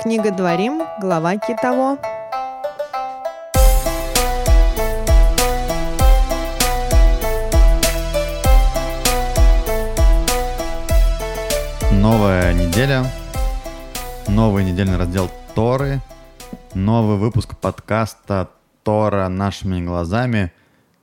Книга 0.00 0.30
Дворим, 0.30 0.82
глава 1.00 1.36
Китово. 1.38 1.98
Новая 11.90 12.54
неделя, 12.54 13.04
новый 14.28 14.62
недельный 14.64 14.96
раздел 14.96 15.28
Торы, 15.56 16.00
новый 16.74 17.16
выпуск 17.16 17.58
подкаста 17.58 18.50
Тора 18.84 19.26
нашими 19.28 19.84
глазами, 19.84 20.52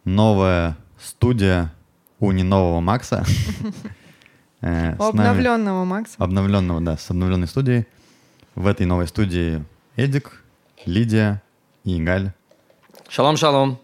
новая 0.06 0.78
студия 0.98 1.74
у 2.22 2.32
не 2.32 2.44
нового 2.44 2.80
Макса. 2.80 3.26
Э, 4.62 4.96
обновленного 4.98 5.84
Макса. 5.84 6.16
Обновленного, 6.18 6.82
да, 6.82 6.98
с 6.98 7.12
обновленной 7.12 7.48
студией. 7.48 7.86
В 8.56 8.68
этой 8.68 8.86
новой 8.86 9.06
студии 9.06 9.66
Эдик, 9.98 10.42
Лидия 10.86 11.42
и 11.84 12.02
Галь. 12.02 12.32
Шалом-шалом. 13.10 13.78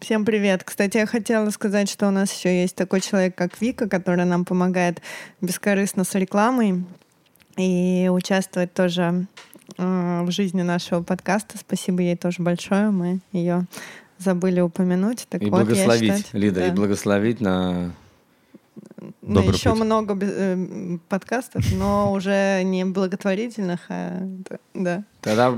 Всем 0.00 0.26
привет. 0.26 0.64
Кстати, 0.64 0.98
я 0.98 1.06
хотела 1.06 1.48
сказать, 1.48 1.88
что 1.88 2.08
у 2.08 2.10
нас 2.10 2.30
еще 2.34 2.60
есть 2.60 2.76
такой 2.76 3.00
человек, 3.00 3.34
как 3.34 3.58
Вика, 3.58 3.88
который 3.88 4.26
нам 4.26 4.44
помогает 4.44 5.00
бескорыстно 5.40 6.04
с 6.04 6.14
рекламой 6.14 6.84
и 7.56 8.10
участвует 8.12 8.74
тоже 8.74 9.26
э, 9.78 10.22
в 10.24 10.30
жизни 10.30 10.60
нашего 10.60 11.02
подкаста. 11.02 11.56
Спасибо 11.56 12.02
ей 12.02 12.16
тоже 12.16 12.42
большое. 12.42 12.90
Мы 12.90 13.20
ее 13.32 13.64
забыли 14.18 14.60
упомянуть. 14.60 15.26
Так 15.30 15.42
и 15.42 15.46
вот, 15.46 15.64
благословить, 15.64 16.16
считать, 16.18 16.34
Лида, 16.34 16.60
да. 16.60 16.68
и 16.68 16.70
благословить 16.72 17.40
на 17.40 17.92
на 19.22 19.40
еще 19.40 19.70
путь. 19.70 19.80
много 19.80 20.18
э, 20.20 20.98
подкастов, 21.08 21.64
но 21.72 22.12
уже 22.16 22.62
не 22.64 22.84
благотворительных, 22.84 23.80
а 23.88 24.20
да. 24.74 25.04
Тогда 25.20 25.54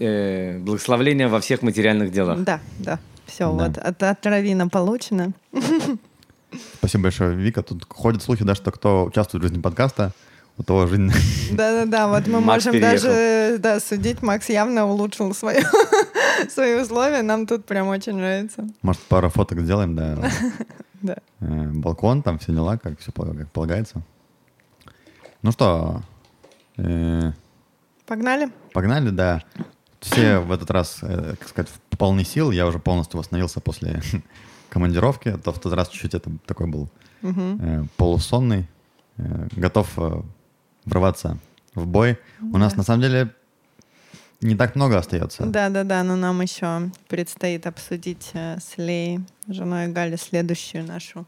э, 0.00 0.58
благословление 0.58 1.28
во 1.28 1.40
всех 1.40 1.62
материальных 1.62 2.12
делах. 2.12 2.42
Да, 2.42 2.60
да. 2.78 2.98
Все, 3.26 3.52
да. 3.52 3.68
вот 3.68 3.78
от, 3.78 4.02
от 4.02 4.26
Равина 4.26 4.68
получено. 4.68 5.32
Спасибо 6.78 7.04
большое, 7.04 7.34
Вика. 7.34 7.62
Тут 7.62 7.86
ходят 7.88 8.22
слухи, 8.22 8.44
да, 8.44 8.54
что 8.54 8.70
кто 8.70 9.04
участвует 9.04 9.42
в 9.42 9.48
жизни 9.48 9.60
подкаста, 9.60 10.12
у 10.58 10.62
того 10.62 10.86
жизнь... 10.86 11.10
Да-да-да, 11.52 12.08
вот 12.08 12.26
мы 12.26 12.40
Макс 12.40 12.64
можем 12.64 12.72
переехал. 12.72 13.08
даже 13.08 13.58
да, 13.58 13.80
судить. 13.80 14.22
Макс 14.22 14.48
явно 14.48 14.86
улучшил 14.86 15.34
свое, 15.34 15.62
свои 16.48 16.80
условия. 16.80 17.22
Нам 17.22 17.46
тут 17.46 17.66
прям 17.66 17.88
очень 17.88 18.14
нравится. 18.14 18.66
Может, 18.82 19.02
пару 19.02 19.28
фоток 19.28 19.60
сделаем, 19.60 19.94
да? 19.96 20.30
Да. 21.02 21.16
Э, 21.40 21.68
балкон, 21.68 22.22
там 22.22 22.38
все 22.38 22.52
дела, 22.52 22.78
как 22.78 22.98
все 22.98 23.12
как 23.12 23.50
полагается. 23.52 24.02
Ну 25.42 25.52
что? 25.52 26.02
Э, 26.76 27.32
погнали? 28.06 28.50
Погнали, 28.72 29.10
да. 29.10 29.42
Все 30.00 30.38
в 30.40 30.52
этот 30.52 30.70
раз, 30.70 30.98
э, 31.02 31.36
как 31.38 31.48
сказать, 31.48 31.70
в 31.70 31.96
полный 31.96 32.24
сил. 32.24 32.50
Я 32.50 32.66
уже 32.66 32.78
полностью 32.78 33.18
восстановился 33.18 33.60
после 33.60 34.00
командировки. 34.68 35.36
То 35.38 35.52
в 35.52 35.60
тот 35.60 35.72
раз 35.72 35.88
чуть-чуть 35.88 36.14
это 36.14 36.30
такой 36.46 36.66
был 36.66 36.88
угу. 37.22 37.88
полусонный. 37.96 38.68
Готов 39.16 39.98
врываться 40.84 41.38
в 41.74 41.86
бой. 41.86 42.18
Да. 42.40 42.56
У 42.56 42.58
нас 42.58 42.76
на 42.76 42.82
самом 42.82 43.00
деле 43.00 43.34
не 44.40 44.54
так 44.54 44.74
много 44.76 44.98
остается. 44.98 45.46
Да, 45.46 45.68
да, 45.68 45.84
да, 45.84 46.02
но 46.02 46.16
нам 46.16 46.40
еще 46.42 46.90
предстоит 47.08 47.66
обсудить 47.66 48.30
э, 48.34 48.58
с 48.60 48.76
Лей, 48.76 49.20
женой 49.48 49.88
Гали, 49.88 50.16
следующую 50.16 50.84
нашу, 50.84 51.26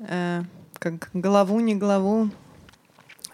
э, 0.00 0.42
как 0.78 1.10
главу, 1.12 1.60
не 1.60 1.74
главу. 1.74 2.30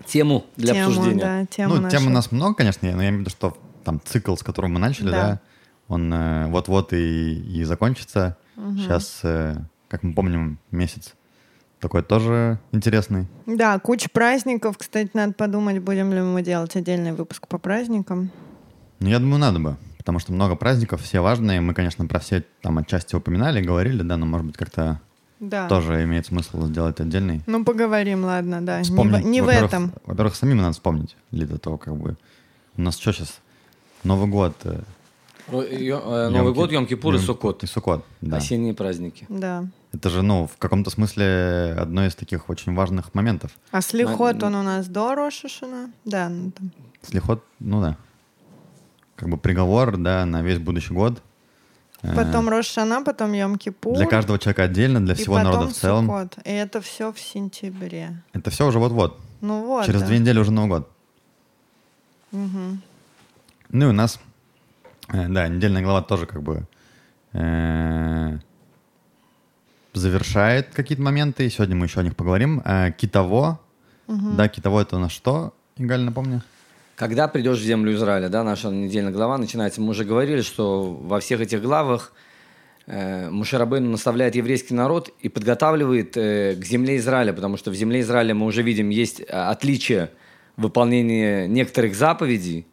Тему 0.06 0.46
для 0.56 0.74
тему, 0.74 0.88
обсуждения. 0.88 1.20
Да, 1.20 1.46
тему 1.46 1.74
ну, 1.74 1.80
нашу. 1.82 1.96
тем 1.96 2.06
у 2.06 2.10
нас 2.10 2.30
много, 2.30 2.54
конечно, 2.54 2.88
но 2.92 3.02
я 3.02 3.08
имею 3.08 3.16
в 3.16 3.20
виду, 3.20 3.30
что 3.30 3.58
там 3.84 4.00
цикл, 4.04 4.36
с 4.36 4.42
которым 4.42 4.74
мы 4.74 4.78
начали, 4.80 5.10
да, 5.10 5.10
да 5.10 5.40
он 5.88 6.12
э, 6.12 6.46
вот-вот 6.48 6.92
и, 6.92 7.60
и 7.60 7.64
закончится. 7.64 8.36
Угу. 8.56 8.76
Сейчас, 8.76 9.20
э, 9.22 9.56
как 9.88 10.02
мы 10.02 10.12
помним, 10.14 10.58
месяц 10.70 11.14
такой 11.80 12.02
тоже 12.02 12.58
интересный. 12.72 13.26
Да, 13.46 13.78
куча 13.78 14.08
праздников. 14.12 14.76
Кстати, 14.78 15.10
надо 15.14 15.32
подумать, 15.32 15.78
будем 15.78 16.12
ли 16.12 16.20
мы 16.20 16.42
делать 16.42 16.76
отдельный 16.76 17.12
выпуск 17.12 17.46
по 17.48 17.58
праздникам. 17.58 18.30
Ну, 19.00 19.08
я 19.08 19.18
думаю, 19.18 19.38
надо 19.38 19.58
бы. 19.58 19.76
Потому 19.96 20.18
что 20.18 20.32
много 20.32 20.56
праздников, 20.56 21.02
все 21.02 21.20
важные. 21.20 21.60
Мы, 21.60 21.74
конечно, 21.74 22.06
про 22.06 22.18
все 22.18 22.44
там 22.62 22.78
отчасти 22.78 23.14
упоминали, 23.14 23.60
говорили, 23.60 24.02
да, 24.02 24.16
но, 24.16 24.26
может 24.26 24.46
быть, 24.46 24.56
как-то 24.56 25.00
да. 25.38 25.68
тоже 25.68 26.02
имеет 26.04 26.26
смысл 26.26 26.64
сделать 26.64 27.00
отдельный. 27.00 27.42
Ну, 27.46 27.64
поговорим, 27.64 28.24
ладно, 28.24 28.64
да. 28.64 28.82
Вспомнить, 28.82 29.24
не, 29.24 29.30
не 29.30 29.40
в 29.42 29.48
этом. 29.48 29.92
Во-первых, 30.04 30.34
самим 30.34 30.58
надо 30.58 30.72
вспомнить. 30.72 31.16
Или 31.30 31.44
до 31.44 31.58
того, 31.58 31.76
как 31.76 31.96
бы... 31.96 32.16
У 32.76 32.82
нас 32.82 32.96
что 32.96 33.12
сейчас? 33.12 33.40
Новый 34.04 34.28
год. 34.28 34.54
Э, 34.64 34.80
э, 35.48 36.28
Новый 36.30 36.54
год, 36.54 36.72
Йом-Кипур 36.72 37.16
и 37.16 37.18
Суккот. 37.18 37.64
И 37.64 37.66
Суккот, 37.66 38.04
да. 38.20 38.38
Осенние 38.38 38.74
праздники. 38.74 39.26
Да. 39.28 39.66
Это 39.92 40.10
же, 40.10 40.22
ну, 40.22 40.46
в 40.46 40.56
каком-то 40.58 40.90
смысле 40.90 41.74
одно 41.78 42.06
из 42.06 42.14
таких 42.14 42.48
очень 42.48 42.74
важных 42.74 43.14
моментов. 43.14 43.50
А 43.72 43.80
Слихот, 43.80 44.42
он 44.42 44.54
у 44.54 44.62
нас 44.62 44.86
до 44.86 45.14
Рошишина? 45.14 45.90
Да. 46.04 46.28
Ну, 46.28 46.50
там. 46.50 46.70
Слихот, 47.02 47.44
ну 47.58 47.80
да 47.80 47.96
как 49.18 49.28
бы 49.28 49.36
приговор, 49.36 49.96
да, 49.96 50.24
на 50.24 50.42
весь 50.42 50.58
будущий 50.58 50.94
год. 50.94 51.20
Э, 52.02 52.14
потом 52.14 52.48
Рошана, 52.48 53.02
потом 53.02 53.32
Йом-Кипур. 53.32 53.96
Для 53.96 54.06
каждого 54.06 54.38
человека 54.38 54.62
отдельно, 54.62 55.04
для 55.04 55.14
всего 55.14 55.38
народа 55.38 55.66
в 55.66 55.72
целом. 55.72 56.06
Суккот. 56.06 56.46
И 56.46 56.50
это 56.50 56.80
все 56.80 57.12
в 57.12 57.18
сентябре. 57.18 58.22
Это 58.32 58.50
все 58.50 58.66
уже 58.66 58.78
вот-вот. 58.78 59.20
Ну 59.40 59.66
вот. 59.66 59.86
Через 59.86 60.00
да. 60.00 60.06
две 60.06 60.18
недели 60.20 60.38
уже 60.38 60.52
Новый 60.52 60.68
год. 60.70 60.90
Угу. 62.30 62.78
Ну 63.70 63.86
и 63.86 63.88
у 63.88 63.92
нас, 63.92 64.20
э, 65.08 65.28
да, 65.28 65.48
недельная 65.48 65.82
глава 65.82 66.02
тоже 66.02 66.26
как 66.26 66.42
бы 66.42 66.66
э, 67.32 68.38
завершает 69.94 70.72
какие-то 70.72 71.02
моменты. 71.02 71.44
И 71.46 71.50
сегодня 71.50 71.74
мы 71.74 71.86
еще 71.86 71.98
о 71.98 72.04
них 72.04 72.14
поговорим. 72.14 72.62
Э, 72.64 72.92
китово. 72.96 73.58
Угу. 74.06 74.30
Да, 74.36 74.48
китово 74.48 74.82
это 74.82 74.96
у 74.96 75.00
нас 75.00 75.10
что? 75.10 75.52
Игаль, 75.76 76.02
напомню. 76.02 76.42
Когда 76.98 77.28
придешь 77.28 77.58
в 77.58 77.62
землю 77.62 77.94
Израиля, 77.94 78.28
да, 78.28 78.42
наша 78.42 78.70
недельная 78.70 79.12
глава 79.12 79.38
начинается. 79.38 79.80
Мы 79.80 79.90
уже 79.90 80.04
говорили, 80.04 80.40
что 80.40 80.82
во 81.00 81.20
всех 81.20 81.40
этих 81.40 81.62
главах 81.62 82.12
э, 82.88 83.30
Мушарабейн 83.30 83.88
наставляет 83.88 84.34
еврейский 84.34 84.74
народ 84.74 85.14
и 85.20 85.28
подготавливает 85.28 86.16
э, 86.16 86.56
к 86.56 86.64
земле 86.64 86.96
Израиля, 86.96 87.32
потому 87.32 87.56
что 87.56 87.70
в 87.70 87.76
земле 87.76 88.00
Израиля 88.00 88.34
мы 88.34 88.46
уже 88.46 88.62
видим 88.62 88.88
есть 88.88 89.20
э, 89.20 89.24
отличие 89.26 90.10
выполнения 90.56 91.46
некоторых 91.46 91.94
заповедей. 91.94 92.66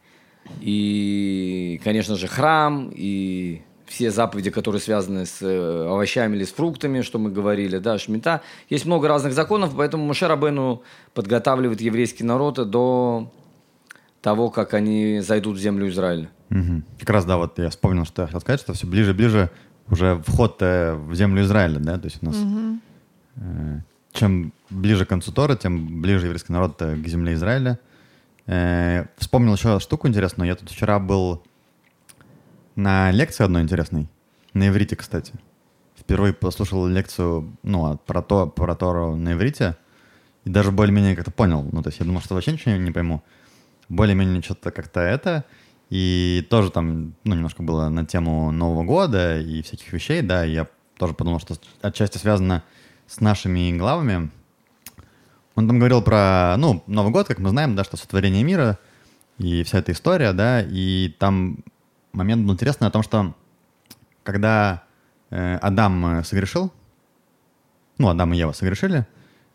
И, 0.60 1.80
конечно 1.84 2.16
же, 2.16 2.26
храм, 2.26 2.92
и 2.96 3.62
все 3.86 4.10
заповеди, 4.10 4.50
которые 4.50 4.82
связаны 4.82 5.28
с 5.28 5.38
э, 5.44 5.88
овощами 5.88 6.36
или 6.36 6.46
с 6.46 6.52
фруктами, 6.52 7.02
что 7.02 7.20
мы 7.20 7.30
говорили, 7.30 7.78
да, 7.78 8.00
шмита. 8.00 8.42
Есть 8.72 8.88
много 8.88 9.08
разных 9.08 9.34
законов, 9.34 9.74
поэтому 9.78 10.04
Мушарабейну 10.04 10.82
подготавливает 11.14 11.80
еврейский 11.80 12.24
народ 12.24 12.56
до 12.72 13.32
того, 14.26 14.50
как 14.50 14.74
они 14.74 15.20
зайдут 15.20 15.56
в 15.56 15.60
землю 15.60 15.88
Израиля. 15.88 16.30
Угу. 16.50 16.82
Как 16.98 17.10
раз, 17.12 17.26
да, 17.26 17.38
вот 17.38 17.60
я 17.60 17.70
вспомнил, 17.70 18.06
что 18.06 18.24
я 18.24 18.26
хотел 18.26 18.42
сказать, 18.42 18.60
что 18.60 18.74
все 18.74 18.88
ближе 18.88 19.12
и 19.12 19.14
ближе 19.14 19.52
уже 19.88 20.20
вход 20.26 20.60
в 20.62 21.14
землю 21.14 21.44
Израиля, 21.44 21.78
да, 21.78 22.00
то 22.00 22.06
есть 22.06 22.24
у 22.24 22.26
нас 22.26 22.36
угу. 22.36 22.80
э, 23.36 23.80
чем 24.14 24.52
ближе 24.72 25.06
к 25.06 25.10
концу 25.10 25.32
Тора, 25.32 25.56
тем 25.56 26.02
ближе 26.02 26.26
еврейский 26.26 26.54
народ 26.54 26.82
э, 26.82 26.96
к 26.96 27.08
земле 27.08 27.36
Израиля. 27.36 27.78
Э, 28.48 29.06
вспомнил 29.18 29.54
еще 29.54 29.80
штуку 29.80 30.08
интересную. 30.08 30.48
Я 30.48 30.56
тут 30.56 30.72
вчера 30.72 30.98
был 30.98 31.44
на 32.76 33.12
лекции 33.12 33.44
одной 33.44 33.62
интересной, 33.62 34.10
на 34.56 34.70
иврите, 34.70 34.96
кстати. 34.96 35.34
Впервые 35.96 36.34
послушал 36.34 36.88
лекцию, 36.88 37.56
ну, 37.62 38.00
про, 38.08 38.24
то, 38.24 38.48
про 38.48 38.74
Тору 38.74 39.16
на 39.16 39.34
иврите, 39.34 39.78
и 40.46 40.50
даже 40.50 40.72
более-менее 40.72 41.16
как-то 41.16 41.30
понял. 41.30 41.70
Ну, 41.72 41.84
то 41.84 41.90
есть 41.90 42.00
я 42.00 42.08
думал, 42.08 42.22
что 42.22 42.34
вообще 42.34 42.54
ничего 42.54 42.76
не 42.76 42.90
пойму 42.90 43.22
более-менее 43.90 44.42
что-то 44.42 44.72
как-то 44.72 45.00
это. 45.00 45.46
И 45.90 46.46
тоже 46.50 46.72
там, 46.72 47.14
ну, 47.24 47.36
немножко 47.36 47.62
было 47.62 47.90
на 47.90 48.06
тему 48.06 48.52
Нового 48.52 48.84
года 48.84 49.40
и 49.40 49.62
всяких 49.62 49.94
вещей, 49.94 50.22
да, 50.22 50.44
я 50.44 50.68
тоже 50.98 51.14
подумал, 51.14 51.40
что 51.40 51.56
отчасти 51.82 52.18
связано 52.18 52.64
с 53.08 53.20
нашими 53.20 53.78
главами. 53.78 54.32
Он 55.54 55.68
там 55.68 55.78
говорил 55.78 56.02
про, 56.02 56.56
ну, 56.58 56.84
Новый 56.88 57.12
год, 57.12 57.28
как 57.28 57.40
мы 57.40 57.50
знаем, 57.50 57.76
да, 57.76 57.84
что 57.84 57.98
сотворение 57.98 58.44
мира 58.44 58.80
и 59.38 59.64
вся 59.64 59.80
эта 59.80 59.92
история, 59.92 60.34
да, 60.34 60.62
и 60.62 61.14
там 61.20 61.60
момент 62.14 62.46
был 62.46 62.54
интересный 62.54 62.88
о 62.88 62.92
том, 62.92 63.04
что 63.04 63.36
когда 64.24 64.84
э, 65.30 65.58
Адам 65.58 66.24
согрешил, 66.24 66.74
ну, 67.98 68.10
Адам 68.10 68.34
и 68.34 68.38
Ева 68.38 68.54
согрешили, 68.54 69.06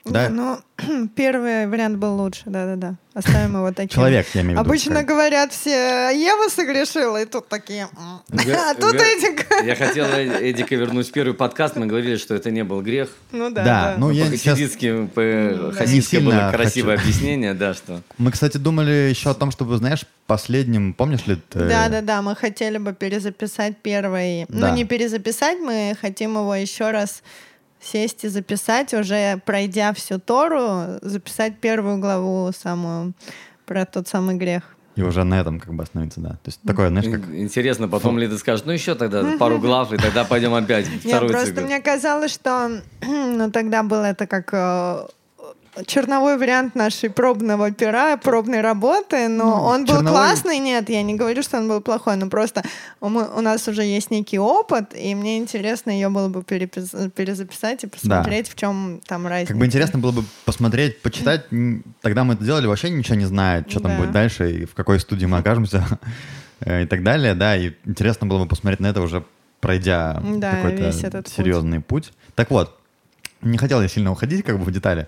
Да? 0.05 0.29
Ну, 0.31 0.59
первый 1.15 1.67
вариант 1.67 1.99
был 1.99 2.17
лучше, 2.17 2.45
да-да-да. 2.47 2.97
Оставим 3.13 3.57
его 3.57 3.73
таким. 3.73 3.89
Человек, 3.89 4.27
я 4.35 4.43
имею 4.43 4.57
в 4.57 4.61
виду. 4.61 4.69
Обычно 4.71 5.03
говорят 5.03 5.53
все, 5.53 6.11
Ева 6.11 6.49
согрешила, 6.49 7.21
и 7.21 7.27
тут 7.27 7.49
такие... 7.49 7.89
«М». 7.99 8.21
А 8.33 8.75
тут 8.75 8.95
Эдик. 8.95 9.47
Я 9.65 9.75
хотел 9.75 10.07
э, 10.07 10.51
Эдика 10.51 10.77
вернуть 10.77 11.09
в 11.09 11.13
первый 11.13 11.35
подкаст. 11.35 11.77
Мы 11.77 11.87
говорили, 11.87 12.17
что 12.17 12.35
это 12.35 12.51
не 12.51 12.63
был 12.63 12.83
грех. 12.83 13.11
Ну 13.33 13.51
да, 13.51 13.65
Да, 13.65 13.95
ну 13.99 14.11
я 14.11 14.27
сейчас... 14.37 14.59
По- 14.59 15.21
Не 15.21 16.21
было 16.21 16.51
красивое 16.53 16.97
объяснение, 16.97 17.55
да, 17.55 17.75
что... 17.75 18.01
Мы, 18.17 18.31
кстати, 18.31 18.57
думали 18.57 19.11
еще 19.11 19.31
о 19.31 19.35
том, 19.35 19.51
чтобы, 19.51 19.77
знаешь, 19.77 20.07
последним, 20.27 20.95
помнишь 20.95 21.27
ли 21.27 21.37
ты? 21.37 21.59
Да-да-да, 21.59 22.23
мы 22.23 22.37
хотели 22.37 22.79
бы 22.79 22.95
перезаписать 22.95 23.77
первый... 23.83 24.47
Ну, 24.49 24.73
не 24.73 24.85
перезаписать, 24.85 25.59
мы 25.59 25.97
хотим 26.01 26.37
его 26.39 26.55
еще 26.55 26.91
раз 26.91 27.23
сесть 27.81 28.25
и 28.25 28.29
записать, 28.29 28.95
уже 28.95 29.41
пройдя 29.45 29.93
всю 29.93 30.19
Тору, 30.19 30.99
записать 31.03 31.59
первую 31.61 31.99
главу 31.99 32.51
самую 32.53 33.15
про 33.67 33.85
тот 33.87 34.09
самый 34.09 34.37
грех. 34.37 34.63
И 34.97 35.03
уже 35.03 35.25
на 35.25 35.41
этом 35.41 35.61
как 35.61 35.73
бы 35.73 35.83
остановиться, 35.85 36.21
да. 36.21 36.31
То 36.31 36.47
есть 36.47 36.61
такое, 36.67 36.89
знаешь, 36.89 37.07
как... 37.07 37.21
Ин- 37.29 37.45
Интересно, 37.45 37.89
потом 37.89 38.19
ли 38.19 38.27
ты 38.29 38.37
скажешь, 38.39 38.67
ну 38.67 38.73
еще 38.73 38.95
тогда 38.95 39.37
пару 39.39 39.59
глав, 39.61 39.93
и 39.93 39.97
тогда 39.97 40.25
пойдем 40.25 40.53
опять 40.53 40.87
в 40.87 41.05
Нет, 41.05 41.29
просто 41.29 41.61
мне 41.63 41.81
казалось, 41.81 42.33
что 42.33 42.83
ну, 43.03 43.51
тогда 43.51 43.83
было 43.83 44.05
это 44.05 44.27
как 44.27 44.51
э, 44.53 45.07
черновой 45.87 46.37
вариант 46.37 46.75
нашей 46.75 47.11
пробного 47.11 47.71
пера, 47.71 48.17
пробной 48.17 48.61
работы, 48.61 49.29
но 49.29 49.45
Ну, 49.45 49.51
он 49.63 49.85
был 49.85 49.95
черновой- 49.97 50.11
классный, 50.13 50.59
нет, 50.59 50.89
я 50.91 51.03
не 51.03 51.15
говорю, 51.15 51.43
что 51.43 51.59
он 51.59 51.69
был 51.69 51.81
плохой, 51.81 52.17
но 52.17 52.29
просто 52.29 52.63
мы- 53.01 53.29
у 53.37 53.41
нас 53.41 53.67
уже 53.69 53.83
есть 53.83 54.11
некий 54.11 54.39
опыт, 54.39 54.95
и 54.95 55.15
мне 55.15 55.39
интересно 55.39 55.91
ее 55.91 56.09
было 56.09 56.29
бы 56.29 56.41
перепис- 56.43 57.11
перезаписать 57.11 57.85
и 57.85 57.87
посмотреть, 57.87 58.49
в 58.49 58.57
чем 58.57 59.01
там 59.07 59.27
разница. 59.27 59.53
Как 59.53 59.59
бы 59.61 59.67
интересно 59.67 59.99
было 60.01 60.13
бы 60.13 60.25
посмотреть, 60.45 61.01
почитать. 61.03 61.47
Тогда 62.03 62.25
мы 62.25 62.35
это 62.35 62.45
делали, 62.45 62.67
вообще 62.67 62.91
ничего 62.91 63.15
не 63.17 63.27
зная, 63.27 63.65
что 63.69 63.81
там 63.81 63.93
Да. 63.93 63.99
будет 63.99 64.13
дальше, 64.13 64.51
и 64.51 64.65
в 64.65 64.75
какой 64.75 64.99
студии 64.99 65.27
мы 65.27 65.39
окажемся, 65.39 65.85
э, 66.61 66.83
и 66.83 66.87
так 66.87 67.03
далее, 67.05 67.35
да. 67.35 67.57
И 67.57 67.73
интересно 67.85 68.27
было 68.27 68.43
бы 68.43 68.49
посмотреть 68.49 68.81
на 68.81 68.89
это 68.89 69.01
уже 69.03 69.25
пройдя 69.61 70.21
Да, 70.37 70.53
какой-то 70.57 70.85
этот 71.07 71.25
путь. 71.27 71.33
серьезный 71.35 71.81
путь. 71.81 72.13
Так 72.35 72.51
вот, 72.51 72.77
не 73.43 73.57
хотел 73.57 73.81
я 73.81 73.89
сильно 73.89 74.11
уходить 74.11 74.45
как 74.45 74.59
бы 74.59 74.65
в 74.65 74.71
детали. 74.73 75.07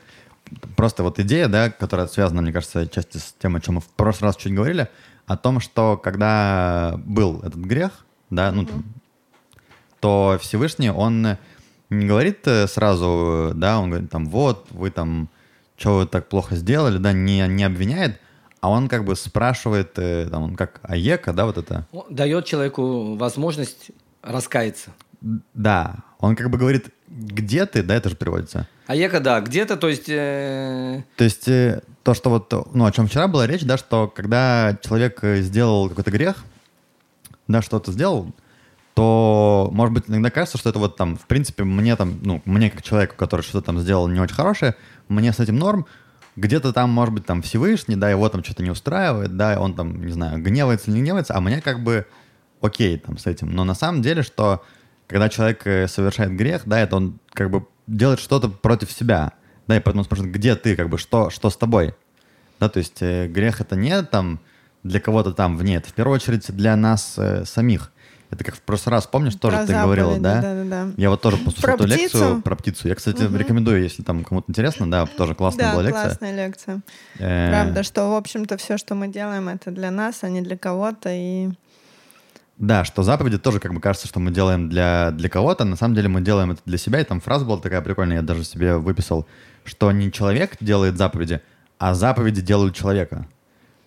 Просто 0.77 1.03
вот 1.03 1.19
идея, 1.19 1.49
да, 1.49 1.71
которая 1.71 2.07
связана, 2.07 2.43
мне 2.43 2.53
кажется, 2.53 2.81
отчасти 2.81 3.19
с 3.19 3.35
тем, 3.41 3.57
о 3.57 3.61
чем 3.61 3.77
мы 3.77 3.81
в 3.81 3.89
прошлый 3.89 4.29
раз 4.29 4.37
чуть 4.37 4.55
говорили, 4.55 4.89
о 5.27 5.37
том, 5.37 5.61
что 5.61 5.97
когда 5.97 6.95
был 7.05 7.41
этот 7.41 7.61
грех, 7.61 8.05
да, 8.31 8.53
ну, 8.53 8.65
там, 8.65 8.85
то 10.01 10.39
Всевышний, 10.41 10.91
он 10.91 11.37
не 11.91 12.07
говорит 12.07 12.47
э, 12.47 12.67
сразу, 12.67 13.53
да, 13.55 13.79
он 13.79 13.91
говорит 13.91 14.11
там, 14.11 14.27
вот, 14.27 14.67
вы 14.71 14.91
там, 14.91 15.29
что 15.77 15.99
вы 15.99 16.07
так 16.07 16.29
плохо 16.29 16.57
сделали, 16.57 16.99
да, 16.99 17.13
не, 17.13 17.47
не 17.49 17.65
обвиняет, 17.65 18.21
а 18.61 18.71
он 18.71 18.89
как 18.89 19.05
бы 19.05 19.15
спрашивает, 19.17 19.99
э, 19.99 20.29
там, 20.31 20.43
он 20.43 20.57
как 20.57 20.81
Аека, 20.83 21.33
да, 21.33 21.47
вот 21.47 21.59
это, 21.59 21.87
Он 21.93 22.05
Дает 22.11 22.47
человеку 22.47 23.15
возможность 23.17 23.91
раскаяться. 24.23 24.91
да, 25.55 25.97
он 26.19 26.37
как 26.37 26.51
бы 26.51 26.59
говорит, 26.59 26.91
где 27.09 27.67
ты, 27.67 27.83
да, 27.83 27.95
это 27.95 28.09
же 28.09 28.17
переводится. 28.17 28.69
А 28.87 28.95
Ека, 28.95 29.21
да, 29.21 29.41
где-то, 29.41 29.77
то 29.77 29.89
есть... 29.89 30.09
э, 30.09 31.03
То 31.17 31.25
есть 31.25 31.47
э, 31.49 31.83
то, 32.03 32.15
что 32.15 32.31
вот, 32.31 32.53
ну, 32.75 32.85
о 32.85 32.93
чем 32.93 33.07
вчера 33.07 33.29
была 33.29 33.47
речь, 33.47 33.63
да, 33.63 33.77
что 33.77 34.09
когда 34.09 34.77
человек 34.83 35.23
э, 35.23 35.41
сделал 35.41 35.89
какой-то 35.89 36.11
грех, 36.11 36.45
да, 37.47 37.63
что-то 37.63 37.93
сделал, 37.93 38.33
то, 38.95 39.71
может 39.73 39.95
быть, 39.95 40.05
иногда 40.09 40.31
кажется, 40.31 40.59
что 40.59 40.71
это 40.71 40.79
вот 40.79 40.97
там, 40.97 41.17
в 41.17 41.27
принципе, 41.27 41.65
мне 41.65 41.97
там, 41.97 42.19
ну, 42.23 42.43
мне 42.45 42.71
как 42.71 42.83
человеку, 42.83 43.15
который 43.17 43.43
что-то 43.43 43.67
там 43.67 43.79
сделал 43.79 44.09
не 44.09 44.21
очень 44.21 44.35
хорошее, 44.35 44.75
мне 45.09 45.33
с 45.33 45.41
этим 45.41 45.57
норм, 45.57 45.87
где-то 46.37 46.73
там, 46.73 46.91
может 46.91 47.15
быть, 47.15 47.27
там 47.27 47.43
Всевышний, 47.43 47.97
да, 47.97 48.11
его 48.11 48.29
там 48.29 48.43
что-то 48.43 48.63
не 48.63 48.71
устраивает, 48.71 49.37
да, 49.37 49.61
он 49.61 49.75
там, 49.75 50.05
не 50.05 50.13
знаю, 50.13 50.43
гневается 50.43 50.91
или 50.91 50.97
не 50.99 51.03
гневается, 51.03 51.35
а 51.35 51.41
мне 51.41 51.61
как 51.61 51.83
бы 51.83 52.07
окей 52.61 52.99
там 52.99 53.19
с 53.19 53.27
этим. 53.27 53.51
Но 53.51 53.65
на 53.65 53.75
самом 53.75 54.03
деле, 54.03 54.23
что 54.23 54.63
когда 55.07 55.29
человек 55.29 55.67
э, 55.67 55.89
совершает 55.89 56.35
грех, 56.35 56.63
да, 56.65 56.81
это 56.81 56.97
он 56.97 57.19
как 57.33 57.51
бы 57.51 57.67
делает 57.87 58.21
что-то 58.21 58.49
против 58.49 58.91
себя, 58.93 59.33
да, 59.67 59.77
и 59.77 59.81
поэтому 59.81 60.05
спрашивает, 60.05 60.35
где 60.35 60.55
ты, 60.55 60.77
как 60.77 60.89
бы, 60.89 60.99
что, 60.99 61.31
что 61.31 61.51
с 61.51 61.57
тобой, 61.57 61.95
да, 62.61 62.69
то 62.69 62.79
есть 62.79 63.03
э, 63.03 63.29
грех 63.29 63.61
это 63.61 63.77
не 63.77 64.03
там 64.03 64.41
для 64.83 65.01
кого-то 65.01 65.33
там 65.33 65.57
вне, 65.57 65.77
это 65.77 65.89
в 65.89 65.95
первую 65.95 66.17
очередь 66.17 66.55
для 66.55 66.77
нас 66.77 67.15
э, 67.17 67.45
самих. 67.45 67.93
Это 68.31 68.45
как 68.45 68.55
в 68.55 68.63
прошлый 68.63 68.93
раз, 68.93 69.07
помнишь, 69.07 69.35
тоже 69.35 69.59
Про 69.59 69.67
ты 69.67 69.73
говорила, 69.75 70.15
заповеди, 70.15 70.23
да? 70.23 70.41
да-да-да. 70.41 70.93
Я 70.97 71.11
вот 71.11 71.21
тоже 71.21 71.37
послушал 71.37 71.63
Про 71.63 71.75
эту 71.75 71.85
лекцию 71.85 72.09
птицу? 72.09 72.43
про 72.43 72.57
птицу. 72.57 72.89
Я, 72.89 72.95
кстати, 72.95 73.25
рекомендую, 73.37 73.83
если 73.83 74.03
там 74.03 74.25
кому-то 74.25 74.51
интересно, 74.51 74.91
да, 74.91 75.05
тоже 75.05 75.35
классная 75.35 75.67
да, 75.67 75.73
была 75.73 75.83
лекция. 75.83 76.05
классная 76.05 76.47
лекция. 76.47 76.81
Э, 77.19 77.51
Правда, 77.51 77.83
что, 77.83 78.11
в 78.11 78.15
общем-то, 78.15 78.57
все, 78.57 78.79
что 78.79 78.95
мы 78.95 79.09
делаем, 79.09 79.51
это 79.51 79.71
для 79.71 79.91
нас, 79.91 80.21
а 80.23 80.31
не 80.31 80.41
для 80.41 80.57
кого-то. 80.57 81.11
И 81.13 81.51
Да, 82.59 82.85
что 82.85 83.03
заповеди 83.03 83.39
тоже 83.39 83.59
как 83.61 83.75
бы 83.75 83.81
кажется, 83.81 84.07
что 84.07 84.21
мы 84.21 84.31
делаем 84.31 84.69
для, 84.69 85.11
для 85.11 85.29
кого-то, 85.29 85.65
на 85.65 85.77
самом 85.77 85.95
деле 85.95 86.09
мы 86.09 86.21
делаем 86.21 86.53
это 86.53 86.61
для 86.65 86.79
себя, 86.79 87.01
и 87.01 87.05
там 87.05 87.21
фраза 87.21 87.45
была 87.45 87.59
такая 87.59 87.81
прикольная, 87.81 88.19
я 88.19 88.23
даже 88.23 88.45
себе 88.45 88.77
выписал, 88.77 89.27
что 89.65 89.91
не 89.91 90.13
человек 90.13 90.57
делает 90.61 90.97
заповеди, 90.97 91.41
а 91.79 91.95
заповеди 91.95 92.41
делают 92.41 92.75
человека. 92.75 93.27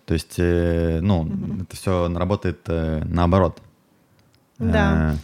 То 0.04 0.14
есть, 0.14 0.34
э, 0.38 1.00
ну, 1.00 1.28
это 1.62 1.74
все 1.74 2.12
работает 2.14 2.60
э, 2.66 3.02
наоборот. 3.04 3.60
Да. 4.58 5.14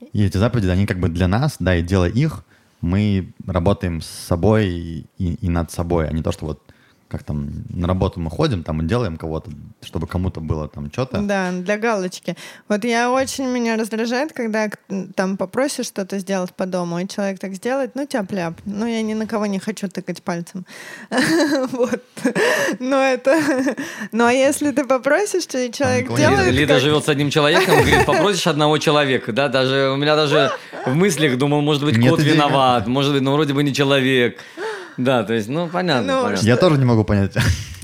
Э, 0.00 0.06
И 0.12 0.24
эти 0.24 0.36
заповеди, 0.36 0.68
они 0.68 0.86
как 0.86 0.98
бы 0.98 1.08
для 1.08 1.28
нас, 1.28 1.56
да, 1.58 1.76
и 1.76 1.82
делая 1.82 2.10
их, 2.10 2.44
мы 2.80 3.32
работаем 3.46 4.00
с 4.00 4.06
собой 4.06 4.68
и, 4.68 5.06
и 5.18 5.48
над 5.48 5.70
собой, 5.70 6.08
а 6.08 6.12
не 6.12 6.22
то, 6.22 6.32
что 6.32 6.46
вот 6.46 6.62
как 7.10 7.24
там 7.24 7.64
на 7.68 7.88
работу 7.88 8.20
мы 8.20 8.30
ходим, 8.30 8.62
там 8.62 8.82
и 8.82 8.86
делаем 8.86 9.16
кого-то, 9.16 9.50
чтобы 9.82 10.06
кому-то 10.06 10.40
было 10.40 10.68
там 10.68 10.90
что-то. 10.92 11.20
Да, 11.20 11.50
для 11.50 11.76
галочки. 11.76 12.36
Вот 12.68 12.84
я 12.84 13.10
очень 13.10 13.46
меня 13.48 13.76
раздражает, 13.76 14.32
когда 14.32 14.70
там 15.16 15.36
попросишь 15.36 15.86
что-то 15.86 16.18
сделать 16.20 16.54
по 16.54 16.66
дому, 16.66 17.00
и 17.00 17.08
человек 17.08 17.40
так 17.40 17.54
сделает, 17.54 17.96
ну 17.96 18.06
тяп-ляп. 18.06 18.54
Ну, 18.64 18.86
я 18.86 19.02
ни 19.02 19.14
на 19.14 19.26
кого 19.26 19.46
не 19.46 19.58
хочу 19.58 19.88
тыкать 19.88 20.22
пальцем. 20.22 20.64
Вот. 21.72 22.02
Но 22.78 22.96
это... 22.96 23.38
Ну, 24.12 24.24
а 24.24 24.32
если 24.32 24.70
ты 24.70 24.84
попросишь, 24.84 25.44
и 25.54 25.72
человек 25.72 26.14
делает... 26.14 26.52
Лида 26.52 26.80
живет 26.80 27.04
с 27.04 27.08
одним 27.08 27.30
человеком, 27.30 27.80
говорит, 27.80 28.06
попросишь 28.06 28.46
одного 28.46 28.78
человека, 28.78 29.32
да, 29.32 29.48
даже 29.48 29.90
у 29.90 29.96
меня 29.96 30.16
даже 30.16 30.52
в 30.86 30.94
мыслях 30.94 31.38
думал, 31.38 31.60
может 31.60 31.84
быть, 31.84 32.00
кот 32.00 32.20
виноват, 32.20 32.86
может 32.86 33.12
быть, 33.12 33.22
ну 33.22 33.32
вроде 33.32 33.52
бы 33.52 33.62
не 33.62 33.72
человек. 33.72 34.38
Да, 34.96 35.22
то 35.24 35.32
есть, 35.32 35.48
ну, 35.48 35.68
понятно, 35.68 36.12
Ну, 36.16 36.22
понятно. 36.24 36.46
Я 36.46 36.56
тоже 36.56 36.78
не 36.78 36.84
могу 36.84 37.04
понять. 37.04 37.32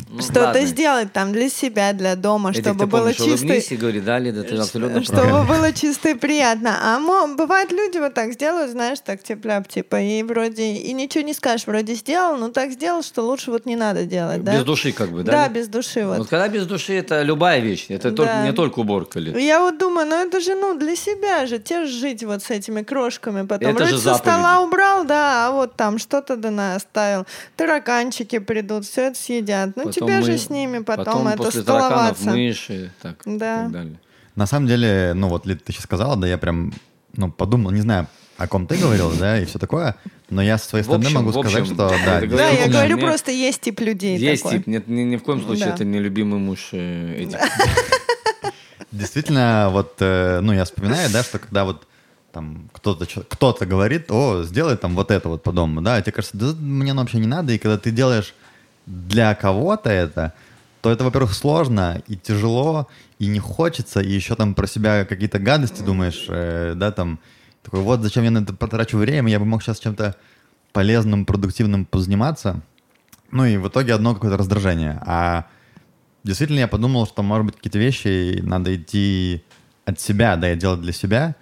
Ну, 0.09 0.23
Что-то 0.23 0.41
ладно. 0.45 0.67
сделать 0.67 1.13
там 1.13 1.33
для 1.33 1.49
себя, 1.49 1.93
для 1.93 2.15
дома, 2.15 2.51
Эдик, 2.51 2.63
чтобы 2.63 2.81
ты 2.81 2.87
было 2.87 3.01
помнишь, 3.13 3.17
чисто. 3.17 3.75
и 3.75 3.77
говори, 3.77 4.01
да, 4.01 4.19
Лида, 4.21 4.45
ты 4.45 4.55
абсолютно 4.57 5.03
Чтобы 5.03 5.43
было 5.43 5.73
чисто 5.73 6.11
и 6.11 6.15
приятно. 6.15 6.77
А 6.81 7.27
бывает, 7.37 7.73
люди 7.73 7.99
вот 7.99 8.15
так 8.15 8.33
сделают, 8.33 8.71
знаешь, 8.71 8.99
так 9.05 9.23
тепляп, 9.25 9.67
типа, 9.67 10.01
и 10.01 10.23
вроде, 10.23 10.75
и 10.75 10.93
ничего 10.93 11.25
не 11.25 11.35
скажешь, 11.35 11.67
вроде 11.67 11.95
сделал, 11.95 12.37
но 12.37 12.51
так 12.51 12.71
сделал, 12.71 13.03
что 13.03 13.23
лучше 13.23 13.51
вот 13.51 13.67
не 13.67 13.75
надо 13.75 14.05
делать, 14.05 14.45
да? 14.45 14.55
Без 14.57 14.65
души 14.65 14.93
как 14.93 15.11
бы, 15.11 15.25
да? 15.25 15.33
Да, 15.33 15.49
без 15.49 15.67
души 15.67 16.07
вот. 16.07 16.19
Вот 16.19 16.29
когда 16.29 16.47
без 16.49 16.67
души, 16.67 16.95
это 16.95 17.23
любая 17.23 17.59
вещь, 17.59 17.87
это 17.89 18.13
только- 18.13 18.33
Да. 18.33 18.47
не 18.47 18.53
только 18.53 18.79
уборка. 18.81 19.19
Лид. 19.19 19.37
Я 19.37 19.61
вот 19.61 19.77
думаю, 19.79 20.07
ну 20.07 20.15
это 20.25 20.41
же, 20.41 20.55
ну, 20.55 20.79
для 20.79 20.95
себя 20.95 21.47
же, 21.47 21.59
те 21.59 21.85
же 21.85 21.91
жить 21.93 22.23
вот 22.23 22.45
с 22.45 22.51
этими 22.51 22.83
крошками. 22.83 23.45
Потом 23.45 23.71
Это 23.71 23.79
же 23.87 23.91
вроде 23.91 23.97
со 24.03 24.15
заповеди. 24.15 24.23
стола 24.39 24.61
убрал, 24.61 25.05
да, 25.05 25.49
а 25.49 25.51
вот 25.51 25.75
там 25.75 25.99
что-то 25.99 26.37
да 26.37 26.77
оставил. 26.77 27.27
Тараканчики 27.57 28.39
придут, 28.39 28.85
все 28.85 29.09
это 29.09 29.19
съедят. 29.19 29.71
Ну, 29.75 29.85
Потом 29.97 30.06
тебе 30.07 30.23
же 30.23 30.33
мы- 30.33 30.39
с 30.39 30.51
ними 30.51 30.79
потом, 30.79 31.05
потом 31.05 31.29
это 31.29 31.37
после 31.39 31.63
тараканов 31.63 32.19
столоваться. 32.19 32.31
мыши, 32.31 32.93
так, 33.03 33.27
и 33.27 33.37
Да. 33.39 33.63
так 33.65 33.73
далее. 33.73 34.01
На 34.35 34.47
самом 34.47 34.67
деле, 34.69 35.13
ну 35.15 35.29
вот 35.29 35.47
Лид, 35.47 35.65
ты 35.65 35.73
сейчас 35.73 35.85
сказала, 35.85 36.17
да, 36.17 36.27
я 36.27 36.37
прям, 36.39 36.73
ну, 37.17 37.31
подумал, 37.31 37.71
не 37.71 37.81
знаю, 37.81 38.07
о 38.37 38.47
ком 38.49 38.67
ты 38.67 38.77
говорил, 38.77 39.11
да, 39.19 39.41
и 39.41 39.47
все 39.47 39.59
такое, 39.59 39.97
но 40.29 40.43
я 40.43 40.59
со 40.59 40.69
своей 40.69 40.83
В 40.83 40.87
стороны 40.87 41.05
общем, 41.07 41.17
могу 41.21 41.33
сказать, 41.33 41.61
общем, 41.63 41.75
что, 41.75 41.89
да, 41.89 42.21
Да, 42.21 42.49
я 42.51 42.69
говорю, 42.69 42.99
просто 42.99 43.31
есть 43.33 43.63
тип 43.63 43.81
людей 43.81 44.19
Есть 44.19 44.43
такой. 44.43 44.59
тип, 44.59 44.67
нет, 44.67 44.89
ни, 44.89 45.03
ни 45.03 45.17
в 45.17 45.23
коем 45.23 45.41
случае 45.43 45.67
Да. 45.69 45.75
это 45.75 45.85
не 45.87 45.99
любимый 45.99 46.39
муж 46.39 46.69
э, 46.73 47.15
этих. 47.23 47.39
Действительно, 48.93 49.69
вот, 49.73 49.95
э, 50.01 50.41
ну, 50.43 50.53
я 50.53 50.65
вспоминаю, 50.65 51.11
да, 51.11 51.23
что 51.23 51.39
когда 51.39 51.65
вот 51.65 51.87
там 52.33 52.69
кто-то 52.73 53.07
кто-то 53.07 53.67
говорит, 53.67 54.11
о, 54.11 54.43
сделай 54.45 54.77
там 54.77 54.95
вот 54.95 55.11
это 55.11 55.29
вот 55.29 55.43
по 55.43 55.53
дому, 55.53 55.81
да, 55.81 55.99
и 55.99 56.03
тебе 56.03 56.13
кажется, 56.13 56.37
да 56.37 56.47
мне 56.59 56.93
оно 56.93 57.01
вообще 57.01 57.19
не 57.19 57.27
надо, 57.27 57.53
и 57.53 57.59
когда 57.59 57.79
ты 57.79 57.91
делаешь 57.91 58.35
для 58.87 59.35
кого-то 59.35 59.91
это, 59.91 60.33
то 60.81 60.91
это, 60.91 61.05
во-первых, 61.05 61.35
сложно 61.35 62.01
и 62.07 62.17
тяжело, 62.17 62.89
и 63.19 63.27
не 63.27 63.41
хочется, 63.41 64.01
и 64.01 64.11
еще 64.11 64.37
там 64.37 64.55
про 64.55 64.67
себя 64.67 65.05
какие-то 65.05 65.39
гадости 65.39 65.83
думаешь, 65.83 66.27
э, 66.29 66.75
да, 66.77 66.93
там, 66.93 67.19
такой, 67.63 67.81
вот 67.81 68.01
зачем 68.01 68.25
я 68.25 68.31
на 68.31 68.39
это 68.39 68.55
потрачу 68.55 68.97
время, 68.97 69.31
я 69.31 69.41
бы 69.41 69.45
мог 69.45 69.63
сейчас 69.63 69.81
чем-то 69.81 70.15
полезным, 70.73 71.25
продуктивным 71.25 71.87
позаниматься, 71.87 72.61
ну 73.33 73.45
и 73.45 73.57
в 73.57 73.69
итоге 73.69 73.95
одно 73.95 74.15
какое-то 74.15 74.37
раздражение, 74.37 75.03
а 75.05 75.47
действительно 76.23 76.61
я 76.61 76.69
подумал, 76.69 77.07
что, 77.07 77.23
может 77.23 77.47
быть, 77.47 77.57
какие-то 77.57 77.79
вещи 77.79 78.41
надо 78.43 78.77
идти 78.77 79.43
от 79.85 79.99
себя, 80.01 80.37
да, 80.37 80.53
и 80.53 80.57
делать 80.57 80.81
для 80.81 80.93
себя, 80.93 81.35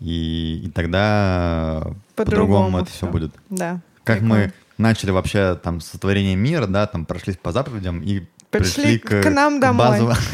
и, 0.00 0.62
и 0.64 0.70
тогда 0.70 1.92
По-другому 2.14 2.16
по-другому 2.16 2.78
это 2.78 2.90
все 2.90 3.06
будет. 3.06 3.32
Да. 3.50 3.80
Как 4.04 4.20
прикольно. 4.20 4.44
мы 4.46 4.52
начали 4.78 5.10
вообще 5.10 5.58
там 5.62 5.80
сотворение 5.80 6.36
мира, 6.36 6.66
да, 6.66 6.86
там 6.86 7.04
прошлись 7.04 7.36
по 7.36 7.52
заповедям 7.52 8.02
и 8.02 8.22
Пришли 8.50 8.98
пришли, 8.98 8.98
к- 8.98 9.22
к 9.24 9.30
нам 9.30 9.60
домой. 9.60 10.00
базово- 10.00 10.16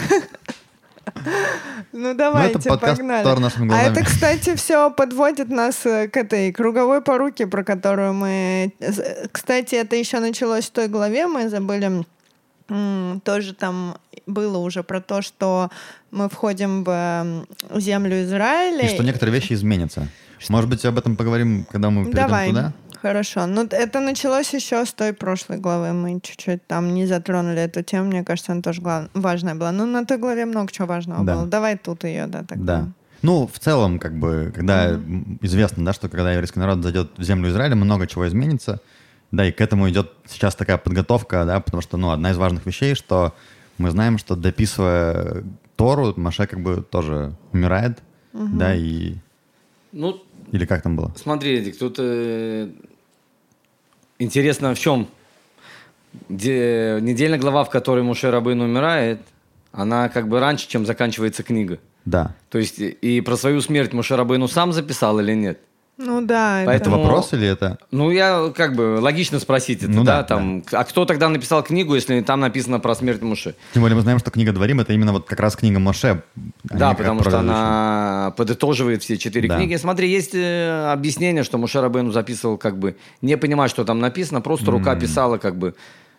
Ну 1.92 2.14
давайте, 2.14 2.58
это 2.58 2.68
подкаст 2.68 2.98
погнали. 2.98 3.24
«Тор 3.24 3.40
нашими 3.40 3.66
а 3.66 3.68
глазами». 3.68 3.92
это, 3.92 4.04
кстати, 4.04 4.56
все 4.56 4.90
подводит 4.90 5.48
нас 5.48 5.86
э, 5.86 6.08
к 6.08 6.16
этой 6.16 6.52
круговой 6.52 7.00
поруке, 7.02 7.46
про 7.46 7.62
которую 7.62 8.14
мы... 8.14 8.72
З- 8.80 9.28
Кстати, 9.30 9.76
это 9.76 9.94
еще 9.94 10.18
началось 10.18 10.66
в 10.66 10.70
той 10.70 10.88
главе, 10.88 11.26
мы 11.26 11.48
забыли 11.48 12.04
тоже 13.24 13.52
там 13.54 13.98
было 14.26 14.56
уже 14.56 14.82
про 14.82 15.00
то, 15.02 15.20
что 15.20 15.70
мы 16.10 16.30
входим 16.30 16.82
в 16.82 17.44
землю 17.78 18.24
Израиля. 18.24 18.86
И 18.86 18.94
что 18.94 19.04
некоторые 19.04 19.34
вещи 19.38 19.52
изменятся. 19.52 20.08
Может 20.48 20.70
быть, 20.70 20.84
об 20.86 20.98
этом 20.98 21.16
поговорим, 21.16 21.66
когда 21.70 21.90
мы 21.90 22.04
перейдем 22.06 22.26
Давай. 22.26 22.48
туда? 22.48 22.72
Хорошо. 23.04 23.46
Ну, 23.46 23.66
это 23.70 24.00
началось 24.00 24.54
еще 24.54 24.76
с 24.86 24.92
той 24.94 25.12
прошлой 25.12 25.58
главы. 25.58 25.92
Мы 25.92 26.20
чуть-чуть 26.22 26.66
там 26.66 26.94
не 26.94 27.04
затронули 27.06 27.60
эту 27.60 27.82
тему. 27.82 28.06
Мне 28.06 28.24
кажется, 28.24 28.52
она 28.52 28.62
тоже 28.62 28.80
глав- 28.80 29.10
важная 29.12 29.54
была. 29.54 29.72
Ну, 29.72 29.84
на 29.84 30.06
той 30.06 30.16
главе 30.16 30.46
много 30.46 30.72
чего 30.72 30.86
важного 30.86 31.22
Да. 31.22 31.34
было. 31.34 31.46
Давай 31.46 31.76
тут 31.76 32.04
ее, 32.04 32.26
да, 32.26 32.42
тогда. 32.44 32.64
Да. 32.80 32.88
Ну, 33.20 33.46
в 33.46 33.58
целом, 33.58 33.98
как 33.98 34.18
бы, 34.18 34.52
когда 34.54 34.86
м, 34.94 35.38
известно, 35.42 35.84
да, 35.84 35.92
что 35.92 36.08
когда 36.08 36.32
еврейский 36.32 36.60
народ 36.60 36.82
зайдет 36.82 37.10
в 37.18 37.22
землю 37.22 37.50
Израиля, 37.50 37.74
много 37.74 38.06
чего 38.06 38.26
изменится. 38.26 38.80
Да, 39.32 39.44
и 39.46 39.52
к 39.52 39.60
этому 39.60 39.86
идет 39.90 40.10
сейчас 40.26 40.54
такая 40.54 40.78
подготовка, 40.78 41.44
да, 41.44 41.60
потому 41.60 41.82
что, 41.82 41.98
ну, 41.98 42.10
одна 42.10 42.30
из 42.30 42.38
важных 42.38 42.64
вещей, 42.64 42.94
что 42.94 43.34
мы 43.76 43.90
знаем, 43.90 44.16
что 44.16 44.34
дописывая 44.34 45.44
Тору, 45.76 46.14
Маше 46.16 46.46
как 46.46 46.60
бы 46.60 46.82
тоже 46.82 47.34
умирает, 47.52 47.98
да, 48.32 48.74
и... 48.74 49.16
Ну, 49.92 50.22
Или 50.52 50.64
как 50.64 50.80
там 50.82 50.96
было? 50.96 51.12
смотри, 51.16 51.58
Эдик, 51.58 51.78
тут 51.78 51.96
э, 51.98 52.68
интересно 54.24 54.74
в 54.74 54.78
чем? 54.78 55.06
Де- 56.28 56.98
недельная 57.00 57.38
глава, 57.38 57.64
в 57.64 57.70
которой 57.70 58.02
Муше 58.04 58.30
Рабын 58.30 58.60
умирает, 58.60 59.20
она 59.72 60.08
как 60.08 60.28
бы 60.28 60.38
раньше, 60.40 60.68
чем 60.68 60.86
заканчивается 60.86 61.42
книга. 61.42 61.78
Да. 62.04 62.34
То 62.50 62.58
есть 62.58 62.78
и- 62.78 63.20
про 63.20 63.36
свою 63.36 63.60
смерть 63.60 63.92
Муше 63.92 64.16
Рабыну 64.16 64.48
сам 64.48 64.72
записал 64.72 65.18
или 65.20 65.34
нет? 65.34 65.58
Ну 65.96 66.22
да, 66.22 66.62
это- 66.62 66.66
Поэтому- 66.70 66.96
Это 66.96 67.04
вопрос 67.04 67.32
или 67.34 67.46
это... 67.46 67.78
Ну, 67.92 68.10
я 68.10 68.52
как 68.56 68.74
бы 68.74 68.98
логично 69.00 69.38
спросить 69.38 69.82
это, 69.84 69.92
Ну 69.92 70.02
да, 70.02 70.18
да, 70.18 70.22
там, 70.24 70.64
а 70.72 70.82
кто 70.84 71.04
тогда 71.04 71.28
написал 71.28 71.62
книгу, 71.62 71.94
если 71.94 72.20
там 72.20 72.40
написано 72.40 72.80
про 72.80 72.94
смерть 72.96 73.22
Муше? 73.22 73.54
Тем 73.74 73.82
более 73.82 73.94
мы 73.94 74.02
знаем, 74.02 74.18
что 74.18 74.32
книга 74.32 74.52
Дворим— 74.52 74.80
это 74.80 74.92
именно 74.92 75.12
вот 75.12 75.26
как 75.26 75.38
раз 75.38 75.54
книга 75.54 75.78
Моше. 75.78 76.22
а 76.70 76.76
Да, 76.76 76.94
потому 76.94 77.20
что 77.22 77.38
она 77.38 78.34
подытоживает 78.36 79.02
все 79.04 79.16
четыре 79.16 79.48
Да. 79.48 79.56
книги. 79.56 79.76
Смотри, 79.76 80.10
есть 80.10 80.34
э, 80.34 80.90
объяснение, 80.92 81.44
что 81.44 81.58
Муше 81.58 81.80
Рабейну 81.80 82.10
записывал 82.10 82.58
как 82.58 82.76
бы, 82.78 82.96
не 83.22 83.36
понимая, 83.36 83.68
что 83.68 83.84
там 83.84 84.00
написано, 84.00 84.40
просто 84.40 84.70
рука 84.72 84.96
писала 84.96 85.38
как 85.38 85.56
бы, 85.56 85.74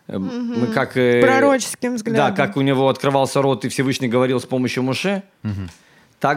э, 0.08 0.16
мы 0.18 0.68
как... 0.68 0.96
э, 0.96 1.20
Пророческим 1.20 1.96
взглядом. 1.96 2.34
Да, 2.34 2.34
как 2.46 2.56
у 2.56 2.62
него 2.62 2.88
открывался 2.88 3.42
рот, 3.42 3.66
и 3.66 3.68
Всевышний 3.68 4.08
говорил 4.08 4.40
с 4.40 4.46
помощью 4.46 4.82
Муше. 4.84 5.22
Так 5.42 5.52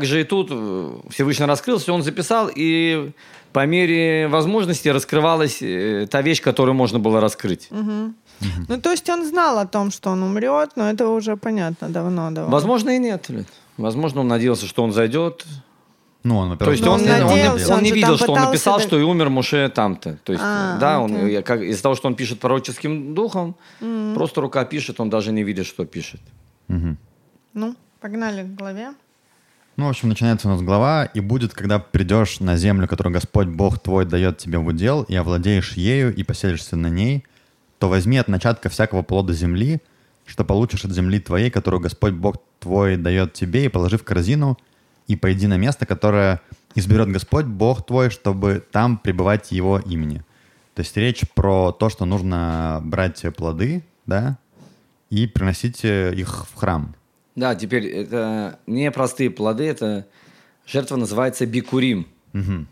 же 0.04 0.22
и 0.22 0.24
тут 0.24 0.48
э, 0.52 0.92
Всевышний 1.10 1.46
раскрылся, 1.46 1.94
он 1.94 2.04
записал, 2.04 2.50
и 2.54 3.12
по 3.54 3.66
мере 3.66 4.28
возможности 4.28 4.90
раскрывалась 4.90 5.62
э, 5.62 6.08
та 6.10 6.22
вещь, 6.22 6.42
которую 6.42 6.76
можно 6.76 7.00
было 7.00 7.20
раскрыть. 7.22 7.70
Ну, 7.72 8.82
то 8.82 8.92
есть 8.92 9.10
он 9.10 9.26
знал 9.26 9.60
о 9.60 9.66
том, 9.66 9.92
что 9.92 10.12
он 10.12 10.24
умрет, 10.24 10.72
но 10.76 10.90
это 10.90 11.08
уже 11.10 11.36
понятно 11.36 11.90
давно. 11.90 12.32
давно. 12.32 12.52
Возможно, 12.52 12.92
и 12.92 13.00
нет. 13.00 13.28
Возможно, 13.78 14.22
он 14.22 14.28
надеялся, 14.28 14.66
что 14.66 14.84
он 14.84 14.92
зайдет. 14.92 15.46
Ну, 16.24 16.38
он, 16.38 16.58
То 16.58 16.72
есть 16.72 16.84
он, 16.86 17.00
он 17.00 17.06
надеялся, 17.06 17.72
он 17.72 17.78
он 17.78 17.84
не 17.84 17.92
видел, 17.92 18.18
что 18.18 18.34
он 18.34 18.42
написал, 18.42 18.78
д- 18.78 18.84
что 18.84 19.00
и 19.00 19.04
умер 19.04 19.30
Муше 19.30 19.70
там-то. 19.74 20.18
То 20.24 20.34
есть, 20.34 20.44
А, 20.46 20.78
да, 20.78 21.04
окей. 21.04 21.42
как- 21.42 21.62
из-за 21.62 21.82
того, 21.82 21.96
что 21.96 22.08
он 22.10 22.16
пишет 22.16 22.40
пророческим 22.42 23.14
духом, 23.16 23.56
просто 24.16 24.42
рука 24.42 24.66
пишет, 24.66 25.00
он 25.00 25.10
даже 25.10 25.32
не 25.32 25.44
видит, 25.44 25.66
что 25.66 25.86
пишет. 25.86 26.20
Ну, 27.54 27.76
погнали 28.02 28.44
к 28.44 28.54
главе. 28.56 28.90
Ну, 29.80 29.86
в 29.86 29.90
общем, 29.92 30.10
начинается 30.10 30.50
у 30.50 30.52
нас 30.52 30.62
глава, 30.62 31.06
и 31.06 31.22
будет, 31.22 31.54
когда 31.54 31.80
придешь 31.80 32.42
на 32.42 32.58
землю, 32.58 32.86
которую 32.86 33.14
Господь 33.14 33.48
Бог 33.48 33.80
твой 33.80 34.04
дает 34.04 34.38
тебе 34.38 34.58
в 34.58 34.68
удел, 34.68 35.04
и 35.04 35.16
овладеешь 35.16 35.78
ею, 35.78 36.14
и 36.14 36.22
поселишься 36.24 36.76
на 36.76 36.88
ней, 36.88 37.24
то 37.78 37.88
возьми 37.88 38.18
от 38.18 38.28
начатка 38.28 38.68
всякого 38.68 39.04
плода 39.04 39.32
земли, 39.32 39.80
что 40.26 40.44
получишь 40.44 40.84
от 40.84 40.92
земли 40.92 41.22
твоей, 41.22 41.50
которую 41.50 41.80
Господь 41.80 42.12
Бог 42.12 42.44
твой 42.60 42.98
дает 42.98 43.32
тебе, 43.32 43.64
и 43.64 43.70
положи 43.70 43.98
в 43.98 44.04
корзину, 44.04 44.58
и 45.08 45.16
пойди 45.16 45.48
на 45.48 45.56
место, 45.56 45.86
которое 45.86 46.42
изберет 46.76 47.08
Господь 47.08 47.46
Бог 47.46 47.86
твой, 47.86 48.10
чтобы 48.10 48.62
там 48.74 48.98
пребывать 48.98 49.54
Его 49.54 49.80
имени. 49.80 50.26
То 50.76 50.82
есть 50.82 50.98
речь 50.98 51.24
про 51.34 51.72
то, 51.72 51.88
что 51.88 52.04
нужно 52.04 52.82
брать 52.84 53.24
плоды, 53.38 53.86
да, 54.06 54.40
и 55.10 55.26
приносить 55.26 55.86
э, 55.86 56.14
их 56.14 56.48
в 56.50 56.56
храм. 56.56 56.94
Да, 57.40 57.56
теперь 57.56 57.88
это 57.88 58.60
не 58.68 58.92
простые 58.92 59.30
плоды, 59.30 59.64
это 59.64 60.06
жертва 60.68 60.98
называется 60.98 61.46
бикурим. 61.46 62.06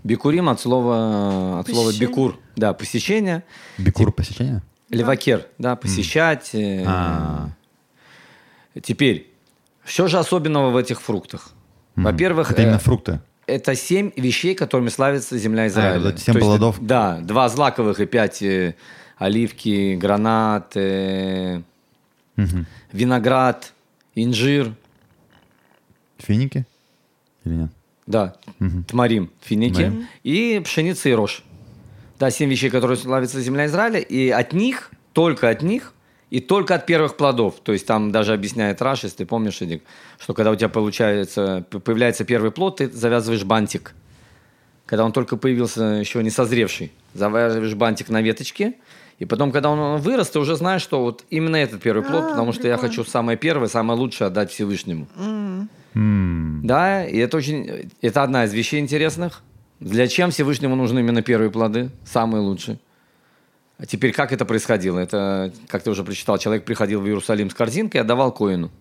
Бикурим 0.04 0.50
от 0.50 0.60
слова, 0.60 1.60
от 1.62 1.68
слова 1.70 1.88
Посещение? 1.88 2.10
бикур, 2.10 2.40
да, 2.58 2.74
посещение. 2.74 3.44
Бикур 3.78 4.12
посещения? 4.12 4.62
Левакер, 4.90 5.48
да, 5.58 5.76
посещать. 5.78 6.50
э, 6.54 6.84
А. 6.86 7.50
Теперь, 8.84 9.32
что 9.86 10.08
же 10.08 10.20
особенного 10.20 10.70
в 10.70 10.78
этих 10.78 11.02
фруктах? 11.02 11.52
Во-первых, 11.96 12.52
Это 12.52 12.62
именно 12.64 12.76
э, 12.76 12.80
фрукты. 12.80 13.20
это 13.48 13.74
семь 13.74 14.12
вещей, 14.18 14.54
которыми 14.54 14.90
славится 14.90 15.38
земля 15.38 15.68
Израиля. 15.68 16.00
вот 16.02 16.14
эти 16.16 16.22
семь 16.22 16.36
есть, 16.36 16.46
плодов. 16.46 16.78
Да, 16.82 17.20
два 17.22 17.48
злаковых 17.50 18.00
и 18.02 18.06
пять 18.06 18.42
э, 18.44 18.76
оливки, 19.18 19.96
гранат, 19.96 20.74
э, 20.76 21.62
виноград, 22.92 23.74
инжир, 24.24 24.74
Финики? 26.20 26.66
Или 27.46 27.54
нет? 27.54 27.72
да, 28.08 28.36
тмарим, 28.88 29.32
финики 29.42 29.74
Тмарим. 29.74 30.08
и 30.24 30.62
пшеница 30.64 31.10
и 31.10 31.14
рожь. 31.14 31.44
Да, 32.20 32.32
семь 32.32 32.50
вещей, 32.50 32.70
которые 32.70 32.98
славится 32.98 33.40
земля 33.42 33.68
Израиля, 33.68 34.00
и 34.00 34.30
от 34.30 34.54
них, 34.54 34.92
только 35.14 35.50
от 35.50 35.62
них, 35.62 35.94
и 36.30 36.40
только 36.40 36.76
от 36.76 36.86
первых 36.86 37.16
плодов. 37.16 37.56
То 37.64 37.74
есть 37.74 37.86
там 37.86 38.12
даже 38.12 38.34
объясняет 38.34 38.82
Раш, 38.82 39.04
если 39.04 39.18
ты 39.18 39.26
помнишь, 39.26 39.62
Эдик, 39.62 39.84
что 40.18 40.34
когда 40.34 40.52
у 40.52 40.56
тебя 40.56 40.70
получается, 40.70 41.66
появляется 41.70 42.26
первый 42.26 42.52
плод, 42.52 42.78
ты 42.78 42.90
завязываешь 42.90 43.44
бантик. 43.44 43.94
Когда 44.86 45.04
он 45.06 45.12
только 45.12 45.38
появился, 45.38 45.84
еще 45.84 46.24
не 46.24 46.30
созревший, 46.30 46.92
завязываешь 47.14 47.76
бантик 47.76 48.10
на 48.10 48.22
веточке, 48.22 48.74
и 49.20 49.26
потом, 49.26 49.52
когда 49.52 49.70
он 49.70 50.00
вырос, 50.00 50.30
ты 50.30 50.40
уже 50.40 50.56
знаешь, 50.56 50.82
что 50.82 51.02
вот 51.02 51.24
именно 51.30 51.56
этот 51.56 51.82
первый 51.82 52.04
плод, 52.04 52.24
А, 52.26 52.30
потому 52.30 52.54
что 52.54 52.68
я 52.68 52.78
хочу 52.78 53.04
самое 53.04 53.38
первое, 53.38 53.68
самое 53.68 54.00
лучшее 54.00 54.28
отдать 54.28 54.52
Всевышнему. 54.52 55.08
М, 55.96 56.62
Да, 56.64 57.06
и 57.06 57.18
это 57.18 57.38
очень, 57.38 57.90
это 58.02 58.24
одна 58.24 58.46
из 58.46 58.54
вещей 58.54 58.80
интересных. 58.80 59.42
Для 59.80 60.08
чем 60.08 60.30
Всевышнему 60.32 60.76
нужны 60.76 61.00
именно 61.00 61.22
первые 61.22 61.50
плоды, 61.50 61.90
самые 62.06 62.42
лучшие? 62.42 62.78
А 63.80 63.86
теперь 63.86 64.12
как 64.12 64.32
это 64.32 64.44
происходило? 64.46 65.00
Это, 65.00 65.52
как 65.68 65.84
ты 65.84 65.90
уже 65.92 66.04
прочитал, 66.04 66.38
человек 66.38 66.66
приходил 66.66 67.00
в 67.02 67.06
Иерусалим 67.08 67.50
с 67.50 67.54
корзинкой 67.54 68.00
и 68.00 68.02
отдавал 68.02 68.32
коину. 68.32 68.72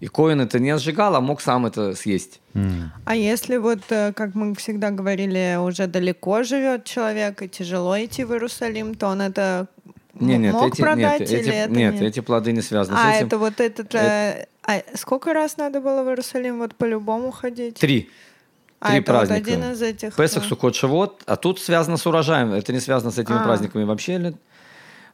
И 0.00 0.06
коин 0.08 0.40
это 0.40 0.58
не 0.58 0.76
сжигал, 0.78 1.14
а 1.16 1.20
мог 1.20 1.40
сам 1.40 1.66
это 1.66 1.94
съесть. 1.94 2.40
м. 2.54 2.92
А 3.06 3.14
если 3.16 3.56
вот, 3.56 3.80
э, 3.90 4.12
как 4.12 4.34
мы 4.34 4.54
всегда 4.54 4.90
говорили, 4.90 5.56
уже 5.58 5.86
далеко 5.86 6.42
живет 6.42 6.84
человек 6.84 7.40
и 7.42 7.48
тяжело 7.48 7.96
идти 7.98 8.24
в 8.24 8.32
Иерусалим, 8.32 8.94
то 8.94 9.06
он 9.08 9.20
это 9.22 9.66
Не, 10.20 10.36
нет, 10.38 10.52
мог 10.52 10.72
эти, 10.74 10.80
продать 10.82 11.20
нет, 11.20 11.30
или 11.30 11.40
эти, 11.40 11.48
это 11.48 11.72
нет, 11.72 11.94
нет? 11.94 12.02
эти 12.02 12.20
плоды 12.20 12.52
не 12.52 12.60
связаны 12.62 12.96
А, 12.98 13.12
с 13.12 13.16
этим. 13.16 13.26
это 13.26 13.38
вот 13.38 13.60
этот... 13.60 13.94
э, 13.94 14.46
а 14.66 14.82
сколько 14.94 15.32
раз 15.32 15.56
надо 15.56 15.80
было 15.80 16.02
в 16.02 16.08
Иерусалим 16.08 16.58
вот 16.58 16.74
по-любому 16.74 17.30
ходить? 17.30 17.76
Три. 17.78 18.10
а, 18.80 18.88
Три 18.90 18.98
это 18.98 19.12
вот 19.12 19.18
праздника. 19.28 19.50
один 19.50 19.72
из 19.72 19.82
этих... 19.82 20.14
Песах, 20.16 20.44
э, 20.44 20.46
Суккот, 20.48 20.74
Шавот, 20.74 21.22
а 21.26 21.36
тут 21.36 21.60
связано 21.60 21.96
с 21.96 22.06
урожаем. 22.06 22.52
Это 22.52 22.72
не 22.72 22.80
связано 22.80 23.10
с 23.10 23.18
этими 23.18 23.38
А. 23.38 23.42
праздниками 23.44 23.84
вообще. 23.84 24.34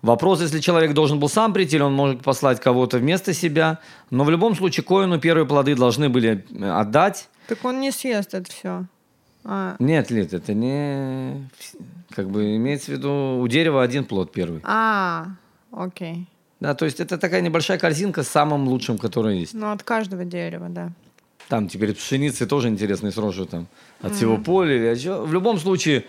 Вопрос, 0.03 0.41
если 0.41 0.61
человек 0.61 0.95
должен 0.95 1.21
был 1.21 1.29
сам 1.29 1.53
прийти, 1.53 1.77
или 1.77 1.83
он 1.83 1.93
может 1.93 2.23
послать 2.23 2.61
кого-то 2.61 2.99
вместо 2.99 3.35
себя. 3.35 3.81
Но 4.11 4.25
в 4.25 4.31
любом 4.31 4.55
случае 4.57 4.85
Коину 4.85 5.21
первые 5.21 5.47
плоды 5.47 5.75
должны 5.75 6.09
были 6.09 6.45
э, 6.51 6.71
отдать. 6.71 7.29
Так 7.49 7.65
он 7.65 7.81
не 7.81 7.91
съест 7.91 8.33
это 8.35 8.51
все. 8.51 8.85
А, 9.45 9.77
Нет, 9.79 10.11
Лид, 10.11 10.33
это 10.33 10.55
не... 10.55 11.49
Как 12.15 12.31
бы 12.31 12.57
имеется 12.57 12.93
в 12.93 12.95
виду, 12.95 13.39
у 13.41 13.49
дерева 13.49 13.83
один 13.83 14.05
плод 14.05 14.33
первый. 14.33 14.61
а, 14.65 15.27
окей. 15.73 16.27
Да, 16.61 16.75
то 16.75 16.85
есть 16.85 17.01
это 17.01 17.17
такая 17.17 17.41
небольшая 17.41 17.79
корзинка 17.79 18.23
с 18.23 18.29
самым 18.29 18.69
лучшим, 18.69 18.99
который 18.99 19.39
есть. 19.39 19.55
Ну, 19.55 19.71
от 19.73 19.83
каждого 19.83 20.25
дерева, 20.27 20.69
да. 20.69 20.93
Там 21.49 21.69
теперь 21.69 21.95
пшеницы 21.95 22.47
тоже 22.47 22.69
интересные 22.69 23.13
срожи 23.13 23.47
там 23.47 23.67
от 24.03 24.15
всего 24.15 24.37
поля 24.37 24.77
или 24.77 24.87
от 24.87 25.01
чего. 25.01 25.25
В 25.25 25.33
любом 25.33 25.59
случае, 25.59 26.05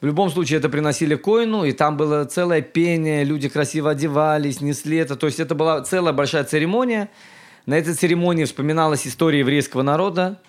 в 0.00 0.06
любом 0.06 0.30
случае 0.30 0.58
это 0.58 0.68
приносили 0.68 1.16
коину, 1.16 1.64
и 1.64 1.72
там 1.72 1.96
было 1.96 2.24
целое 2.24 2.62
пение, 2.62 3.24
люди 3.24 3.48
красиво 3.48 3.90
одевались, 3.90 4.60
несли 4.60 4.96
это. 4.98 5.16
То 5.16 5.26
есть 5.26 5.40
это 5.40 5.54
была 5.54 5.82
целая 5.82 6.12
большая 6.12 6.44
церемония. 6.44 7.08
На 7.66 7.76
этой 7.76 7.94
церемонии 7.94 8.44
вспоминалась 8.44 9.06
история 9.06 9.40
еврейского 9.40 9.82
народа, 9.82 10.40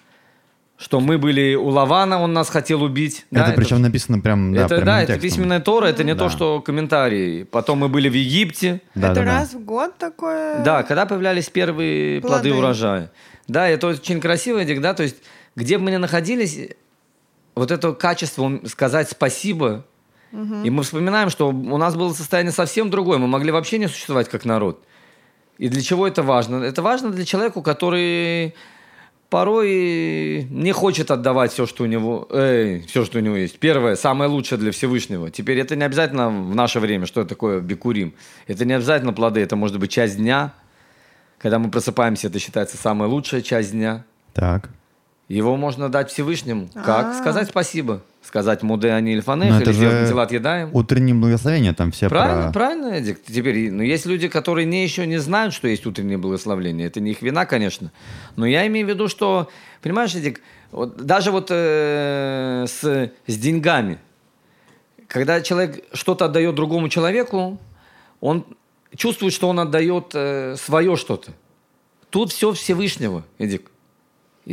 что 0.78 1.02
мы 1.02 1.18
были 1.18 1.56
у 1.56 1.68
Лавана, 1.68 2.22
он 2.22 2.32
нас 2.32 2.50
хотел 2.50 2.84
убить. 2.84 3.26
Это 3.32 3.48
да, 3.48 3.54
причем 3.54 3.82
написано 3.82 4.20
прям, 4.20 4.54
да, 4.54 4.66
это, 4.66 4.82
да, 4.82 5.02
это 5.02 5.20
письменная 5.20 5.60
Тора, 5.60 5.88
это 5.88 6.04
не 6.06 6.14
Да. 6.14 6.20
то, 6.26 6.30
что 6.30 6.62
комментарии. 6.62 7.44
Потом 7.44 7.80
мы 7.80 7.90
были 7.90 8.08
в 8.08 8.14
Египте. 8.14 8.82
Да, 8.96 9.12
это 9.12 9.22
да, 9.22 9.26
да. 9.26 9.40
раз 9.40 9.54
в 9.54 9.66
год 9.66 9.98
такое? 9.98 10.64
Да, 10.64 10.84
когда 10.84 11.06
появлялись 11.06 11.50
первые 11.50 12.22
плоды, 12.22 12.50
Плоды. 12.50 12.54
урожая. 12.54 13.12
Да, 13.48 13.68
это 13.68 13.88
очень 13.88 14.22
красиво, 14.22 14.64
да, 14.64 14.94
то 14.94 15.04
есть 15.04 15.18
где 15.56 15.78
бы 15.78 15.86
мы 15.86 15.92
ни 15.92 15.98
находились, 15.98 16.58
вот 17.60 17.72
это 17.72 17.94
качество 17.94 18.60
сказать 18.66 19.10
спасибо, 19.10 19.86
и 20.32 20.70
мы 20.70 20.84
вспоминаем, 20.84 21.30
что 21.30 21.50
у 21.50 21.78
нас 21.78 21.96
было 21.96 22.14
состояние 22.14 22.52
совсем 22.52 22.90
другое, 22.90 23.18
мы 23.18 23.28
могли 23.28 23.52
вообще 23.52 23.78
не 23.78 23.88
существовать 23.88 24.30
как 24.30 24.46
народ. 24.46 24.84
И 25.58 25.68
для 25.68 25.82
чего 25.82 26.08
это 26.08 26.24
важно? 26.24 26.64
Это 26.64 26.82
важно 26.82 27.10
для 27.12 27.26
человека, 27.26 27.62
который 27.62 28.56
порой 29.30 30.48
не 30.50 30.72
хочет 30.72 31.12
отдавать 31.12 31.52
все, 31.52 31.66
что 31.66 31.84
у 31.84 31.88
него, 31.88 32.28
эй, 32.32 32.82
все, 32.88 33.04
что 33.04 33.20
у 33.20 33.22
него 33.22 33.36
есть. 33.36 33.60
Первое, 33.60 33.96
самое 33.96 34.30
лучшее 34.30 34.58
для 34.58 34.72
Всевышнего. 34.72 35.30
Теперь 35.30 35.60
это 35.60 35.76
не 35.76 35.84
обязательно 35.84 36.30
в 36.30 36.56
наше 36.56 36.80
время, 36.80 37.06
что 37.06 37.22
это 37.22 37.30
такое 37.30 37.60
бикурим. 37.60 38.14
Это 38.48 38.66
не 38.66 38.74
обязательно 38.74 39.12
плоды, 39.12 39.42
это 39.42 39.56
может 39.58 39.78
быть 39.80 39.92
часть 39.92 40.18
дня. 40.18 40.54
Когда 41.38 41.60
мы 41.60 41.70
просыпаемся, 41.70 42.28
это 42.28 42.40
считается 42.40 42.78
самая 42.78 43.10
лучшая 43.10 43.42
часть 43.42 43.72
дня. 43.72 44.06
Так. 44.34 44.70
Его 45.30 45.56
можно 45.58 45.90
дать 45.90 46.12
Всевышнему. 46.12 46.70
Как? 46.74 47.06
А. 47.06 47.14
Сказать 47.14 47.50
спасибо. 47.50 48.02
Сказать 48.24 48.64
муде 48.64 48.92
они 48.92 49.14
ильфанех, 49.14 49.62
это 49.62 49.70
или 49.70 49.78
сделать 49.78 49.96
же 49.96 50.02
антилат 50.02 50.32
едаем. 50.32 50.70
Утреннее 50.74 51.14
благословение, 51.14 51.74
там 51.74 51.92
все 51.92 52.10
Правильно, 52.10 52.46
про... 52.46 52.52
правильно, 52.52 52.88
Эдик. 52.96 53.24
Теперь, 53.24 53.72
ну, 53.72 53.84
есть 53.84 54.08
люди, 54.08 54.28
которые 54.28 54.66
не 54.66 54.84
еще 54.84 55.06
не 55.06 55.20
знают, 55.20 55.54
что 55.54 55.68
есть 55.68 55.86
утреннее 55.86 56.18
благословение. 56.18 56.88
Это 56.88 57.00
не 57.00 57.12
их 57.12 57.22
вина, 57.22 57.46
конечно. 57.46 57.92
Но 58.36 58.48
я 58.48 58.66
имею 58.68 58.88
в 58.88 58.90
виду, 58.90 59.08
что, 59.08 59.50
понимаешь, 59.84 60.16
Эдик, 60.16 60.42
вот 60.72 60.98
даже 60.98 61.30
вот 61.32 61.50
э, 61.52 62.66
с, 62.68 63.12
с 63.28 63.38
деньгами, 63.38 64.00
когда 65.08 65.42
человек 65.42 65.86
что-то 65.94 66.26
отдает 66.26 66.56
другому 66.56 66.90
человеку, 66.90 67.60
он 68.20 68.46
чувствует, 68.96 69.34
что 69.34 69.48
он 69.48 69.60
отдает 69.60 70.12
э, 70.14 70.56
свое 70.58 70.96
что-то. 70.96 71.34
Тут 72.10 72.32
все 72.32 72.52
Всевышнего, 72.54 73.24
Эдик. 73.38 73.70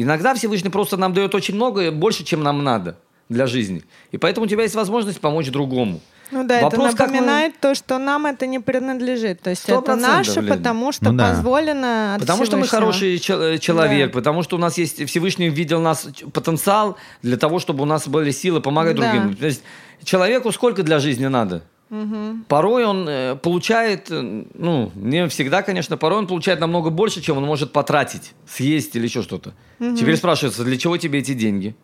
Иногда 0.02 0.34
Всевышний 0.34 0.70
просто 0.70 0.96
нам 0.96 1.12
дает 1.14 1.34
очень 1.34 1.54
много, 1.54 1.90
больше, 1.90 2.22
чем 2.24 2.42
нам 2.42 2.62
надо 2.62 2.96
для 3.28 3.46
жизни. 3.46 3.82
И 4.12 4.18
поэтому 4.18 4.46
у 4.46 4.48
тебя 4.48 4.62
есть 4.62 4.74
возможность 4.74 5.20
помочь 5.20 5.48
другому. 5.50 6.00
Ну 6.32 6.44
да, 6.44 6.60
Вопрос, 6.60 6.88
это 6.88 6.96
как 6.96 7.06
мы- 7.08 7.14
напоминает 7.14 7.60
то, 7.60 7.74
что 7.76 7.98
нам 7.98 8.26
это 8.26 8.46
не 8.46 8.58
принадлежит. 8.58 9.40
То 9.42 9.50
есть 9.50 9.68
это 9.68 9.94
наше, 9.96 10.40
Лен. 10.40 10.48
потому 10.48 10.92
что 10.92 11.12
Ну 11.12 11.18
да. 11.18 11.30
позволено 11.30 12.14
от 12.16 12.20
Потому 12.20 12.44
что 12.44 12.56
мы 12.56 12.64
Всевышнего. 12.64 12.80
хороший 12.92 13.18
чел- 13.18 13.40
э, 13.42 13.58
человек, 13.58 14.10
Да. 14.10 14.14
потому 14.14 14.42
что 14.42 14.56
у 14.56 14.58
нас 14.58 14.76
есть 14.76 15.08
Всевышний 15.08 15.48
видел 15.48 15.80
нас 15.80 16.06
потенциал 16.32 16.96
для 17.22 17.36
того, 17.36 17.58
чтобы 17.60 17.82
у 17.82 17.86
нас 17.86 18.08
были 18.08 18.32
силы 18.32 18.60
помогать 18.60 18.96
Да. 18.96 19.12
другим. 19.12 19.36
То 19.36 19.46
есть 19.46 19.62
человеку 20.04 20.50
сколько 20.52 20.82
для 20.82 20.98
жизни 20.98 21.26
надо? 21.26 21.62
Порой 22.48 22.84
он 22.84 23.08
э, 23.08 23.36
получает, 23.36 24.10
э, 24.10 24.44
ну, 24.54 24.90
не 24.96 25.28
всегда, 25.28 25.62
конечно, 25.62 25.96
порой 25.96 26.18
он 26.18 26.26
получает 26.26 26.58
намного 26.58 26.90
больше, 26.90 27.22
чем 27.22 27.38
он 27.38 27.44
может 27.44 27.72
потратить, 27.72 28.34
съесть 28.44 28.96
или 28.96 29.04
еще 29.04 29.22
что-то. 29.22 29.54
Теперь 29.78 30.16
спрашивается, 30.16 30.64
для 30.64 30.76
чего 30.78 30.96
тебе 30.96 31.20
эти 31.20 31.32
деньги? 31.32 31.76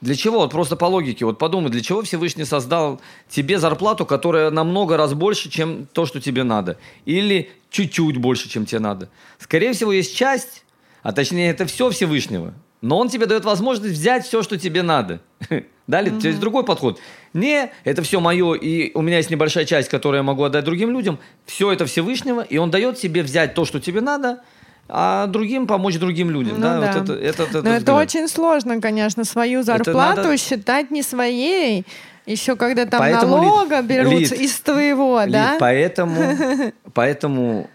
Для 0.00 0.14
чего? 0.14 0.38
Вот 0.38 0.52
просто 0.52 0.76
по 0.76 0.84
логике, 0.84 1.24
вот 1.24 1.38
подумай, 1.38 1.70
для 1.70 1.80
чего 1.80 2.02
Всевышний 2.02 2.44
создал 2.44 3.00
тебе 3.28 3.58
зарплату, 3.58 4.06
которая 4.06 4.50
намного 4.50 4.96
раз 4.96 5.12
больше, 5.12 5.50
чем 5.50 5.86
то, 5.92 6.06
что 6.06 6.20
тебе 6.20 6.44
надо? 6.44 6.78
Или 7.04 7.50
чуть-чуть 7.70 8.16
больше, 8.16 8.48
чем 8.48 8.64
тебе 8.64 8.78
надо? 8.78 9.10
Скорее 9.38 9.72
всего, 9.72 9.92
есть 9.92 10.16
часть, 10.16 10.64
а 11.02 11.12
точнее, 11.12 11.50
это 11.50 11.66
все 11.66 11.90
Всевышнего. 11.90 12.54
Но 12.80 12.98
он 12.98 13.08
тебе 13.08 13.26
дает 13.26 13.44
возможность 13.44 13.94
взять 13.94 14.24
все, 14.24 14.42
что 14.42 14.56
тебе 14.56 14.82
надо. 14.82 15.20
Далее, 15.88 16.18
то 16.20 16.28
есть 16.28 16.38
другой 16.38 16.64
подход. 16.64 17.00
Не, 17.34 17.70
это 17.84 18.02
все 18.02 18.20
мое, 18.20 18.54
и 18.54 18.92
у 18.94 19.02
меня 19.02 19.18
есть 19.18 19.30
небольшая 19.30 19.64
часть, 19.64 19.88
которую 19.88 20.18
я 20.18 20.22
могу 20.22 20.42
отдать 20.44 20.64
другим 20.64 20.90
людям. 20.90 21.18
Все 21.46 21.72
это 21.72 21.86
Всевышнего, 21.86 22.40
и 22.40 22.56
он 22.58 22.70
дает 22.70 22.98
тебе 22.98 23.22
взять 23.22 23.54
то, 23.54 23.64
что 23.64 23.80
тебе 23.80 24.00
надо, 24.00 24.40
а 24.88 25.26
другим 25.26 25.66
помочь 25.66 25.98
другим 25.98 26.30
людям. 26.30 26.54
Ну 26.56 26.62
да, 26.62 26.80
да. 26.80 26.92
Вот 26.92 27.02
это, 27.02 27.12
это, 27.14 27.42
это 27.42 27.62
Но 27.62 27.70
это 27.70 27.78
взгляд. 27.78 27.96
очень 27.98 28.28
сложно, 28.28 28.80
конечно, 28.80 29.24
свою 29.24 29.62
зарплату 29.62 30.22
надо- 30.22 30.36
считать 30.38 30.90
не 30.90 31.02
своей. 31.02 31.84
Еще 32.24 32.56
когда 32.56 32.84
там 32.84 33.00
Поэтому, 33.00 33.36
Лид, 33.36 33.46
налога 33.46 33.82
берутся 33.82 34.34
Лид, 34.34 34.42
из 34.42 34.60
твоего, 34.60 35.22
Лид, 35.22 35.32
да? 35.32 35.56
Поэтому, 35.58 36.36
поэтому 36.92 37.70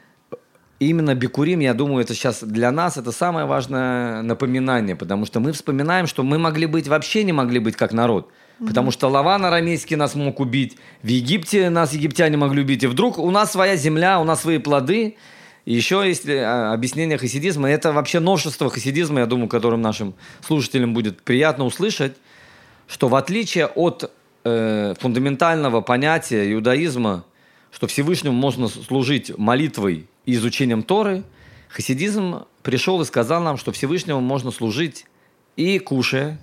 именно 0.80 1.16
Бикурим, 1.16 1.60
я 1.60 1.74
думаю, 1.74 2.04
это 2.04 2.14
сейчас 2.14 2.44
для 2.44 2.72
нас 2.72 2.98
это 2.98 3.12
самое 3.12 3.48
важное 3.48 4.22
напоминание, 4.22 4.96
потому 4.96 5.26
что 5.26 5.40
мы 5.40 5.54
вспоминаем, 5.54 6.06
что 6.06 6.24
мы 6.24 6.38
могли 6.38 6.68
быть, 6.68 6.88
вообще 6.88 7.24
не 7.24 7.34
могли 7.34 7.60
быть 7.60 7.76
как 7.76 7.94
народ. 7.94 8.30
Потому 8.60 8.92
что 8.92 9.08
Лаван 9.08 9.46
арамейский 9.46 9.96
нас 9.96 10.16
мог 10.16 10.40
убить, 10.40 10.78
в 11.02 11.08
Египте 11.08 11.70
нас 11.70 11.94
египтяне 11.94 12.38
могли 12.38 12.62
убить, 12.62 12.84
и 12.84 12.88
вдруг 12.88 13.18
у 13.18 13.30
нас 13.32 13.52
своя 13.52 13.76
земля, 13.76 14.20
у 14.20 14.24
нас 14.24 14.42
свои 14.42 14.58
плоды. 14.58 15.18
Еще 15.66 16.04
есть 16.06 16.28
э, 16.28 16.44
объяснение 16.44 17.18
хасидизма, 17.18 17.70
это 17.70 17.94
вообще 17.94 18.20
новшество 18.20 18.70
хасидизма, 18.70 19.22
я 19.22 19.26
думаю, 19.26 19.48
которым 19.48 19.82
нашим 19.82 20.14
слушателям 20.46 20.94
будет 20.94 21.22
приятно 21.22 21.64
услышать, 21.64 22.18
что 22.88 23.08
в 23.08 23.16
отличие 23.16 23.68
от 23.68 24.12
э, 24.44 24.94
фундаментального 25.00 25.80
понятия 25.82 26.52
иудаизма, 26.52 27.24
что 27.72 27.88
Всевышнему 27.88 28.36
можно 28.36 28.68
служить 28.68 29.38
молитвой 29.38 30.08
и 30.26 30.34
изучением 30.34 30.84
Торы, 30.84 31.24
хасидизм 31.70 32.44
пришел 32.62 33.02
и 33.02 33.06
сказал 33.06 33.42
нам, 33.42 33.58
что 33.58 33.72
Всевышнему 33.72 34.20
можно 34.20 34.52
служить 34.52 35.06
и 35.56 35.80
кушая, 35.80 36.40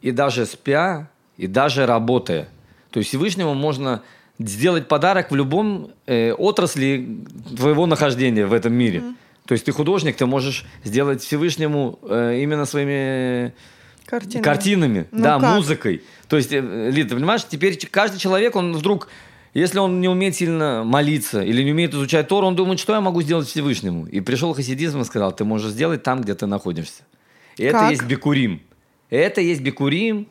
и 0.00 0.12
даже 0.12 0.46
спя, 0.46 1.10
и 1.36 1.46
даже 1.46 1.86
работая. 1.86 2.48
То 2.90 2.98
есть 2.98 3.08
Всевышнему 3.10 3.54
можно 3.54 4.02
сделать 4.38 4.88
подарок 4.88 5.30
в 5.30 5.34
любом 5.34 5.90
э, 6.06 6.32
отрасли 6.32 7.18
твоего 7.56 7.86
нахождения 7.86 8.46
в 8.46 8.52
этом 8.52 8.74
мире. 8.74 9.02
То 9.46 9.52
есть 9.52 9.64
ты 9.64 9.72
художник, 9.72 10.16
ты 10.16 10.26
можешь 10.26 10.66
сделать 10.84 11.22
Всевышнему 11.22 11.98
э, 12.02 12.40
именно 12.42 12.64
своими 12.66 13.54
Картина. 14.04 14.42
картинами, 14.42 15.06
Ну 15.12 15.22
да, 15.22 15.38
как? 15.38 15.54
музыкой. 15.54 16.02
То 16.28 16.36
есть, 16.36 16.52
э, 16.52 16.90
Лид, 16.90 17.08
ты 17.08 17.14
понимаешь, 17.14 17.46
теперь 17.48 17.78
каждый 17.90 18.18
человек, 18.18 18.56
он 18.56 18.72
вдруг, 18.72 19.08
если 19.54 19.78
он 19.78 20.00
не 20.00 20.08
умеет 20.08 20.34
сильно 20.36 20.82
молиться 20.84 21.42
или 21.42 21.62
не 21.62 21.72
умеет 21.72 21.94
изучать 21.94 22.28
Тору, 22.28 22.46
он 22.46 22.56
думает, 22.56 22.80
что 22.80 22.92
я 22.92 23.00
могу 23.00 23.22
сделать 23.22 23.46
Всевышнему. 23.46 24.06
И 24.06 24.20
пришел 24.20 24.52
хасидизм 24.52 25.00
и 25.00 25.04
сказал, 25.04 25.32
ты 25.32 25.44
можешь 25.44 25.70
сделать 25.70 26.02
там, 26.02 26.20
где 26.22 26.34
ты 26.34 26.46
находишься. 26.46 27.04
И 27.56 27.62
это 27.62 27.88
есть 27.88 28.04
бикурим. 28.04 28.60
Это 29.10 29.40
есть 29.40 29.60
бикурим. 29.60 30.26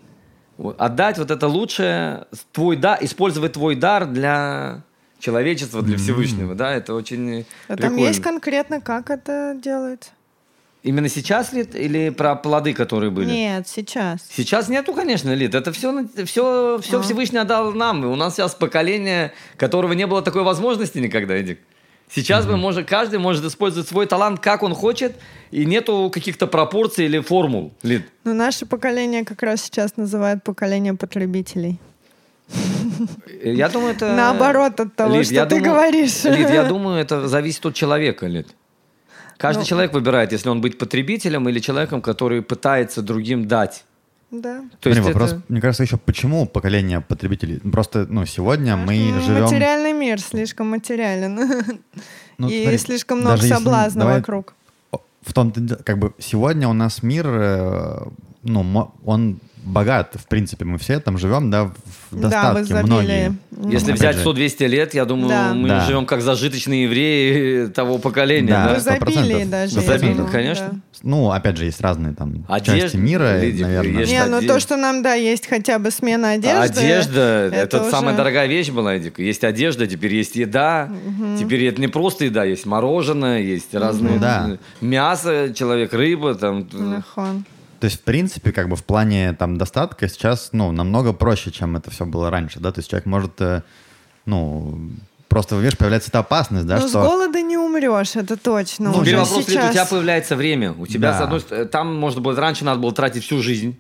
Отдать 0.78 1.18
вот 1.18 1.32
это 1.32 1.48
лучшее, 1.48 2.28
твой 2.54 2.78
да, 2.78 2.98
использовать 3.02 3.54
твой 3.54 3.76
дар 3.76 4.06
для 4.06 4.84
человечества, 5.20 5.82
для 5.82 5.98
Всевышнего, 5.98 6.56
да, 6.56 6.74
это 6.74 6.94
очень 6.94 7.46
А 7.68 7.76
там 7.76 7.90
прикольно. 7.90 8.08
есть 8.08 8.22
конкретно, 8.22 8.80
как 8.80 9.10
это 9.10 9.58
делается? 9.62 10.12
Именно 10.84 11.10
сейчас 11.10 11.52
ли 11.52 11.64
или 11.64 12.10
про 12.10 12.36
плоды, 12.36 12.74
которые 12.74 13.10
были? 13.10 13.32
Нет, 13.32 13.68
сейчас. 13.68 14.20
Сейчас 14.30 14.70
нету, 14.70 14.94
конечно, 14.94 15.34
Лид. 15.34 15.56
Это 15.56 15.72
все, 15.72 16.06
все, 16.26 16.80
все 16.80 17.00
А. 17.00 17.02
Всевышний 17.02 17.40
отдал 17.40 17.72
нам. 17.74 18.04
И 18.04 18.08
у 18.08 18.16
нас 18.16 18.36
сейчас 18.36 18.54
поколение, 18.54 19.34
которого 19.58 19.94
не 19.94 20.06
было 20.06 20.22
такой 20.22 20.44
возможности 20.44 21.00
никогда, 21.00 21.34
Эдик. 21.34 21.60
Сейчас 22.10 22.46
мы 22.46 22.56
можем, 22.56 22.86
каждый 22.86 23.20
может 23.20 23.44
использовать 23.46 23.88
свой 23.90 24.06
талант, 24.06 24.40
как 24.40 24.64
он 24.64 24.74
хочет, 24.74 25.16
и 25.52 25.66
нету 25.66 26.10
каких-то 26.14 26.48
пропорций 26.48 27.06
или 27.06 27.20
формул, 27.20 27.74
Лид. 27.84 28.04
Но 28.24 28.34
наше 28.34 28.66
поколение 28.66 29.26
как 29.26 29.42
раз 29.44 29.62
сейчас 29.64 29.98
называют 29.98 30.44
поколение 30.44 30.94
потребителей. 30.94 31.80
Э, 33.44 33.54
Я 33.54 33.70
думаю, 33.70 33.96
это... 33.96 34.16
Наоборот 34.16 34.80
от 34.80 34.96
того, 34.96 35.16
Лид, 35.18 35.26
что 35.26 35.34
я 35.36 35.46
ты 35.46 35.56
думаю- 35.58 35.72
говоришь. 35.74 36.24
Лид, 36.24 36.50
я 36.50 36.64
думаю, 36.64 37.02
это 37.02 37.28
зависит 37.28 37.66
от 37.66 37.74
человека, 37.74 38.28
Лид. 38.28 38.48
Каждый 39.38 39.62
Ну. 39.62 39.66
человек 39.66 39.92
выбирает, 39.94 40.32
если 40.32 40.48
он 40.50 40.62
быть 40.62 40.78
потребителем 40.78 41.50
или 41.50 41.60
человеком, 41.60 42.02
который 42.02 42.42
пытается 42.42 43.02
другим 43.02 43.48
дать. 43.48 43.84
Да. 44.42 44.62
То 44.80 44.90
Смотри, 44.90 44.92
есть 44.92 45.08
вопрос, 45.08 45.32
это- 45.32 45.42
мне 45.50 45.62
кажется, 45.62 45.84
еще 45.84 45.98
почему 45.98 46.46
поколение 46.48 47.02
потребителей? 47.02 47.60
Ну, 47.64 47.72
Просто, 47.72 48.06
ну, 48.10 48.26
сегодня 48.26 48.76
мы 48.78 48.96
М, 48.98 49.22
живем... 49.22 49.44
Материальный 49.44 49.94
мир 49.94 50.20
слишком 50.20 50.70
материален. 50.70 51.36
Ну, 52.38 52.50
И 52.50 52.62
смотри, 52.64 52.78
слишком 52.78 53.20
много 53.22 53.38
если- 53.38 53.50
соблазна 53.54 54.02
давай 54.02 54.18
вокруг. 54.20 54.54
В 55.22 55.34
том-то, 55.34 55.60
де- 55.62 55.76
как 55.76 55.98
бы, 55.98 56.14
сегодня 56.20 56.68
у 56.68 56.74
нас 56.74 57.02
мир, 57.04 57.26
э, 57.28 58.06
ну, 58.44 58.92
он 59.06 59.40
богат, 59.66 60.16
в 60.16 60.28
принципе, 60.28 60.64
мы 60.66 60.78
все 60.78 61.00
там 61.00 61.18
живем, 61.18 61.50
да, 61.52 61.66
в 61.66 61.74
Да, 62.12 62.18
в 62.18 62.22
достатке, 62.22 62.62
изобилии. 62.74 62.86
многие. 62.86 63.36
Мгм. 63.52 63.70
Если 63.70 63.86
Опять 63.92 64.00
взять 64.00 64.16
же, 64.18 64.22
100-200 64.24 64.68
лет, 64.68 64.94
я 64.94 65.06
думаю, 65.06 65.30
Да. 65.30 65.54
мы 65.54 65.68
Да. 65.70 65.86
живем 65.86 66.06
как 66.06 66.22
зажиточные 66.22 66.84
евреи 66.84 67.68
того 67.68 67.98
поколения. 67.98 68.50
Да, 68.50 68.64
В 68.64 68.68
да? 68.68 68.74
процентов. 68.96 69.10
изобилии 69.10 69.44
даже. 69.46 69.80
В 69.80 69.84
изобилии, 69.84 70.14
думаю, 70.14 70.32
конечно. 70.32 70.70
да. 70.72 70.78
Ну, 71.04 71.32
опять 71.32 71.58
же, 71.58 71.66
есть 71.66 71.82
разные 71.82 72.14
там 72.14 72.46
Одежда, 72.48 72.82
части 72.82 72.98
мира, 72.98 73.40
Лидия, 73.42 73.64
наверное. 73.66 74.00
есть 74.02 74.12
Не, 74.12 74.26
ну 74.26 74.42
то, 74.42 74.60
что 74.60 74.76
нам, 74.78 75.04
да, 75.04 75.14
есть 75.14 75.48
хотя 75.48 75.78
бы 75.78 75.92
смена 75.92 76.32
одежды. 76.32 76.80
Одежда, 76.80 77.50
это, 77.54 77.82
уже- 77.82 77.92
самая 77.92 78.16
дорогая 78.16 78.48
вещь 78.48 78.70
была, 78.70 78.96
Эдик. 78.96 79.20
Есть 79.20 79.44
одежда, 79.44 79.88
теперь 79.88 80.14
есть 80.16 80.36
еда. 80.36 80.90
Теперь 81.40 81.66
это 81.66 81.82
не 81.82 81.88
просто 81.88 82.26
еда, 82.26 82.44
есть 82.44 82.66
мороженое, 82.66 83.40
есть 83.42 83.74
разные 83.76 84.14
Ну 84.14 84.20
да. 84.20 84.58
мясо, 84.82 85.54
человек, 85.54 85.94
рыба, 85.94 86.36
там. 86.36 86.68
Нахон. 86.72 87.46
То 87.86 87.88
есть, 87.88 88.02
в 88.02 88.04
принципе, 88.04 88.52
как 88.52 88.68
бы 88.68 88.76
в 88.76 88.84
плане 88.84 89.34
там 89.34 89.60
достатка 89.60 90.08
сейчас, 90.10 90.50
ну, 90.54 90.72
намного 90.72 91.14
проще, 91.14 91.52
чем 91.52 91.76
это 91.76 91.92
все 91.92 92.08
было 92.08 92.32
раньше, 92.32 92.60
да? 92.60 92.72
То 92.72 92.80
есть 92.80 92.90
человек 92.90 93.06
может, 93.06 93.40
э, 93.40 93.62
ну, 94.26 94.90
просто, 95.28 95.56
видишь, 95.58 95.78
появляется 95.78 96.10
эта 96.10 96.18
опасность, 96.18 96.66
да, 96.66 96.80
Но 96.80 96.88
что... 96.88 96.90
с 96.90 96.94
голода 97.08 97.40
не 97.44 97.58
умрешь, 97.58 98.16
это 98.16 98.38
точно. 98.38 98.86
Ну, 98.86 98.98
уже 98.98 99.12
теперь 99.12 99.20
вопрос, 99.20 99.46
сейчас. 99.46 99.70
у 99.70 99.74
тебя 99.74 99.86
появляется 99.86 100.36
время. 100.36 100.74
У 100.74 100.88
тебя, 100.88 101.12
Да. 101.12 101.20
с 101.20 101.22
одной 101.22 101.42
стороны, 101.42 101.68
там, 101.68 101.96
может 101.96 102.22
быть, 102.24 102.36
раньше 102.40 102.66
надо 102.66 102.80
было 102.80 102.92
тратить 102.92 103.24
всю 103.24 103.44
жизнь 103.44 103.78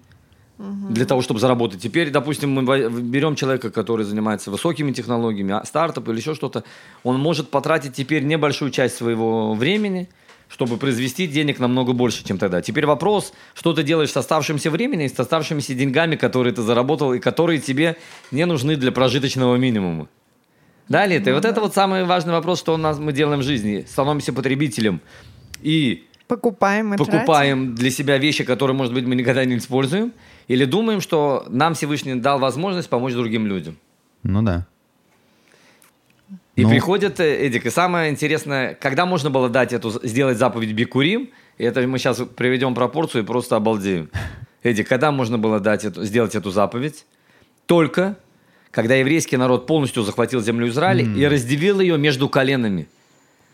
для 0.60 1.06
того, 1.08 1.24
чтобы 1.24 1.39
заработать. 1.39 1.82
Теперь, 1.82 2.12
допустим, 2.12 2.52
мы 2.52 2.62
берем 3.02 3.36
человека, 3.36 3.72
который 3.72 4.06
занимается 4.06 4.52
высокими 4.52 4.91
технологиями, 4.91 5.54
а, 5.54 5.65
стартап 5.65 6.08
или 6.10 6.18
еще 6.18 6.36
что-то, 6.36 6.63
он 7.02 7.20
может 7.20 7.50
потратить 7.50 7.96
теперь 7.96 8.24
небольшую 8.24 8.70
часть 8.70 8.98
своего 8.98 9.56
времени, 9.56 10.10
чтобы 10.56 10.78
произвести 10.78 11.28
денег 11.28 11.60
намного 11.60 11.91
больше, 11.91 12.24
чем 12.24 12.38
тогда. 12.38 12.62
Теперь 12.62 12.86
вопрос, 12.86 13.34
что 13.54 13.74
ты 13.74 13.84
делаешь 13.84 14.12
с 14.12 14.15
оставшимся 14.15 14.72
временем 14.72 15.06
и 15.06 15.10
с 15.10 15.20
оставшимися 15.20 15.74
деньгами, 15.74 16.15
которые 16.15 16.54
ты 16.54 16.62
заработал 16.62 17.13
и 17.13 17.20
которые 17.20 17.60
тебе 17.60 17.98
не 18.32 18.46
нужны 18.46 18.78
для 18.78 18.94
прожиточного 18.94 19.58
минимума. 19.58 20.08
Да, 20.88 21.06
Лита? 21.06 21.32
И 21.32 21.34
вот 21.34 21.44
это 21.44 21.60
вот 21.60 21.74
самый 21.74 22.06
важный 22.06 22.32
вопрос, 22.32 22.60
что 22.60 22.74
у 22.74 22.78
нас 22.78 23.00
мы 23.00 23.12
делаем 23.12 23.41
в 23.41 23.44
жизни. 23.44 23.86
Становимся 23.86 24.32
потребителем 24.32 25.02
и 25.62 26.08
Покупаем 26.26 26.94
и 26.94 26.98
покупаем 26.98 27.76
для 27.76 27.91
себя 27.91 28.18
вещи, 28.18 28.46
которые, 28.46 28.78
может 28.78 28.94
быть, 28.94 29.06
мы 29.06 29.15
никогда 29.15 29.44
не 29.44 29.58
используем, 29.58 30.13
или 30.48 30.63
думаем, 30.63 31.02
что 31.02 31.46
нам 31.50 31.74
Всевышний 31.74 32.15
дал 32.15 32.39
возможность 32.39 32.88
помочь 32.88 33.13
другим 33.13 33.46
людям. 33.46 33.76
Ну 34.24 34.41
да. 34.41 34.68
И 36.56 36.63
Ну. 36.63 36.70
приходит 36.70 37.20
э, 37.20 37.46
Эдик, 37.48 37.65
и 37.65 37.70
самое 37.70 38.10
интересное, 38.12 38.76
когда 38.76 39.06
можно 39.06 39.30
было 39.30 39.50
дать 39.50 39.74
эту, 39.74 39.89
сделать 40.08 40.38
заповедь 40.38 40.72
Бикурим, 40.72 41.30
и 41.58 41.63
это 41.65 41.82
мы 41.88 42.00
сейчас 42.00 42.22
приведем 42.38 42.74
пропорцию 42.74 43.24
и 43.24 43.26
просто 43.26 43.56
обалдеем. 43.58 44.10
Эдик, 44.63 44.88
когда 44.88 45.12
можно 45.12 45.38
было 45.38 45.60
дать 45.60 45.84
эту, 45.86 46.06
сделать 46.06 46.34
эту 46.36 46.52
заповедь? 46.52 47.06
Только 47.65 48.15
когда 48.72 48.96
еврейский 48.96 49.38
народ 49.38 49.68
полностью 49.68 50.04
захватил 50.04 50.41
землю 50.41 50.68
Израиля 50.68 51.04
и 51.06 51.26
разделил 51.26 51.80
ее 51.80 51.98
между 51.98 52.28
коленами. 52.30 52.88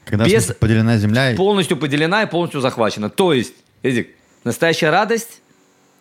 Когда 0.06 0.26
Без- 0.26 0.48
поделена 0.54 0.98
земля... 0.98 1.32
и- 1.32 1.36
полностью 1.36 1.78
поделена 1.78 2.24
и 2.24 2.26
полностью 2.28 2.60
захвачена. 2.62 3.10
То 3.10 3.34
есть, 3.34 3.54
Эдик, 3.84 4.10
настоящая 4.44 4.90
радость 4.90 5.42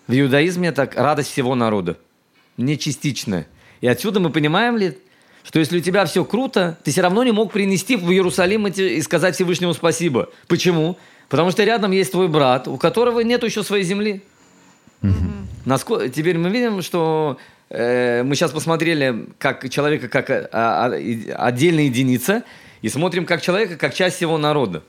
в 0.06 0.18
иудаизме 0.18 0.68
это 0.70 0.90
радость 0.96 1.30
всего 1.32 1.54
народа, 1.54 1.98
не 2.56 2.78
частичная. 2.78 3.46
И 3.82 3.86
отсюда 3.88 4.20
мы 4.20 4.30
понимаем 4.30 4.76
ли, 4.78 4.96
что 5.44 5.58
если 5.58 5.78
у 5.78 5.80
тебя 5.80 6.04
все 6.04 6.24
круто, 6.24 6.78
ты 6.84 6.90
все 6.90 7.02
равно 7.02 7.22
не 7.24 7.32
мог 7.32 7.52
принести 7.52 7.96
в 7.96 8.10
Иерусалим 8.10 8.66
эти- 8.66 8.96
и 8.96 9.02
сказать 9.02 9.34
Всевышнему 9.34 9.74
спасибо. 9.74 10.28
Почему? 10.48 10.98
Потому 11.28 11.50
что 11.50 11.64
рядом 11.64 11.92
есть 11.92 12.12
твой 12.12 12.28
брат, 12.28 12.68
у 12.68 12.76
которого 12.76 13.20
нет 13.20 13.42
еще 13.44 13.62
своей 13.62 13.84
земли. 13.84 14.22
Насколько, 15.64 16.08
теперь 16.08 16.38
мы 16.38 16.50
видим, 16.50 16.82
что 16.82 17.38
э, 17.70 18.22
мы 18.22 18.34
сейчас 18.34 18.50
посмотрели 18.50 19.26
как 19.38 19.68
человека 19.70 20.08
как 20.08 20.28
э, 20.30 20.48
а, 20.52 20.86
а, 20.86 21.46
отдельная 21.46 21.84
единица, 21.84 22.42
и 22.82 22.88
смотрим 22.88 23.26
как 23.26 23.42
человека, 23.42 23.76
как 23.76 23.94
часть 23.94 24.16
всего 24.16 24.38
народа. 24.38 24.82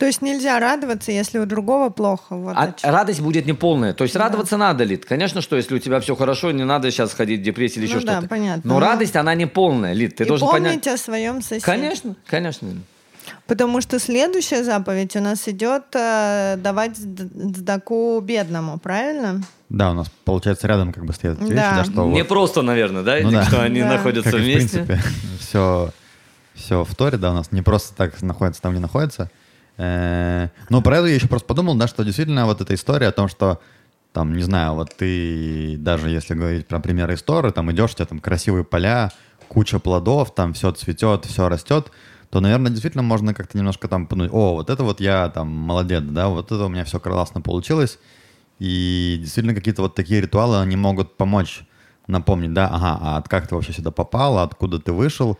То 0.00 0.06
есть 0.06 0.22
нельзя 0.22 0.58
радоваться, 0.58 1.12
если 1.12 1.38
у 1.38 1.44
другого 1.44 1.90
плохо. 1.90 2.34
Вот 2.34 2.56
А 2.56 2.74
радость 2.82 3.20
будет 3.20 3.44
неполная. 3.44 3.92
То 3.92 4.04
есть 4.04 4.16
радоваться 4.16 4.56
надо, 4.56 4.82
Лид. 4.82 5.04
Конечно, 5.04 5.42
что 5.42 5.56
если 5.56 5.74
у 5.74 5.78
тебя 5.78 6.00
все 6.00 6.16
хорошо, 6.16 6.52
не 6.52 6.64
надо 6.64 6.90
сейчас 6.90 7.12
ходить 7.12 7.40
в 7.40 7.42
депрессию 7.42 7.84
или 7.84 7.92
Ну 7.92 7.98
еще 7.98 8.06
да, 8.06 8.12
что-то. 8.14 8.28
понятно. 8.28 8.62
Но 8.64 8.80
радость, 8.80 9.14
она 9.16 9.34
не 9.34 9.46
полная, 9.46 9.92
Лид. 9.92 10.16
Ты 10.16 10.24
И 10.24 10.26
должен 10.26 10.48
помнить 10.48 10.64
понять. 10.82 10.86
о 10.88 10.96
своем 10.96 11.42
соседе. 11.42 11.66
Конечно, 11.66 12.16
конечно. 12.26 12.68
Потому 13.46 13.82
что 13.82 13.98
следующая 13.98 14.64
заповедь 14.64 15.14
у 15.16 15.20
нас 15.20 15.46
идет 15.46 15.84
э, 15.94 16.56
давать 16.56 16.92
сд- 16.96 17.58
сдаку 17.58 18.18
бедному, 18.20 18.78
правильно? 18.78 19.42
Да, 19.68 19.90
у 19.90 19.94
нас, 19.94 20.06
получается, 20.24 20.66
рядом 20.66 20.94
как 20.94 21.04
бы 21.04 21.12
стоят 21.12 21.36
эти 21.42 21.50
вещи, 21.50 21.56
Да. 21.56 21.74
да, 21.76 21.84
что 21.84 22.06
Не 22.06 22.20
вот- 22.20 22.28
просто, 22.28 22.62
наверное, 22.62 23.02
да, 23.02 23.18
Ну 23.22 23.30
да. 23.30 23.44
что 23.44 23.60
они 23.62 23.80
Да. 23.82 23.88
находятся 23.88 24.30
как 24.30 24.40
и, 24.40 24.42
в 24.42 24.46
вместе. 24.46 24.78
принципе, 24.84 25.00
все, 25.40 25.90
все 26.54 26.84
в 26.84 26.94
Торе, 26.94 27.18
да, 27.18 27.32
у 27.32 27.34
нас 27.34 27.52
не 27.52 27.60
просто 27.60 27.94
так 27.94 28.22
находится 28.22 28.62
там, 28.62 28.72
где 28.72 28.80
находится. 28.80 29.30
Э, 29.80 30.48
Но 30.68 30.82
про 30.82 30.98
это 30.98 31.06
я 31.06 31.14
еще 31.14 31.26
просто 31.26 31.46
подумал, 31.46 31.74
да, 31.74 31.88
что 31.88 32.04
действительно 32.04 32.44
вот 32.44 32.60
эта 32.60 32.74
история 32.74 33.08
о 33.08 33.12
том, 33.12 33.28
что 33.28 33.60
там, 34.12 34.36
не 34.36 34.42
знаю, 34.42 34.74
вот 34.74 34.94
ты, 34.94 35.76
даже 35.78 36.10
если 36.10 36.34
говорить 36.34 36.66
про 36.66 36.80
примеры 36.80 37.14
из 37.14 37.22
Торы, 37.22 37.50
там 37.50 37.72
идешь, 37.72 37.92
у 37.92 37.94
тебя 37.94 38.04
там 38.04 38.18
красивые 38.18 38.64
поля, 38.64 39.10
куча 39.48 39.78
плодов, 39.78 40.34
там 40.34 40.52
все 40.52 40.70
цветет, 40.72 41.24
все 41.24 41.48
растет, 41.48 41.92
то, 42.28 42.40
наверное, 42.40 42.70
действительно 42.70 43.02
можно 43.02 43.32
как-то 43.32 43.56
немножко 43.56 43.88
там 43.88 44.06
подумать, 44.06 44.30
о, 44.34 44.52
вот 44.56 44.68
это 44.68 44.84
вот 44.84 45.00
я 45.00 45.30
там 45.30 45.48
молодец, 45.48 46.02
да, 46.02 46.28
вот 46.28 46.52
это 46.52 46.66
у 46.66 46.68
меня 46.68 46.84
все 46.84 47.00
классно 47.00 47.40
получилось, 47.40 47.98
и 48.58 49.16
действительно 49.18 49.54
какие-то 49.54 49.80
вот 49.80 49.94
такие 49.94 50.20
ритуалы, 50.20 50.60
они 50.60 50.76
могут 50.76 51.16
помочь 51.16 51.62
напомнить, 52.06 52.52
да, 52.52 52.68
ага, 52.68 52.98
а 53.00 53.22
как 53.22 53.48
ты 53.48 53.54
вообще 53.54 53.72
сюда 53.72 53.92
попал, 53.92 54.40
откуда 54.40 54.78
ты 54.78 54.92
вышел, 54.92 55.38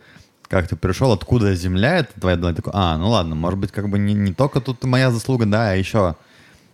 как 0.51 0.67
ты 0.67 0.75
пришел, 0.75 1.13
откуда 1.13 1.55
земля 1.55 1.99
это 1.99 2.19
твоя, 2.19 2.35
да, 2.35 2.53
такой, 2.53 2.73
а, 2.75 2.97
ну 2.97 3.09
ладно, 3.09 3.35
может 3.35 3.57
быть, 3.57 3.71
как 3.71 3.87
бы 3.87 3.97
не, 3.97 4.13
не 4.13 4.33
только 4.33 4.59
тут 4.59 4.83
моя 4.83 5.09
заслуга, 5.09 5.45
да, 5.45 5.71
а 5.71 5.75
еще 5.75 6.17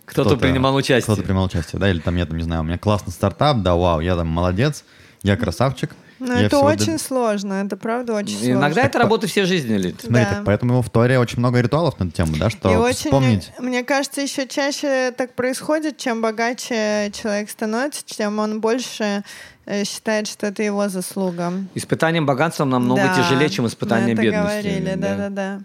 Кто-то 0.04 0.36
принимал 0.36 0.74
участие. 0.74 1.02
Кто-то 1.02 1.22
принимал 1.22 1.44
участие, 1.44 1.78
да, 1.78 1.88
или 1.88 2.00
там 2.00 2.16
я 2.16 2.26
там, 2.26 2.36
не 2.36 2.42
знаю, 2.42 2.62
у 2.62 2.64
меня 2.64 2.76
классный 2.76 3.12
стартап, 3.12 3.58
да, 3.58 3.76
вау, 3.76 4.00
я 4.00 4.16
там 4.16 4.26
молодец, 4.26 4.84
я 5.22 5.36
красавчик. 5.36 5.92
Но 6.20 6.34
я 6.34 6.46
это 6.46 6.58
очень 6.58 6.94
доб- 6.94 6.98
сложно, 7.06 7.54
это 7.64 7.76
правда 7.76 8.14
очень 8.14 8.36
сложно. 8.36 8.52
Иногда 8.52 8.82
это 8.82 8.98
работа 8.98 9.26
всей 9.26 9.44
жизни, 9.44 9.76
Лид. 9.76 10.00
Смотри, 10.00 10.24
Да. 10.24 10.34
так 10.36 10.44
поэтому 10.44 10.82
в 10.82 10.90
Торе 10.90 11.18
очень 11.18 11.38
много 11.38 11.60
ритуалов 11.60 11.98
на 12.00 12.04
эту 12.04 12.12
тему, 12.12 12.36
да, 12.36 12.50
что 12.50 12.72
И 12.72 12.76
очень, 12.76 12.94
вспомнить. 13.10 13.52
мне 13.58 13.84
кажется, 13.84 14.20
еще 14.20 14.46
чаще 14.48 15.12
так 15.16 15.34
происходит, 15.34 15.96
чем 15.98 16.20
богаче 16.22 17.10
человек 17.14 17.50
становится, 17.50 18.02
чем 18.06 18.38
он 18.38 18.60
больше 18.60 19.22
э, 19.66 19.84
считает, 19.84 20.26
что 20.26 20.46
это 20.46 20.62
его 20.62 20.88
заслуга. 20.88 21.52
Испытанием 21.74 22.24
богатством 22.26 22.70
намного 22.70 23.02
Да, 23.02 23.14
тяжелее, 23.22 23.50
чем 23.50 23.66
испытание 23.66 24.14
бедности. 24.14 24.38
говорили, 24.40 24.94
да-да-да. 24.96 25.60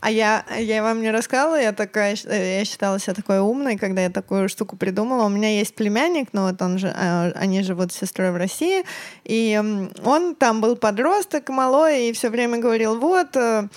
А 0.00 0.10
я, 0.10 0.44
я 0.58 0.82
вам 0.82 1.02
не 1.02 1.10
рассказывала, 1.10 1.60
я 1.60 1.72
такая, 1.72 2.16
э, 2.24 2.58
я 2.58 2.64
считала 2.64 2.98
себя 3.00 3.14
такой 3.14 3.40
умной, 3.40 3.76
когда 3.76 4.02
я 4.02 4.10
такую 4.10 4.48
штуку 4.48 4.76
придумала. 4.76 5.24
У 5.24 5.28
меня 5.28 5.58
есть 5.58 5.74
племянник, 5.74 6.28
ну 6.32 6.46
вот 6.46 6.62
он 6.62 6.78
же, 6.78 6.88
э, 6.88 7.32
они 7.32 7.62
живут 7.62 7.92
с 7.92 7.98
сестрой 7.98 8.30
в 8.30 8.36
России, 8.36 8.84
и 9.24 9.60
он 10.04 10.34
там 10.36 10.60
был 10.60 10.76
подросток 10.76 11.48
малой, 11.48 12.08
и 12.08 12.12
все 12.12 12.30
время 12.30 12.58
говорил, 12.58 12.98
вот, 13.00 13.36
э, 13.36 13.68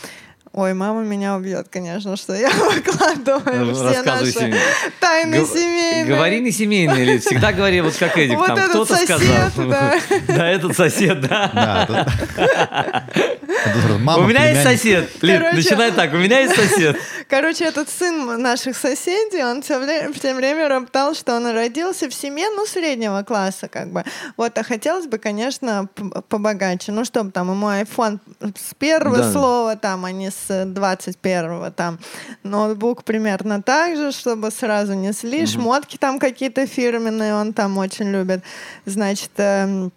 ой, 0.53 0.73
мама 0.73 1.01
меня 1.03 1.35
убьет, 1.35 1.67
конечно, 1.69 2.15
что 2.17 2.33
я 2.33 2.49
выкладываю 2.51 3.65
Ну, 3.65 3.73
все 3.73 3.83
рассказывай 3.85 4.19
наши 4.25 4.31
семейные. 4.31 4.61
тайны 4.99 5.39
Гов- 5.39 5.49
семейные. 5.49 6.05
Говори 6.05 6.39
не 6.41 6.51
семейный, 6.51 7.03
Лид. 7.05 7.23
Всегда 7.23 7.51
говори 7.53 7.81
вот 7.81 7.95
как 7.97 8.17
Эдик. 8.17 8.37
Вот 8.37 8.47
Там 8.47 8.57
этот 8.57 8.69
кто-то 8.71 8.95
сосед, 8.95 9.19
сказал. 9.53 9.69
да. 9.69 9.95
Да, 10.27 10.47
этот 10.47 10.75
сосед, 10.75 11.21
да. 11.21 12.05
Да, 12.35 13.97
мама, 13.99 14.23
У 14.23 14.27
меня 14.27 14.49
есть 14.49 14.63
сосед. 14.63 15.09
Лид, 15.21 15.37
Короче. 15.39 15.55
начинай 15.57 15.91
так. 15.91 16.13
У 16.13 16.17
меня 16.17 16.39
есть 16.39 16.55
сосед. 16.55 16.97
Короче, 17.29 17.65
этот 17.65 17.89
сын 17.89 18.41
наших 18.41 18.75
соседей, 18.77 19.43
он 19.43 19.61
все 19.61 19.79
время, 19.79 20.11
все 20.13 20.33
время 20.33 20.67
роптал, 20.67 21.13
что 21.15 21.35
он 21.35 21.47
родился 21.53 22.09
в 22.09 22.13
семье, 22.13 22.47
ну, 22.55 22.65
среднего 22.65 23.23
класса, 23.23 23.67
как 23.67 23.89
бы. 23.91 24.03
Вот, 24.37 24.57
а 24.57 24.63
хотелось 24.63 25.05
бы, 25.07 25.17
конечно, 25.17 25.87
побогаче. 26.29 26.91
Ну, 26.91 27.05
чтобы 27.05 27.31
там 27.31 27.49
ему 27.51 27.67
iPhone 27.67 28.19
с 28.41 28.73
первого 28.77 29.17
Да. 29.17 29.31
слова, 29.31 29.75
там, 29.75 30.05
а 30.05 30.11
не 30.11 30.29
с 30.31 30.35
21-го, 30.49 31.71
там. 31.71 31.99
Ноутбук 32.43 33.03
примерно 33.03 33.61
так 33.61 33.95
же, 33.95 34.11
чтобы 34.11 34.51
сразу 34.51 34.93
несли. 34.93 35.45
Шмотки 35.45 35.97
там 35.97 36.19
какие-то 36.19 36.65
фирменные, 36.65 37.35
он 37.35 37.53
там 37.53 37.77
очень 37.77 38.11
любит. 38.11 38.43
Значит, 38.85 39.31
эм, 39.37 39.91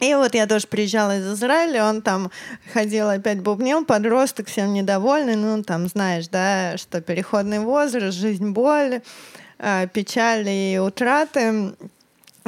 и 0.00 0.14
вот 0.14 0.34
я 0.34 0.46
тоже 0.46 0.66
приезжала 0.68 1.18
из 1.18 1.32
Израиля, 1.32 1.84
он 1.84 2.02
там 2.02 2.30
ходил 2.72 3.08
опять 3.08 3.40
бубнил, 3.40 3.84
подросток, 3.84 4.46
всем 4.46 4.72
недовольный, 4.72 5.34
ну, 5.34 5.62
там, 5.64 5.88
знаешь, 5.88 6.28
да, 6.28 6.76
что 6.76 7.00
переходный 7.00 7.58
возраст, 7.58 8.16
жизнь, 8.16 8.50
боль, 8.50 9.00
э, 9.58 9.88
печали 9.92 10.72
и 10.74 10.78
утраты. 10.78 11.74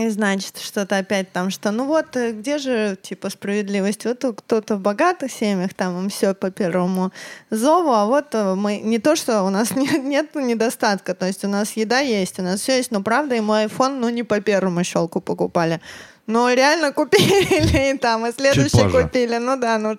И 0.00 0.08
значит, 0.08 0.58
что-то 0.58 0.96
опять 0.96 1.30
там, 1.32 1.50
что 1.50 1.70
ну 1.72 1.84
вот, 1.84 2.16
э, 2.16 2.32
где 2.32 2.58
же, 2.58 2.96
типа, 3.00 3.28
справедливость? 3.28 4.06
Вот 4.06 4.24
у- 4.24 4.32
кто-то 4.32 4.76
в 4.76 4.80
богатых 4.80 5.30
семьях, 5.30 5.74
там 5.74 5.98
им 5.98 6.08
все 6.08 6.32
по 6.34 6.50
первому 6.50 7.12
зову, 7.50 7.90
а 7.92 8.06
вот 8.06 8.34
э, 8.34 8.54
мы, 8.54 8.78
не 8.78 8.98
то, 8.98 9.16
что 9.16 9.42
у 9.42 9.50
нас 9.50 9.70
нет, 9.76 10.02
нет 10.04 10.34
недостатка, 10.34 11.14
то 11.14 11.26
есть 11.26 11.44
у 11.44 11.48
нас 11.48 11.72
еда 11.72 12.00
есть, 12.00 12.38
у 12.38 12.42
нас 12.42 12.60
все 12.60 12.76
есть, 12.78 12.90
но 12.92 13.02
правда, 13.02 13.34
ему 13.34 13.52
iPhone, 13.52 13.98
ну, 13.98 14.08
не 14.08 14.22
по 14.22 14.40
первому 14.40 14.84
щелку 14.84 15.20
покупали. 15.20 15.80
Но 16.26 16.50
реально 16.52 16.92
купили 16.92 17.90
и 17.94 17.98
там, 17.98 18.26
и 18.26 18.32
следующий 18.32 18.88
купили. 18.88 19.38
Ну 19.38 19.56
да, 19.56 19.78
ну 19.78 19.98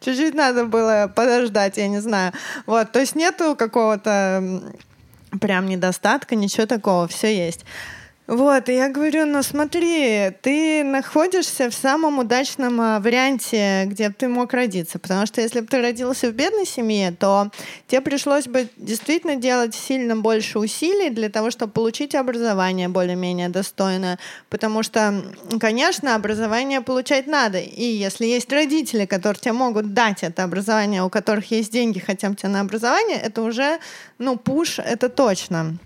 чуть-чуть 0.00 0.34
надо 0.34 0.64
было 0.64 1.12
подождать, 1.14 1.76
я 1.76 1.88
не 1.88 2.00
знаю. 2.00 2.32
Вот, 2.66 2.92
то 2.92 3.00
есть 3.00 3.16
нету 3.16 3.56
какого-то 3.56 4.62
прям 5.40 5.66
недостатка, 5.66 6.36
ничего 6.36 6.66
такого, 6.66 7.08
все 7.08 7.46
есть. 7.46 7.64
Вот, 8.26 8.70
и 8.70 8.74
я 8.74 8.88
говорю, 8.88 9.26
ну 9.26 9.42
смотри, 9.42 10.30
ты 10.40 10.82
находишься 10.82 11.68
в 11.68 11.74
самом 11.74 12.20
удачном 12.20 12.80
а, 12.80 12.98
варианте, 12.98 13.84
где 13.84 14.08
ты 14.08 14.28
мог 14.28 14.54
родиться. 14.54 14.98
Потому 14.98 15.26
что 15.26 15.42
если 15.42 15.60
бы 15.60 15.66
ты 15.66 15.82
родился 15.82 16.30
в 16.30 16.32
бедной 16.32 16.64
семье, 16.64 17.12
то 17.12 17.50
тебе 17.86 18.00
пришлось 18.00 18.46
бы 18.46 18.68
действительно 18.78 19.36
делать 19.36 19.74
сильно 19.74 20.16
больше 20.16 20.58
усилий 20.58 21.10
для 21.10 21.28
того, 21.28 21.50
чтобы 21.50 21.72
получить 21.72 22.14
образование 22.14 22.88
более-менее 22.88 23.50
достойное. 23.50 24.18
Потому 24.48 24.82
что, 24.82 25.22
конечно, 25.60 26.14
образование 26.14 26.80
получать 26.80 27.26
надо. 27.26 27.58
И 27.58 27.84
если 27.84 28.24
есть 28.24 28.50
родители, 28.50 29.04
которые 29.04 29.38
тебе 29.38 29.52
могут 29.52 29.92
дать 29.92 30.22
это 30.22 30.44
образование, 30.44 31.02
у 31.02 31.10
которых 31.10 31.50
есть 31.50 31.70
деньги, 31.70 31.98
хотя 31.98 32.34
тебе 32.34 32.48
на 32.48 32.60
образование, 32.60 33.18
это 33.18 33.42
уже, 33.42 33.80
ну, 34.16 34.38
пуш, 34.38 34.78
это 34.78 35.10
точно. 35.10 35.76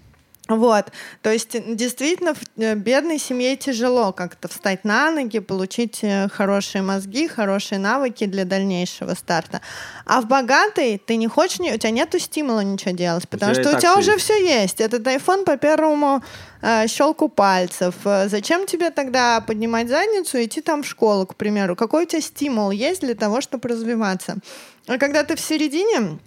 Вот, 0.48 0.86
то 1.20 1.30
есть 1.30 1.76
действительно 1.76 2.32
в 2.32 2.38
э, 2.56 2.74
бедной 2.74 3.18
семье 3.18 3.54
тяжело 3.54 4.12
как-то 4.12 4.48
встать 4.48 4.82
на 4.82 5.10
ноги, 5.10 5.40
получить 5.40 5.98
э, 6.02 6.26
хорошие 6.32 6.80
мозги, 6.80 7.28
хорошие 7.28 7.78
навыки 7.78 8.24
для 8.24 8.46
дальнейшего 8.46 9.12
старта. 9.12 9.60
А 10.06 10.22
в 10.22 10.26
богатой 10.26 11.02
ты 11.04 11.16
не 11.16 11.28
хочешь, 11.28 11.60
у 11.60 11.76
тебя 11.76 11.90
нету 11.90 12.18
стимула 12.18 12.60
ничего 12.60 12.92
делать, 12.92 13.28
потому 13.28 13.52
что 13.52 13.76
у 13.76 13.78
тебя 13.78 13.98
уже 13.98 14.16
все 14.16 14.42
есть. 14.42 14.80
Этот 14.80 15.06
iPhone 15.06 15.44
по 15.44 15.58
первому 15.58 16.22
э, 16.62 16.86
щелку 16.88 17.28
пальцев. 17.28 17.94
Зачем 18.04 18.66
тебе 18.66 18.90
тогда 18.90 19.42
поднимать 19.42 19.90
задницу 19.90 20.38
и 20.38 20.46
идти 20.46 20.62
там 20.62 20.82
в 20.82 20.86
школу, 20.86 21.26
к 21.26 21.36
примеру? 21.36 21.76
Какой 21.76 22.04
у 22.04 22.06
тебя 22.06 22.22
стимул 22.22 22.70
есть 22.70 23.02
для 23.02 23.14
того, 23.14 23.42
чтобы 23.42 23.68
развиваться? 23.68 24.38
А 24.86 24.96
когда 24.96 25.24
ты 25.24 25.36
в 25.36 25.40
середине, 25.40 26.18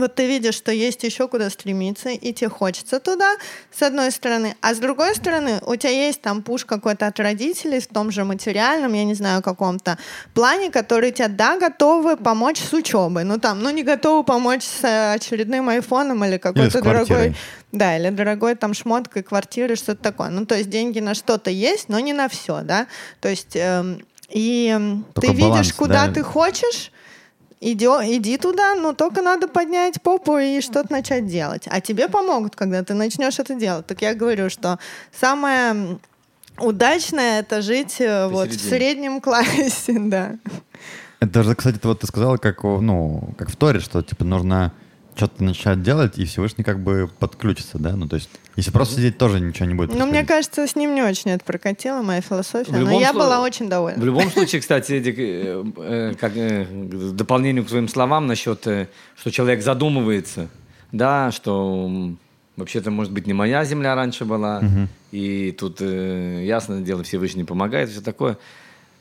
вот 0.00 0.14
ты 0.14 0.26
видишь, 0.26 0.54
что 0.54 0.72
есть 0.72 1.02
еще 1.04 1.28
куда 1.28 1.50
стремиться, 1.50 2.10
и 2.10 2.32
тебе 2.32 2.48
хочется 2.48 3.00
туда, 3.00 3.36
с 3.70 3.82
одной 3.82 4.10
стороны. 4.10 4.56
А 4.60 4.74
с 4.74 4.78
другой 4.78 5.14
стороны, 5.14 5.60
у 5.66 5.76
тебя 5.76 5.90
есть 5.90 6.20
там 6.20 6.42
пуш 6.42 6.64
какой-то 6.64 7.06
от 7.06 7.20
родителей 7.20 7.80
в 7.80 7.86
том 7.86 8.10
же 8.10 8.24
материальном, 8.24 8.92
я 8.92 9.04
не 9.04 9.14
знаю, 9.14 9.42
каком-то 9.42 9.98
плане, 10.34 10.70
которые 10.70 11.12
тебя, 11.12 11.28
да, 11.28 11.58
готовы 11.58 12.16
помочь 12.16 12.58
с 12.58 12.72
учебой. 12.72 13.24
Ну 13.24 13.38
там, 13.38 13.62
ну 13.62 13.70
не 13.70 13.82
готовы 13.82 14.24
помочь 14.24 14.64
с 14.64 15.12
очередным 15.14 15.68
айфоном 15.68 16.24
или 16.24 16.38
какой-то 16.38 16.82
дорогой... 16.82 17.36
Да, 17.72 17.96
или 17.96 18.10
дорогой 18.10 18.54
там 18.54 18.72
шмоткой, 18.72 19.24
квартиры, 19.24 19.74
что-то 19.74 20.00
такое. 20.00 20.28
Ну, 20.28 20.46
то 20.46 20.54
есть 20.56 20.70
деньги 20.70 21.00
на 21.00 21.14
что-то 21.14 21.50
есть, 21.50 21.88
но 21.88 21.98
не 21.98 22.12
на 22.12 22.28
все, 22.28 22.62
да. 22.62 22.86
То 23.20 23.28
есть... 23.28 23.56
Эм, 23.56 24.04
и 24.30 24.76
Только 25.14 25.32
ты 25.32 25.40
баланс, 25.40 25.58
видишь, 25.58 25.74
куда 25.74 26.06
да. 26.06 26.14
ты 26.14 26.22
хочешь, 26.22 26.90
иди, 27.60 27.86
иди 27.86 28.36
туда, 28.38 28.74
но 28.74 28.92
только 28.92 29.22
надо 29.22 29.48
поднять 29.48 30.00
попу 30.02 30.38
и 30.38 30.60
что-то 30.60 30.92
начать 30.92 31.26
делать. 31.26 31.64
А 31.66 31.80
тебе 31.80 32.08
помогут, 32.08 32.56
когда 32.56 32.82
ты 32.82 32.94
начнешь 32.94 33.38
это 33.38 33.54
делать. 33.54 33.86
Так 33.86 34.02
я 34.02 34.14
говорю, 34.14 34.50
что 34.50 34.78
самое 35.12 35.98
удачное 36.58 37.40
это 37.40 37.62
жить 37.62 38.00
э, 38.00 38.28
вот 38.28 38.50
в 38.50 38.60
среднем 38.60 39.20
классе, 39.20 39.96
да. 39.98 40.36
Это 41.20 41.42
же, 41.42 41.54
кстати, 41.54 41.80
вот 41.82 42.00
ты 42.00 42.06
сказала, 42.06 42.36
как, 42.36 42.62
ну, 42.62 43.34
как 43.38 43.50
в 43.50 43.56
Торе, 43.56 43.80
что 43.80 44.02
типа 44.02 44.24
нужно 44.24 44.72
что-то 45.16 45.42
начать 45.42 45.82
делать, 45.82 46.18
и 46.18 46.24
Всевышний 46.24 46.64
как 46.64 46.80
бы 46.80 47.10
подключится, 47.18 47.78
да? 47.78 47.96
Ну, 47.96 48.08
то 48.08 48.16
есть, 48.16 48.28
если 48.56 48.70
просто 48.70 48.96
сидеть, 48.96 49.18
тоже 49.18 49.40
ничего 49.40 49.66
не 49.66 49.74
будет. 49.74 49.94
Ну, 49.94 50.06
мне 50.06 50.24
кажется, 50.24 50.66
с 50.66 50.76
ним 50.76 50.94
не 50.94 51.02
очень 51.02 51.32
это 51.32 51.44
прокатило, 51.44 52.02
моя 52.02 52.20
философия, 52.20 52.72
но 52.72 53.00
я 53.00 53.12
была 53.12 53.40
очень 53.40 53.68
довольна. 53.68 54.00
В 54.00 54.04
любом 54.04 54.30
случае, 54.30 54.60
кстати, 54.62 54.92
Эдик, 54.92 55.18
э, 55.18 55.64
э, 55.76 56.14
как 56.18 56.36
э, 56.36 56.66
дополнению 57.12 57.64
к 57.64 57.68
твоим 57.68 57.88
словам 57.88 58.26
насчет, 58.26 58.60
что 58.60 59.30
человек 59.30 59.62
задумывается, 59.62 60.48
да, 60.92 61.32
что 61.32 62.14
вообще-то, 62.56 62.92
может 62.92 63.12
быть, 63.12 63.26
не 63.26 63.32
моя 63.32 63.64
земля 63.64 63.96
раньше 63.96 64.24
была, 64.24 64.58
угу. 64.58 64.88
и 65.10 65.50
тут, 65.50 65.80
ясное 65.80 66.80
дело, 66.80 67.02
Всевышний 67.02 67.44
помогает, 67.44 67.90
все 67.90 68.00
такое. 68.00 68.38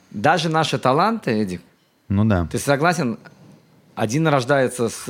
Даже 0.09 0.49
наши 0.49 0.79
таланты, 0.79 1.31
Эдик, 1.31 1.61
ну 2.09 2.25
да. 2.25 2.47
Ты 2.51 2.57
согласен, 2.57 3.19
один 3.95 4.27
рождается 4.27 4.89
с 4.89 5.05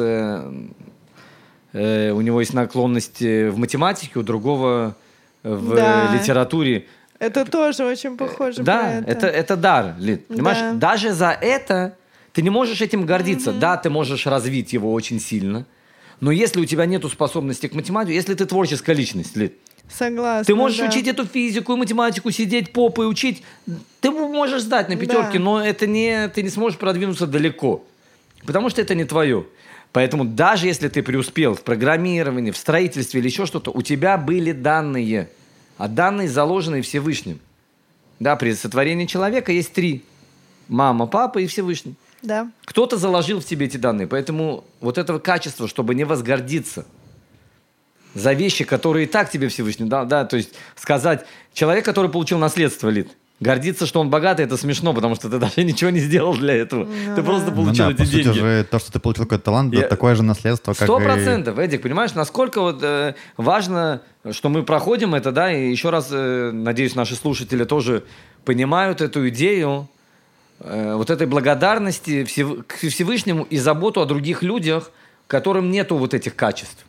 э, 1.74 2.10
Э, 2.10 2.12
у 2.12 2.22
него 2.22 2.40
есть 2.40 2.54
наклонность 2.54 3.20
в 3.20 3.58
математике, 3.58 4.20
у 4.20 4.24
другого 4.24 4.96
в 5.44 5.76
да. 5.76 6.14
литературе. 6.14 6.86
Это 7.20 7.46
тоже 7.46 7.84
очень 7.86 8.16
похоже. 8.18 8.64
Да, 8.64 9.00
это. 9.00 9.12
это 9.12 9.28
это 9.28 9.56
дар, 9.56 9.96
Лид. 10.00 10.28
Понимаешь, 10.28 10.60
да. 10.60 10.74
даже 10.74 11.14
за 11.14 11.32
это 11.32 11.98
ты 12.32 12.42
не 12.42 12.50
можешь 12.50 12.82
этим 12.82 13.06
гордиться. 13.06 13.52
Mm-hmm. 13.52 13.60
Да, 13.60 13.78
ты 13.78 13.90
можешь 13.90 14.26
развить 14.28 14.74
его 14.74 14.94
очень 14.94 15.20
сильно, 15.20 15.66
но 16.20 16.32
если 16.32 16.62
у 16.62 16.66
тебя 16.66 16.86
нет 16.86 17.04
способности 17.06 17.68
к 17.68 17.74
математике, 17.74 18.16
если 18.16 18.34
ты 18.36 18.46
творческая 18.46 18.96
личность, 18.96 19.36
Лид, 19.36 19.56
Согласна. 19.90 20.46
Ты 20.46 20.56
можешь 20.56 20.80
да. 20.80 20.88
учить 20.88 21.08
эту 21.08 21.26
физику 21.26 21.74
и 21.74 21.76
математику, 21.76 22.32
сидеть 22.32 22.72
попой 22.72 23.10
учить. 23.10 23.44
Ты 24.00 24.12
можешь 24.12 24.62
сдать 24.62 24.90
на 24.90 24.96
пятерке, 24.96 25.38
да. 25.38 25.44
но 25.44 25.64
это 25.64 25.88
не, 25.88 26.30
ты 26.30 26.42
не 26.42 26.50
сможешь 26.50 26.80
продвинуться 26.80 27.28
далеко. 27.28 27.84
Потому 28.46 28.70
что 28.70 28.82
это 28.82 28.96
не 28.96 29.04
твое. 29.04 29.46
Поэтому 29.94 30.26
даже 30.26 30.66
если 30.66 30.90
ты 30.90 31.04
преуспел 31.04 31.54
в 31.54 31.62
программировании, 31.62 32.50
в 32.52 32.58
строительстве 32.58 33.22
или 33.22 33.28
еще 33.28 33.46
что-то, 33.46 33.72
у 33.72 33.82
тебя 33.84 34.18
были 34.18 34.52
данные. 34.52 35.30
А 35.78 35.88
данные 35.88 36.28
заложены 36.28 36.82
Всевышним. 36.82 37.40
Да, 38.20 38.36
при 38.36 38.54
сотворении 38.54 39.06
человека 39.06 39.52
есть 39.52 39.72
три. 39.72 40.04
Мама, 40.68 41.06
папа 41.06 41.38
и 41.40 41.48
Всевышний. 41.48 41.94
Да. 42.24 42.52
Кто-то 42.66 42.98
заложил 42.98 43.40
в 43.40 43.46
тебе 43.46 43.68
эти 43.68 43.78
данные. 43.78 44.08
Поэтому 44.08 44.64
вот 44.82 44.98
этого 44.98 45.20
качества, 45.20 45.68
чтобы 45.68 45.94
не 45.94 46.06
возгордиться 46.06 46.86
за 48.16 48.34
вещи, 48.34 48.64
которые 48.64 49.06
и 49.06 49.10
так 49.10 49.30
тебе 49.30 49.48
Всевышний 49.48 49.88
дал, 49.88 50.06
да, 50.06 50.26
то 50.26 50.38
есть 50.38 50.54
сказать, 50.76 51.26
человек, 51.54 51.86
который 51.86 52.10
получил 52.10 52.38
наследство, 52.38 52.90
Лид, 52.90 53.12
Гордиться, 53.40 53.86
что 53.86 54.00
он 54.00 54.10
богатый, 54.10 54.46
это 54.46 54.58
смешно, 54.58 54.94
потому 54.94 55.16
что 55.16 55.30
ты 55.30 55.38
даже 55.38 55.54
ничего 55.64 55.90
не 55.90 56.00
сделал 56.00 56.36
для 56.36 56.54
этого. 56.56 56.86
Ну, 56.86 57.16
ты 57.16 57.22
да. 57.22 57.24
просто 57.24 57.52
получил 57.52 57.86
ну, 57.86 57.92
да, 57.92 57.96
эти 57.96 57.98
по 57.98 58.06
деньги. 58.06 58.28
Сути 58.28 58.38
же, 58.38 58.68
то, 58.70 58.80
что 58.80 58.92
ты 58.92 59.00
получил 59.00 59.26
какой-то 59.26 59.44
талант, 59.44 59.74
Я... 59.74 59.82
это 59.82 59.90
такое 59.90 60.16
же 60.16 60.24
наследство, 60.24 60.74
как 60.74 60.88
Сто 60.88 61.00
процентов, 61.00 61.60
и... 61.60 61.62
Эдик, 61.62 61.82
понимаешь, 61.82 62.14
насколько 62.14 62.62
вот 62.62 62.82
э, 62.84 63.16
важно, 63.36 64.02
что 64.32 64.50
мы 64.50 64.64
проходим 64.64 65.16
это, 65.16 65.32
да, 65.32 65.52
и 65.52 65.70
еще 65.70 65.90
раз, 65.90 66.10
э, 66.12 66.52
надеюсь, 66.54 66.96
наши 66.96 67.16
слушатели 67.16 67.66
тоже 67.66 68.04
понимают 68.46 69.02
эту 69.02 69.28
идею, 69.30 69.90
э, 70.60 70.94
вот 70.96 71.10
этой 71.10 71.28
благодарности 71.28 72.24
всев... 72.24 72.66
к 72.66 72.88
Всевышнему 72.88 73.44
и 73.44 73.58
заботу 73.58 74.02
о 74.02 74.06
других 74.06 74.44
людях, 74.44 74.92
которым 75.28 75.72
нету 75.72 75.98
вот 75.98 76.14
этих 76.14 76.36
качеств. 76.36 76.86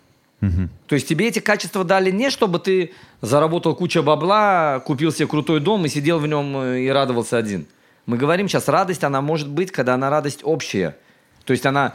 Угу. 0.46 0.68
То 0.88 0.94
есть 0.94 1.08
тебе 1.08 1.28
эти 1.28 1.38
качества 1.38 1.84
дали 1.84 2.10
не, 2.10 2.30
чтобы 2.30 2.58
ты 2.58 2.92
заработал 3.20 3.74
кучу 3.74 4.02
бабла, 4.02 4.80
купил 4.84 5.12
себе 5.12 5.26
крутой 5.26 5.60
дом 5.60 5.86
и 5.86 5.88
сидел 5.88 6.18
в 6.18 6.26
нем 6.26 6.56
э, 6.56 6.80
и 6.82 6.88
радовался 6.88 7.36
один. 7.36 7.66
Мы 8.06 8.18
говорим 8.18 8.48
сейчас, 8.48 8.68
радость, 8.68 9.04
она 9.04 9.20
может 9.22 9.48
быть, 9.48 9.72
когда 9.72 9.94
она 9.94 10.10
радость 10.10 10.40
общая. 10.42 10.96
То 11.44 11.52
есть 11.52 11.64
она 11.64 11.94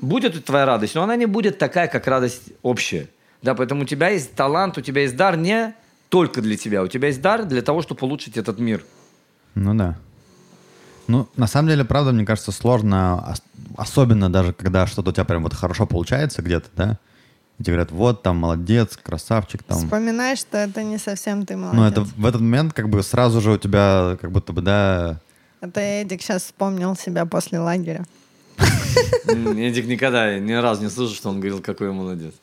будет 0.00 0.44
твоя 0.44 0.66
радость, 0.66 0.94
но 0.94 1.02
она 1.02 1.16
не 1.16 1.26
будет 1.26 1.58
такая, 1.58 1.88
как 1.88 2.06
радость 2.06 2.52
общая. 2.62 3.08
Да, 3.42 3.54
поэтому 3.54 3.82
у 3.82 3.84
тебя 3.84 4.08
есть 4.10 4.34
талант, 4.34 4.78
у 4.78 4.80
тебя 4.80 5.02
есть 5.02 5.16
дар 5.16 5.36
не 5.36 5.74
только 6.08 6.40
для 6.40 6.56
тебя, 6.56 6.82
у 6.82 6.88
тебя 6.88 7.08
есть 7.08 7.20
дар 7.20 7.44
для 7.44 7.62
того, 7.62 7.82
чтобы 7.82 8.06
улучшить 8.06 8.36
этот 8.36 8.58
мир. 8.58 8.84
Ну 9.54 9.74
да. 9.74 9.96
Ну, 11.08 11.28
на 11.36 11.46
самом 11.46 11.68
деле, 11.68 11.84
правда, 11.84 12.12
мне 12.12 12.26
кажется, 12.26 12.52
сложно, 12.52 13.34
особенно 13.76 14.30
даже 14.30 14.52
когда 14.52 14.86
что-то 14.86 15.10
у 15.10 15.12
тебя 15.12 15.24
прям 15.24 15.42
вот 15.42 15.54
хорошо 15.54 15.86
получается 15.86 16.42
где-то, 16.42 16.68
да, 16.76 16.98
и 17.58 17.64
тебе 17.64 17.74
говорят, 17.74 17.90
вот 17.90 18.22
там 18.22 18.36
молодец, 18.36 18.96
красавчик 18.96 19.62
там. 19.62 19.78
Вспоминаешь, 19.78 20.38
что 20.38 20.58
это 20.58 20.82
не 20.84 20.98
совсем 20.98 21.44
ты 21.44 21.56
молодец. 21.56 21.78
Ну, 21.78 21.84
это 21.86 22.00
в 22.02 22.26
этот 22.26 22.40
момент 22.40 22.72
как 22.72 22.88
бы 22.88 23.02
сразу 23.02 23.40
же 23.40 23.52
у 23.52 23.58
тебя 23.58 24.16
как 24.20 24.30
будто 24.30 24.52
бы, 24.52 24.62
да... 24.62 25.20
Это 25.60 25.80
Эдик 25.80 26.22
сейчас 26.22 26.44
вспомнил 26.44 26.94
себя 26.94 27.26
после 27.26 27.58
лагеря. 27.58 28.04
Эдик 29.26 29.86
никогда, 29.86 30.38
ни 30.38 30.52
разу 30.52 30.82
не 30.82 30.90
слышал, 30.90 31.14
что 31.14 31.30
он 31.30 31.40
говорил, 31.40 31.60
какой 31.60 31.90
молодец. 31.92 32.34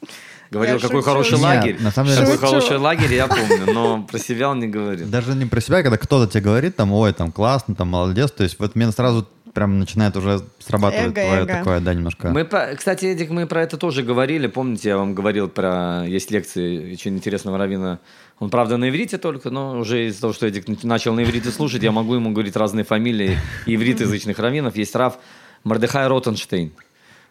Говорил, 0.51 0.80
какой 0.80 1.01
хороший 1.01 1.38
лагерь. 1.38 1.82
на 1.82 1.91
самом 1.91 2.10
деле... 2.10 2.21
Какой 2.21 2.38
хороший 2.38 2.78
лагерь, 2.78 3.13
я 3.13 3.28
помню, 3.28 3.73
но 3.73 4.04
про 4.04 4.19
себя 4.19 4.49
он 4.49 4.60
не 4.60 4.67
говорил. 4.67 5.08
Даже 5.08 5.34
не 5.34 5.45
про 5.45 5.62
себя, 5.62 5.82
когда 5.82 5.97
кто-то 5.97 6.32
тебе 6.32 6.43
говорит, 6.43 6.75
там, 6.75 6.91
ой, 6.91 7.13
там, 7.13 7.32
классно, 7.32 7.73
там, 7.73 7.88
молодец, 7.88 8.32
то 8.32 8.43
есть 8.43 8.60
в 8.60 8.62
этот 8.62 8.75
момент 8.75 8.95
сразу 8.95 9.28
прям 9.56 9.80
начинает 9.80 10.15
уже 10.18 10.41
срабатывать 10.60 11.06
эго, 11.06 11.13
твое 11.13 11.41
эго. 11.41 11.54
такое, 11.54 11.80
да, 11.80 11.94
немножко. 11.94 12.30
Мы, 12.30 12.44
кстати, 12.76 13.06
Эдик, 13.06 13.32
мы 13.32 13.48
про 13.48 13.63
это 13.63 13.78
тоже 13.78 14.04
говорили. 14.04 14.48
Помните, 14.48 14.89
я 14.89 14.98
вам 14.98 15.15
говорил 15.15 15.48
про... 15.48 16.04
Есть 16.06 16.30
лекции 16.30 16.94
очень 16.94 17.15
интересного 17.15 17.58
равина. 17.58 18.00
Он, 18.39 18.50
правда, 18.50 18.76
на 18.78 18.89
иврите 18.89 19.18
только, 19.18 19.50
но 19.50 19.80
уже 19.80 20.08
из-за 20.08 20.22
того, 20.22 20.34
что 20.34 20.46
Эдик 20.46 20.84
начал 20.84 21.13
на 21.15 21.24
иврите 21.24 21.50
слушать, 21.52 21.82
я 21.84 21.94
могу 21.94 22.15
ему 22.15 22.32
говорить 22.32 22.56
разные 22.58 22.84
фамилии 22.84 23.38
ивритоязычных 23.65 24.38
раввинов. 24.38 24.76
Есть 24.76 24.94
Рав 24.94 25.18
Мардехай 25.63 26.08
Ротенштейн. 26.08 26.74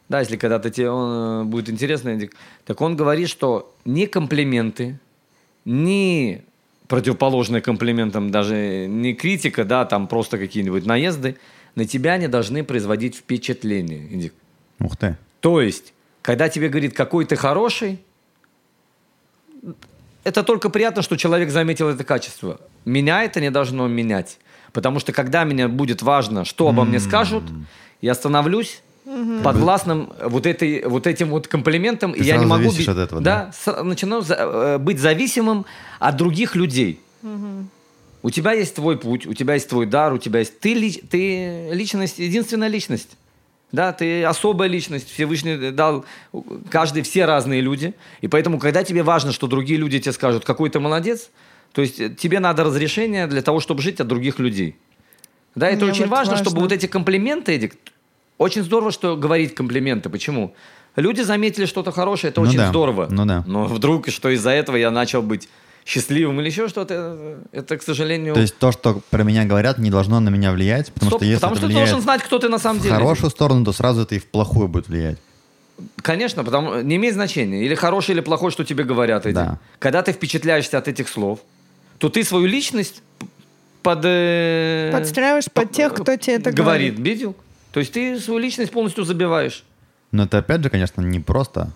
Да, 0.08 0.20
если 0.20 0.36
когда-то 0.36 0.70
тебе 0.70 0.90
он, 0.90 1.42
э, 1.42 1.44
будет 1.44 1.68
интересно, 1.68 2.08
Эдик. 2.08 2.34
Так 2.64 2.80
он 2.80 2.96
говорит, 2.96 3.28
что 3.28 3.74
ни 3.84 4.06
комплименты, 4.06 4.98
ни 5.66 6.42
противоположные 6.88 7.60
комплиментам, 7.60 8.30
даже 8.30 8.86
не 8.86 9.14
критика, 9.14 9.64
да, 9.64 9.84
там 9.84 10.08
просто 10.08 10.38
какие-нибудь 10.38 10.86
наезды– 10.86 11.36
на 11.74 11.84
тебя 11.86 12.12
они 12.14 12.28
должны 12.28 12.62
производить 12.64 13.16
впечатление. 13.16 14.06
Иди. 14.10 14.32
Ух 14.80 14.96
ты. 14.96 15.16
То 15.40 15.60
есть, 15.60 15.92
когда 16.22 16.48
тебе 16.48 16.68
говорит, 16.68 16.94
какой 16.94 17.24
ты 17.24 17.36
хороший, 17.36 18.00
это 20.24 20.42
только 20.42 20.70
приятно, 20.70 21.02
что 21.02 21.16
человек 21.16 21.50
заметил 21.50 21.88
это 21.88 22.04
качество. 22.04 22.60
Меня 22.84 23.24
это 23.24 23.40
не 23.40 23.50
должно 23.50 23.86
менять. 23.88 24.38
Потому 24.72 24.98
что 25.00 25.12
когда 25.12 25.44
мне 25.44 25.68
будет 25.68 26.02
важно, 26.02 26.44
что 26.44 26.68
обо 26.68 26.84
мне 26.84 26.98
скажут, 27.00 27.44
я 28.00 28.14
становлюсь 28.14 28.82
подвластным 29.42 30.12
вот, 30.22 30.46
этой, 30.46 30.82
вот 30.86 31.06
этим 31.06 31.28
вот 31.28 31.46
комплиментом, 31.46 32.14
Ты 32.14 32.20
и 32.20 32.24
я 32.24 32.36
не 32.38 32.46
могу 32.46 32.70
от 32.88 32.96
этого, 32.96 33.20
да, 33.20 33.52
с- 33.52 33.82
начинаю 33.82 34.22
за- 34.22 34.34
э, 34.34 34.78
быть 34.78 34.98
зависимым 34.98 35.66
от 36.00 36.16
других 36.16 36.56
людей. 36.56 37.00
У 38.24 38.30
тебя 38.30 38.52
есть 38.52 38.74
твой 38.74 38.96
путь, 38.96 39.26
у 39.26 39.34
тебя 39.34 39.52
есть 39.52 39.68
твой 39.68 39.84
дар, 39.84 40.14
у 40.14 40.18
тебя 40.18 40.38
есть 40.38 40.58
ты, 40.58 40.74
ты 41.10 41.68
личность, 41.72 42.18
единственная 42.18 42.68
личность. 42.68 43.18
Да, 43.70 43.92
ты 43.92 44.24
особая 44.24 44.66
личность, 44.66 45.10
Всевышний 45.12 45.70
дал, 45.72 46.06
каждый, 46.70 47.02
все 47.02 47.26
разные 47.26 47.60
люди. 47.60 47.92
И 48.22 48.28
поэтому, 48.28 48.58
когда 48.58 48.82
тебе 48.82 49.02
важно, 49.02 49.30
что 49.30 49.46
другие 49.46 49.78
люди 49.78 50.00
тебе 50.00 50.12
скажут, 50.12 50.46
какой 50.46 50.70
ты 50.70 50.80
молодец, 50.80 51.28
то 51.72 51.82
есть 51.82 52.00
э, 52.00 52.08
тебе 52.08 52.40
надо 52.40 52.64
разрешение 52.64 53.26
для 53.26 53.42
того, 53.42 53.60
чтобы 53.60 53.82
жить 53.82 54.00
от 54.00 54.06
других 54.08 54.38
людей. 54.38 54.76
Да, 55.54 55.68
это 55.68 55.84
Мне 55.84 55.92
очень 55.92 56.04
вот 56.06 56.12
важно, 56.12 56.36
чтобы 56.36 56.52
важно. 56.52 56.62
вот 56.62 56.72
эти 56.72 56.86
комплименты, 56.86 57.52
Эдик, 57.52 57.76
очень 58.38 58.62
здорово, 58.62 58.90
что 58.90 59.16
говорить 59.18 59.54
комплименты. 59.54 60.08
Почему? 60.08 60.54
Люди 60.96 61.20
заметили 61.20 61.66
что-то 61.66 61.92
хорошее, 61.92 62.30
это 62.30 62.40
Ну 62.40 62.46
очень 62.48 62.56
да, 62.58 62.68
здорово. 62.70 63.08
ну 63.10 63.26
да. 63.26 63.44
Но 63.46 63.64
вдруг, 63.66 64.08
что 64.08 64.30
из-за 64.30 64.50
этого 64.50 64.76
я 64.76 64.90
начал 64.90 65.20
быть 65.20 65.48
счастливым 65.84 66.40
или 66.40 66.46
еще 66.48 66.68
что-то, 66.68 67.38
это, 67.52 67.76
к 67.76 67.82
сожалению... 67.82 68.34
То 68.34 68.40
есть 68.40 68.56
то, 68.58 68.72
что 68.72 69.02
про 69.10 69.22
меня 69.22 69.44
говорят, 69.44 69.78
не 69.78 69.90
должно 69.90 70.20
на 70.20 70.30
меня 70.30 70.52
влиять, 70.52 70.92
потому 70.92 71.10
Стоп, 71.10 71.20
что 71.20 71.24
если 71.26 71.36
потому 71.40 71.56
что 71.56 71.66
ты 71.68 71.74
должен 71.74 72.00
знать, 72.00 72.22
кто 72.22 72.38
ты 72.38 72.48
на 72.48 72.58
самом 72.58 72.80
в 72.80 72.82
деле. 72.82 72.94
хорошую 72.94 73.30
сторону, 73.30 73.64
то 73.64 73.72
сразу 73.72 74.02
это 74.02 74.14
и 74.14 74.18
в 74.18 74.26
плохую 74.26 74.68
будет 74.68 74.88
влиять. 74.88 75.18
Конечно, 76.02 76.44
потому 76.44 76.80
не 76.80 76.96
имеет 76.96 77.14
значения, 77.14 77.64
или 77.64 77.74
хороший, 77.74 78.12
или 78.12 78.20
плохой, 78.20 78.50
что 78.50 78.64
тебе 78.64 78.84
говорят 78.84 79.26
эти. 79.26 79.34
Да. 79.34 79.58
Когда 79.78 80.02
ты 80.02 80.12
впечатляешься 80.12 80.78
от 80.78 80.88
этих 80.88 81.08
слов, 81.08 81.40
то 81.98 82.08
ты 82.08 82.24
свою 82.24 82.46
личность 82.46 83.02
под... 83.82 84.00
э, 84.04 84.90
Подстраиваешь 84.92 85.50
под 85.52 85.72
тех, 85.72 85.92
кто 85.92 86.16
тебе 86.16 86.36
это 86.36 86.52
говорит. 86.52 86.94
говорит. 86.94 86.98
Видел? 86.98 87.36
То 87.72 87.80
есть 87.80 87.92
ты 87.92 88.18
свою 88.20 88.38
личность 88.38 88.70
полностью 88.72 89.04
забиваешь. 89.04 89.64
Но 90.12 90.24
это 90.24 90.38
опять 90.38 90.62
же, 90.62 90.70
конечно, 90.70 91.02
не 91.02 91.18
просто. 91.18 91.72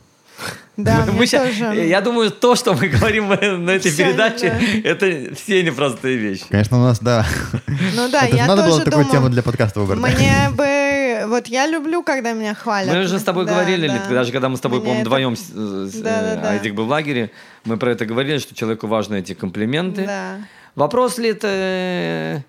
Да, 0.77 1.05
Мы 1.07 1.13
мне 1.13 1.27
ща- 1.27 1.45
тоже. 1.45 1.75
Я 1.87 2.01
думаю, 2.01 2.31
то, 2.31 2.55
что 2.55 2.73
мы 2.75 2.89
говорим 2.89 3.29
на 3.29 3.71
этой 3.71 3.91
Всё, 3.91 4.05
передаче, 4.05 4.57
да. 4.85 4.89
это 4.91 5.35
все 5.35 5.63
непростые 5.65 6.17
вещи. 6.17 6.45
Конечно, 6.49 6.79
у 6.79 6.83
нас, 6.83 7.01
да. 7.01 7.27
Ну 7.67 8.09
да, 8.09 8.27
это 8.27 8.37
я 8.37 8.47
надо 8.47 8.63
было 8.63 8.73
тоже 8.73 8.85
такую 8.85 9.05
думаю, 9.05 9.21
тему 9.21 9.29
для 9.29 9.43
подкаста 9.43 9.81
выбрать. 9.81 9.99
Мне 10.01 10.51
бы... 10.53 11.27
Вот 11.27 11.49
я 11.49 11.67
люблю, 11.67 12.05
когда 12.05 12.33
меня 12.33 12.55
хвалят. 12.55 12.95
Мы 12.95 13.03
уже 13.03 13.19
с 13.19 13.25
тобой 13.25 13.45
Да, 13.45 13.55
говорили, 13.55 13.89
да. 13.89 14.09
Даже 14.09 14.31
когда 14.31 14.49
мы 14.49 14.57
с 14.57 14.61
тобой, 14.61 14.79
по-моему, 14.79 15.01
это- 15.01 15.09
вдвоем 15.09 15.35
Да, 15.55 16.03
да, 16.03 16.33
э, 16.35 16.41
да. 16.43 16.51
Айдик 16.51 16.75
был 16.75 16.87
в 16.87 16.89
лагере, 16.91 17.33
мы 17.65 17.77
про 17.77 17.91
это 17.91 18.07
говорили, 18.07 18.39
что 18.39 18.55
человеку 18.55 18.87
важны 18.87 19.17
эти 19.17 19.35
комплименты. 19.35 20.05
Да. 20.07 20.37
Вопрос 20.77 21.19
ли 21.19 21.31
это... 21.31 22.45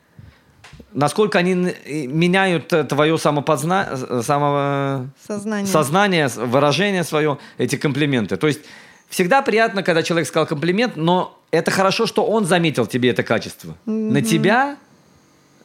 Насколько 0.93 1.39
они 1.39 1.53
меняют 2.07 2.73
э, 2.73 2.83
твое 2.83 3.17
самопозна... 3.17 4.21
само... 4.23 5.07
Сознание. 5.27 5.67
сознание, 5.67 6.27
выражение 6.27 7.03
свое, 7.03 7.37
эти 7.57 7.75
комплименты. 7.75 8.37
То 8.37 8.47
есть 8.47 8.61
всегда 9.09 9.41
приятно, 9.41 9.83
когда 9.83 10.03
человек 10.03 10.27
сказал 10.27 10.47
комплимент, 10.47 10.95
но 10.95 11.39
это 11.51 11.71
хорошо, 11.71 12.05
что 12.05 12.25
он 12.25 12.45
заметил 12.45 12.85
тебе 12.85 13.09
это 13.09 13.23
качество. 13.23 13.75
На 13.85 14.21
тебя 14.21 14.77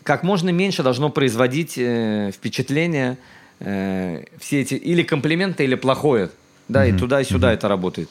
как 0.03 0.22
можно 0.22 0.50
меньше 0.50 0.83
должно 0.83 1.11
производить 1.11 1.79
э, 1.79 2.31
впечатление 2.33 3.16
э, 3.61 4.24
все 4.38 4.61
эти 4.61 4.74
или 4.74 5.03
комплименты, 5.03 5.64
или 5.64 5.74
плохое. 5.74 6.31
Да, 6.68 6.87
и 6.87 6.92
туда, 6.92 7.20
и 7.20 7.24
сюда 7.24 7.53
это 7.53 7.68
работает. 7.68 8.09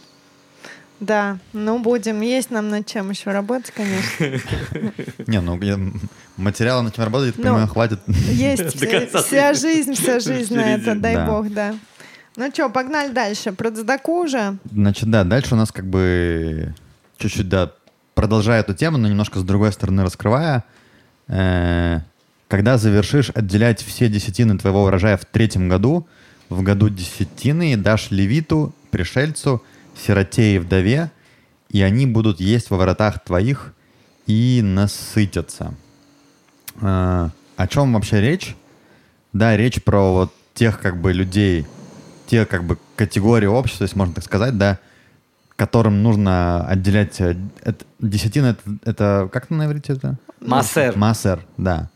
Да, 0.99 1.37
ну 1.51 1.79
будем. 1.79 2.21
Есть 2.21 2.49
нам 2.51 2.69
над 2.69 2.85
чем 2.87 3.09
еще 3.09 3.31
работать, 3.31 3.71
конечно. 3.75 4.25
Не, 5.27 5.41
ну 5.41 5.59
материала 6.37 6.81
на 6.81 6.91
чем 6.91 7.03
работать, 7.03 7.29
я 7.29 7.33
Ну, 7.37 7.43
понимаю, 7.43 7.67
хватит. 7.67 7.99
Есть 8.07 8.79
конца 8.91 9.21
вся 9.21 9.53
жизнь, 9.53 9.93
вся 9.95 10.19
жизнь 10.19 10.55
на 10.55 10.75
это, 10.75 10.95
дай 10.95 11.15
Да. 11.15 11.25
бог, 11.27 11.49
да. 11.51 11.75
Ну 12.35 12.49
что, 12.51 12.69
погнали 12.69 13.11
дальше. 13.11 13.51
Про 13.51 13.69
Цдаку 13.71 14.23
уже. 14.23 14.57
Значит, 14.71 15.09
да, 15.11 15.23
дальше 15.23 15.53
у 15.53 15.57
нас 15.57 15.71
как 15.71 15.85
бы 15.85 16.73
чуть-чуть, 17.17 17.47
да, 17.49 17.71
продолжая 18.15 18.61
эту 18.61 18.73
тему, 18.73 18.97
но 18.97 19.07
немножко 19.07 19.39
с 19.39 19.43
другой 19.43 19.71
стороны 19.71 20.03
раскрывая. 20.03 20.63
Э, 21.27 21.99
Когда 22.47 22.77
завершишь 22.77 23.29
отделять 23.31 23.81
все 23.83 24.07
десятины 24.09 24.57
твоего 24.57 24.83
урожая 24.83 25.17
в 25.17 25.25
третьем 25.25 25.69
году, 25.69 26.07
в 26.49 26.61
году 26.63 26.89
десятины 26.89 27.75
дашь 27.77 28.09
левиту, 28.11 28.73
пришельцу, 28.91 29.63
сироте 29.97 30.55
и 30.55 30.59
вдове, 30.59 31.11
и 31.69 31.81
они 31.81 32.05
будут 32.05 32.39
есть 32.39 32.69
во 32.69 32.77
воротах 32.77 33.23
твоих 33.23 33.73
и 34.27 34.61
насытятся. 34.63 35.73
Э, 36.81 37.29
О 37.55 37.67
чем 37.67 37.93
вообще 37.93 38.21
речь? 38.21 38.55
Да, 39.31 39.55
речь 39.57 39.83
про 39.83 40.11
вот 40.13 40.33
тех 40.53 40.79
как 40.79 40.99
бы 41.01 41.13
людей, 41.13 41.65
те 42.27 42.45
как 42.45 42.63
бы 42.63 42.77
категории 42.95 43.47
общества, 43.47 43.83
если 43.85 43.97
можно 43.97 44.13
так 44.15 44.23
сказать, 44.23 44.57
да, 44.57 44.79
которым 45.55 46.01
нужно 46.03 46.65
отделять 46.67 47.19
э, 47.21 47.35
это- 47.63 47.85
десятина, 47.99 48.47
это, 48.47 48.61
это 48.85 49.29
как 49.31 49.49
на 49.49 49.65
иврите 49.65 49.93
это? 49.93 50.17
Массер. 50.39 50.97
Массер, 50.97 51.45
да. 51.57 51.89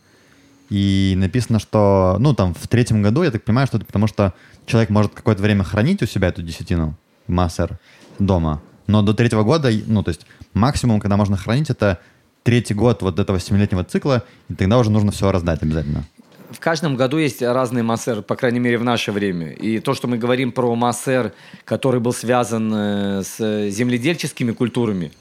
И 0.70 1.16
написано, 1.18 1.60
что, 1.60 2.18
ну, 2.20 2.34
там, 2.34 2.54
в 2.54 2.68
третьем 2.68 3.02
году, 3.02 3.24
я 3.24 3.32
так 3.32 3.44
понимаю, 3.44 3.68
что 3.68 3.78
это 3.78 3.86
потому, 3.86 4.08
что 4.08 4.34
человек 4.66 4.90
может 4.90 5.14
какое-то 5.14 5.42
время 5.42 5.64
хранить 5.64 6.02
у 6.04 6.06
себя 6.06 6.28
эту 6.28 6.42
десятину, 6.44 6.96
массер, 7.28 7.78
дома. 8.20 8.62
Но 8.88 9.02
до 9.02 9.14
третьего 9.14 9.44
года, 9.44 9.70
ну, 9.86 10.04
то 10.04 10.10
есть 10.10 10.26
максимум, 10.54 11.00
когда 11.00 11.18
можно 11.18 11.38
хранить, 11.38 11.70
это 11.70 12.00
третий 12.44 12.74
год 12.74 13.02
вот 13.02 13.20
этого 13.20 13.40
семилетнего 13.40 13.84
цикла, 13.84 14.24
и 14.50 14.54
тогда 14.54 14.78
уже 14.78 14.90
нужно 14.90 15.12
все 15.12 15.32
раздать 15.32 15.62
обязательно. 15.62 16.06
В 16.50 16.60
каждом 16.60 16.96
году 16.96 17.18
есть 17.18 17.42
разные 17.42 17.84
массер, 17.84 18.22
по 18.22 18.38
крайней 18.38 18.60
мере, 18.60 18.78
в 18.78 18.84
наше 18.84 19.12
время. 19.12 19.50
И 19.50 19.80
то, 19.80 19.94
что 19.94 20.08
мы 20.08 20.18
говорим 20.18 20.54
про 20.54 20.74
массер, 20.76 21.34
который 21.66 22.00
был 22.00 22.14
связан 22.14 22.74
э, 22.74 23.24
с 23.24 23.70
земледельческими 23.70 24.54
культурами, 24.54 25.12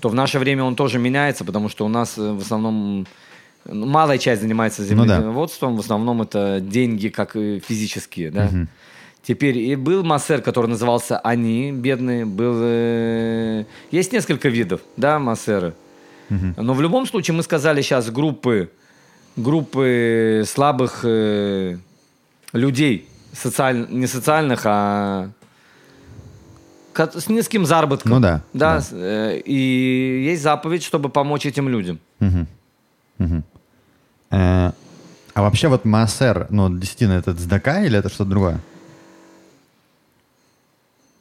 то 0.00 0.08
в 0.08 0.14
наше 0.14 0.40
время 0.40 0.64
он 0.64 0.74
тоже 0.74 0.98
меняется, 0.98 1.44
потому 1.44 1.68
что 1.68 1.86
у 1.86 1.88
нас 1.88 2.18
э, 2.18 2.32
в 2.32 2.40
основном 2.40 3.06
ну, 3.64 3.86
малая 3.86 4.18
часть 4.18 4.42
занимается 4.42 4.82
Ну 4.82 5.06
да. 5.06 5.20
земледельством, 5.20 5.76
в 5.76 5.80
основном 5.80 6.22
это 6.22 6.58
деньги 6.60 7.08
как 7.08 7.34
физические, 7.34 8.30
да. 8.32 8.50
Теперь 9.24 9.56
и 9.58 9.76
был 9.76 10.02
массер, 10.02 10.42
который 10.42 10.66
назывался 10.66 11.18
«Они», 11.18 11.70
бедные, 11.72 12.24
был... 12.24 12.54
э, 12.60 13.64
Есть 13.92 14.12
несколько 14.12 14.48
видов, 14.48 14.80
да, 14.96 15.18
массеры. 15.18 15.74
Но 16.56 16.72
в 16.74 16.80
любом 16.80 17.06
случае 17.06 17.34
мы 17.36 17.42
сказали 17.42 17.82
сейчас 17.82 18.10
группы, 18.10 18.70
группы 19.36 20.44
слабых 20.46 21.00
э, 21.04 21.76
людей, 22.54 23.06
социаль- 23.32 23.86
не 23.90 24.06
социальных, 24.06 24.62
а 24.64 25.28
с 26.96 27.28
низким 27.28 27.64
заработком. 27.66 28.12
Ну 28.12 28.20
да, 28.20 28.42
Да, 28.54 28.78
да. 28.78 28.84
э, 28.92 29.38
и 29.44 30.24
есть 30.30 30.42
заповедь, 30.42 30.82
чтобы 30.82 31.10
помочь 31.10 31.46
этим 31.46 31.68
людям. 31.68 31.98
Мгм. 32.20 32.46
Мгм. 33.18 33.44
Э, 34.30 34.72
А 35.34 35.42
вообще 35.42 35.68
вот 35.68 35.84
массер, 35.84 36.46
ну, 36.50 36.68
десятина, 36.78 37.12
это 37.12 37.34
цдака 37.34 37.84
или 37.84 37.98
это 37.98 38.08
что-то 38.08 38.30
другое? 38.30 38.60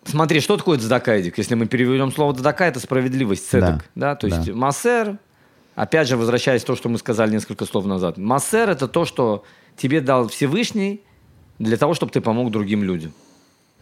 Смотри, 0.05 0.39
что 0.39 0.57
такое 0.57 0.79
цдакайдик? 0.79 1.37
Если 1.37 1.55
мы 1.55 1.67
переведем 1.67 2.11
слово 2.11 2.33
цдака, 2.33 2.65
это 2.65 2.79
справедливость, 2.79 3.47
цедок. 3.49 3.85
Да. 3.95 4.15
То 4.15 4.27
есть 4.27 4.45
да. 4.45 4.53
массер, 4.53 5.17
опять 5.75 6.07
же, 6.07 6.17
возвращаясь 6.17 6.63
к 6.63 6.65
тому, 6.65 6.77
что 6.77 6.89
мы 6.89 6.97
сказали 6.97 7.31
несколько 7.31 7.65
слов 7.65 7.85
назад. 7.85 8.17
Массер– 8.17 8.69
это 8.71 8.87
то, 8.87 9.05
что 9.05 9.43
тебе 9.77 10.01
дал 10.01 10.27
Всевышний 10.27 11.03
для 11.59 11.77
того, 11.77 11.93
чтобы 11.93 12.11
ты 12.11 12.21
помог 12.21 12.51
другим 12.51 12.83
людям. 12.83 13.13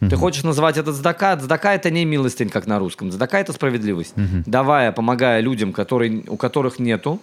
Ты 0.00 0.16
хочешь 0.16 0.44
называть 0.44 0.78
это 0.78 0.92
цдака? 0.92 1.36
Цдака– 1.36 1.74
это 1.74 1.90
не 1.90 2.04
милостынь, 2.04 2.48
как 2.48 2.66
на 2.66 2.78
русском. 2.78 3.10
Цдака– 3.10 3.38
это 3.40 3.52
справедливость. 3.52 4.14
Давая, 4.46 4.92
помогая 4.92 5.40
людям, 5.40 5.72
которые, 5.72 6.24
у 6.26 6.36
которых 6.36 6.78
нету, 6.78 7.20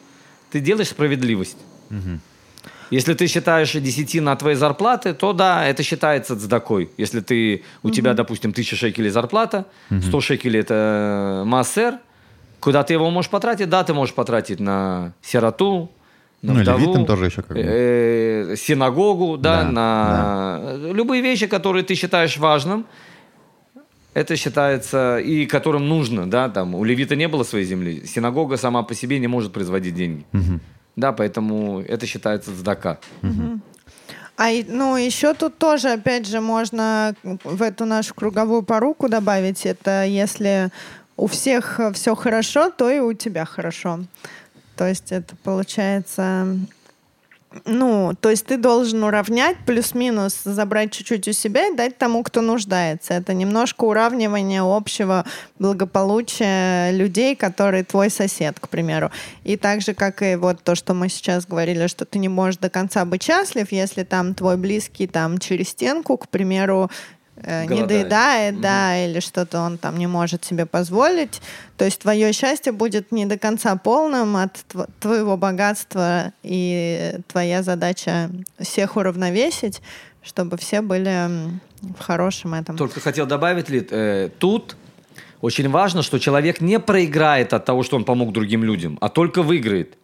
ты 0.52 0.60
делаешь 0.60 0.90
справедливость. 0.90 1.58
Если 2.92 3.14
ты 3.14 3.28
считаешь 3.28 3.74
десятина 3.74 4.32
от 4.32 4.40
твоей 4.40 4.56
зарплаты, 4.56 5.14
то 5.14 5.34
да, 5.34 5.66
это 5.66 5.84
считается 5.84 6.36
цдакой. 6.40 6.90
Если 6.98 7.20
ты, 7.20 7.64
у 7.84 7.90
тебя, 7.90 8.14
допустим, 8.14 8.52
1000 8.52 8.76
шекелей 8.76 9.10
зарплата, 9.10 9.66
100 9.90 10.22
шекелей 10.22 10.62
это 10.62 11.44
массер, 11.46 11.96
куда 12.60 12.84
ты 12.84 12.94
его 12.94 13.10
можешь 13.12 13.30
потратить? 13.32 13.70
Да, 13.70 13.84
ты 13.84 13.94
можешь 13.94 14.16
потратить 14.16 14.60
на 14.60 15.14
сироту, 15.22 15.90
на 16.42 16.54
Ну, 16.54 16.62
вдову, 16.62 16.80
левитам 16.80 17.06
тоже 17.06 17.26
еще 17.26 17.42
как 17.42 17.58
бы. 17.58 17.64
э, 17.66 18.56
синагогу, 18.58 19.38
да, 19.38 19.64
Да, 19.64 19.72
на 19.72 20.94
любые 20.94 21.22
вещи, 21.22 21.48
которые 21.48 21.84
ты 21.84 21.96
считаешь 21.96 22.38
важным, 22.38 22.86
это 24.14 24.36
считается 24.36 25.18
и 25.20 25.46
которым 25.46 25.88
нужно, 25.90 26.30
да, 26.30 26.50
там. 26.50 26.74
У 26.76 26.84
левита 26.84 27.16
не 27.16 27.28
было 27.28 27.44
своей 27.44 27.66
земли, 27.66 28.04
синагога 28.06 28.58
сама 28.58 28.82
по 28.84 28.94
себе 28.96 29.20
не 29.20 29.28
может 29.28 29.52
производить 29.52 29.96
деньги, 29.96 30.26
да, 30.98 31.14
поэтому 31.14 31.80
это 31.82 32.06
считается 32.06 32.52
цдака. 32.54 33.00
А 34.40 34.50
ну 34.68 34.98
еще 34.98 35.34
тут 35.34 35.58
тоже, 35.58 35.94
опять 35.94 36.28
же, 36.28 36.42
можно 36.42 37.16
в 37.24 37.62
эту 37.62 37.86
нашу 37.86 38.14
круговую 38.14 38.62
поруку 38.62 39.08
добавить. 39.08 39.66
Это 39.66 40.04
если 40.04 40.70
у 41.16 41.26
всех 41.26 41.80
все 41.94 42.14
хорошо, 42.16 42.70
то 42.70 42.90
и 42.90 43.00
у 43.00 43.14
тебя 43.14 43.46
хорошо. 43.46 44.02
То 44.76 44.88
есть 44.88 45.12
это 45.12 45.36
получается 45.38 46.58
ну, 47.66 48.14
то 48.20 48.30
есть 48.30 48.46
ты 48.46 48.58
должен 48.58 49.04
уравнять, 49.04 49.58
плюс-минус 49.66 50.42
забрать 50.44 50.92
чуть-чуть 50.92 51.28
у 51.28 51.32
себя 51.32 51.68
и 51.68 51.76
дать 51.76 51.98
тому, 51.98 52.22
кто 52.24 52.42
нуждается. 52.42 53.14
Это 53.14 53.34
немножко 53.34 53.86
уравнивание 53.86 54.62
общего 54.62 55.26
благополучия 55.58 56.92
людей, 56.92 57.36
которые 57.36 57.84
твой 57.84 58.10
сосед, 58.10 58.60
к 58.60 58.68
примеру. 58.68 59.12
И 59.44 59.56
так 59.56 59.82
же, 59.82 59.94
как 59.94 60.22
и 60.22 60.36
вот 60.36 60.62
то, 60.62 60.76
что 60.76 60.94
мы 60.94 61.08
сейчас 61.08 61.46
говорили, 61.46 61.88
что 61.88 62.06
ты 62.06 62.20
не 62.20 62.30
можешь 62.30 62.58
до 62.58 62.70
конца 62.70 63.06
быть 63.06 63.24
счастлив, 63.24 63.72
если 63.72 64.04
там 64.04 64.34
твой 64.34 64.58
близкий 64.58 65.08
там 65.08 65.38
через 65.38 65.70
стенку, 65.70 66.18
к 66.18 66.28
примеру, 66.28 66.90
э, 67.44 67.66
не 67.66 67.84
доедает, 67.86 68.60
да, 68.62 68.98
или 69.06 69.20
что-то 69.20 69.62
он 69.62 69.78
там 69.78 69.98
не 69.98 70.08
может 70.08 70.46
себе 70.46 70.66
позволить. 70.66 71.42
То 71.78 71.86
есть 71.86 72.00
твое 72.02 72.34
счастье 72.34 72.72
будет 72.72 73.12
не 73.12 73.26
до 73.26 73.38
конца 73.38 73.76
полным 73.76 74.36
от 74.36 74.66
твоего 75.00 75.38
богатства, 75.38 76.34
и 76.44 77.16
твоя 77.28 77.64
задача 77.64 78.30
всех 78.60 78.96
уравновесить, 78.98 79.82
чтобы 80.24 80.58
все 80.58 80.82
были 80.82 81.30
в 81.82 82.00
хорошем 82.00 82.54
этом. 82.54 82.78
Только 82.78 83.00
хотел 83.00 83.26
добавить, 83.26 83.70
Лид, 83.70 83.90
э, 83.92 84.30
тут 84.40 84.76
очень 85.42 85.70
важно, 85.70 86.02
что 86.02 86.20
человек 86.20 86.62
не 86.62 86.80
проиграет 86.80 87.54
от 87.54 87.66
того, 87.66 87.84
что 87.84 87.96
он 87.96 88.04
помог 88.04 88.34
другим 88.34 88.64
людям, 88.64 88.98
а 89.02 89.10
только 89.10 89.44
выиграет. 89.44 89.98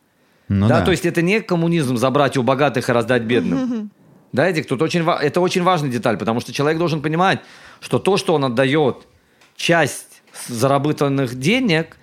Ну 0.50 0.68
да, 0.68 0.80
да, 0.80 0.86
то 0.86 0.92
есть 0.92 1.06
это 1.06 1.22
не 1.22 1.40
коммунизм 1.42 1.98
забрать 1.98 2.38
у 2.38 2.44
богатых 2.44 2.90
и 2.90 2.92
раздать 2.92 3.24
бедным. 3.24 3.92
Да, 4.34 4.50
Эдик, 4.50 4.68
тут 4.68 4.82
очень, 4.82 5.08
это 5.08 5.40
очень 5.40 5.64
важная 5.64 5.92
деталь, 5.92 6.18
потому 6.18 6.42
что 6.42 6.52
человек 6.52 6.80
должен 6.80 7.02
понимать, 7.02 7.40
что 7.80 8.00
то, 8.00 8.18
что 8.18 8.34
он 8.34 8.44
отдает, 8.44 9.08
часть 9.56 10.24
заработанных 10.48 11.36
денег, 11.36 11.98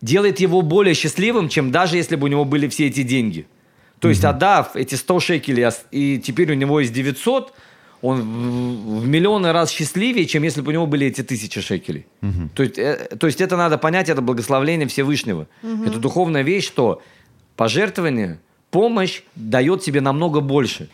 делает 0.00 0.40
его 0.40 0.62
более 0.62 0.94
счастливым, 0.94 1.50
чем 1.50 1.70
даже 1.70 1.98
если 1.98 2.16
бы 2.16 2.24
у 2.24 2.28
него 2.28 2.46
были 2.46 2.66
все 2.68 2.86
эти 2.86 3.02
деньги. 3.02 3.46
То 3.98 4.08
есть, 4.08 4.24
отдав 4.24 4.74
эти 4.76 4.94
100 4.94 5.20
шекелей, 5.20 5.68
и 5.90 6.18
теперь 6.18 6.50
у 6.50 6.54
него 6.54 6.80
есть 6.80 6.94
900, 6.94 7.52
он 8.00 8.22
в 8.22 9.06
миллионы 9.06 9.52
раз 9.52 9.70
счастливее, 9.70 10.24
чем 10.24 10.42
если 10.42 10.62
бы 10.62 10.70
у 10.70 10.72
него 10.72 10.86
были 10.86 11.06
эти 11.06 11.22
тысячи 11.22 11.60
шекелей. 11.60 12.06
Угу. 12.22 12.50
То, 12.54 12.62
есть, 12.62 12.78
э, 12.78 12.96
то 13.18 13.26
есть 13.26 13.42
это 13.42 13.58
надо 13.58 13.76
понять, 13.76 14.08
это 14.08 14.22
благословление 14.22 14.88
Всевышнего. 14.88 15.48
Угу. 15.62 15.84
Это 15.84 15.98
духовная 15.98 16.40
вещь, 16.40 16.66
что 16.66 17.02
пожертвование, 17.56 18.40
помощь 18.70 19.20
дает 19.34 19.82
тебе 19.82 20.00
намного 20.00 20.40
больше. 20.40 20.88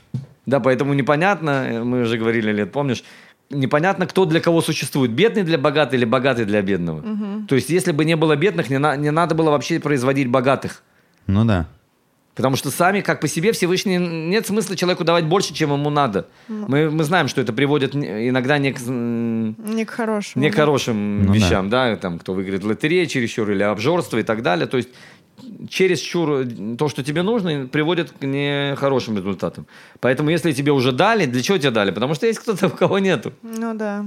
Да, 0.47 0.61
поэтому 0.61 0.95
непонятно, 0.95 1.83
мы 1.85 2.03
уже 2.03 2.19
говорили, 2.19 2.53
лет, 2.53 2.73
помнишь, 2.73 3.03
непонятно, 3.51 4.07
кто 4.07 4.25
для 4.25 4.41
кого 4.41 4.63
существует. 4.63 5.11
Бедный 5.11 5.43
для 5.43 5.59
богатого 5.59 5.97
или 5.97 6.05
богатый 6.05 6.45
для 6.45 6.63
бедного. 6.63 6.99
Угу. 6.99 7.47
То 7.49 7.55
есть, 7.57 7.69
если 7.69 7.93
бы 7.93 8.05
не 8.05 8.17
было 8.17 8.37
бедных, 8.37 8.71
не, 8.71 8.79
на, 8.79 8.97
не 8.97 9.11
надо 9.11 9.35
было 9.35 9.51
вообще 9.51 9.81
производить 9.81 10.29
богатых. 10.29 10.83
Ну 11.27 11.45
да. 11.45 11.67
Потому 12.37 12.57
что 12.57 12.71
сами, 12.71 13.01
как 13.01 13.21
по 13.21 13.29
себе, 13.29 13.53
Всевышний, 13.53 13.97
нет 13.97 14.47
смысла 14.47 14.77
человеку 14.77 15.05
давать 15.05 15.25
больше, 15.25 15.55
чем 15.55 15.73
ему 15.73 15.89
надо. 15.89 16.27
Ну. 16.49 16.67
Мы, 16.69 16.91
мы 16.91 17.03
знаем, 17.03 17.29
что 17.29 17.41
это 17.41 17.55
приводит 17.55 17.97
иногда 17.97 18.59
не 18.59 18.75
к, 18.75 18.81
не 18.87 19.85
к 19.87 19.91
хорошим, 19.91 20.43
не 20.43 20.51
да? 20.51 20.57
хорошим 20.57 21.25
ну, 21.25 21.33
вещам, 21.33 21.71
да. 21.71 21.91
да, 21.91 21.97
там, 21.97 22.19
кто 22.19 22.35
выиграет 22.35 22.63
лотерею 22.63 23.07
чересчур 23.07 23.51
или 23.51 23.63
обжорство 23.63 24.19
и 24.19 24.23
так 24.23 24.43
далее. 24.43 24.67
То 24.67 24.77
есть 24.77 24.91
через 25.69 26.01
чур 26.01 26.47
то, 26.79 26.89
что 26.89 27.03
тебе 27.03 27.23
нужно, 27.23 27.67
приводит 27.67 28.13
к 28.13 28.25
нехорошим 28.25 29.17
результатам. 29.17 29.67
Поэтому, 30.01 30.31
если 30.31 30.53
тебе 30.53 30.73
уже 30.73 30.93
дали, 30.93 31.27
для 31.27 31.43
чего 31.43 31.59
тебе 31.59 31.71
дали? 31.71 31.91
Потому 31.91 32.15
что 32.15 32.27
есть 32.27 32.39
кто-то, 32.39 32.67
у 32.69 32.71
кого 32.71 32.99
нету. 32.99 33.33
Ну 33.43 33.75
да. 33.75 34.05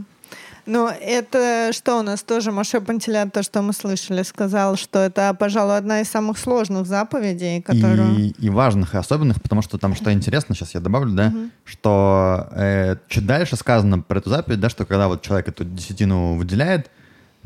Ну, 0.65 0.87
это 0.87 1.71
что 1.73 1.97
у 1.97 2.03
нас 2.03 2.21
тоже 2.21 2.51
Моше 2.51 2.79
Пантелят, 2.79 3.33
то, 3.33 3.41
что 3.41 3.63
мы 3.63 3.73
слышали, 3.73 4.21
сказал, 4.21 4.75
что 4.75 4.99
это, 4.99 5.33
пожалуй, 5.33 5.77
одна 5.77 6.01
из 6.01 6.09
самых 6.09 6.37
сложных 6.37 6.85
заповедей, 6.85 7.61
которую... 7.61 8.15
И, 8.15 8.27
и 8.37 8.49
важных, 8.51 8.93
и 8.93 8.97
особенных, 8.97 9.41
потому 9.41 9.63
что 9.63 9.79
там, 9.79 9.95
что 9.95 10.13
интересно, 10.13 10.53
сейчас 10.53 10.75
я 10.75 10.79
добавлю, 10.79 11.11
да, 11.13 11.27
угу. 11.27 11.49
что 11.65 12.49
э, 12.51 12.97
чуть 13.07 13.25
дальше 13.25 13.55
сказано 13.55 13.99
про 14.01 14.19
эту 14.19 14.29
заповедь, 14.29 14.59
да, 14.59 14.69
что 14.69 14.85
когда 14.85 15.07
вот 15.07 15.23
человек 15.23 15.47
эту 15.47 15.65
десятину 15.65 16.35
выделяет, 16.35 16.91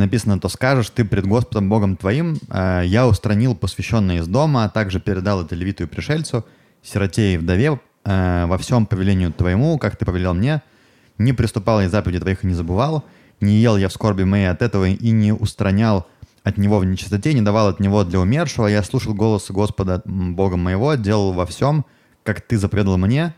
написано, 0.04 0.40
то 0.40 0.50
скажешь 0.50 0.90
ты 0.90 1.06
пред 1.06 1.26
Господом 1.26 1.70
Богом 1.70 1.96
твоим, 1.96 2.38
э, 2.50 2.84
я 2.86 3.08
устранил 3.08 3.56
посвященное 3.56 4.18
из 4.18 4.28
дома, 4.28 4.66
а 4.66 4.70
также 4.70 5.00
передал 5.00 5.42
это 5.42 5.56
левиту 5.56 5.84
и 5.84 5.88
пришельцу, 5.88 6.46
сироте 6.82 7.34
и 7.34 7.38
вдове, 7.38 7.80
э, 8.06 8.46
во 8.46 8.58
всем 8.58 8.86
повелению 8.86 9.32
твоему, 9.32 9.78
как 9.78 9.96
ты 9.96 10.06
повелел 10.06 10.34
мне, 10.34 10.62
не 11.18 11.34
приступал 11.34 11.82
я 11.82 11.90
заповеди 11.90 12.20
твоих 12.20 12.44
и 12.44 12.48
не 12.48 12.54
забывал, 12.54 13.04
не 13.40 13.62
ел 13.62 13.78
я 13.78 13.88
в 13.88 13.94
скорби 13.94 14.24
моей 14.24 14.50
от 14.50 14.62
этого 14.62 14.88
и 14.88 15.12
не 15.12 15.34
устранял 15.34 16.08
от 16.44 16.58
него 16.58 16.80
в 16.80 16.86
нечистоте, 16.86 17.34
не 17.34 17.42
давал 17.42 17.70
от 17.70 17.80
него 17.80 18.04
для 18.04 18.20
умершего, 18.20 18.68
я 18.68 18.84
слушал 18.84 19.14
голос 19.14 19.50
Господа 19.50 20.02
Бога 20.06 20.58
моего, 20.58 20.96
делал 20.96 21.34
во 21.34 21.46
всем, 21.46 21.86
как 22.24 22.42
ты 22.42 22.58
запредал 22.58 22.98
мне, 22.98 23.34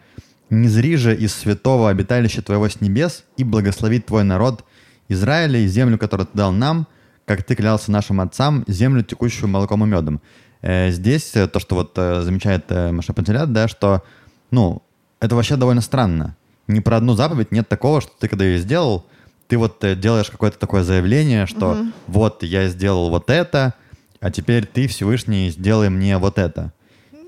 не 0.49 0.67
зри 0.67 0.95
же 0.95 1.15
из 1.15 1.33
святого 1.33 1.89
обиталища 1.89 2.41
твоего 2.41 2.67
с 2.67 2.81
небес 2.81 3.23
и 3.37 3.43
благословит 3.43 4.07
твой 4.07 4.23
народ– 4.23 4.64
Израиля 5.09 5.59
и 5.59 5.67
землю, 5.67 5.97
которую 5.97 6.27
ты 6.27 6.37
дал 6.37 6.51
нам, 6.51 6.87
как 7.25 7.43
ты 7.43 7.55
клялся 7.55 7.91
нашим 7.91 8.21
отцам, 8.21 8.63
землю, 8.67 9.03
текущую 9.03 9.49
молоком 9.49 9.83
и 9.83 9.87
медом. 9.87 10.21
Э, 10.61 10.91
здесь 10.91 11.35
э, 11.35 11.47
то, 11.47 11.59
что 11.59 11.75
вот 11.75 11.93
э, 11.95 12.21
замечает 12.21 12.69
Маша 12.69 13.13
Пантелят, 13.13 13.51
да, 13.51 13.67
что, 13.67 14.03
ну, 14.51 14.81
это 15.19 15.35
вообще 15.35 15.55
довольно 15.55 15.81
странно. 15.81 16.35
Ни 16.67 16.79
про 16.79 16.97
одну 16.97 17.13
заповедь 17.13 17.51
нет 17.51 17.69
такого, 17.69 18.01
что 18.01 18.11
ты, 18.19 18.27
когда 18.27 18.45
ее 18.45 18.59
сделал, 18.59 19.05
ты 19.47 19.57
вот 19.57 19.83
делаешь 19.99 20.29
какое-то 20.29 20.57
такое 20.57 20.83
заявление, 20.83 21.45
что 21.45 21.71
угу. 21.71 21.91
вот 22.07 22.43
я 22.43 22.67
сделал 22.67 23.09
вот 23.09 23.29
это, 23.29 23.75
а 24.19 24.31
теперь 24.31 24.65
ты, 24.65 24.87
Всевышний, 24.87 25.51
сделай 25.51 25.89
мне 25.89 26.17
вот 26.17 26.39
это. 26.39 26.73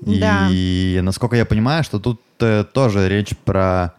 Да. 0.00 0.48
И 0.50 1.00
насколько 1.02 1.36
я 1.36 1.44
понимаю, 1.44 1.84
что 1.84 1.98
тут 1.98 2.20
э, 2.40 2.64
тоже 2.64 3.08
речь 3.08 3.36
про 3.44 3.94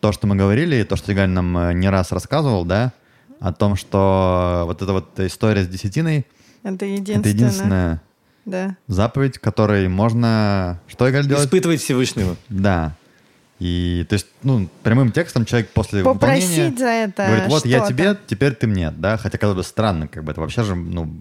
то, 0.00 0.12
что 0.12 0.26
мы 0.26 0.36
говорили, 0.36 0.76
и 0.76 0.84
то, 0.84 0.96
что 0.96 1.12
Игаль 1.12 1.30
нам 1.30 1.56
э, 1.56 1.72
не 1.74 1.88
раз 1.88 2.12
рассказывал, 2.12 2.64
да, 2.64 2.92
о 3.40 3.52
том, 3.52 3.76
что 3.76 4.64
вот 4.66 4.82
эта 4.82 4.92
вот 4.92 5.18
история 5.20 5.64
с 5.64 5.68
десятиной 5.68 6.26
это 6.62 6.86
единственная, 6.86 7.20
это 7.20 7.28
единственная 7.28 8.02
да. 8.46 8.76
заповедь, 8.88 9.38
которой 9.38 9.88
можно 9.88 10.80
что 10.88 11.08
Игаль 11.08 11.26
делать? 11.26 11.44
Испытывать 11.44 11.80
Всевышнего. 11.80 12.36
Да. 12.48 12.96
И 13.60 14.04
то 14.08 14.14
есть, 14.14 14.26
ну, 14.42 14.68
прямым 14.82 15.12
текстом 15.12 15.44
человек 15.44 15.70
после 15.70 16.02
Попросить 16.02 16.48
выполнения 16.48 16.76
за 16.76 16.86
это 16.86 17.26
говорит, 17.26 17.48
вот 17.48 17.66
я 17.66 17.86
тебе, 17.86 18.18
теперь 18.26 18.54
ты 18.54 18.66
мне, 18.66 18.90
да, 18.90 19.16
хотя 19.16 19.38
казалось 19.38 19.58
бы 19.58 19.68
странно, 19.68 20.08
как 20.08 20.24
бы 20.24 20.32
это 20.32 20.40
вообще 20.40 20.64
же, 20.64 20.74
ну, 20.74 21.14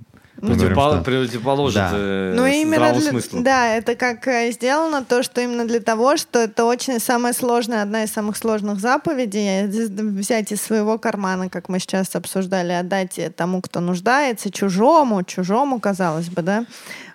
Противопол... 0.45 1.03
Противоположит 1.03 1.75
да. 1.75 1.91
э, 1.93 2.33
ну, 2.35 2.45
именно 2.45 2.91
для... 2.93 3.01
смыслу. 3.01 3.41
Да, 3.41 3.75
это 3.75 3.95
как 3.95 4.27
э, 4.27 4.51
сделано 4.51 5.05
то, 5.05 5.23
что 5.23 5.39
именно 5.41 5.65
для 5.65 5.79
того, 5.79 6.17
что 6.17 6.39
это 6.39 6.65
очень 6.65 6.99
самая 6.99 7.33
сложная, 7.33 7.81
одна 7.81 8.03
из 8.03 8.11
самых 8.11 8.35
сложных 8.35 8.79
заповедей, 8.79 9.67
взять 9.67 10.51
из 10.51 10.61
своего 10.61 10.97
кармана, 10.97 11.49
как 11.49 11.69
мы 11.69 11.79
сейчас 11.79 12.15
обсуждали, 12.15 12.73
отдать 12.73 13.19
тому, 13.37 13.61
кто 13.61 13.79
нуждается, 13.79 14.51
чужому, 14.51 15.23
чужому, 15.23 15.79
казалось 15.79 16.29
бы, 16.29 16.41
да. 16.41 16.65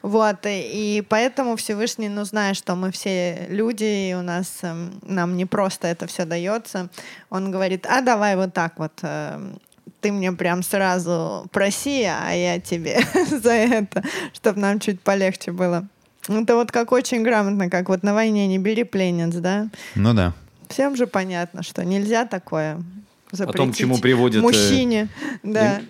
Вот, 0.02 0.38
и 0.44 1.04
поэтому 1.08 1.56
Всевышний, 1.56 2.08
ну, 2.08 2.24
зная, 2.24 2.54
что 2.54 2.76
мы 2.76 2.92
все 2.92 3.46
люди, 3.48 4.10
и 4.10 4.14
у 4.14 4.22
нас, 4.22 4.58
эм, 4.62 4.92
нам 5.02 5.36
не 5.36 5.44
просто 5.44 5.88
это 5.88 6.06
все 6.06 6.24
дается, 6.24 6.88
он 7.30 7.50
говорит, 7.50 7.84
а 7.86 8.00
давай 8.00 8.36
вот 8.36 8.54
так 8.54 8.78
вот, 8.78 8.92
эм, 9.02 9.58
ты 10.00 10.12
мне 10.12 10.32
прям 10.32 10.62
сразу 10.62 11.46
проси, 11.52 12.04
а 12.04 12.32
я 12.32 12.60
тебе 12.60 13.00
за 13.30 13.52
это, 13.52 14.02
чтобы 14.32 14.60
нам 14.60 14.80
чуть 14.80 15.00
полегче 15.00 15.52
было. 15.52 15.86
Это 16.28 16.56
вот 16.56 16.70
как 16.72 16.92
очень 16.92 17.22
грамотно, 17.22 17.70
как 17.70 17.88
вот 17.88 18.02
на 18.02 18.14
войне 18.14 18.46
не 18.46 18.58
бери 18.58 18.84
пленниц, 18.84 19.34
да? 19.36 19.68
Ну 19.94 20.12
да. 20.14 20.34
Всем 20.68 20.96
же 20.96 21.06
понятно, 21.06 21.62
что 21.62 21.84
нельзя 21.84 22.26
такое 22.26 22.82
запретить. 23.30 23.54
О 23.54 23.58
том, 23.58 23.72
к 23.72 23.76
чему 23.76 23.98
приводит... 23.98 24.40
Э, 24.40 24.42
мужчине, 24.42 25.08
да. 25.42 25.80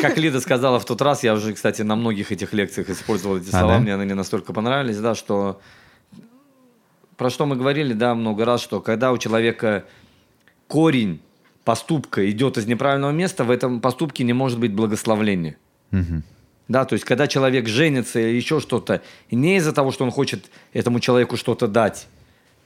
Как 0.00 0.16
Лида 0.16 0.40
сказала 0.40 0.80
в 0.80 0.84
тот 0.84 1.02
раз, 1.02 1.22
я 1.22 1.34
уже, 1.34 1.52
кстати, 1.52 1.82
на 1.82 1.96
многих 1.96 2.32
этих 2.32 2.52
лекциях 2.52 2.88
использовал 2.88 3.38
эти 3.38 3.48
а, 3.48 3.60
слова, 3.60 3.74
да? 3.74 3.80
мне 3.80 3.94
они 3.94 4.14
настолько 4.14 4.52
понравились, 4.52 4.98
да, 4.98 5.14
что... 5.14 5.60
Про 7.16 7.30
что 7.30 7.46
мы 7.46 7.56
говорили, 7.56 7.94
да, 7.94 8.14
много 8.14 8.44
раз, 8.44 8.60
что 8.60 8.80
когда 8.80 9.10
у 9.10 9.16
человека 9.16 9.84
корень 10.68 11.22
поступка 11.66 12.30
идет 12.30 12.56
из 12.58 12.66
неправильного 12.66 13.10
места, 13.10 13.42
в 13.42 13.50
этом 13.50 13.80
поступке 13.80 14.22
не 14.22 14.32
может 14.32 14.58
быть 14.60 14.72
благословления. 14.72 15.56
Угу. 15.90 16.22
Да, 16.68 16.84
то 16.84 16.92
есть, 16.94 17.04
когда 17.04 17.26
человек 17.26 17.66
женится 17.66 18.20
или 18.20 18.36
еще 18.36 18.60
что-то, 18.60 19.02
не 19.32 19.56
из-за 19.56 19.72
того, 19.72 19.90
что 19.90 20.04
он 20.04 20.12
хочет 20.12 20.44
этому 20.72 21.00
человеку 21.00 21.36
что-то 21.36 21.66
дать, 21.66 22.06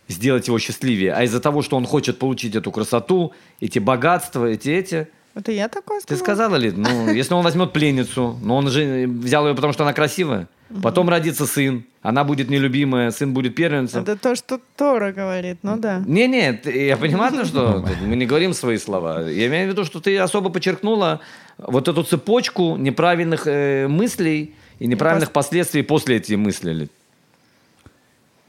сделать 0.07 0.48
его 0.48 0.59
счастливее, 0.59 1.14
а 1.14 1.24
из-за 1.24 1.40
того, 1.40 1.62
что 1.62 1.78
он 1.78 1.86
хочет 1.86 2.18
получить 2.18 2.55
эту 2.55 2.70
красоту, 2.70 3.32
эти 3.59 3.78
богатства, 3.78 4.44
эти 4.44 4.68
эти. 4.68 5.09
Это 5.34 5.51
я 5.51 5.68
такое 5.68 6.01
сказала? 6.01 6.18
Ты 6.18 6.22
сказала 6.22 6.57
ли? 6.57 6.70
Ну, 6.70 7.11
если 7.11 7.32
он 7.32 7.42
возьмет 7.42 7.72
пленницу, 7.72 8.38
но 8.42 8.57
он 8.57 8.68
же 8.68 9.07
взял 9.07 9.48
ее, 9.48 9.55
потому 9.55 9.72
что 9.72 9.82
она 9.84 9.94
красивая. 9.94 10.46
Потом 10.83 11.09
родится 11.09 11.47
сын, 11.47 11.85
она 12.03 12.23
будет 12.25 12.49
нелюбимая, 12.49 13.11
сын 13.11 13.33
будет 13.35 13.55
первенцем. 13.55 14.03
Это 14.03 14.16
то, 14.16 14.37
что 14.37 14.61
Тора 14.77 15.12
говорит, 15.12 15.59
ну 15.62 15.77
да. 15.77 16.03
Не-не, 16.07 16.61
я 16.64 16.97
понимаю, 16.97 17.45
что 17.45 17.85
мы 18.03 18.16
не 18.16 18.27
говорим 18.27 18.55
свои 18.55 18.79
слова. 18.79 19.29
Я 19.29 19.49
имею 19.49 19.68
в 19.68 19.73
виду, 19.73 19.85
что 19.85 20.01
ты 20.01 20.16
особо 20.18 20.51
подчеркнула 20.51 21.21
вот 21.59 21.89
эту 21.89 22.05
цепочку 22.05 22.77
неправильных 22.77 23.47
э, 23.47 23.89
мыслей 23.89 24.55
и 24.79 24.87
неправильных 24.87 25.33
последствий 25.33 25.83
после 25.83 26.16
этих 26.16 26.39
мыслей. 26.39 26.89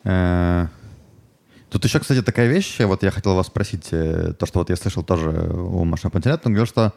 Э, 0.04 0.68
Тут 1.72 1.86
еще, 1.86 2.00
кстати, 2.00 2.22
такая 2.22 2.50
вещь, 2.50 2.80
вот 2.80 3.02
я 3.02 3.12
хотел 3.12 3.34
вас 3.34 3.48
спросить, 3.48 3.88
э, 3.92 4.34
то, 4.38 4.46
что 4.46 4.60
вот 4.60 4.70
я 4.70 4.76
слышал 4.76 5.04
тоже 5.04 5.30
у 5.30 5.86
Машина 5.86 6.12
Пантелята, 6.12 6.50
он 6.50 6.54
говорил, 6.54 6.68
что, 6.68 6.94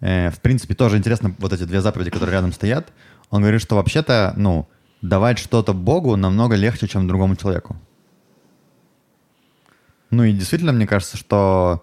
э, 0.00 0.30
в 0.30 0.40
принципе, 0.40 0.74
тоже 0.74 0.96
интересно 0.96 1.34
вот 1.38 1.52
эти 1.52 1.64
две 1.64 1.80
заповеди, 1.80 2.10
которые 2.10 2.34
рядом 2.34 2.52
стоят. 2.52 2.92
Он 3.32 3.40
говорит, 3.40 3.62
что 3.62 3.76
вообще-то, 3.76 4.34
ну, 4.36 4.68
давать 5.00 5.38
что-то 5.38 5.72
Богу 5.72 6.16
намного 6.16 6.54
легче, 6.54 6.86
чем 6.86 7.08
другому 7.08 7.34
человеку. 7.34 7.76
Ну 10.10 10.24
и 10.24 10.32
действительно, 10.32 10.72
мне 10.72 10.86
кажется, 10.86 11.16
что 11.16 11.82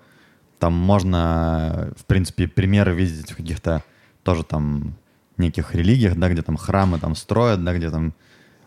там 0.59 0.73
можно, 0.73 1.91
в 1.97 2.05
принципе, 2.05 2.47
примеры 2.47 2.93
видеть 2.93 3.31
в 3.31 3.35
каких-то 3.35 3.83
тоже 4.21 4.43
там 4.43 4.93
неких 5.37 5.73
религиях, 5.73 6.15
да, 6.17 6.29
где 6.29 6.43
там 6.43 6.55
храмы 6.55 6.99
там 6.99 7.15
строят, 7.15 7.63
да, 7.63 7.73
где 7.73 7.89
там 7.89 8.13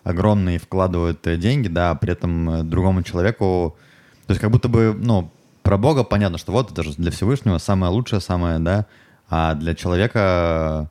огромные 0.03 0.59
вкладывают 0.59 1.25
э, 1.29 1.37
деньги, 1.37 1.69
да, 1.69 1.93
а 1.93 1.95
при 1.95 2.13
этом 2.15 2.51
э, 2.51 2.63
другому 2.65 3.05
человеку, 3.05 3.77
то 4.27 4.33
есть 4.33 4.41
как 4.41 4.51
будто 4.51 4.69
бы, 4.69 4.99
ну, 4.99 5.31
про 5.63 5.79
Бога 5.79 6.03
понятно, 6.03 6.37
что 6.37 6.51
вот 6.51 6.73
это 6.73 6.83
же 6.83 6.95
для 6.95 7.13
Всевышнего 7.13 7.59
самое 7.59 7.93
лучшее, 7.93 8.21
самое, 8.21 8.59
да, 8.59 8.87
а 9.29 9.55
для 9.55 9.77
человека 9.77 10.91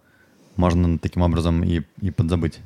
можно 0.56 0.98
таким 0.98 1.22
образом 1.22 1.64
и, 1.64 1.82
и 2.02 2.12
подзабыть. 2.12 2.60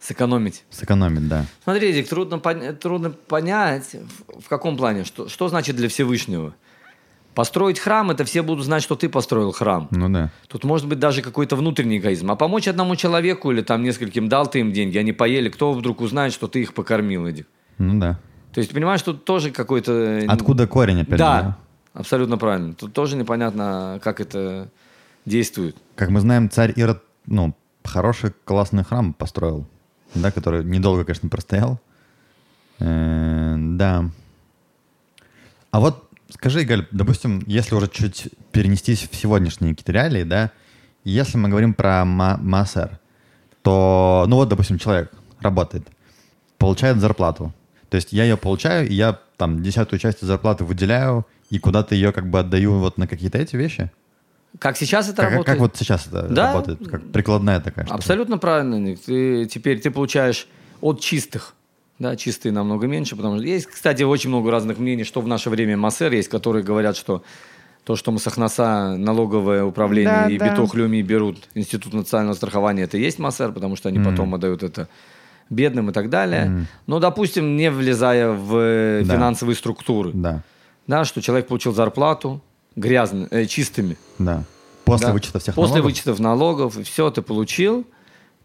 Сэкономить. 0.00 0.64
Сэкономить, 0.70 1.28
да. 1.28 1.46
Смотри, 1.64 1.92
Дик, 1.92 2.08
трудно, 2.08 2.38
трудно 2.74 3.10
понять, 3.10 3.96
в, 4.38 4.48
каком 4.48 4.76
плане, 4.76 5.04
что, 5.04 5.28
что 5.28 5.48
значит 5.48 5.74
для 5.76 5.88
Всевышнего. 5.88 6.54
Построить 7.34 7.78
храм, 7.78 8.10
это 8.10 8.24
все 8.24 8.42
будут 8.42 8.64
знать, 8.64 8.82
что 8.82 8.94
ты 8.94 9.08
построил 9.08 9.52
храм. 9.52 9.88
Ну 9.90 10.08
да. 10.08 10.30
Тут 10.48 10.64
может 10.64 10.86
быть 10.86 10.98
даже 10.98 11.22
какой-то 11.22 11.56
внутренний 11.56 11.98
эгоизм. 11.98 12.30
А 12.30 12.36
помочь 12.36 12.68
одному 12.68 12.96
человеку 12.96 13.50
или 13.50 13.62
там 13.62 13.82
нескольким 13.82 14.28
дал 14.28 14.46
ты 14.46 14.60
им 14.60 14.72
деньги, 14.72 14.96
они 14.96 15.12
поели, 15.12 15.48
кто 15.48 15.72
вдруг 15.72 16.00
узнает, 16.00 16.32
что 16.32 16.46
ты 16.46 16.62
их 16.62 16.72
покормил, 16.72 17.26
Эдик? 17.26 17.46
Ну 17.78 17.98
да. 17.98 18.20
То 18.52 18.60
есть, 18.60 18.72
понимаешь, 18.72 19.02
тут 19.02 19.24
тоже 19.24 19.50
какой-то... 19.50 20.22
Откуда 20.28 20.66
корень 20.66 21.02
опять 21.02 21.18
Да, 21.18 21.42
да, 21.42 21.58
абсолютно 21.92 22.38
правильно. 22.38 22.72
Тут 22.72 22.94
тоже 22.94 23.16
непонятно, 23.16 24.00
как 24.02 24.18
это 24.20 24.70
действует. 25.26 25.76
Как 25.94 26.08
мы 26.08 26.20
знаем, 26.20 26.48
царь 26.48 26.72
Ирод, 26.74 27.02
ну, 27.26 27.54
хороший, 27.84 28.32
классный 28.44 28.84
храм 28.84 29.12
построил, 29.12 29.66
да, 30.14 30.30
который 30.30 30.64
недолго, 30.64 31.04
конечно, 31.04 31.28
простоял. 31.28 31.80
Э, 32.78 33.54
да. 33.58 34.10
А 35.70 35.80
вот 35.80 36.06
Скажи, 36.28 36.64
Галь, 36.64 36.86
допустим, 36.90 37.42
если 37.46 37.74
уже 37.74 37.88
чуть 37.88 38.28
перенестись 38.50 39.08
в 39.10 39.14
сегодняшние 39.14 39.74
какие-то 39.74 39.92
реалии, 39.92 40.24
да, 40.24 40.50
если 41.04 41.38
мы 41.38 41.48
говорим 41.48 41.72
про 41.72 42.04
МАСР, 42.04 42.98
то, 43.62 44.24
ну 44.28 44.36
вот, 44.36 44.48
допустим, 44.48 44.78
человек 44.78 45.12
работает, 45.40 45.86
получает 46.58 46.98
зарплату. 46.98 47.54
То 47.90 47.96
есть 47.96 48.12
я 48.12 48.24
ее 48.24 48.36
получаю, 48.36 48.88
и 48.88 48.94
я 48.94 49.20
там 49.36 49.62
десятую 49.62 50.00
часть 50.00 50.20
зарплаты 50.20 50.64
выделяю, 50.64 51.26
и 51.48 51.60
куда-то 51.60 51.94
ее 51.94 52.10
как 52.10 52.28
бы 52.28 52.40
отдаю 52.40 52.78
вот 52.78 52.98
на 52.98 53.06
какие-то 53.06 53.38
эти 53.38 53.54
вещи. 53.54 53.92
Как 54.58 54.76
сейчас 54.76 55.08
это 55.08 55.22
как, 55.22 55.30
работает? 55.32 55.58
Как 55.58 55.58
вот 55.58 55.76
сейчас 55.76 56.06
это 56.06 56.22
да? 56.28 56.52
работает? 56.52 56.88
Как 56.88 57.02
прикладная 57.10 57.60
такая 57.60 57.84
штука? 57.84 57.98
Абсолютно 57.98 58.38
правильно. 58.38 58.96
Ты, 58.96 59.46
теперь 59.46 59.80
ты 59.80 59.90
получаешь 59.90 60.48
от 60.80 61.00
чистых 61.00 61.54
да, 61.98 62.16
чистые 62.16 62.52
намного 62.52 62.86
меньше, 62.86 63.16
потому 63.16 63.38
что 63.38 63.46
есть, 63.46 63.66
кстати, 63.66 64.02
очень 64.02 64.28
много 64.28 64.50
разных 64.50 64.78
мнений, 64.78 65.04
что 65.04 65.20
в 65.20 65.28
наше 65.28 65.50
время 65.50 65.76
МАСЭР 65.76 66.12
есть, 66.12 66.28
которые 66.28 66.62
говорят, 66.62 66.96
что 66.96 67.22
то, 67.84 67.96
что 67.96 68.10
мы 68.10 68.18
Сахнаса, 68.18 68.96
налоговое 68.96 69.64
управление 69.64 70.24
да, 70.24 70.28
и 70.28 70.38
да. 70.38 70.50
Битохлюми 70.50 71.00
берут 71.02 71.48
Институт 71.54 71.94
национального 71.94 72.34
страхования, 72.36 72.82
это 72.82 72.98
и 72.98 73.00
есть 73.00 73.18
МАСЭР, 73.18 73.52
потому 73.52 73.76
что 73.76 73.88
они 73.88 73.98
mm. 73.98 74.04
потом 74.04 74.34
отдают 74.34 74.62
это 74.62 74.88
бедным 75.48 75.90
и 75.90 75.92
так 75.92 76.10
далее. 76.10 76.46
Mm. 76.46 76.64
Но, 76.86 76.98
допустим, 76.98 77.56
не 77.56 77.70
влезая 77.70 78.30
в 78.30 79.04
да. 79.04 79.14
финансовые 79.14 79.56
структуры. 79.56 80.10
Да. 80.12 80.42
Да, 80.86 81.04
что 81.04 81.22
человек 81.22 81.46
получил 81.46 81.72
зарплату 81.72 82.42
грязными, 82.76 83.28
э, 83.30 83.46
чистыми. 83.46 83.96
Да. 84.18 84.44
После 84.84 85.08
да. 85.08 85.12
вычета 85.14 85.38
всех 85.40 85.54
После 85.54 85.76
налогов? 85.76 85.92
вычетов 85.92 86.18
налогов, 86.20 86.76
все 86.84 87.10
ты 87.10 87.22
получил, 87.22 87.84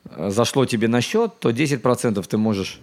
э, 0.06 0.30
зашло 0.32 0.66
тебе 0.66 0.88
на 0.88 1.02
счет, 1.02 1.40
то 1.40 1.52
10% 1.52 2.26
ты 2.26 2.38
можешь 2.38 2.80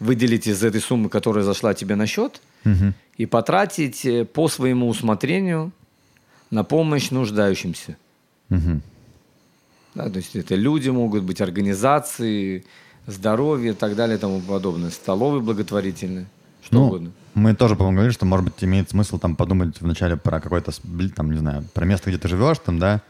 выделить 0.00 0.46
из 0.46 0.62
этой 0.64 0.80
суммы, 0.80 1.08
которая 1.08 1.44
зашла 1.44 1.74
тебе 1.74 1.94
на 1.94 2.06
счет, 2.06 2.40
угу. 2.64 2.92
и 3.16 3.26
потратить 3.26 4.04
э, 4.04 4.24
по 4.24 4.48
своему 4.48 4.88
усмотрению 4.88 5.72
на 6.50 6.64
помощь 6.64 7.10
нуждающимся. 7.10 7.96
Угу. 8.50 8.80
Да, 9.94 10.08
то 10.08 10.16
есть 10.16 10.34
это 10.36 10.54
люди 10.54 10.88
могут 10.88 11.24
быть, 11.24 11.40
организации, 11.40 12.64
здоровье 13.06 13.72
и 13.72 13.74
так 13.74 13.96
далее 13.96 14.16
и 14.16 14.20
тому 14.20 14.40
подобное, 14.40 14.90
столовые 14.90 15.42
благотворительные, 15.42 16.26
что 16.62 16.74
ну, 16.76 16.86
угодно. 16.86 17.12
Мы 17.38 17.54
тоже, 17.54 17.76
по-моему, 17.76 17.96
говорили, 17.96 18.12
что, 18.12 18.26
может 18.26 18.44
быть, 18.44 18.54
имеет 18.62 18.90
смысл 18.90 19.18
там 19.18 19.36
подумать 19.36 19.80
вначале 19.80 20.16
про 20.16 20.40
какое-то, 20.40 20.72
там, 21.14 21.30
не 21.32 21.38
знаю, 21.38 21.64
про 21.72 21.84
место, 21.84 22.10
где 22.10 22.18
ты 22.18 22.28
живешь, 22.28 22.58
там, 22.58 22.78
да, 22.78 23.02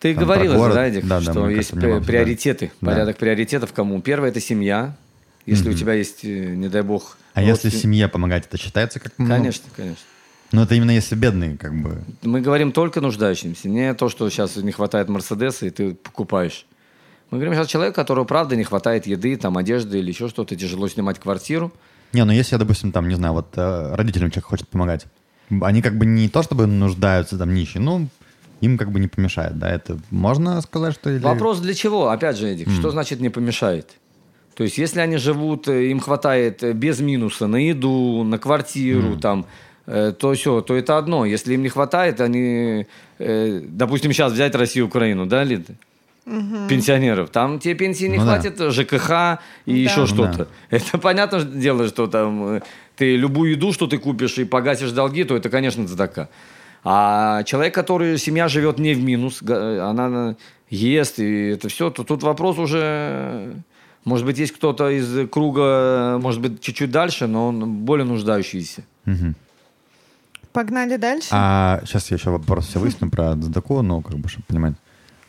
ты 0.00 0.14
там, 0.14 0.24
говорил 0.24 0.52
это, 0.54 0.74
да, 0.74 0.88
Эдик, 0.88 1.06
да, 1.06 1.20
что 1.20 1.32
да, 1.34 1.50
есть 1.50 1.70
приоритеты, 1.72 2.72
да. 2.80 2.90
порядок 2.90 3.18
приоритетов 3.18 3.72
кому? 3.74 4.00
Первое– 4.00 4.28
это 4.30 4.40
семья, 4.40 4.96
если 5.44 5.70
mm-hmm. 5.70 5.74
у 5.74 5.76
тебя 5.76 5.92
есть, 5.92 6.24
э, 6.24 6.54
не 6.54 6.68
дай 6.68 6.82
бог... 6.82 7.18
А 7.34 7.42
если 7.42 7.68
семье 7.68 8.08
помогать, 8.08 8.46
это 8.46 8.56
считается 8.56 8.98
как... 8.98 9.12
Ну, 9.18 9.28
конечно, 9.28 9.68
конечно. 9.76 10.04
Но 10.52 10.62
это 10.62 10.74
именно 10.74 10.90
если 10.90 11.14
бедные, 11.14 11.56
как 11.58 11.74
бы... 11.80 12.02
Мы 12.22 12.40
говорим 12.40 12.72
только 12.72 13.02
нуждающимся, 13.02 13.68
не 13.68 13.92
то, 13.94 14.08
что 14.08 14.28
сейчас 14.30 14.56
не 14.56 14.72
хватает 14.72 15.08
Мерседеса, 15.08 15.66
и 15.66 15.70
ты 15.70 15.94
покупаешь. 15.94 16.66
Мы 17.30 17.38
говорим 17.38 17.54
сейчас 17.54 17.68
человек, 17.68 17.94
которого, 17.94 18.24
правда, 18.24 18.56
не 18.56 18.64
хватает 18.64 19.06
еды, 19.06 19.36
там, 19.36 19.58
одежды 19.58 19.98
или 19.98 20.08
еще 20.08 20.28
что-то, 20.28 20.56
тяжело 20.56 20.88
снимать 20.88 21.20
квартиру. 21.20 21.72
Не, 22.12 22.24
ну 22.24 22.32
если, 22.32 22.56
допустим, 22.56 22.92
там, 22.92 23.08
не 23.08 23.14
знаю, 23.14 23.34
вот 23.34 23.46
э, 23.56 23.94
родителям 23.94 24.30
человек 24.30 24.46
хочет 24.46 24.68
помогать, 24.68 25.06
они 25.62 25.82
как 25.82 25.96
бы 25.96 26.06
не 26.06 26.28
то 26.28 26.42
чтобы 26.42 26.66
нуждаются, 26.66 27.38
там, 27.38 27.54
нищие, 27.54 27.80
ну, 27.80 28.08
им 28.60 28.78
как 28.78 28.90
бы 28.90 29.00
не 29.00 29.08
помешает, 29.08 29.58
да, 29.58 29.68
это 29.70 29.98
можно 30.10 30.60
сказать, 30.60 30.94
что... 30.94 31.10
Или... 31.10 31.22
Вопрос 31.22 31.60
для 31.60 31.74
чего, 31.74 32.08
опять 32.08 32.36
же, 32.36 32.48
Эдик, 32.48 32.68
mm. 32.68 32.78
что 32.78 32.90
значит 32.90 33.20
не 33.20 33.30
помешает? 33.30 33.90
То 34.54 34.64
есть, 34.64 34.78
если 34.78 35.00
они 35.00 35.16
живут, 35.16 35.68
э, 35.68 35.90
им 35.90 36.00
хватает 36.00 36.62
э, 36.62 36.72
без 36.72 37.00
минуса 37.00 37.46
на 37.46 37.56
еду, 37.56 38.24
на 38.24 38.38
квартиру, 38.38 39.14
mm. 39.14 39.20
там, 39.20 39.46
то 39.86 40.34
все, 40.34 40.60
то 40.60 40.76
это 40.76 40.98
одно. 40.98 41.24
Если 41.24 41.54
им 41.54 41.62
не 41.62 41.68
хватает, 41.68 42.20
они, 42.20 42.86
допустим, 43.18 44.12
сейчас 44.12 44.32
взять 44.32 44.54
Россию, 44.54 44.86
Украину, 44.86 45.26
да, 45.26 45.42
Лид? 45.42 45.66
Угу. 46.26 46.68
Пенсионеров. 46.68 47.30
Там 47.30 47.58
тебе 47.58 47.74
пенсии 47.74 48.04
не 48.04 48.18
ну, 48.18 48.24
хватит, 48.24 48.56
да. 48.56 48.70
ЖКХ 48.70 49.40
и 49.66 49.72
да. 49.72 49.90
еще 49.90 50.00
ну, 50.00 50.06
что-то. 50.06 50.38
Да. 50.38 50.46
Это 50.70 50.98
понятное 50.98 51.42
дело, 51.42 51.88
что 51.88 52.06
там 52.06 52.62
ты 52.96 53.16
любую 53.16 53.52
еду, 53.52 53.72
что 53.72 53.86
ты 53.86 53.98
купишь 53.98 54.38
и 54.38 54.44
погасишь 54.44 54.92
долги, 54.92 55.24
то 55.24 55.36
это, 55.36 55.48
конечно, 55.48 55.86
цдака. 55.86 56.28
А 56.84 57.42
человек, 57.44 57.74
который, 57.74 58.18
семья 58.18 58.48
живет 58.48 58.78
не 58.78 58.94
в 58.94 59.02
минус, 59.02 59.42
она 59.42 60.36
ест, 60.68 61.18
и 61.18 61.48
это 61.48 61.68
все, 61.68 61.90
то 61.90 62.04
тут 62.04 62.22
вопрос 62.22 62.58
уже 62.58 63.54
может 64.04 64.24
быть, 64.24 64.38
есть 64.38 64.52
кто-то 64.52 64.88
из 64.88 65.28
круга, 65.28 66.18
может 66.20 66.40
быть, 66.40 66.60
чуть-чуть 66.60 66.90
дальше, 66.90 67.26
но 67.26 67.48
он 67.48 67.84
более 67.84 68.06
нуждающийся. 68.06 68.82
Угу. 69.06 69.34
Погнали 70.52 70.96
дальше. 70.96 71.28
А 71.30 71.82
сейчас 71.84 72.10
я 72.10 72.16
еще 72.16 72.30
вопрос 72.30 72.66
все 72.66 72.80
выясню 72.80 73.10
про 73.10 73.34
Дзадаку, 73.34 73.82
ну, 73.82 74.00
как 74.00 74.16
бы, 74.18 74.28
чтобы 74.28 74.46
понимать. 74.46 74.74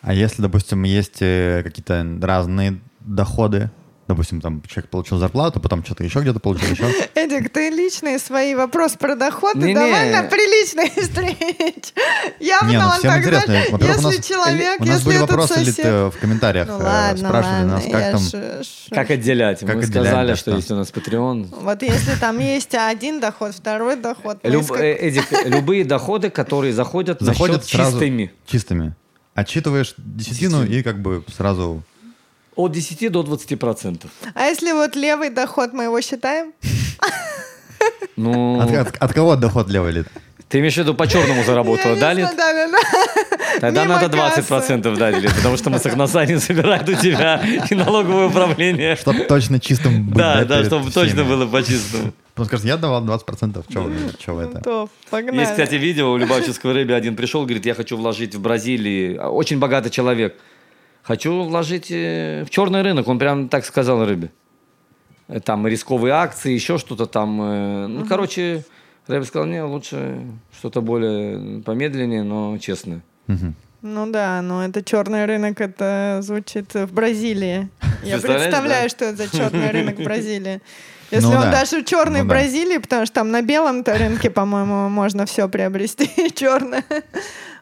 А 0.01 0.13
если, 0.13 0.41
допустим, 0.41 0.83
есть 0.83 1.21
э, 1.21 1.61
какие-то 1.63 2.05
разные 2.21 2.79
доходы, 3.01 3.69
допустим, 4.07 4.41
там 4.41 4.61
человек 4.67 4.89
получил 4.89 5.17
зарплату, 5.17 5.59
потом 5.59 5.85
что-то 5.85 6.03
еще 6.03 6.21
где-то 6.21 6.39
получил 6.39 6.69
еще. 6.71 6.85
Эдик, 7.15 7.49
ты 7.49 7.69
личные 7.69 8.19
свои 8.19 8.55
вопросы 8.55 8.97
про 8.97 9.15
доходы 9.15 9.59
не, 9.59 9.73
давай 9.73 10.07
не. 10.07 10.15
на 10.15 10.23
приличной 10.23 10.89
встрече. 11.01 11.93
Явно 12.39 12.69
не, 12.69 12.77
ну, 12.77 12.85
он 12.85 12.91
всем 12.97 13.11
тогда, 13.11 13.37
если 13.37 13.73
у 13.73 14.01
нас, 14.01 14.25
человек, 14.25 14.81
у 14.81 14.85
нас 14.85 14.95
если 14.95 15.05
были 15.07 15.17
вопросы 15.17 15.53
сосед... 15.53 15.85
ли 15.85 15.91
в 15.91 16.13
комментариях 16.19 16.67
ну, 16.67 16.77
ладно, 16.77 17.17
спрашивали 17.17 17.55
ладно, 17.55 17.73
нас, 17.73 17.83
как 17.85 18.11
там... 18.11 18.19
Ш, 18.21 18.63
ш, 18.63 18.95
как 18.95 19.11
отделять? 19.11 19.59
Как 19.59 19.75
Мы 19.75 19.83
отделять, 19.83 20.05
сказали, 20.07 20.27
да, 20.27 20.35
что, 20.35 20.51
что 20.51 20.57
есть 20.57 20.71
у 20.71 20.75
нас 20.75 20.91
Patreon. 20.91 21.47
Вот 21.61 21.81
если 21.83 22.15
там 22.15 22.39
есть 22.39 22.73
один 22.75 23.19
доход, 23.19 23.53
второй 23.53 23.95
доход. 23.95 24.39
Люб, 24.43 24.71
э, 24.71 24.93
Эдик, 24.93 25.25
любые 25.45 25.85
доходы, 25.85 26.31
которые 26.31 26.73
заходят, 26.73 27.21
заходят 27.21 27.65
чистыми. 27.65 28.33
Чистыми. 28.47 28.95
Отчитываешь 29.33 29.93
десятину 29.97 30.65
и 30.65 30.83
как 30.83 31.01
бы 31.01 31.23
сразу 31.35 31.83
от 32.55 32.71
10 32.71 33.11
до 33.11 33.23
20 33.23 33.59
процентов. 33.59 34.11
А 34.33 34.45
если 34.45 34.71
вот 34.73 34.95
левый 34.95 35.29
доход 35.29 35.73
мы 35.73 35.85
его 35.85 36.01
считаем? 36.01 36.53
Ну... 38.17 38.59
От, 38.59 38.71
от, 38.71 38.97
от 38.97 39.13
кого 39.13 39.35
доход 39.35 39.69
левый 39.69 39.93
лет? 39.93 40.07
Ты 40.51 40.59
имеешь 40.59 40.73
в 40.73 40.77
виду 40.77 40.93
по 40.93 41.07
черному 41.07 41.45
заработала, 41.45 41.95
да, 41.95 42.11
Лид? 42.11 42.27
Да, 42.35 42.53
да, 42.53 42.67
да. 42.67 43.59
Тогда 43.61 43.85
надо 43.85 44.09
20 44.09 44.45
процентов 44.45 44.97
дать, 44.97 45.17
Лид, 45.17 45.33
потому 45.33 45.55
что 45.55 45.69
мы 45.69 45.79
с 45.79 45.85
не 45.85 46.39
собирает 46.39 46.87
у 46.89 46.93
тебя 46.93 47.41
и 47.69 47.73
налоговое 47.73 48.27
управление. 48.27 48.97
Чтобы 48.97 49.19
точно 49.21 49.61
чистым 49.61 50.07
быть. 50.07 50.17
Да, 50.17 50.43
да, 50.43 50.65
чтобы 50.65 50.91
точно 50.91 51.23
было 51.23 51.47
по 51.47 51.63
чистому. 51.63 52.11
Он 52.37 52.45
скажет, 52.45 52.65
я 52.65 52.77
давал 52.77 53.03
20%, 53.05 53.63
что 54.19 54.33
вы, 54.33 54.43
это? 54.43 54.61
то, 54.61 54.89
погнали. 55.09 55.39
Есть, 55.39 55.51
кстати, 55.51 55.75
видео 55.75 56.11
у 56.11 56.17
Любавческого 56.17 56.73
рыбы 56.73 56.93
один 56.93 57.15
пришел, 57.15 57.43
говорит, 57.43 57.65
я 57.65 57.73
хочу 57.73 57.97
вложить 57.97 58.35
в 58.35 58.41
Бразилии, 58.41 59.17
очень 59.17 59.59
богатый 59.59 59.89
человек, 59.89 60.35
хочу 61.03 61.43
вложить 61.43 61.91
э, 61.91 62.43
в 62.45 62.49
черный 62.49 62.81
рынок, 62.81 63.07
он 63.07 63.19
прям 63.19 63.49
так 63.49 63.65
сказал 63.65 64.05
рыбе. 64.05 64.31
Э, 65.27 65.39
Там 65.39 65.67
рисковые 65.67 66.13
акции, 66.13 66.53
еще 66.53 66.77
что-то 66.77 67.05
там. 67.05 67.41
э, 67.41 67.87
Ну, 67.87 68.05
короче, 68.05 68.63
Рэб 69.07 69.25
сказал, 69.25 69.47
не, 69.47 69.61
лучше 69.63 70.21
что-то 70.57 70.81
более 70.81 71.61
помедленнее, 71.63 72.23
но 72.23 72.57
честное. 72.59 73.01
Мгм. 73.27 73.55
Ну 73.81 74.11
да, 74.11 74.41
но 74.41 74.63
это 74.63 74.83
черный 74.83 75.25
рынок, 75.25 75.59
это 75.59 76.19
звучит 76.21 76.73
в 76.75 76.93
Бразилии. 76.93 77.67
Я 78.03 78.19
представляю, 78.19 78.83
да? 78.83 78.89
что 78.89 79.05
это 79.05 79.17
за 79.17 79.37
черный 79.37 79.71
рынок 79.71 79.97
в 79.99 80.03
Бразилии. 80.03 80.61
Если 81.11 81.27
Ну 81.27 81.35
он 81.35 81.41
да. 81.43 81.51
даже 81.51 81.83
черный 81.83 82.19
Ну 82.19 82.25
в 82.25 82.27
да. 82.29 82.35
Бразилии, 82.35 82.77
потому 82.77 83.05
что 83.05 83.15
там 83.15 83.31
на 83.31 83.41
белом-то 83.41 83.97
рынке, 83.97 84.29
по-моему, 84.29 84.89
можно 84.89 85.25
все 85.25 85.47
приобрести 85.49 86.31
черное. 86.35 86.83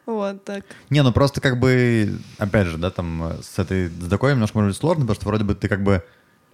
Вот 0.05 0.43
так. 0.43 0.63
Не, 0.89 1.03
ну 1.03 1.11
просто 1.11 1.41
как 1.41 1.59
бы, 1.59 2.19
опять 2.37 2.67
же, 2.67 2.77
да, 2.77 2.89
там 2.91 3.33
с 3.41 3.59
этой 3.59 3.89
с 3.89 4.09
такой 4.09 4.33
немножко 4.33 4.57
может 4.57 4.71
быть 4.71 4.79
сложно, 4.79 5.01
потому 5.01 5.15
что 5.15 5.25
вроде 5.27 5.43
бы 5.43 5.55
ты 5.55 5.67
как 5.67 5.83
бы 5.83 6.03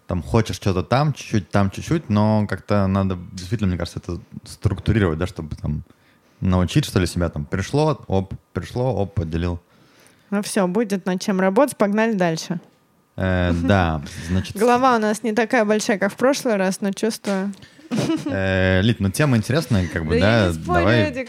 там 0.07 0.21
хочешь 0.21 0.55
что-то 0.57 0.83
там 0.83 1.13
чуть-чуть, 1.13 1.49
там 1.49 1.71
чуть-чуть, 1.71 2.09
но 2.09 2.45
как-то 2.47 2.85
надо 2.87 3.17
действительно, 3.31 3.69
мне 3.69 3.77
кажется, 3.77 3.99
это 3.99 4.19
структурировать, 4.45 5.17
да, 5.17 5.25
чтобы 5.27 5.55
там 5.55 5.83
научить, 6.41 6.85
что 6.85 6.99
ли, 6.99 7.07
себя 7.07 7.29
там 7.29 7.45
пришло, 7.45 7.99
оп, 8.07 8.33
пришло, 8.53 8.93
оп, 8.93 9.15
поделил. 9.15 9.59
Ну 10.31 10.41
все, 10.41 10.67
будет 10.67 11.05
над 11.05 11.21
чем 11.21 11.39
работать, 11.39 11.77
погнали 11.77 12.13
дальше. 12.13 12.59
Э, 13.17 13.51
да, 13.53 14.01
значит... 14.29 14.55
Голова 14.55 14.95
у 14.95 14.99
нас 14.99 15.23
не 15.23 15.33
такая 15.33 15.65
большая, 15.65 15.97
как 15.97 16.11
в 16.11 16.15
прошлый 16.15 16.55
раз, 16.55 16.81
но 16.81 16.91
чувствую. 16.91 17.53
э, 18.25 18.81
Лид, 18.81 18.99
ну 18.99 19.09
тема 19.09 19.37
интересная, 19.37 19.87
как 19.87 20.05
бы, 20.05 20.19
да, 20.19 20.51
давай... 20.53 21.27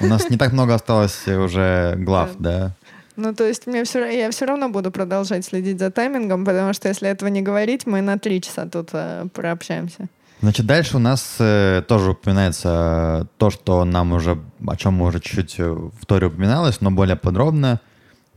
У 0.00 0.06
нас 0.06 0.30
не 0.30 0.36
так 0.36 0.52
много 0.52 0.74
осталось 0.74 1.26
уже 1.26 1.94
глав, 1.98 2.30
да? 2.38 2.74
Ну, 3.16 3.34
то 3.34 3.44
есть 3.44 3.66
мне 3.66 3.82
все, 3.84 4.04
я 4.10 4.30
все 4.30 4.44
равно 4.44 4.68
буду 4.68 4.90
продолжать 4.90 5.44
следить 5.44 5.78
за 5.78 5.90
таймингом, 5.90 6.44
потому 6.44 6.74
что 6.74 6.88
если 6.88 7.08
этого 7.08 7.30
не 7.30 7.40
говорить, 7.40 7.86
мы 7.86 8.02
на 8.02 8.18
три 8.18 8.42
часа 8.42 8.66
тут 8.66 8.90
э, 8.92 9.26
прообщаемся. 9.32 10.08
Значит, 10.42 10.66
дальше 10.66 10.96
у 10.98 11.00
нас 11.00 11.36
э, 11.38 11.82
тоже 11.88 12.10
упоминается 12.10 13.26
то, 13.38 13.48
что 13.48 13.84
нам 13.86 14.12
уже, 14.12 14.38
о 14.66 14.76
чем 14.76 14.94
мы 14.94 15.06
уже 15.06 15.20
чуть-чуть 15.20 15.54
э, 15.58 15.70
в 15.70 16.04
Торе 16.04 16.26
упоминалось, 16.26 16.82
но 16.82 16.90
более 16.90 17.16
подробно. 17.16 17.80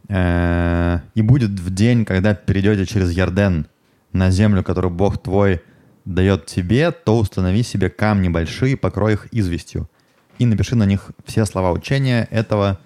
Э, 0.09 0.99
«И 1.13 1.21
будет 1.21 1.51
в 1.51 1.73
день, 1.73 2.03
когда 2.03 2.33
перейдете 2.33 2.85
через 2.85 3.11
Ярден 3.11 3.67
на 4.11 4.31
землю, 4.31 4.63
которую 4.63 4.91
Бог 4.91 5.21
твой 5.21 5.61
дает 6.03 6.47
тебе, 6.47 6.91
то 6.91 7.19
установи 7.19 7.61
себе 7.61 7.89
камни 7.89 8.27
большие, 8.27 8.75
покрой 8.75 9.13
их 9.13 9.27
известью, 9.31 9.87
и 10.39 10.45
напиши 10.45 10.75
на 10.75 10.85
них 10.85 11.11
все 11.25 11.45
слова 11.45 11.71
учения 11.71 12.27
этого 12.31 12.79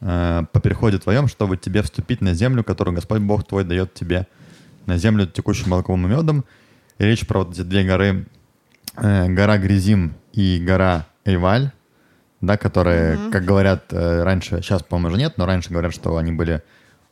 э, 0.00 0.42
по 0.52 0.60
переходе 0.60 0.98
твоем, 0.98 1.28
чтобы 1.28 1.56
тебе 1.56 1.82
вступить 1.82 2.20
на 2.20 2.34
землю, 2.34 2.64
которую 2.64 2.96
Господь 2.96 3.20
Бог 3.20 3.46
твой 3.46 3.62
дает 3.62 3.94
тебе, 3.94 4.26
на 4.86 4.98
землю, 4.98 5.26
текущую 5.26 5.68
молоком 5.68 6.04
и 6.04 6.08
медом, 6.08 6.44
и 6.98 7.04
речь 7.04 7.26
про 7.26 7.40
вот 7.44 7.52
эти 7.52 7.62
две 7.62 7.84
горы, 7.84 8.26
э, 8.96 9.28
гора 9.28 9.58
Гризим 9.58 10.14
и 10.32 10.58
гора 10.58 11.06
Эйваль, 11.24 11.70
да, 12.40 12.56
которые, 12.56 13.18
как 13.30 13.44
говорят 13.44 13.92
э, 13.92 14.22
раньше, 14.22 14.62
сейчас, 14.62 14.82
по-моему, 14.82 15.08
уже 15.08 15.18
нет, 15.18 15.34
но 15.36 15.46
раньше 15.46 15.70
говорят, 15.70 15.94
что 15.94 16.16
они 16.16 16.32
были 16.32 16.62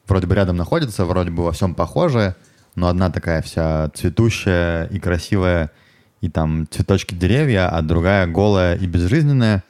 вроде 0.07 0.26
бы 0.26 0.35
рядом 0.35 0.57
находятся, 0.57 1.05
вроде 1.05 1.31
бы 1.31 1.45
во 1.45 1.53
всем 1.53 1.74
похожие, 1.74 2.35
но 2.74 2.89
одна 2.89 3.11
такая 3.11 3.43
вся 3.43 3.91
цветущая 3.95 4.87
и 4.87 4.99
красивая, 4.99 5.70
и 6.20 6.31
там 6.31 6.66
цветочки 6.70 7.14
деревья, 7.14 7.68
а 7.68 7.83
другая 7.83 8.26
голая 8.26 8.76
и 8.76 8.87
безжизненная. 8.87 9.62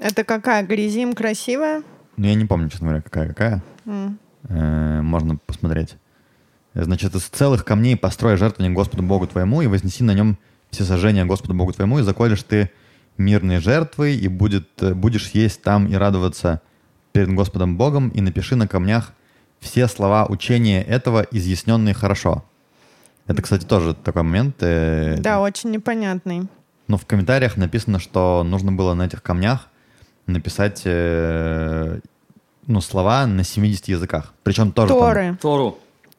Это 0.00 0.24
какая? 0.24 0.66
Грязим 0.66 1.14
красивая? 1.14 1.82
Ну, 2.16 2.26
я 2.26 2.34
не 2.34 2.44
помню, 2.44 2.68
честно 2.68 2.88
говоря, 2.88 3.02
какая-какая. 3.02 3.62
М. 3.86 4.18
Э, 4.48 5.00
можно 5.02 5.38
посмотреть. 5.46 5.96
Значит, 6.74 7.14
из 7.14 7.22
целых 7.22 7.64
камней 7.64 7.96
построй 7.96 8.36
жертвенник 8.36 8.74
Господу 8.74 9.02
Богу 9.02 9.26
твоему 9.26 9.62
и 9.62 9.66
вознеси 9.66 10.04
на 10.04 10.12
нем 10.12 10.36
все 10.70 10.84
сожжения 10.84 11.24
Господу 11.24 11.54
Богу 11.54 11.72
твоему, 11.72 11.98
и 11.98 12.02
заколешь 12.02 12.42
ты 12.42 12.70
мирные 13.18 13.60
жертвы, 13.60 14.14
и 14.14 14.28
будет, 14.28 14.68
э, 14.82 14.94
будешь 14.94 15.30
есть 15.30 15.62
там 15.62 15.86
и 15.86 15.94
радоваться 15.94 16.60
перед 17.12 17.32
Господом 17.34 17.76
Богом, 17.76 18.08
и 18.10 18.20
напиши 18.20 18.56
на 18.56 18.68
камнях 18.68 19.12
все 19.60 19.88
слова 19.88 20.26
учения 20.26 20.82
этого, 20.82 21.26
изъясненные 21.30 21.94
хорошо. 21.94 22.44
Это, 23.26 23.42
кстати, 23.42 23.64
тоже 23.64 23.94
такой 23.94 24.22
момент. 24.22 24.56
э, 24.60 25.16
Да, 25.18 25.40
очень 25.40 25.70
непонятный. 25.70 26.46
но 26.88 26.96
в 26.98 27.06
комментариях 27.06 27.56
написано, 27.56 27.98
что 27.98 28.44
нужно 28.44 28.70
было 28.72 28.94
на 28.94 29.06
этих 29.06 29.22
камнях 29.22 29.68
написать 30.26 30.82
э, 30.84 32.00
ну, 32.66 32.80
слова 32.80 33.26
на 33.26 33.44
70 33.44 33.88
языках. 33.88 34.34
Причем 34.42 34.72
тоже 34.72 34.88
там- 34.88 34.98
Торы. 34.98 35.36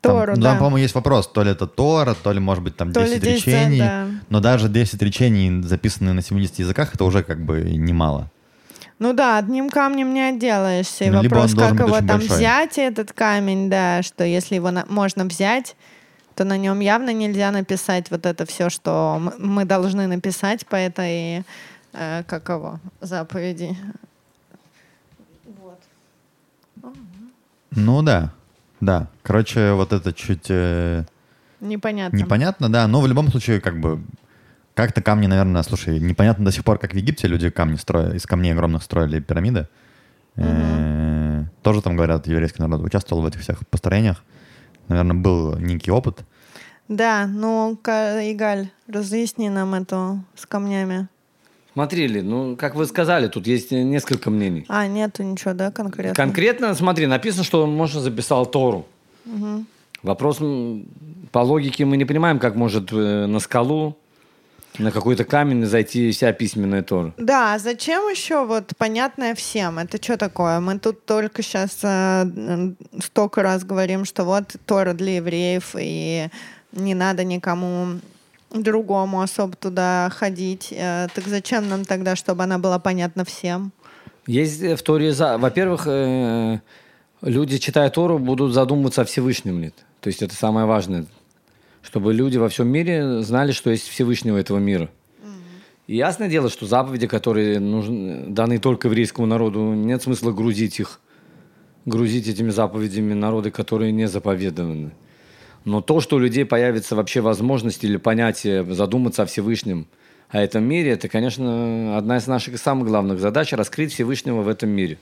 Тору. 0.07 0.25
там, 0.33 0.35
ну, 0.35 0.41
да. 0.41 0.49
там, 0.49 0.57
по-моему, 0.59 0.77
есть 0.77 0.95
вопрос, 0.95 1.27
то 1.27 1.43
ли 1.43 1.51
это 1.51 1.67
Тора, 1.67 2.15
то 2.21 2.31
ли, 2.31 2.39
может 2.39 2.63
быть, 2.63 2.75
там 2.75 2.91
То 2.93 3.01
ли 3.01 3.19
10 3.19 3.21
10, 3.23 3.47
речений. 3.47 3.79
да. 3.79 4.05
Но 4.29 4.39
даже 4.39 4.69
10 4.69 5.01
речений, 5.01 5.61
записанные 5.63 6.13
на 6.13 6.21
70 6.21 6.59
языках, 6.59 6.93
это 6.95 7.03
уже 7.05 7.23
как 7.23 7.39
бы 7.43 7.61
немало. 7.61 8.29
Ну 8.99 9.13
да, 9.13 9.37
одним 9.37 9.69
камнем 9.69 10.13
не 10.13 10.21
отделаешься. 10.21 11.03
И 11.05 11.09
Ну, 11.11 11.21
вопрос, 11.21 11.53
как 11.53 11.79
его 11.79 11.97
там 11.97 12.07
большой. 12.07 12.37
взять, 12.37 12.77
этот 12.79 13.13
камень, 13.13 13.69
да, 13.69 14.01
что 14.01 14.23
если 14.23 14.55
его 14.55 14.71
на- 14.71 14.85
можно 14.89 15.23
взять, 15.25 15.75
то 16.33 16.43
на 16.45 16.57
нем 16.57 16.79
явно 16.79 17.13
нельзя 17.13 17.51
написать 17.51 18.09
вот 18.11 18.25
это 18.25 18.45
все, 18.47 18.69
что 18.69 19.21
мы 19.37 19.65
должны 19.65 20.07
написать 20.07 20.65
по 20.65 20.75
этой, 20.75 21.43
э, 21.93 22.23
как 22.27 22.49
его, 22.49 22.79
заповеди. 23.01 23.77
Ну 27.71 28.01
да, 28.01 28.31
да. 28.79 29.07
Короче, 29.23 29.73
вот 29.73 29.93
это 29.93 30.13
чуть 30.13 30.45
э, 30.49 31.03
Непонятно. 31.59 32.15
непонятно, 32.17 32.71
да. 32.71 32.87
Но 32.87 33.01
в 33.01 33.07
любом 33.07 33.29
случае, 33.29 33.59
как 33.61 33.79
бы, 33.79 34.01
как-то 34.73 35.01
камни, 35.01 35.27
наверное, 35.27 35.63
слушай, 35.63 35.99
непонятно 35.99 36.45
до 36.45 36.51
сих 36.51 36.63
пор, 36.63 36.77
как 36.77 36.93
в 36.93 36.95
Египте 36.95 37.27
люди 37.27 37.49
камни 37.49 37.75
строили, 37.77 38.17
из 38.17 38.25
камней 38.25 38.53
огромных 38.53 38.83
строили 38.83 39.19
пирамиды. 39.19 39.67
Э, 40.35 41.45
Тоже 41.63 41.81
там, 41.81 41.95
говорят, 41.95 42.27
еврейский 42.27 42.61
народ 42.61 42.81
участвовал 42.83 43.23
в 43.23 43.25
этих 43.25 43.41
всех 43.41 43.67
построениях. 43.67 44.23
Наверное, 44.87 45.15
был 45.15 45.57
некий 45.57 45.91
опыт. 45.91 46.19
Да, 46.87 47.27
ну, 47.27 47.77
Ка- 47.81 48.31
Игаль, 48.31 48.69
разъясни 48.87 49.49
нам 49.49 49.73
эту 49.73 50.23
с 50.35 50.45
камнями. 50.45 51.09
Смотри, 51.77 52.07
Ли, 52.07 52.23
ну, 52.23 52.55
как 52.55 52.73
вы 52.73 52.87
сказали, 52.87 53.27
тут 53.27 53.45
есть 53.45 53.69
несколько 53.69 54.31
мнений. 54.31 54.65
А, 54.67 54.87
нету 54.87 55.21
ничего, 55.21 55.53
да, 55.53 55.69
конкретно? 55.69 56.15
Конкретно, 56.15 56.73
смотри, 56.73 57.05
написано, 57.05 57.43
что 57.43 57.61
он, 57.61 57.75
может, 57.75 58.01
записал 58.01 58.47
Тору. 58.47 58.87
Вопрос, 60.01 60.41
м, 60.41 60.87
по 61.31 61.37
логике 61.37 61.85
мы 61.85 61.97
не 61.97 62.05
понимаем, 62.05 62.39
как 62.39 62.55
может 62.55 62.91
э, 62.91 63.27
на 63.27 63.39
скалу, 63.39 63.95
на 64.79 64.91
какой-то 64.91 65.23
камень 65.23 65.67
зайти 65.67 66.09
вся 66.09 66.33
письменная 66.33 66.81
Тора. 66.81 67.13
Да, 67.17 67.53
а 67.53 67.59
зачем 67.59 68.09
еще 68.09 68.43
вот 68.43 68.71
понятное 68.79 69.35
всем? 69.35 69.77
Это 69.77 70.01
что 70.01 70.17
такое? 70.17 70.59
Мы 70.59 70.79
тут 70.79 71.05
только 71.05 71.43
сейчас 71.43 71.73
столько 73.03 73.43
раз 73.43 73.63
говорим, 73.63 74.03
что 74.05 74.23
вот 74.23 74.55
Тора 74.65 74.93
для 74.93 75.17
евреев, 75.17 75.75
и 75.79 76.29
не 76.71 76.95
надо 76.95 77.23
никому 77.23 77.99
другому 78.51 79.21
особо 79.21 79.55
туда 79.55 80.09
ходить. 80.13 80.69
Э, 80.71 81.07
Так 81.13 81.27
зачем 81.27 81.67
нам 81.67 81.85
тогда, 81.85 82.15
чтобы 82.15 82.43
она 82.43 82.57
была 82.57 82.79
понятна 82.79 83.23
всем? 83.25 83.71
Есть 84.25 84.61
э, 84.61 84.75
в 84.75 84.81
Торе, 84.81 85.13
за... 85.13 85.37
во-первых, 85.37 85.87
э, 85.87 86.59
люди, 87.21 87.57
читая 87.57 87.89
Тору, 87.89 88.19
будут 88.19 88.53
задумываться 88.53 89.01
о 89.01 89.05
Всевышнем. 89.05 89.61
Ли. 89.61 89.73
То 90.01 90.07
есть 90.07 90.21
это 90.21 90.35
самое 90.35 90.65
важное. 90.65 91.05
Чтобы 91.81 92.13
люди 92.13 92.37
во 92.37 92.49
всем 92.49 92.67
мире 92.67 93.21
знали, 93.21 93.51
что 93.51 93.69
есть 93.69 93.87
Всевышнего 93.87 94.37
этого 94.37 94.57
мира. 94.57 94.89
И 95.87 95.95
ясное 95.95 96.27
дело, 96.27 96.49
что 96.49 96.65
заповеди, 96.65 97.07
которые 97.07 97.59
нужны, 97.59 98.25
даны 98.27 98.59
только 98.59 98.89
еврейскому 98.89 99.25
народу, 99.25 99.73
нет 99.73 100.03
смысла 100.03 100.33
грузить 100.33 100.81
их, 100.81 100.99
грузить 101.85 102.27
этими 102.27 102.49
заповедями 102.49 103.13
народы, 103.13 103.51
которые 103.51 103.93
не 103.93 104.07
заповедованы. 104.09 104.91
Но 105.67 105.81
то, 105.81 105.99
что 105.99 106.15
у 106.15 106.19
людей 106.19 106.45
появится 106.45 106.95
вообще 106.95 107.19
возможность 107.19 107.83
или 107.83 107.97
понятие 107.97 108.63
задуматься 108.73 109.23
о 109.23 109.25
Всевышнем, 109.25 109.87
о 110.29 110.39
этом 110.39 110.63
мире, 110.63 110.91
это, 110.91 111.09
конечно, 111.09 111.97
одна 111.97 112.19
из 112.19 112.27
наших 112.27 112.57
самых 112.57 112.87
главных 112.87 113.19
задач– 113.19 113.51
раскрыть 113.51 113.91
Всевышнего 113.91 114.43
в 114.43 114.47
этом 114.47 114.69
мире. 114.69 114.97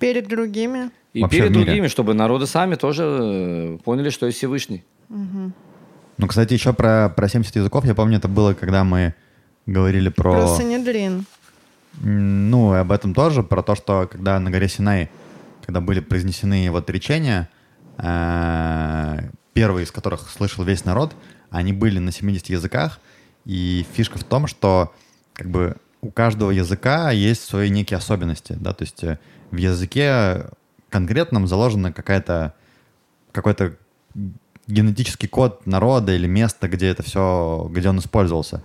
Перед 0.00 0.28
другими? 0.28 0.90
И 1.14 1.22
Вообще 1.22 1.38
перед 1.38 1.52
другими, 1.52 1.86
чтобы 1.86 2.12
народы 2.12 2.46
сами 2.46 2.74
тоже 2.74 3.02
э, 3.02 3.78
поняли, 3.82 4.10
что 4.10 4.26
есть 4.26 4.36
Всевышний. 4.36 4.84
Ну, 5.08 6.26
кстати, 6.28 6.52
еще 6.52 6.74
про, 6.74 7.08
про 7.08 7.26
70 7.26 7.56
языков. 7.56 7.86
Я 7.86 7.94
помню, 7.94 8.18
это 8.18 8.28
было, 8.28 8.52
когда 8.52 8.84
мы 8.84 9.14
говорили 9.64 10.10
про... 10.10 10.32
Про 10.32 10.48
Санедрин. 10.48 11.24
Ну, 12.02 12.74
и 12.74 12.78
об 12.78 12.92
этом 12.92 13.14
тоже, 13.14 13.42
про 13.42 13.62
то, 13.62 13.74
что 13.74 14.06
когда 14.12 14.38
на 14.38 14.50
горе 14.50 14.68
Синай, 14.68 15.08
когда 15.64 15.80
были 15.80 16.00
произнесены 16.00 16.70
вот 16.70 16.90
речения, 16.90 17.48
э, 17.96 19.30
первые 19.54 19.84
из 19.84 19.90
которых 19.90 20.28
слышал 20.28 20.64
весь 20.64 20.84
народ, 20.84 21.14
они 21.50 21.72
были 21.72 21.98
на 21.98 22.12
70 22.12 22.50
языках, 22.50 23.00
и 23.44 23.86
фишка 23.94 24.18
в 24.18 24.24
том, 24.24 24.46
что 24.46 24.92
как 25.32 25.48
бы 25.48 25.76
у 26.02 26.10
каждого 26.10 26.50
языка 26.50 27.10
есть 27.10 27.44
свои 27.44 27.70
некие 27.70 27.96
особенности, 27.96 28.56
да, 28.58 28.74
то 28.74 28.82
есть 28.84 29.02
э, 29.04 29.18
в 29.50 29.56
языке 29.56 30.46
конкретном 30.90 31.46
заложена 31.46 31.92
какая-то 31.92 32.54
какой-то 33.32 33.76
генетический 34.66 35.28
код 35.28 35.66
народа 35.66 36.14
или 36.14 36.26
места, 36.26 36.68
где 36.68 36.88
это 36.88 37.02
все, 37.02 37.68
где 37.72 37.88
он 37.88 37.98
использовался. 37.98 38.62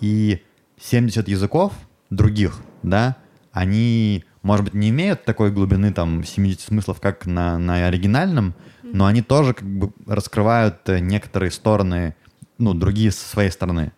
И 0.00 0.42
70 0.80 1.28
языков 1.28 1.72
других, 2.10 2.60
да, 2.82 3.16
они, 3.52 4.24
может 4.42 4.64
быть, 4.64 4.74
не 4.74 4.90
имеют 4.90 5.24
такой 5.24 5.50
глубины, 5.50 5.92
там, 5.92 6.24
70 6.24 6.60
смыслов, 6.60 7.00
как 7.00 7.26
на, 7.26 7.58
на 7.58 7.86
оригинальном, 7.86 8.54
но 8.92 9.06
они 9.06 9.22
тоже 9.22 9.54
как 9.54 9.68
бы 9.68 9.92
раскрывают 10.06 10.88
э, 10.88 10.98
некоторые 10.98 11.50
стороны, 11.50 12.14
ну, 12.58 12.74
другие 12.74 13.10
со 13.12 13.26
своей 13.26 13.50
стороны. 13.50 13.92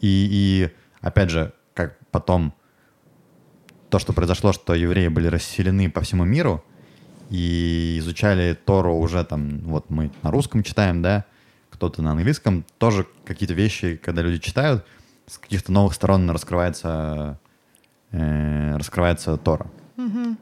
И, 0.00 0.28
и 0.30 0.70
опять 1.00 1.30
же, 1.30 1.52
как 1.74 1.96
потом 2.10 2.54
то, 3.90 3.98
что 3.98 4.12
произошло, 4.12 4.52
что 4.52 4.74
евреи 4.74 5.08
были 5.08 5.28
расселены 5.28 5.90
по 5.90 6.00
всему 6.00 6.24
миру 6.24 6.64
и 7.30 7.96
изучали 7.98 8.54
Тору 8.54 8.96
уже 8.96 9.24
там, 9.24 9.60
вот 9.60 9.90
мы 9.90 10.10
на 10.22 10.30
русском 10.30 10.62
читаем, 10.62 11.02
да, 11.02 11.24
кто-то 11.70 12.02
на 12.02 12.12
английском, 12.12 12.64
тоже 12.78 13.06
какие-то 13.24 13.54
вещи, 13.54 13.96
когда 13.96 14.22
люди 14.22 14.38
читают, 14.38 14.84
с 15.26 15.38
каких-то 15.38 15.72
новых 15.72 15.94
сторон 15.94 16.30
раскрывается, 16.30 17.38
э, 18.10 18.76
раскрывается 18.76 19.36
Тора. 19.36 19.66
Мгм. 19.96 20.38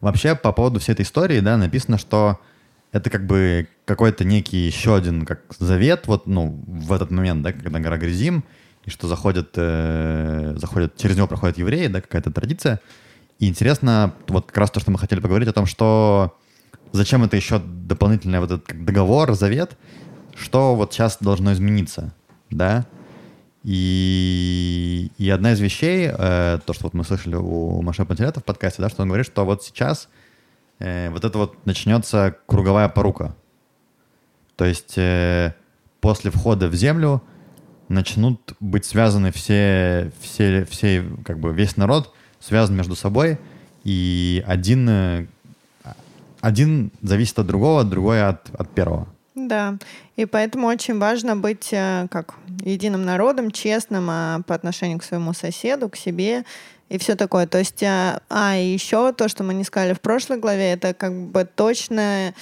Вообще, 0.00 0.34
по 0.34 0.52
поводу 0.52 0.80
всей 0.80 0.92
этой 0.92 1.02
истории, 1.02 1.40
да, 1.40 1.56
написано, 1.56 1.98
что 1.98 2.40
это 2.94 3.10
как 3.10 3.26
бы 3.26 3.66
какой-то 3.86 4.24
некий 4.24 4.58
еще 4.58 4.94
один 4.94 5.26
как 5.26 5.40
завет, 5.58 6.06
вот, 6.06 6.28
ну, 6.28 6.62
в 6.64 6.92
этот 6.92 7.10
момент, 7.10 7.42
да, 7.42 7.52
когда 7.52 7.80
гора 7.80 7.96
Гризим, 7.96 8.44
и 8.84 8.90
что 8.90 9.08
заходят, 9.08 9.50
э, 9.56 10.54
заходят, 10.56 10.96
через 10.96 11.16
него 11.16 11.26
проходят 11.26 11.58
евреи, 11.58 11.88
да, 11.88 12.00
какая-то 12.00 12.30
традиция. 12.30 12.80
И 13.40 13.48
интересно, 13.48 14.14
вот 14.28 14.46
как 14.46 14.58
раз 14.58 14.70
то, 14.70 14.78
что 14.78 14.92
мы 14.92 14.98
хотели 15.00 15.18
поговорить 15.18 15.48
о 15.48 15.52
том, 15.52 15.66
что 15.66 16.38
зачем 16.92 17.24
это 17.24 17.34
еще 17.36 17.58
дополнительный 17.58 18.38
вот 18.38 18.52
этот 18.52 18.84
договор, 18.84 19.34
завет, 19.34 19.76
что 20.36 20.76
вот 20.76 20.92
сейчас 20.92 21.18
должно 21.20 21.52
измениться, 21.52 22.14
да, 22.50 22.86
и, 23.64 25.10
и 25.18 25.30
одна 25.30 25.54
из 25.54 25.60
вещей, 25.60 26.10
э, 26.12 26.60
то, 26.64 26.72
что 26.72 26.84
вот 26.84 26.94
мы 26.94 27.02
слышали 27.02 27.34
у 27.34 27.82
Маша 27.82 28.04
Пантелета 28.04 28.38
в 28.38 28.44
подкасте, 28.44 28.82
да, 28.82 28.88
что 28.88 29.02
он 29.02 29.08
говорит, 29.08 29.26
что 29.26 29.44
вот 29.44 29.64
сейчас 29.64 30.08
э, 30.78 31.10
вот 31.10 31.24
это 31.24 31.38
вот 31.38 31.66
начнется 31.66 32.36
круговая 32.46 32.88
порука. 32.88 33.34
То 34.56 34.64
есть 34.64 34.96
э, 34.96 35.54
после 36.00 36.30
входа 36.30 36.68
в 36.68 36.74
землю 36.74 37.22
начнут 37.88 38.54
быть 38.60 38.84
связаны 38.84 39.32
все, 39.32 40.12
все, 40.20 40.64
все, 40.64 41.04
как 41.24 41.38
бы 41.38 41.52
весь 41.52 41.76
народ 41.76 42.12
связан 42.40 42.76
между 42.76 42.94
собой, 42.94 43.38
и 43.84 44.44
один, 44.46 44.88
э, 44.88 45.26
один 46.40 46.92
зависит 47.02 47.38
от 47.38 47.46
другого, 47.46 47.84
другой 47.84 48.26
от, 48.26 48.48
от 48.54 48.70
первого. 48.70 49.08
Да, 49.34 49.78
и 50.14 50.26
поэтому 50.26 50.68
очень 50.68 50.98
важно 50.98 51.34
быть 51.34 51.70
э, 51.72 52.06
как 52.08 52.34
единым 52.64 53.04
народом, 53.04 53.50
честным 53.50 54.08
а, 54.08 54.42
по 54.46 54.54
отношению 54.54 55.00
к 55.00 55.04
своему 55.04 55.32
соседу, 55.32 55.88
к 55.88 55.96
себе 55.96 56.44
и 56.88 56.98
все 56.98 57.16
такое. 57.16 57.48
То 57.48 57.58
есть, 57.58 57.82
а, 57.82 58.22
а 58.30 58.56
и 58.56 58.66
еще 58.66 59.12
то, 59.12 59.28
что 59.28 59.42
мы 59.42 59.54
не 59.54 59.64
сказали 59.64 59.92
в 59.92 60.00
прошлой 60.00 60.38
главе, 60.38 60.72
это 60.72 60.94
как 60.94 61.12
бы 61.12 61.44
точно 61.44 62.32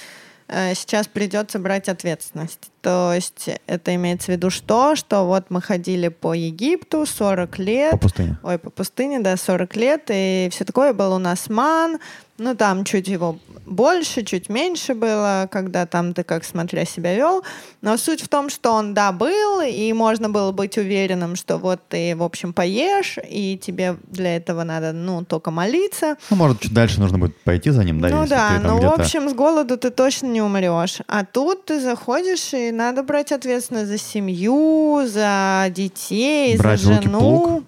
э, 0.47 0.75
сейчас 0.75 1.07
придется 1.07 1.57
брать 1.57 1.89
ответственность. 1.89 2.72
То 2.83 3.13
есть 3.15 3.49
это 3.65 3.95
имеется 3.95 4.25
в 4.25 4.35
виду 4.35 4.49
что? 4.49 4.97
Что 4.97 5.25
вот 5.25 5.45
мы 5.47 5.61
ходили 5.61 6.09
по 6.09 6.33
Египту 6.33 7.05
40 7.05 7.57
лет. 7.59 7.91
По 7.91 7.97
пустыне. 7.97 8.37
Ой, 8.43 8.57
по 8.57 8.69
пустыне, 8.69 9.21
да, 9.21 9.37
40 9.37 9.75
лет, 9.77 10.03
и 10.09 10.49
все 10.51 10.65
такое. 10.65 10.91
Был 10.91 11.13
у 11.13 11.17
нас 11.17 11.49
ман, 11.49 11.99
ну, 12.37 12.55
там 12.55 12.83
чуть 12.83 13.07
его 13.07 13.37
больше, 13.65 14.23
чуть 14.23 14.49
меньше 14.49 14.95
было, 14.95 15.47
когда 15.51 15.85
там 15.85 16.13
ты 16.13 16.23
как 16.23 16.43
смотря 16.43 16.83
себя 16.83 17.15
вел. 17.15 17.43
Но 17.81 17.95
суть 17.95 18.21
в 18.21 18.27
том, 18.27 18.49
что 18.49 18.73
он, 18.73 18.93
да, 18.93 19.11
был, 19.11 19.61
и 19.61 19.93
можно 19.93 20.29
было 20.29 20.51
быть 20.51 20.77
уверенным, 20.77 21.35
что 21.35 21.57
вот 21.57 21.79
ты, 21.87 22.15
в 22.15 22.23
общем, 22.23 22.51
поешь, 22.51 23.17
и 23.29 23.57
тебе 23.57 23.97
для 24.07 24.35
этого 24.35 24.63
надо, 24.63 24.91
ну, 24.93 25.23
только 25.23 25.51
молиться. 25.51 26.17
Ну, 26.29 26.35
может, 26.35 26.59
чуть 26.59 26.73
дальше 26.73 26.99
нужно 26.99 27.17
будет 27.17 27.37
пойти 27.43 27.69
за 27.69 27.83
ним, 27.83 28.01
да, 28.01 28.09
ну 28.09 28.27
да, 28.27 28.59
но 28.61 28.75
в 28.75 28.79
где-то... 28.79 28.93
общем 28.95 29.29
с 29.29 29.33
голоду 29.33 29.77
ты 29.77 29.89
точно 29.91 30.27
не 30.27 30.41
умрешь. 30.41 30.99
А 31.07 31.23
тут 31.23 31.65
ты 31.65 31.79
заходишь, 31.79 32.53
и 32.53 32.71
надо 32.73 33.03
брать 33.03 33.31
ответственность 33.31 33.87
за 33.89 33.97
семью, 33.97 35.03
за 35.07 35.67
детей, 35.69 36.57
Брать 36.57 36.79
за 36.79 37.01
жену. 37.01 37.63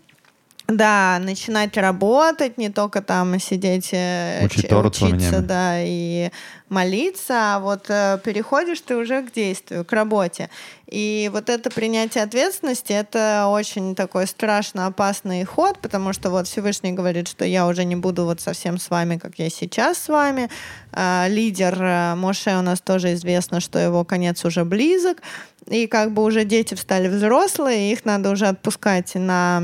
Да, 0.67 1.19
начинать 1.21 1.77
работать, 1.77 2.57
не 2.57 2.69
только 2.69 3.01
там 3.03 3.39
сидеть, 3.39 3.89
э, 3.91 4.43
Учить 4.45 4.63
ч- 4.63 4.75
учиться, 4.75 5.39
да, 5.41 5.75
и 5.83 6.31
молиться, 6.69 7.55
а 7.55 7.59
вот 7.59 7.85
э, 7.89 8.19
переходишь 8.23 8.81
ты 8.81 8.95
уже 8.95 9.21
к 9.21 9.31
действию, 9.31 9.85
к 9.85 9.91
работе. 9.91 10.49
И 10.87 11.29
вот 11.33 11.49
это 11.49 11.69
принятие 11.69 12.23
ответственности, 12.23 12.93
это 12.93 13.45
очень 13.47 13.95
такой 13.95 14.27
страшно 14.27 14.87
опасный 14.87 15.43
ход, 15.43 15.79
потому 15.79 16.13
что 16.13 16.29
вот 16.29 16.47
Всевышний 16.47 16.91
говорит, 16.91 17.27
что 17.27 17.45
я 17.45 17.67
уже 17.67 17.85
не 17.85 17.95
буду 17.95 18.25
вот 18.25 18.41
совсем 18.41 18.77
с 18.77 18.89
вами, 18.89 19.17
как 19.17 19.37
я 19.37 19.49
сейчас 19.49 19.97
с 19.97 20.09
вами. 20.09 20.49
А, 20.91 21.27
лидер 21.27 21.77
э, 21.81 22.15
Моше 22.15 22.57
у 22.57 22.61
нас 22.61 22.81
тоже 22.81 23.13
известно, 23.13 23.59
что 23.59 23.77
его 23.77 24.03
конец 24.03 24.43
уже 24.43 24.65
близок, 24.65 25.21
и 25.67 25.87
как 25.87 26.11
бы 26.11 26.23
уже 26.23 26.45
дети 26.45 26.75
встали 26.75 27.07
взрослые, 27.07 27.91
их 27.91 28.05
надо 28.05 28.29
уже 28.29 28.47
отпускать 28.47 29.15
на 29.15 29.61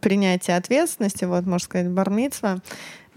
принятие 0.00 0.56
ответственности, 0.56 1.24
вот, 1.24 1.46
можно 1.46 1.64
сказать, 1.64 1.88
бармитсва. 1.88 2.60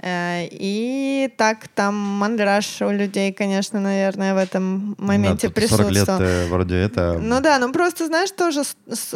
Э, 0.04 0.48
И 0.52 1.32
так 1.38 1.68
там 1.70 1.96
мандраж 1.96 2.82
у 2.82 2.92
людей, 2.92 3.32
конечно, 3.32 3.80
наверное, 3.80 4.34
в 4.34 4.38
этом 4.38 4.96
моменте 4.98 5.48
Да, 5.48 5.54
тут 5.54 5.70
40 5.70 5.92
лет 5.92 6.06
присутствовал. 6.06 6.22
э, 6.22 6.48
вроде 6.50 6.76
это... 6.76 7.18
Ну 7.22 7.40
да, 7.40 7.58
ну 7.60 7.72
просто, 7.72 8.08
знаешь, 8.08 8.32
тоже 8.32 8.64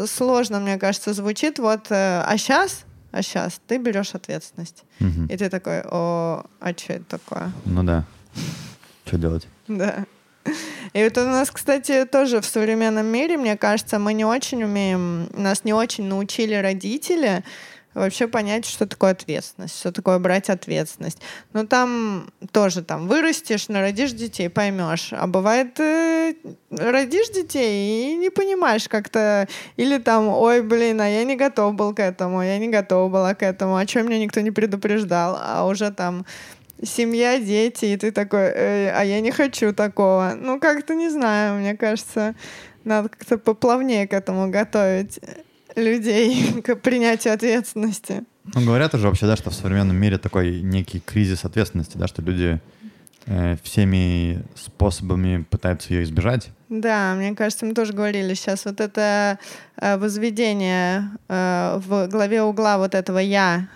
сложно, 0.08 0.60
мне 0.60 0.78
кажется, 0.78 1.14
звучит. 1.14 1.60
Вот, 1.60 1.88
э, 1.92 2.22
а 2.26 2.38
сейчас, 2.38 2.86
а 3.12 3.22
сейчас 3.22 3.60
ты 3.68 3.78
берешь 3.80 4.16
ответственность. 4.16 4.84
Мгм. 5.00 5.26
И 5.28 5.36
ты 5.36 5.50
такой, 5.50 5.82
о, 5.84 6.46
а 6.62 6.70
что 6.78 6.94
это 6.94 7.06
такое? 7.06 7.52
Ну 7.66 7.84
да. 7.84 8.06
Что 9.06 9.18
делать? 9.18 9.48
Да. 9.68 10.06
И 10.94 11.04
вот 11.04 11.18
у 11.18 11.26
нас, 11.26 11.52
кстати, 11.52 12.06
тоже 12.06 12.40
в 12.40 12.46
современном 12.46 13.06
мире, 13.08 13.36
мне 13.38 13.58
кажется, 13.58 14.00
мы 14.00 14.14
не 14.14 14.24
очень 14.24 14.64
умеем, 14.64 15.28
нас 15.34 15.66
не 15.66 15.74
очень 15.74 16.06
научили 16.06 16.54
родители 16.54 17.44
вообще 17.98 18.28
понять, 18.28 18.66
что 18.66 18.86
такое 18.86 19.12
ответственность, 19.12 19.80
что 19.80 19.91
такое 19.91 20.20
брать 20.20 20.50
ответственность. 20.50 21.20
Ну 21.54 21.66
там 21.66 22.30
тоже 22.52 22.84
там 22.84 23.08
вырастешь, 23.08 23.68
народишь 23.68 24.12
детей, 24.12 24.50
поймешь. 24.50 25.10
А 25.12 25.28
бывает, 25.28 25.80
э, 25.80 26.34
родишь 26.70 27.30
детей 27.30 28.14
и 28.14 28.16
не 28.16 28.30
понимаешь 28.30 28.88
как-то, 28.88 29.48
или 29.76 29.98
там, 29.98 30.28
ой, 30.28 30.62
блин, 30.62 31.02
а 31.02 31.10
я 31.10 31.24
не 31.24 31.36
готов 31.36 31.76
был 31.76 31.93
к 31.93 32.00
этому, 32.00 32.41
я 32.43 32.58
не 32.58 32.70
готова 32.70 33.10
была 33.10 33.34
к 33.34 33.43
этому, 33.43 33.76
а 33.76 33.86
чем 33.86 34.08
меня 34.08 34.20
никто 34.20 34.41
не 34.41 34.52
предупреждал, 34.52 35.38
а 35.39 35.66
уже 35.66 35.91
там 35.91 36.26
семья, 36.84 37.39
дети, 37.39 37.86
и 37.86 37.98
ты 37.98 38.12
такой, 38.12 38.52
«Эй, 38.54 38.91
а 38.91 39.04
я 39.04 39.20
не 39.22 39.32
хочу 39.32 39.74
такого. 39.74 40.34
Ну, 40.38 40.60
как-то 40.60 40.93
не 40.93 41.10
знаю, 41.10 41.60
мне 41.60 41.76
кажется, 41.76 42.36
надо 42.84 43.10
как-то 43.10 43.38
поплавнее 43.38 44.08
к 44.08 44.14
этому 44.14 44.50
готовить 44.50 45.20
людей 45.78 46.61
к 46.65 46.75
принятию 46.75 47.34
ответственности. 47.34 48.23
Ну, 48.53 48.65
говорят 48.65 48.93
уже 48.93 49.07
вообще, 49.07 49.25
да, 49.25 49.36
что 49.36 49.49
в 49.49 49.53
современном 49.53 49.95
мире 49.97 50.17
такой 50.17 50.61
некий 50.61 50.99
кризис 50.99 51.45
ответственности, 51.45 51.97
да, 51.97 52.07
что 52.07 52.21
люди 52.21 52.59
э, 53.25 53.55
всеми 53.63 54.43
способами 54.55 55.43
пытаются 55.49 55.93
ее 55.93 56.03
избежать. 56.03 56.49
Да, 56.69 57.13
мне 57.15 57.36
кажется, 57.36 57.65
мы 57.65 57.73
тоже 57.73 57.93
говорили 57.93 58.34
сейчас 58.34 58.65
вот 58.65 58.82
это 58.82 59.39
э, 59.78 59.97
возведение 59.97 61.11
э, 61.28 61.80
в 61.86 62.07
главе 62.07 62.41
угла 62.41 62.78
вот 62.78 62.95
этого 62.95 63.19
я, 63.19 63.67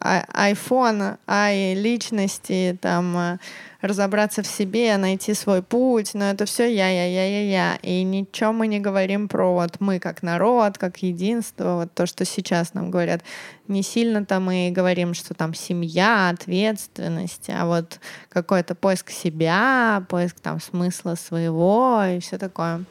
а- 0.00 0.24
айфон, 0.32 1.16
ай 1.26 1.74
личности, 1.74 2.78
там 2.80 3.16
э, 3.16 3.38
разобраться 3.84 4.42
в 4.42 4.46
себе, 4.46 4.96
найти 4.96 5.34
свой 5.34 5.62
путь, 5.62 6.14
но 6.14 6.24
это 6.24 6.46
все 6.46 6.74
я, 6.74 6.88
я, 6.88 7.06
я, 7.06 7.26
я, 7.26 7.42
я. 7.42 7.78
И 7.82 8.02
ничего 8.02 8.52
мы 8.52 8.66
не 8.66 8.80
говорим 8.80 9.28
про 9.28 9.52
вот 9.52 9.80
мы 9.80 9.98
как 9.98 10.22
народ, 10.22 10.78
как 10.78 11.02
единство, 11.02 11.76
вот 11.76 11.92
то, 11.92 12.06
что 12.06 12.24
сейчас 12.24 12.74
нам 12.74 12.90
говорят. 12.90 13.22
Не 13.68 13.82
сильно-то 13.82 14.40
мы 14.40 14.70
говорим, 14.74 15.12
что 15.14 15.34
там 15.34 15.54
семья, 15.54 16.30
ответственность, 16.30 17.48
а 17.48 17.66
вот 17.66 18.00
какой-то 18.30 18.74
поиск 18.74 19.10
себя, 19.10 20.04
поиск 20.08 20.40
там 20.40 20.60
смысла 20.60 21.14
своего 21.14 22.02
и 22.04 22.20
все 22.20 22.38
такое. 22.38 22.84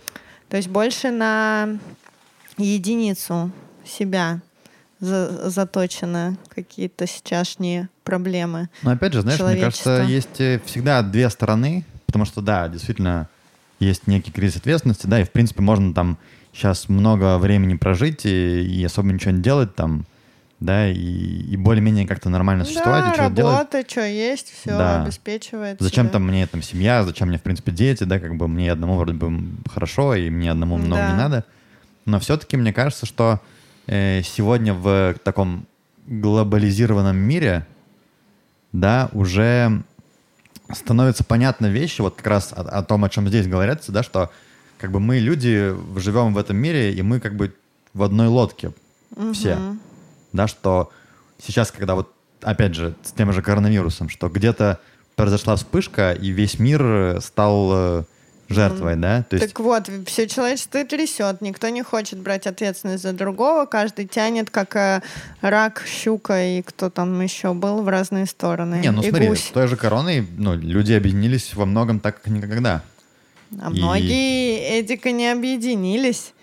То 0.50 0.58
есть 0.58 0.70
больше 0.70 1.10
на 1.10 1.80
единицу 2.58 3.52
себя 3.84 4.42
за- 5.04 5.50
заточены 5.50 6.38
какие-то 6.50 7.06
сейчасшние 7.08 7.90
проблемы. 8.04 8.70
Но 8.84 8.92
опять 8.92 9.14
же, 9.14 9.22
знаешь, 9.22 9.40
мне 9.40 9.58
кажется, 9.58 10.04
есть 10.08 10.40
э, 10.40 10.62
всегда 10.66 11.02
две 11.02 11.30
стороны, 11.30 11.86
потому 12.06 12.26
что, 12.26 12.42
да, 12.42 12.68
действительно, 12.70 13.28
есть 13.80 14.08
некий 14.08 14.32
кризис 14.32 14.58
ответственности, 14.58 15.08
да, 15.08 15.20
и, 15.20 15.24
в 15.26 15.32
принципе, 15.32 15.62
можно 15.62 15.94
там 15.94 16.18
сейчас 16.54 16.88
много 16.88 17.38
времени 17.38 17.76
прожить 17.76 18.26
и, 18.26 18.62
и 18.62 18.84
особо 18.86 19.12
ничего 19.12 19.32
не 19.32 19.42
делать 19.42 19.76
там, 19.76 20.06
да, 20.60 20.88
и, 20.90 20.94
и 20.96 21.58
более-менее 21.58 22.08
как-то 22.08 22.30
нормально 22.30 22.64
существовать, 22.64 23.04
да, 23.06 23.12
и 23.12 23.14
что-то 23.16 23.36
делать. 23.36 23.58
работа, 23.58 23.84
что 23.90 24.06
есть, 24.08 24.54
все 24.54 24.78
Да. 24.78 25.04
обеспечивает. 25.04 25.78
Зачем 25.82 26.06
себя. 26.06 26.14
там 26.14 26.28
мне 26.28 26.48
там 26.48 26.62
семья, 26.62 27.04
зачем 27.04 27.28
мне, 27.28 27.38
в 27.38 27.42
принципе, 27.42 27.72
дети, 27.74 28.06
да, 28.06 28.20
как 28.20 28.36
бы 28.38 28.48
мне 28.48 28.72
одному 28.72 28.96
вроде 28.96 29.14
бы 29.18 29.42
хорошо, 29.70 30.16
и 30.16 30.30
мне 30.30 30.52
одному 30.52 30.78
много 30.78 31.02
Да. 31.02 31.12
не 31.12 31.18
надо. 31.18 31.44
Но 32.06 32.20
все-таки 32.20 32.56
мне 32.56 32.72
кажется, 32.72 33.06
что 33.06 33.42
сегодня 33.88 34.74
в 34.74 35.16
таком 35.24 35.66
глобализированном 36.08 37.18
мире, 37.18 37.66
да, 38.72 39.10
уже 39.14 39.84
становятся 40.72 41.24
понятны 41.24 41.68
вещи, 41.68 42.02
вот 42.02 42.16
как 42.16 42.28
раз 42.28 42.54
о, 42.54 42.62
о 42.62 42.84
том, 42.84 43.04
о 43.04 43.10
чем 43.10 43.28
здесь 43.28 43.48
говорится, 43.48 43.92
да, 43.92 44.04
что 44.04 44.32
как 44.78 44.92
бы 44.92 45.00
мы 45.00 45.20
люди 45.20 45.76
живем 45.98 46.34
в 46.34 46.38
этом 46.38 46.58
мире, 46.58 46.94
и 46.94 47.02
мы 47.02 47.20
как 47.20 47.36
бы 47.36 47.54
в 47.94 48.04
одной 48.04 48.28
лодке 48.28 48.74
все, 49.34 49.58
да, 50.32 50.48
что 50.48 50.92
сейчас, 51.42 51.72
когда 51.72 51.96
вот, 51.96 52.12
опять 52.42 52.74
же, 52.76 52.96
с 53.04 53.12
тем 53.12 53.32
же 53.32 53.42
коронавирусом, 53.42 54.10
что 54.10 54.30
где-то 54.30 54.80
произошла 55.16 55.56
вспышка, 55.56 56.14
и 56.14 56.32
весь 56.32 56.60
мир 56.60 56.82
э, 56.84 57.22
стал 57.22 57.70
э, 57.72 58.04
жертвой, 58.50 58.96
да, 58.96 59.24
то 59.30 59.36
есть 59.36 59.48
Так 59.48 59.60
вот, 59.60 59.90
все 60.06 60.28
человечество 60.28 60.84
трясет, 60.84 61.42
никто 61.42 61.70
не 61.70 61.82
хочет 61.82 62.20
брать 62.20 62.46
ответственность 62.48 63.04
за 63.04 63.14
другого, 63.14 63.66
каждый 63.66 64.06
тянет, 64.06 64.50
как 64.50 64.76
э, 64.76 65.02
рак, 65.42 65.84
щука 65.88 66.44
и 66.44 66.62
кто 66.62 66.90
там 66.90 67.20
еще 67.22 67.54
был 67.54 67.82
в 67.82 67.88
разные 67.90 68.26
стороны. 68.26 68.76
Не, 68.76 68.92
ну 68.92 69.02
и 69.02 69.10
смотри, 69.10 69.28
гусь. 69.28 69.44
с 69.46 69.52
той 69.52 69.68
же 69.68 69.76
короной, 69.76 70.28
ну, 70.38 70.56
люди 70.56 70.94
объединились 70.94 71.54
во 71.54 71.66
многом 71.66 72.00
так, 72.00 72.22
как 72.22 72.28
никогда. 72.34 72.82
А 73.62 73.70
и- 73.72 73.78
многие 73.80 74.80
Эдика 74.82 75.12
не 75.12 75.30
объединились. 75.32 76.34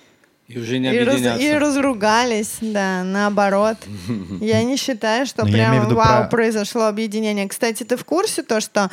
И 0.52 0.58
уже 0.58 0.78
не 0.78 0.92
И, 0.92 1.04
раз- 1.04 1.40
и 1.40 1.52
разругались, 1.52 2.56
да, 2.60 3.04
наоборот. 3.04 3.76
Я 4.40 4.64
не 4.64 4.76
считаю, 4.76 5.24
что 5.26 5.44
Ну, 5.46 5.52
прям 5.52 5.80
виду 5.84 5.94
вау, 5.94 6.22
про- 6.22 6.28
произошло 6.28 6.86
объединение. 6.86 7.48
Кстати, 7.48 7.84
ты 7.84 7.96
в 7.96 8.04
курсе 8.04 8.42
то, 8.42 8.60
что 8.60 8.90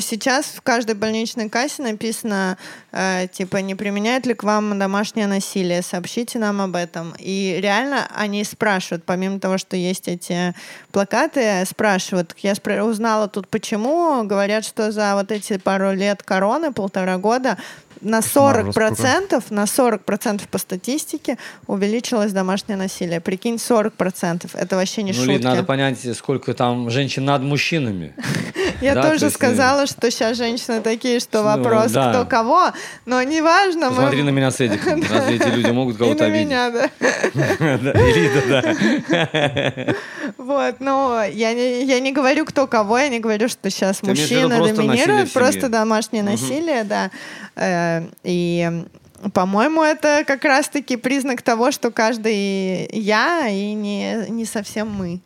сейчас 0.00 0.46
в 0.46 0.60
каждой 0.60 0.94
больничной 0.96 1.48
кассе 1.48 1.82
написано, 1.82 2.58
э, 2.92 3.26
типа, 3.32 3.56
не 3.58 3.74
применяют 3.74 4.26
ли 4.26 4.34
к 4.34 4.42
вам 4.44 4.78
домашнее 4.78 5.26
насилие, 5.26 5.80
сообщите 5.82 6.38
нам 6.38 6.60
об 6.60 6.76
этом. 6.76 7.14
И 7.18 7.58
реально 7.62 8.06
они 8.14 8.44
спрашивают, 8.44 9.04
помимо 9.04 9.40
того, 9.40 9.56
что 9.56 9.76
есть 9.76 10.08
эти 10.08 10.54
плакаты, 10.92 11.64
спрашивают. 11.66 12.34
Я 12.42 12.52
спра- 12.52 12.82
узнала 12.82 13.28
тут 13.28 13.48
почему, 13.48 14.24
говорят, 14.24 14.64
что 14.66 14.92
за 14.92 15.14
вот 15.14 15.32
эти 15.32 15.56
пару 15.56 15.92
лет 15.92 16.22
короны, 16.22 16.70
полтора 16.72 17.16
года, 17.16 17.56
на 18.00 18.22
Кошмар, 18.22 18.66
40%, 18.68 19.44
на 19.50 19.64
40% 19.64 20.48
по 20.50 20.58
статистике 20.58 21.38
увеличилось 21.66 22.32
домашнее 22.32 22.76
насилие. 22.76 23.20
Прикинь, 23.20 23.56
40%. 23.56 24.50
Это 24.54 24.76
вообще 24.76 25.02
не 25.02 25.12
ну, 25.12 25.24
шутки. 25.24 25.42
Надо 25.42 25.62
понять, 25.64 25.98
сколько 26.16 26.54
там 26.54 26.90
женщин 26.90 27.24
над 27.24 27.42
мужчинами. 27.42 28.14
Я 28.80 28.94
Да, 28.94 29.02
то 29.02 29.10
тоже 29.12 29.26
есть, 29.26 29.36
сказала, 29.36 29.86
что 29.86 30.10
сейчас 30.10 30.36
женщины 30.36 30.80
такие, 30.80 31.20
что 31.20 31.38
Ну, 31.38 31.44
вопрос, 31.44 31.90
да. 31.90 32.10
кто 32.10 32.24
кого, 32.24 32.72
но 33.06 33.22
неважно. 33.22 33.88
Посмотри 33.88 34.18
мы... 34.18 34.30
на 34.30 34.30
меня 34.30 34.50
с 34.50 34.60
Эдиком. 34.60 35.02
Разве 35.10 35.36
эти 35.36 35.48
люди 35.48 35.70
могут 35.70 35.96
И 35.96 35.98
кого-то 35.98 36.20
на 36.20 36.26
обидеть? 36.26 36.46
меня, 36.46 36.70
да. 36.70 36.90
Лида, 38.14 38.42
да. 38.48 39.94
Вот, 40.36 40.76
но 40.80 41.24
я 41.24 41.52
не, 41.54 41.84
я 41.84 42.00
не 42.00 42.12
говорю, 42.12 42.44
кто 42.44 42.66
кого, 42.66 42.98
я 42.98 43.08
не 43.08 43.18
говорю, 43.18 43.48
что 43.48 43.70
сейчас 43.70 44.02
виду 44.02 44.10
мужчина 44.10 44.56
просто 44.56 44.74
доминирует, 44.74 45.70
домашнее 45.70 46.22
насилие, 46.22 46.84
да. 46.84 47.10
И, 48.24 48.84
по-моему, 49.32 49.82
это 49.82 50.24
как 50.26 50.44
раз-таки 50.44 50.96
признак 50.96 51.42
того, 51.42 51.70
что 51.70 51.90
каждый 51.90 52.88
я 52.92 53.48
и 53.48 53.72
не, 53.72 54.28
не 54.28 54.44
совсем 54.44 54.90
мы. 54.90 55.20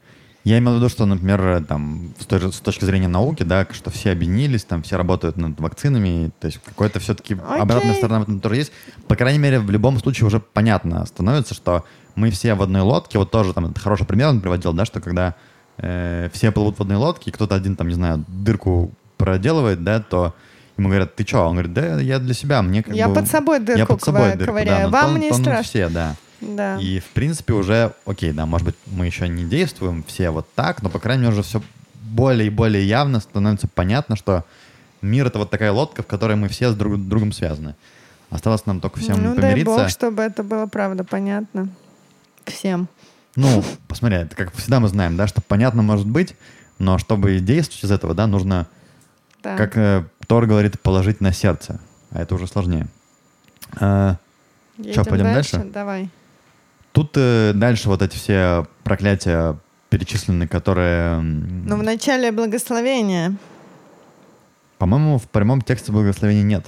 Я 0.44 0.58
имел 0.58 0.72
в 0.72 0.76
виду, 0.76 0.88
что, 0.88 1.06
например, 1.06 1.64
там, 1.68 2.14
с, 2.18 2.26
той 2.26 2.40
же, 2.40 2.50
с 2.50 2.58
точки 2.58 2.84
зрения 2.84 3.06
науки, 3.06 3.44
да, 3.44 3.64
что 3.70 3.90
все 3.90 4.10
объединились, 4.10 4.64
там, 4.64 4.82
все 4.82 4.96
работают 4.96 5.36
над 5.36 5.60
вакцинами, 5.60 6.32
то 6.40 6.48
есть 6.48 6.58
какой-то 6.64 6.98
все-таки 6.98 7.36
обратная 7.46 7.94
сторона 7.94 8.20
в 8.20 8.22
этом 8.22 8.40
тоже 8.40 8.56
есть. 8.56 8.72
По 9.06 9.14
крайней 9.14 9.38
мере, 9.38 9.60
в 9.60 9.70
любом 9.70 10.00
случае 10.00 10.26
уже 10.26 10.40
понятно 10.40 11.06
становится, 11.06 11.54
что 11.54 11.84
мы 12.16 12.30
все 12.30 12.54
в 12.54 12.62
одной 12.62 12.82
лодке, 12.82 13.18
вот 13.18 13.30
тоже 13.30 13.52
там 13.54 13.72
хороший 13.74 14.04
пример 14.04 14.28
он 14.28 14.40
приводил, 14.40 14.72
да, 14.72 14.84
что 14.84 15.00
когда 15.00 15.36
э, 15.78 16.28
все 16.32 16.50
плывут 16.50 16.76
в 16.78 16.80
одной 16.80 16.96
лодке, 16.96 17.30
кто-то 17.30 17.54
один 17.54 17.76
там, 17.76 17.86
не 17.86 17.94
знаю, 17.94 18.24
дырку 18.26 18.90
проделывает, 19.18 19.84
да, 19.84 20.00
то 20.00 20.34
ему 20.76 20.88
говорят, 20.88 21.14
ты 21.16 21.24
что? 21.26 21.40
Он 21.46 21.52
говорит, 21.52 21.72
да, 21.72 22.00
я 22.00 22.18
для 22.18 22.34
себя, 22.34 22.62
мне 22.62 22.82
как 22.82 22.94
Я 22.94 23.08
бы... 23.08 23.14
под 23.14 23.28
собой 23.28 23.58
я 23.58 23.64
дырку 23.64 23.94
под 23.94 24.02
собой 24.02 24.32
дырку, 24.32 24.46
ковыряю. 24.46 24.90
да, 24.90 24.98
Вам 25.00 25.12
тон- 25.12 25.20
не 25.20 25.28
тонут 25.30 25.44
страшно. 25.44 25.62
все, 25.64 25.88
да. 25.88 26.16
Да. 26.40 26.76
И, 26.78 26.98
в 26.98 27.04
принципе, 27.06 27.52
уже, 27.52 27.92
окей, 28.04 28.32
да, 28.32 28.46
может 28.46 28.66
быть, 28.66 28.74
мы 28.86 29.06
еще 29.06 29.28
не 29.28 29.44
действуем 29.44 30.02
все 30.06 30.30
вот 30.30 30.46
так, 30.56 30.82
но, 30.82 30.88
по 30.88 30.98
крайней 30.98 31.22
мере, 31.22 31.34
уже 31.34 31.42
все 31.44 31.62
более 32.02 32.48
и 32.48 32.50
более 32.50 32.86
явно 32.86 33.20
становится 33.20 33.68
понятно, 33.68 34.16
что 34.16 34.44
мир— 35.02 35.26
это 35.28 35.38
вот 35.38 35.50
такая 35.50 35.70
лодка, 35.72 36.02
в 36.02 36.06
которой 36.06 36.36
мы 36.36 36.48
все 36.48 36.70
с 36.72 36.74
друг 36.74 36.96
другом 37.08 37.32
связаны. 37.32 37.76
Осталось 38.30 38.66
нам 38.66 38.80
только 38.80 38.98
всем 38.98 39.22
ну, 39.22 39.34
дай 39.34 39.50
помириться. 39.52 39.76
бог, 39.76 39.88
чтобы 39.88 40.22
это 40.22 40.42
было 40.42 40.66
правда 40.66 41.04
понятно 41.04 41.68
всем. 42.44 42.88
Ну, 43.36 43.62
посмотри, 43.88 44.18
это 44.18 44.34
как 44.36 44.52
всегда 44.54 44.80
мы 44.80 44.88
знаем, 44.88 45.16
да, 45.16 45.26
что 45.26 45.40
понятно 45.40 45.82
может 45.82 46.06
быть, 46.06 46.34
но 46.78 46.98
чтобы 46.98 47.38
действовать 47.38 47.84
из 47.84 47.90
этого, 47.90 48.14
да, 48.14 48.26
нужно, 48.26 48.66
Да. 49.42 49.56
как 49.56 49.76
э, 49.76 50.04
Тор 50.26 50.46
говорит, 50.46 50.80
положить 50.80 51.20
на 51.20 51.32
сердце. 51.32 51.80
А 52.10 52.22
это 52.22 52.34
уже 52.34 52.46
сложнее. 52.46 52.86
А, 53.80 54.16
Едем 54.78 55.04
пойдем 55.04 55.32
дальше? 55.32 55.64
Давай. 55.72 56.08
Тут 56.92 57.12
э, 57.16 57.52
дальше 57.54 57.88
вот 57.88 58.02
эти 58.02 58.16
все 58.16 58.66
проклятия 58.84 59.56
перечислены, 59.88 60.46
которые... 60.46 61.20
Ну, 61.20 61.76
в 61.76 61.82
начале 61.82 62.32
благословения. 62.32 63.34
По-моему, 64.78 65.18
в 65.18 65.28
прямом 65.28 65.62
тексте 65.62 65.92
благословения 65.92 66.42
нет. 66.42 66.66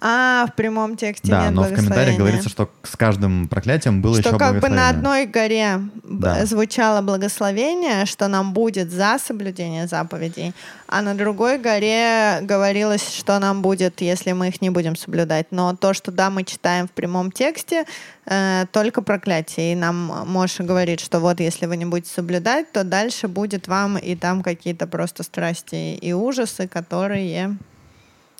А, 0.00 0.46
в 0.46 0.54
прямом 0.54 0.96
тексте 0.96 1.30
да, 1.30 1.44
нет 1.44 1.54
но 1.54 1.62
в 1.64 1.74
комментариях 1.74 2.16
говорится, 2.16 2.48
что 2.48 2.70
с 2.82 2.96
каждым 2.96 3.48
проклятием 3.48 4.00
было 4.00 4.20
что 4.20 4.30
еще 4.30 4.38
как 4.38 4.60
бы 4.60 4.68
на 4.68 4.88
одной 4.88 5.26
горе 5.26 5.80
Да. 6.04 6.46
звучало 6.46 7.02
благословение, 7.02 8.06
что 8.06 8.28
нам 8.28 8.52
будет 8.52 8.90
за 8.90 9.18
соблюдение 9.18 9.86
заповедей, 9.86 10.54
а 10.86 11.02
на 11.02 11.14
другой 11.14 11.58
горе 11.58 12.38
говорилось, 12.42 13.14
что 13.14 13.38
нам 13.38 13.62
будет, 13.62 14.00
если 14.00 14.32
мы 14.32 14.48
их 14.48 14.62
не 14.62 14.70
будем 14.70 14.96
соблюдать. 14.96 15.48
Но 15.50 15.76
то, 15.76 15.92
что 15.92 16.10
да, 16.10 16.30
мы 16.30 16.44
читаем 16.44 16.86
в 16.86 16.92
прямом 16.92 17.30
тексте, 17.30 17.84
э, 18.26 18.64
только 18.72 19.02
проклятие. 19.02 19.72
И 19.72 19.76
нам 19.76 20.24
Моша 20.26 20.64
говорит, 20.64 21.00
что 21.00 21.20
вот 21.20 21.40
если 21.40 21.66
вы 21.66 21.76
не 21.76 21.84
будете 21.84 22.12
соблюдать, 22.12 22.72
то 22.72 22.84
дальше 22.84 23.28
будет 23.28 23.68
вам 23.68 23.98
и 23.98 24.14
там 24.14 24.42
какие-то 24.42 24.86
просто 24.86 25.22
страсти 25.22 25.94
и 25.96 26.12
ужасы, 26.12 26.68
которые 26.68 27.56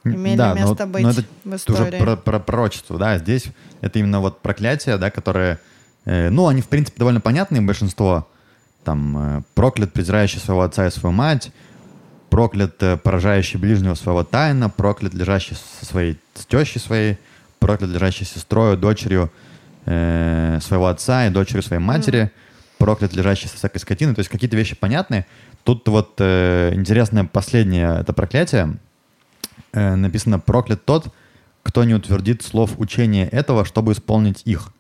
имели 0.05 0.37
да, 0.37 0.55
но- 0.55 0.61
место 0.61 0.87
быть 0.87 1.03
но 1.03 1.11
это 1.11 1.23
в 1.45 1.53
Это 1.53 1.73
уже 1.73 1.83
истории. 1.85 1.99
про, 1.99 2.17
про 2.17 2.39
пророчество, 2.39 2.99
да, 2.99 3.19
здесь 3.19 3.47
это 3.81 3.99
именно 3.99 4.21
вот 4.21 4.41
проклятия, 4.41 4.97
да, 4.97 5.11
которые, 5.11 5.59
э, 6.05 6.31
ну, 6.31 6.47
они, 6.49 6.63
в 6.63 6.69
принципе, 6.69 6.99
довольно 6.99 7.21
понятные, 7.21 7.63
большинство, 7.63 8.29
там, 8.85 9.39
э, 9.39 9.43
проклят, 9.55 9.93
презирающий 9.93 10.41
своего 10.41 10.63
отца 10.63 10.87
и 10.87 10.91
свою 10.91 11.13
мать, 11.13 11.53
проклят, 12.31 12.83
э, 12.83 12.97
поражающий 12.97 13.59
ближнего 13.59 13.95
своего 13.95 14.25
тайна, 14.25 14.71
проклят, 14.71 15.15
лежащий 15.15 15.57
со 15.81 15.87
своей, 15.87 16.19
с 16.35 16.47
тещей 16.47 16.81
своей, 16.81 17.19
проклят, 17.59 17.91
лежащий 17.91 18.25
с 18.25 18.31
сестрой, 18.31 18.77
дочерью 18.77 19.31
э, 19.87 20.59
своего 20.63 20.87
отца 20.87 21.27
и 21.27 21.31
дочерью 21.31 21.63
своей 21.63 21.83
матери, 21.83 22.31
проклят, 22.79 23.15
лежащий 23.15 23.49
со 23.49 23.57
всякой 23.57 23.79
скотиной, 23.79 24.15
то 24.15 24.21
есть 24.21 24.31
какие-то 24.31 24.57
вещи 24.57 24.77
понятны. 24.77 25.27
Тут 25.65 25.87
вот 25.89 26.15
э, 26.19 26.73
интересное 26.75 27.25
последнее 27.25 27.99
это 28.01 28.13
проклятие, 28.13 28.77
э, 29.73 29.95
написано 29.95 30.39
«проклят 30.39 30.85
тот, 30.85 31.07
кто 31.63 31.85
не 31.85 31.95
утвердит 31.95 32.43
слов 32.43 32.73
учения 32.79 33.27
этого, 33.29 33.65
чтобы 33.65 33.93
исполнить 33.93 34.43
их». 34.45 34.73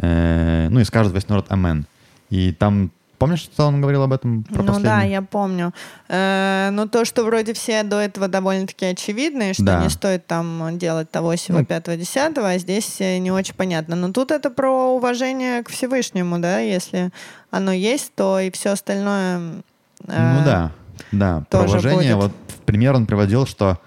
Э, 0.00 0.68
ну 0.70 0.80
и 0.80 0.84
скажет 0.84 1.12
весь 1.12 1.28
народ 1.28 1.46
«Амен». 1.50 1.86
И 2.30 2.52
там, 2.52 2.90
помнишь, 3.18 3.40
что 3.40 3.66
он 3.66 3.80
говорил 3.80 4.02
об 4.02 4.12
этом? 4.12 4.44
Про 4.44 4.62
ну 4.62 4.66
да, 4.66 4.72
последнее? 4.74 5.10
я 5.12 5.22
помню. 5.22 5.72
Э, 6.08 6.68
ну 6.72 6.86
то, 6.86 7.04
что 7.04 7.24
вроде 7.24 7.52
все 7.54 7.82
до 7.82 7.96
этого 7.96 8.28
довольно-таки 8.28 8.84
очевидно, 8.86 9.50
и 9.50 9.52
что 9.54 9.64
Да. 9.64 9.82
не 9.82 9.88
стоит 9.88 10.26
там 10.26 10.76
делать 10.78 11.10
того, 11.10 11.34
сего, 11.36 11.60
Ну. 11.60 11.64
пятого, 11.64 11.96
десятого, 11.96 12.50
а 12.50 12.58
здесь 12.58 13.00
э, 13.00 13.18
не 13.18 13.30
очень 13.32 13.54
понятно. 13.54 13.96
Но 13.96 14.12
тут 14.12 14.30
это 14.30 14.50
про 14.50 14.94
уважение 14.94 15.62
к 15.62 15.70
Всевышнему, 15.70 16.38
да, 16.38 16.58
если 16.58 17.10
оно 17.50 17.72
есть, 17.72 18.12
то 18.14 18.38
и 18.38 18.50
все 18.50 18.70
остальное... 18.70 19.62
э, 20.06 20.34
Ну 20.38 20.44
да, 20.44 20.72
да. 21.12 21.44
Про 21.50 21.60
уважение. 21.62 22.14
будет. 22.14 22.24
Вот 22.24 22.32
пример 22.66 22.94
он 22.94 23.06
приводил, 23.06 23.46
что 23.46 23.78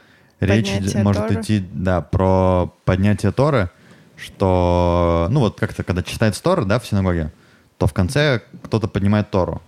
речь 0.41 0.71
Поднятие 0.73 1.03
может 1.03 1.27
Торы. 1.27 1.41
идти, 1.41 1.65
да, 1.71 2.01
про 2.01 2.73
поднятие 2.83 3.31
Торы, 3.31 3.69
что, 4.17 5.27
ну 5.31 5.39
вот 5.39 5.59
как-то, 5.59 5.83
когда 5.83 6.03
читается 6.03 6.43
Тора, 6.43 6.65
да, 6.65 6.79
в 6.79 6.85
синагоге, 6.85 7.31
то 7.77 7.87
в 7.87 7.93
конце 7.93 8.41
кто-то 8.63 8.87
поднимает 8.87 9.31
Тору, 9.31 9.61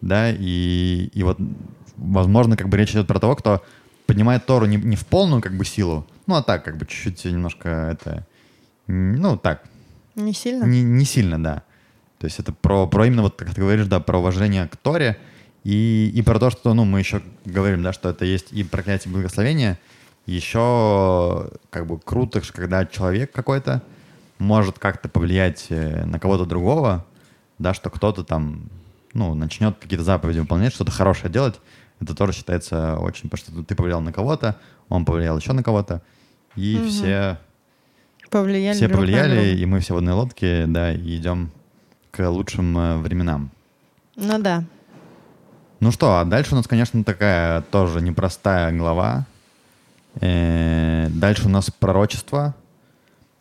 да, 0.00 0.30
и, 0.30 1.10
и 1.12 1.22
вот, 1.22 1.38
возможно, 1.96 2.56
как 2.56 2.68
бы 2.68 2.76
речь 2.76 2.92
идет 2.92 3.06
про 3.06 3.18
того, 3.18 3.34
кто 3.34 3.64
поднимает 4.06 4.46
Тору 4.46 4.66
не, 4.66 4.76
не 4.76 4.96
в 4.96 5.04
полную 5.04 5.42
как 5.42 5.56
бы 5.56 5.64
силу, 5.64 6.06
ну 6.26 6.36
а 6.36 6.42
так, 6.42 6.64
как 6.64 6.76
бы 6.76 6.86
чуть-чуть 6.86 7.24
немножко 7.24 7.68
это 7.68 8.24
Ну, 8.86 9.36
так. 9.36 9.64
Не 10.14 10.32
сильно? 10.32 10.64
Не, 10.64 10.82
не 10.82 11.04
сильно, 11.04 11.42
да. 11.42 11.62
То 12.18 12.26
есть 12.26 12.38
это 12.38 12.52
про, 12.52 12.86
про 12.86 13.06
именно, 13.06 13.22
вот 13.22 13.36
как 13.36 13.54
ты 13.54 13.60
говоришь, 13.60 13.86
да, 13.86 14.00
про 14.00 14.18
уважение 14.18 14.66
к 14.68 14.76
Торе 14.76 15.18
и, 15.66 16.12
и 16.14 16.22
про 16.22 16.38
то, 16.38 16.50
что, 16.50 16.74
ну, 16.74 16.84
мы 16.84 17.00
еще 17.00 17.20
говорим, 17.44 17.82
да, 17.82 17.92
что 17.92 18.10
это 18.10 18.24
есть 18.24 18.52
и 18.52 18.62
проклятие, 18.62 19.10
и 19.10 19.14
благословение. 19.14 19.80
Еще 20.24 21.50
как 21.70 21.88
бы 21.88 21.98
круто, 21.98 22.40
когда 22.52 22.86
человек 22.86 23.32
какой-то 23.32 23.82
может 24.38 24.78
как-то 24.78 25.08
повлиять 25.08 25.66
э, 25.70 26.04
на 26.04 26.20
кого-то 26.20 26.46
другого, 26.46 27.04
да, 27.58 27.74
что 27.74 27.90
кто-то 27.90 28.22
там, 28.22 28.70
ну, 29.12 29.34
начнет 29.34 29.76
какие-то 29.76 30.04
заповеди 30.04 30.38
выполнять, 30.38 30.72
что-то 30.72 30.92
хорошее 30.92 31.32
делать, 31.32 31.56
это 32.00 32.14
тоже 32.14 32.32
считается 32.32 32.96
очень, 32.98 33.28
потому 33.28 33.38
что 33.38 33.64
ты 33.64 33.74
повлиял 33.74 34.00
на 34.00 34.12
кого-то, 34.12 34.60
он 34.88 35.04
повлиял 35.04 35.36
еще 35.36 35.52
на 35.52 35.64
кого-то, 35.64 36.00
и 36.54 36.78
угу. 36.78 36.88
все 36.88 37.40
повлияли, 38.30 38.76
все 38.76 38.88
повлияли, 38.88 39.56
и 39.56 39.66
мы 39.66 39.80
все 39.80 39.94
в 39.94 39.96
одной 39.96 40.14
лодке, 40.14 40.66
да, 40.68 40.92
и 40.92 41.16
идем 41.16 41.50
к 42.12 42.24
лучшим 42.30 42.78
э, 42.78 42.98
временам. 42.98 43.50
Ну 44.14 44.38
да. 44.38 44.62
Ну 45.80 45.90
что, 45.92 46.18
а 46.18 46.24
дальше 46.24 46.54
у 46.54 46.56
нас, 46.56 46.66
конечно, 46.66 47.04
такая 47.04 47.60
тоже 47.62 48.00
непростая 48.00 48.72
глава. 48.72 49.26
Э, 50.20 51.08
дальше 51.10 51.46
у 51.46 51.50
нас 51.50 51.70
пророчество, 51.70 52.54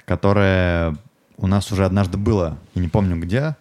которое 0.05 0.97
у 1.37 1.47
нас 1.47 1.71
уже 1.71 1.85
однажды 1.85 2.17
было, 2.17 2.57
я 2.73 2.81
не 2.81 2.87
помню 2.87 3.19
где. 3.19 3.55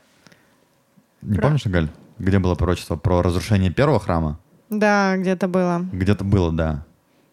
Не 1.23 1.37
Про... 1.37 1.43
помнишь, 1.43 1.67
Галь, 1.67 1.89
где 2.19 2.39
было 2.39 2.55
пророчество 2.55 2.97
про 2.97 3.23
разрушение 3.23 3.71
первого 3.71 4.01
храма? 4.01 4.39
Да, 4.71 5.17
где-то 5.17 5.47
было. 5.49 5.85
Где-то 5.93 6.25
было, 6.25 6.53
да. 6.53 6.85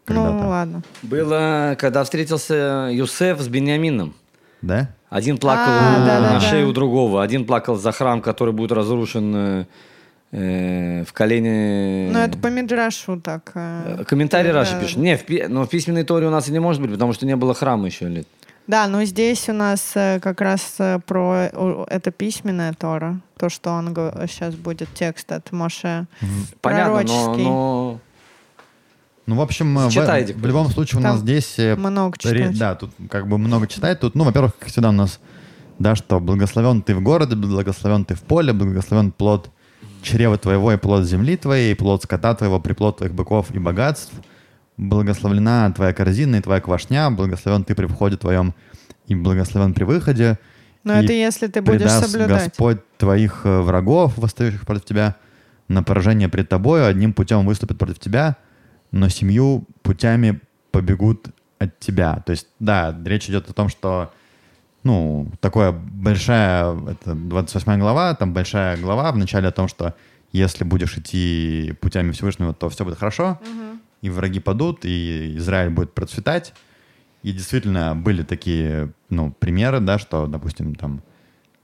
Ну 0.07 0.49
ладно. 0.49 0.83
Было, 1.01 1.75
когда 1.79 2.03
встретился 2.03 2.89
Юсеф 2.91 3.39
с 3.39 3.47
Бениамином. 3.47 4.13
Да? 4.61 4.89
Один 5.09 5.37
плакал 5.37 5.73
а, 5.73 6.05
да, 6.05 6.19
на 6.19 6.33
да, 6.33 6.39
шею 6.39 6.67
да. 6.67 6.73
другого, 6.73 7.23
один 7.23 7.45
плакал 7.45 7.75
за 7.75 7.91
храм, 7.91 8.21
который 8.21 8.53
будет 8.53 8.71
разрушен 8.71 9.65
э, 10.31 11.03
в 11.03 11.13
колене. 11.13 12.09
Ну, 12.11 12.19
это 12.19 12.37
по 12.37 12.47
Мидрашу 12.47 13.19
так. 13.19 13.51
Э, 13.55 13.97
э 13.99 14.03
Комментарий 14.05 14.51
да, 14.51 14.59
Раши 14.59 14.79
пишет. 14.79 14.97
Не, 14.97 15.17
в, 15.17 15.23
но 15.49 15.65
в 15.65 15.69
письменной 15.69 16.03
торе 16.03 16.27
у 16.27 16.29
нас 16.31 16.47
и 16.47 16.51
не 16.51 16.59
может 16.59 16.81
быть, 16.81 16.91
потому 16.91 17.13
что 17.13 17.25
не 17.25 17.35
было 17.35 17.53
храма 17.53 17.87
еще 17.87 18.07
лет. 18.07 18.27
Да, 18.67 18.87
но 18.87 19.03
здесь 19.03 19.49
у 19.49 19.53
нас 19.53 19.91
э, 19.95 20.19
как 20.21 20.39
раз 20.41 20.77
про 21.05 21.85
это 21.89 22.11
письменная 22.11 22.73
Тора, 22.73 23.19
то, 23.37 23.49
что 23.49 23.71
он 23.71 23.93
сейчас 24.27 24.55
будет 24.55 24.89
текст 24.93 25.31
от 25.31 25.51
Моше. 25.51 26.05
Понятно, 26.61 27.03
но, 27.03 27.35
но 27.35 27.99
ну, 29.25 29.35
в 29.35 29.41
общем, 29.41 29.75
в, 29.77 29.89
в 29.89 30.45
любом 30.45 30.69
случае 30.69 30.99
у 30.99 31.03
нас 31.03 31.19
здесь... 31.19 31.57
Много 31.57 32.17
читать. 32.17 32.57
Да, 32.57 32.75
тут 32.75 32.91
как 33.09 33.27
бы 33.27 33.37
много 33.37 33.67
читать. 33.67 33.99
Тут, 33.99 34.15
ну, 34.15 34.23
во-первых, 34.23 34.55
как 34.57 34.69
всегда 34.69 34.89
у 34.89 34.93
нас, 34.93 35.19
да, 35.79 35.95
что 35.95 36.19
благословен 36.19 36.81
ты 36.81 36.95
в 36.95 37.01
городе, 37.01 37.35
благословен 37.35 38.05
ты 38.05 38.15
в 38.15 38.21
поле, 38.21 38.53
благословен 38.53 39.11
плод 39.11 39.49
чрева 40.01 40.37
твоего 40.37 40.71
и 40.71 40.77
плод 40.77 41.05
земли 41.05 41.37
твоей, 41.37 41.71
и 41.71 41.75
плод 41.75 42.03
скота 42.03 42.33
твоего, 42.35 42.59
приплод 42.59 42.97
твоих 42.97 43.13
быков 43.13 43.51
и 43.51 43.59
богатств. 43.59 44.13
Благословлена 44.77 45.71
твоя 45.71 45.93
корзина 45.93 46.37
и 46.37 46.41
твоя 46.41 46.59
квашня, 46.61 47.11
благословен 47.11 47.63
ты 47.63 47.75
при 47.75 47.85
входе 47.85 48.17
твоем 48.17 48.55
и 49.07 49.15
благословен 49.15 49.73
при 49.73 49.83
выходе. 49.83 50.39
Но 50.83 50.99
и 50.99 51.03
это 51.03 51.13
если 51.13 51.47
ты 51.47 51.61
будешь 51.61 51.91
соблюдать. 51.91 52.45
Господь 52.45 52.79
твоих 52.97 53.41
э, 53.43 53.61
врагов, 53.61 54.17
восстающих 54.17 54.65
против 54.65 54.85
тебя, 54.85 55.15
на 55.67 55.83
поражение 55.83 56.29
пред 56.29 56.49
тобою, 56.49 56.87
одним 56.87 57.13
путем 57.13 57.45
выступит 57.45 57.77
против 57.77 57.99
тебя— 57.99 58.37
но 58.91 59.09
семью 59.09 59.65
путями 59.81 60.41
побегут 60.71 61.27
от 61.59 61.79
тебя. 61.79 62.21
То 62.25 62.31
есть, 62.31 62.47
да, 62.59 62.95
речь 63.05 63.29
идет 63.29 63.49
о 63.49 63.53
том, 63.53 63.69
что, 63.69 64.13
ну, 64.83 65.27
такое 65.39 65.71
большая, 65.71 66.75
это 66.89 67.13
28 67.13 67.79
глава, 67.79 68.15
там 68.15 68.33
большая 68.33 68.77
глава 68.77 69.11
в 69.11 69.17
начале 69.17 69.47
о 69.47 69.51
том, 69.51 69.67
что 69.67 69.95
если 70.31 70.63
будешь 70.63 70.97
идти 70.97 71.73
путями 71.81 72.11
Всевышнего, 72.11 72.53
то 72.53 72.69
все 72.69 72.83
будет 72.85 72.97
хорошо, 72.97 73.39
угу. 73.41 73.79
и 74.01 74.09
враги 74.09 74.39
падут, 74.39 74.85
и 74.85 75.35
Израиль 75.37 75.69
будет 75.69 75.93
процветать. 75.93 76.53
И 77.21 77.31
действительно 77.33 77.95
были 77.95 78.23
такие, 78.23 78.91
ну, 79.09 79.31
примеры, 79.31 79.79
да, 79.79 79.99
что, 79.99 80.25
допустим, 80.25 80.73
там, 80.73 81.03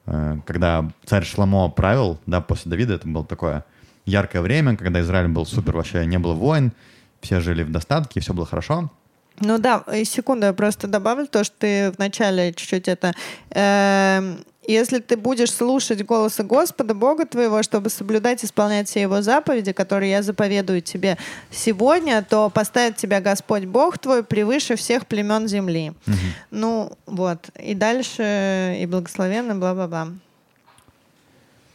э, 0.05 0.37
когда 0.45 0.91
царь 1.05 1.25
Шламо 1.25 1.69
правил, 1.69 2.19
да, 2.27 2.41
после 2.41 2.69
Давида, 2.69 2.95
это 2.95 3.07
было 3.07 3.25
такое 3.25 3.65
яркое 4.05 4.41
время, 4.43 4.77
когда 4.77 5.01
Израиль 5.01 5.29
был 5.29 5.45
супер, 5.45 5.75
вообще 5.75 6.05
не 6.05 6.19
было 6.19 6.33
войн, 6.33 6.73
все 7.21 7.39
жили 7.39 7.63
в 7.63 7.71
достатке, 7.71 8.19
все 8.19 8.33
было 8.33 8.45
хорошо. 8.45 8.91
Ну 9.39 9.57
да, 9.59 9.83
и 9.93 10.03
секунду, 10.03 10.47
я 10.47 10.53
просто 10.53 10.87
добавлю 10.87 11.27
то, 11.27 11.43
что 11.43 11.55
ты 11.59 11.91
вначале 11.91 12.53
чуть-чуть 12.53 12.87
это... 12.87 13.13
Э, 13.51 14.37
если 14.67 14.99
ты 14.99 15.15
будешь 15.15 15.53
слушать 15.53 16.05
голоса 16.05 16.43
Господа, 16.43 16.93
Бога 16.93 17.25
твоего, 17.25 17.63
чтобы 17.63 17.89
соблюдать, 17.89 18.43
исполнять 18.43 18.89
все 18.89 19.01
его 19.01 19.21
заповеди, 19.21 19.71
которые 19.71 20.11
я 20.11 20.21
заповедую 20.21 20.81
тебе 20.81 21.17
сегодня, 21.49 22.21
то 22.21 22.49
поставит 22.49 22.97
тебя 22.97 23.21
Господь 23.21 23.63
Бог 23.63 23.97
твой 23.97 24.23
превыше 24.23 24.75
всех 24.75 25.07
племен 25.07 25.47
земли. 25.47 25.93
Угу. 26.05 26.15
Ну 26.51 26.91
вот, 27.05 27.49
и 27.57 27.75
дальше, 27.75 28.75
и 28.77 28.85
благословенно, 28.85 29.55
бла-бла-бла. 29.55 30.09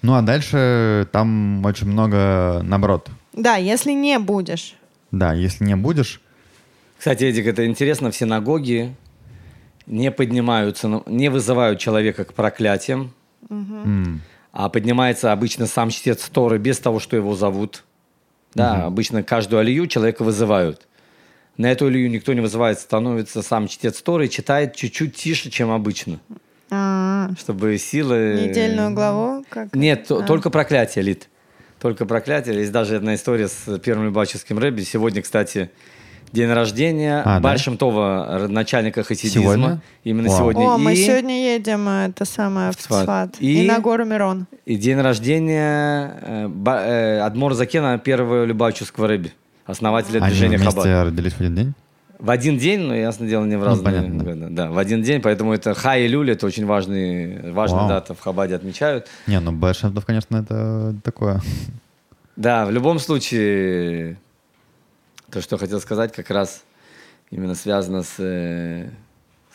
Ну 0.02 0.14
а 0.14 0.20
дальше 0.20 1.08
там 1.12 1.64
очень 1.64 1.86
много 1.86 2.60
наоборот. 2.62 3.08
Да, 3.32 3.56
если 3.56 3.92
не 3.92 4.18
будешь 4.18 4.76
да, 5.12 5.34
если 5.34 5.64
не 5.64 5.76
будешь... 5.76 6.20
Кстати, 7.02 7.24
Эдик, 7.24 7.48
это 7.48 7.66
интересно, 7.66 8.12
в 8.12 8.16
синагоге 8.16 8.94
не 9.86 10.12
поднимаются, 10.12 11.02
не 11.06 11.30
вызывают 11.30 11.80
человека 11.80 12.24
к 12.24 12.32
проклятиям, 12.32 13.12
угу. 13.48 14.20
а 14.52 14.68
поднимается 14.68 15.32
обычно 15.32 15.66
сам 15.66 15.90
чтец 15.90 16.28
Торы 16.28 16.58
без 16.58 16.78
того, 16.78 17.00
что 17.00 17.16
его 17.16 17.34
зовут. 17.34 17.82
Да, 18.54 18.74
угу. 18.74 18.86
обычно 18.86 19.24
каждую 19.24 19.58
алию 19.58 19.88
человека 19.88 20.22
вызывают. 20.22 20.86
На 21.56 21.72
эту 21.72 21.86
алию 21.86 22.08
никто 22.08 22.34
не 22.34 22.40
вызывает, 22.40 22.78
становится 22.78 23.42
сам 23.42 23.66
чтец 23.66 24.00
Торы 24.00 24.26
и 24.26 24.30
читает 24.30 24.76
чуть-чуть 24.76 25.16
тише, 25.16 25.50
чем 25.50 25.72
обычно. 25.72 26.20
А-а-а. 26.70 27.34
Чтобы 27.36 27.78
силы... 27.78 28.46
Недельную 28.48 28.94
главу? 28.94 29.44
Как? 29.48 29.74
Нет, 29.74 30.08
а. 30.08 30.22
только 30.22 30.50
проклятие 30.50 31.02
лит 31.02 31.28
только 31.80 32.06
проклятие. 32.06 32.54
Есть 32.60 32.70
даже 32.70 32.94
одна 32.94 33.16
история 33.16 33.48
с 33.48 33.80
первым 33.80 34.04
любаческим 34.04 34.56
рэби. 34.56 34.82
Сегодня, 34.82 35.20
кстати, 35.20 35.68
день 36.32 36.50
рождения 36.50 37.22
а, 37.24 37.40
Бальшемтова, 37.40 38.38
да? 38.40 38.48
начальника 38.48 39.02
хасидизма. 39.02 39.42
Сегодня? 39.42 39.80
Именно 40.04 40.28
Вау. 40.28 40.38
сегодня. 40.38 40.74
О, 40.74 40.78
и... 40.78 40.80
мы 40.80 40.96
сегодня 40.96 41.54
едем, 41.54 41.88
э, 41.88 42.08
это 42.08 42.24
самое, 42.24 42.72
в 42.72 42.76
Цфат. 42.76 43.36
И... 43.38 43.64
и 43.64 43.68
на 43.68 43.78
гору 43.80 44.04
Мирон. 44.04 44.46
И 44.64 44.76
день 44.76 45.00
рождения 45.00 46.14
э, 46.22 46.50
э, 46.66 47.18
Адмор 47.20 47.54
Закена, 47.54 47.98
первого 47.98 48.44
любаческого 48.44 49.08
рэби, 49.08 49.32
основателя 49.66 50.20
Они 50.20 50.30
движения 50.30 50.58
Хаббат. 50.58 50.86
Они 50.86 50.94
родились 50.94 51.32
в 51.32 51.40
один 51.40 51.54
день? 51.54 51.74
В 52.18 52.30
один 52.30 52.56
день, 52.56 52.80
но 52.80 52.94
ясно 52.94 53.26
дело 53.26 53.44
не 53.44 53.56
в 53.56 53.60
ну, 53.60 53.66
разные 53.66 54.00
ну, 54.02 54.18
годы. 54.18 54.46
Да, 54.50 54.70
в 54.70 54.78
один 54.78 55.02
день, 55.02 55.20
поэтому 55.20 55.52
это 55.52 55.74
Хай 55.74 56.04
и 56.04 56.08
Люль, 56.08 56.30
это 56.30 56.46
очень 56.46 56.66
важный, 56.66 57.50
важная 57.50 57.88
дата 57.88 58.14
в 58.14 58.20
Хабаде 58.20 58.54
отмечают. 58.54 59.08
Не, 59.26 59.40
ну 59.40 59.50
Бэшемтов, 59.50 60.06
конечно, 60.06 60.36
это 60.36 60.94
такое. 61.02 61.40
Да, 62.36 62.64
в 62.64 62.70
любом 62.70 62.98
случае, 62.98 64.18
то, 65.32 65.40
что 65.40 65.56
хотел 65.56 65.80
сказать, 65.80 66.12
как 66.12 66.30
раз 66.30 66.62
именно 67.30 67.54
связано 67.54 68.02
с, 68.02 68.16
э, 68.18 68.90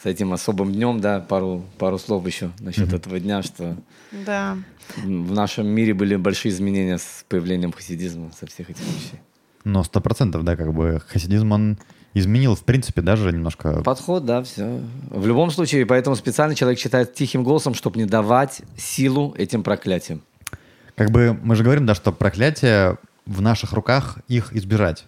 с 0.01 0.05
этим 0.05 0.33
особым 0.33 0.73
днем, 0.73 0.99
да, 0.99 1.19
пару, 1.19 1.63
пару 1.77 1.99
слов 1.99 2.25
еще 2.25 2.51
насчет 2.59 2.89
mm-hmm. 2.89 2.95
этого 2.95 3.19
дня, 3.19 3.43
что 3.43 3.77
да. 4.11 4.57
в 4.97 5.31
нашем 5.31 5.67
мире 5.67 5.93
были 5.93 6.15
большие 6.15 6.51
изменения 6.51 6.97
с 6.97 7.23
появлением 7.29 7.71
хасидизма, 7.71 8.31
со 8.37 8.47
всех 8.47 8.71
этих 8.71 8.81
вещей. 8.81 9.21
Но 9.63 9.83
сто 9.83 10.01
процентов, 10.01 10.43
да, 10.43 10.55
как 10.55 10.73
бы 10.73 10.99
хасидизм, 11.07 11.51
он 11.51 11.77
изменил, 12.15 12.55
в 12.55 12.63
принципе, 12.63 13.01
даже 13.01 13.31
немножко... 13.31 13.83
Подход, 13.83 14.25
да, 14.25 14.41
все. 14.41 14.81
В 15.11 15.27
любом 15.27 15.51
случае, 15.51 15.85
поэтому 15.85 16.15
специально 16.15 16.55
человек 16.55 16.79
читает 16.79 17.13
тихим 17.13 17.43
голосом, 17.43 17.75
чтобы 17.75 17.99
не 17.99 18.05
давать 18.05 18.61
силу 18.77 19.35
этим 19.37 19.61
проклятиям. 19.61 20.23
Как 20.95 21.11
бы 21.11 21.37
мы 21.43 21.55
же 21.55 21.63
говорим, 21.63 21.85
да, 21.85 21.93
что 21.93 22.11
проклятие 22.11 22.97
в 23.27 23.41
наших 23.41 23.73
руках 23.73 24.17
их 24.27 24.55
избежать. 24.55 25.05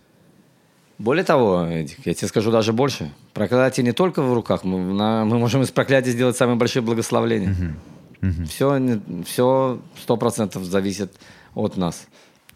Более 0.99 1.23
того, 1.23 1.65
Эдик, 1.65 2.05
я 2.05 2.13
тебе 2.13 2.27
скажу 2.27 2.51
даже 2.51 2.73
больше. 2.73 3.11
Проклятие 3.33 3.85
не 3.85 3.93
только 3.93 4.21
в 4.21 4.33
руках. 4.33 4.65
Мы, 4.65 4.93
на, 4.93 5.23
мы 5.23 5.39
можем 5.39 5.61
из 5.61 5.71
проклятия 5.71 6.11
сделать 6.11 6.35
самые 6.35 6.57
большие 6.57 6.81
благословления. 6.81 7.55
Угу. 8.21 8.29
Угу. 8.29 8.45
Все, 8.47 8.99
все 9.25 9.79
сто 10.01 10.17
процентов 10.17 10.65
зависит 10.65 11.13
от 11.55 11.77
нас. 11.77 12.05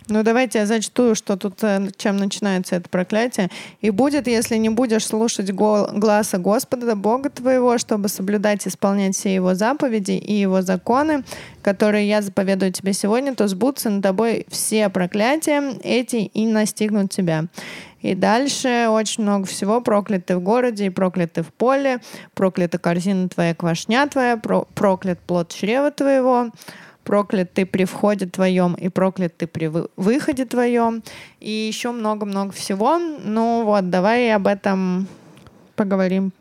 Ну, 0.10 0.22
давайте 0.24 0.60
я 0.60 0.66
зачту, 0.66 1.16
что 1.16 1.38
тут, 1.38 1.64
э, 1.64 1.90
чем 1.98 2.18
начинается 2.18 2.76
это 2.76 2.90
проклятие. 2.90 3.50
«И 3.80 3.90
будет, 3.90 4.28
если 4.28 4.58
не 4.58 4.70
будешь 4.70 5.06
слушать 5.06 5.52
гласа 5.52 6.38
Господа, 6.38 6.96
Бога 6.96 7.30
твоего, 7.30 7.78
чтобы 7.78 8.10
соблюдать 8.10 8.66
и 8.66 8.70
исполнять 8.70 9.16
все 9.16 9.34
его 9.34 9.56
заповеди 9.56 10.12
и 10.12 10.34
его 10.34 10.62
законы, 10.62 11.24
которые 11.62 12.08
я 12.08 12.22
заповедую 12.22 12.74
тебе 12.74 12.92
сегодня, 12.92 13.34
то 13.34 13.48
сбудутся 13.48 13.90
над 13.90 14.04
тобой 14.04 14.46
все 14.50 14.90
проклятия 14.90 15.74
эти 15.84 16.18
и 16.18 16.46
настигнут 16.46 17.10
тебя. 17.12 17.46
И 18.02 18.16
дальше 18.16 18.88
очень 18.90 19.24
много 19.24 19.46
всего. 19.46 19.80
Прокляты 19.80 20.36
в 20.36 20.42
городе 20.42 20.88
и 20.88 20.90
прокляты 20.90 21.42
в 21.42 21.54
поле, 21.54 22.02
проклята 22.34 22.78
корзина 22.78 23.30
твоя, 23.30 23.56
квашня 23.56 24.06
твоя, 24.08 24.36
про- 24.36 24.68
проклят 24.76 25.20
плод 25.20 25.54
чрева 25.54 25.90
твоего, 25.90 26.50
проклят 27.04 27.54
ты 27.54 27.66
при 27.66 27.86
входе 27.86 28.26
твоем 28.26 28.74
и 28.76 28.90
проклят 28.90 29.36
ты 29.38 29.48
при 29.48 29.68
вы- 29.68 29.88
выходе 29.98 30.46
твоем. 30.46 31.04
И 31.40 31.50
еще 31.52 31.92
много-много 31.92 32.52
всего. 32.52 32.98
Ну 32.98 33.64
вот, 33.66 33.90
давай 33.90 34.34
об 34.34 34.48
этом 34.48 35.08
поговорим. 35.76 36.32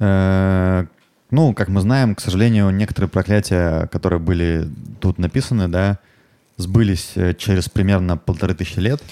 Э, 0.00 0.84
Ну, 1.30 1.52
как 1.52 1.68
мы 1.68 1.82
знаем, 1.82 2.14
к 2.14 2.20
сожалению, 2.20 2.70
некоторые 2.70 3.10
проклятия, 3.10 3.86
которые 3.88 4.18
были 4.18 4.66
тут 5.00 5.18
написаны, 5.18 5.68
да, 5.68 5.98
сбылись 6.56 7.12
э, 7.16 7.34
через 7.34 7.68
примерно 7.68 8.16
полторы 8.16 8.54
тысячи 8.54 8.78
лет. 8.78 9.02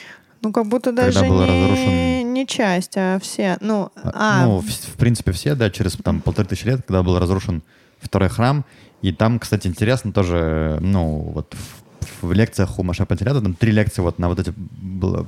Ну, 0.41 0.51
как 0.53 0.67
будто 0.67 0.93
даже 0.93 1.21
не, 1.21 1.29
разрушен- 1.29 2.23
не 2.33 2.47
часть, 2.47 2.97
а 2.97 3.19
все. 3.21 3.59
Ну, 3.61 3.91
А, 3.97 4.11
а, 4.15 4.47
Ну, 4.47 4.59
в, 4.61 4.65
в 4.67 4.97
принципе, 4.97 5.33
все, 5.33 5.55
да, 5.55 5.71
через 5.71 5.93
там 5.97 6.21
полторы 6.23 6.49
тысячи 6.49 6.67
лет, 6.67 6.81
когда 6.87 7.03
был 7.03 7.19
разрушен 7.19 7.63
второй 8.01 8.29
храм. 8.29 8.65
И 9.03 9.13
там, 9.13 9.39
кстати, 9.39 9.67
интересно 9.67 10.13
тоже, 10.13 10.79
ну, 10.81 11.19
вот 11.35 11.55
в, 12.01 12.27
в 12.29 12.33
лекциях 12.33 12.79
у 12.79 12.83
Маша 12.83 13.05
Пантерята, 13.07 13.41
там 13.41 13.55
три 13.55 13.73
лекции 13.73 14.03
вот 14.03 14.19
на 14.19 14.29
вот 14.29 14.39
эти 14.41 14.53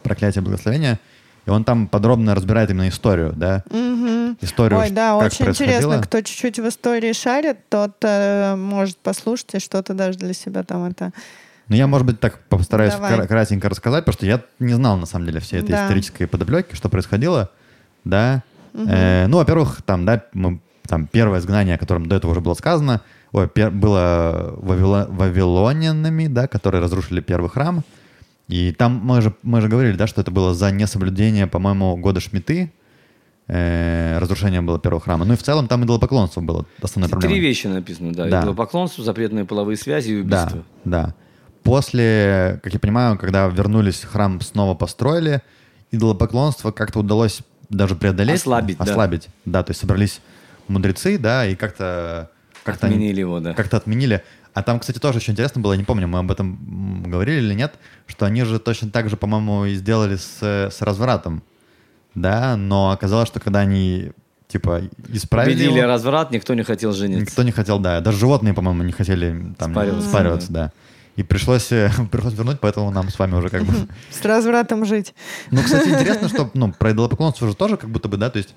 проклятия 0.02 0.40
благословения, 0.40 0.98
и 1.46 1.50
он 1.50 1.64
там 1.64 1.86
подробно 1.86 2.34
разбирает 2.34 2.70
именно 2.70 2.88
историю, 2.88 3.32
да, 3.36 3.64
мгм. 3.70 4.36
историю, 4.40 4.80
Ой, 4.80 4.90
да, 4.90 5.18
как 5.18 5.32
очень 5.32 5.46
интересно. 5.46 6.00
Кто 6.02 6.20
чуть-чуть 6.20 6.58
в 6.58 6.68
истории 6.68 7.12
шарит, 7.12 7.58
тот 7.68 7.96
э, 8.02 8.54
может 8.56 8.98
послушать 8.98 9.54
и 9.54 9.58
что-то 9.58 9.94
даже 9.94 10.18
для 10.18 10.32
себя 10.34 10.62
там 10.62 10.84
это... 10.84 11.12
Ну, 11.68 11.76
я, 11.76 11.86
может 11.86 12.06
быть, 12.06 12.18
так 12.18 12.38
постараюсь 12.48 12.94
Давай. 12.94 13.14
кра- 13.14 13.26
кратенько 13.26 13.68
рассказать, 13.68 14.04
потому 14.04 14.14
что 14.14 14.26
я 14.26 14.42
не 14.58 14.72
знал, 14.72 14.96
на 14.96 15.06
самом 15.06 15.26
деле, 15.26 15.40
всей 15.40 15.60
этой 15.60 15.72
Да. 15.72 15.84
исторической 15.84 16.26
подоплеки, 16.26 16.74
что 16.74 16.88
происходило, 16.88 17.50
да. 18.04 18.42
Э, 18.74 19.26
ну, 19.26 19.36
во-первых, 19.36 19.82
там, 19.82 20.04
да, 20.06 20.24
мы, 20.32 20.60
там 20.88 21.06
первое 21.06 21.38
изгнание, 21.38 21.76
о 21.76 21.78
котором 21.78 22.06
до 22.06 22.16
этого 22.16 22.32
уже 22.32 22.40
было 22.40 22.54
сказано, 22.54 23.02
ой, 23.32 23.46
пер- 23.46 23.70
было 23.70 24.54
вавило- 24.60 25.06
вавилонянами, 25.08 26.26
да, 26.26 26.48
которые 26.48 26.80
разрушили 26.82 27.20
первый 27.20 27.50
храм. 27.50 27.84
И 28.48 28.72
там 28.72 29.00
мы 29.04 29.20
же, 29.20 29.34
мы 29.42 29.60
же 29.60 29.68
говорили, 29.68 29.96
да, 29.96 30.06
что 30.06 30.22
это 30.22 30.30
было 30.30 30.54
за 30.54 30.70
несоблюдение, 30.70 31.46
по-моему, 31.46 31.96
года 31.98 32.20
Шмиты, 32.20 32.72
э, 33.46 34.18
разрушение 34.18 34.62
было 34.62 34.78
первого 34.78 35.00
храма. 35.02 35.24
Ну 35.26 35.34
и 35.34 35.36
в 35.36 35.42
целом 35.42 35.68
там 35.68 35.84
идолопоклонство 35.84 36.40
было 36.40 36.64
основной 36.82 37.10
проблемой. 37.10 37.34
Три 37.38 37.46
вещи 37.46 37.66
написано, 37.66 38.12
да. 38.14 38.24
Да. 38.26 38.40
Идолопоклонство, 38.40 39.04
запретные 39.04 39.44
половые 39.44 39.76
связи 39.76 40.12
и 40.12 40.22
Да, 40.22 40.42
убийство. 40.44 40.64
да. 40.84 41.14
После, 41.62 42.60
как 42.62 42.72
я 42.72 42.78
понимаю, 42.80 43.18
когда 43.18 43.46
вернулись, 43.48 44.00
храм 44.10 44.40
снова 44.40 44.74
построили, 44.74 45.42
идолопоклонство 45.90 46.70
как-то 46.70 47.00
удалось 47.00 47.40
даже 47.68 47.94
преодолеть. 47.94 48.36
Ослабить, 48.40 48.78
да. 48.78 48.84
Ослабить, 48.84 49.28
да. 49.44 49.62
То 49.62 49.70
есть 49.72 49.80
собрались 49.80 50.20
мудрецы, 50.68 51.18
да, 51.18 51.46
и 51.46 51.54
как-то... 51.54 52.30
как-то 52.64 52.86
они- 52.86 52.96
Отменили 52.96 53.20
его, 53.20 53.40
да. 53.40 53.54
Как-то 53.54 53.76
отменили. 53.76 54.22
А 54.54 54.62
там, 54.62 54.80
кстати, 54.80 54.98
тоже 54.98 55.18
очень 55.18 55.34
интересно 55.34 55.60
было, 55.60 55.72
я 55.72 55.78
не 55.78 55.84
помню, 55.84 56.08
мы 56.08 56.18
об 56.18 56.30
этом 56.30 57.04
говорили 57.06 57.38
или 57.38 57.54
нет, 57.54 57.74
что 58.06 58.26
они 58.26 58.42
же 58.44 58.58
точно 58.58 58.90
так 58.90 59.08
же, 59.08 59.16
по-моему, 59.16 59.66
и 59.66 59.74
сделали 59.74 60.16
с, 60.16 60.42
с 60.42 60.80
развратом. 60.82 61.42
Да, 62.14 62.56
но 62.56 62.90
оказалось, 62.90 63.28
что 63.28 63.38
когда 63.38 63.60
они, 63.60 64.10
типа, 64.48 64.82
исправили 65.08 65.54
Победили 65.54 65.78
его, 65.78 65.86
разврат, 65.86 66.32
никто 66.32 66.54
не 66.54 66.64
хотел 66.64 66.92
жениться. 66.92 67.20
Никто 67.20 67.42
не 67.44 67.52
хотел, 67.52 67.78
да. 67.78 68.00
Даже 68.00 68.18
животные, 68.18 68.54
по-моему, 68.54 68.82
не 68.82 68.92
хотели 68.92 69.54
там 69.56 69.72
Спариваться, 69.72 70.08
спариваться, 70.08 70.52
да. 70.52 70.72
И 71.14 71.22
пришлось, 71.22 71.70
э, 71.72 71.90
пришлось 72.10 72.34
вернуть, 72.34 72.58
поэтому 72.60 72.90
нам 72.90 73.08
с 73.10 73.18
вами 73.18 73.34
уже 73.34 73.50
как 73.50 73.64
бы... 73.64 73.74
С 74.10 74.24
развратом 74.24 74.84
жить. 74.84 75.14
Ну, 75.50 75.62
кстати, 75.62 75.88
интересно, 75.88 76.28
что 76.28 76.50
ну, 76.54 76.72
про 76.72 76.92
идолопоклонство 76.92 77.46
же 77.48 77.54
тоже 77.54 77.76
как 77.76 77.90
будто 77.90 78.08
бы, 78.08 78.16
да, 78.16 78.30
то 78.30 78.38
есть 78.38 78.54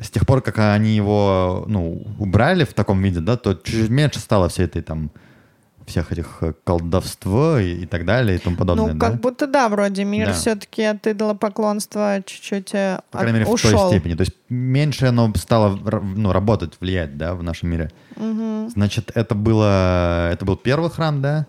с 0.00 0.10
тех 0.10 0.26
пор, 0.26 0.40
как 0.42 0.58
они 0.58 0.94
его, 0.96 1.64
ну, 1.66 2.02
убрали 2.18 2.64
в 2.64 2.72
таком 2.74 3.02
виде, 3.02 3.20
да, 3.20 3.36
то 3.36 3.54
чуть 3.54 3.88
меньше 3.90 4.18
стало 4.20 4.48
всей 4.48 4.66
этой 4.66 4.82
там 4.82 5.10
всех 5.86 6.12
этих 6.12 6.38
э, 6.42 6.52
колдовства 6.64 7.60
и, 7.62 7.82
и 7.82 7.86
так 7.86 8.04
далее 8.04 8.36
и 8.36 8.38
тому 8.38 8.56
подобное, 8.56 8.92
ну, 8.92 8.98
да? 8.98 9.06
как 9.10 9.20
будто 9.20 9.46
да, 9.46 9.68
вроде 9.70 10.04
мир 10.04 10.26
Да. 10.26 10.32
все-таки 10.34 10.82
от 10.82 11.06
идолопоклонства 11.06 12.22
чуть-чуть 12.26 12.74
э, 12.74 13.00
По 13.10 13.18
крайней 13.20 13.38
мере, 13.38 13.50
от- 13.50 13.58
в 13.58 13.62
той 13.62 13.72
ушел. 13.72 13.88
степени. 13.88 14.14
То 14.14 14.20
есть 14.20 14.34
меньше 14.50 15.06
оно 15.06 15.32
стало 15.36 15.76
ну, 16.02 16.32
работать, 16.32 16.74
влиять, 16.80 17.16
да, 17.16 17.34
в 17.34 17.42
нашем 17.42 17.70
мире. 17.70 17.90
Значит, 18.74 19.10
это, 19.14 19.34
было, 19.34 20.30
это 20.30 20.44
был 20.44 20.56
первый 20.56 20.90
храм, 20.90 21.22
да. 21.22 21.46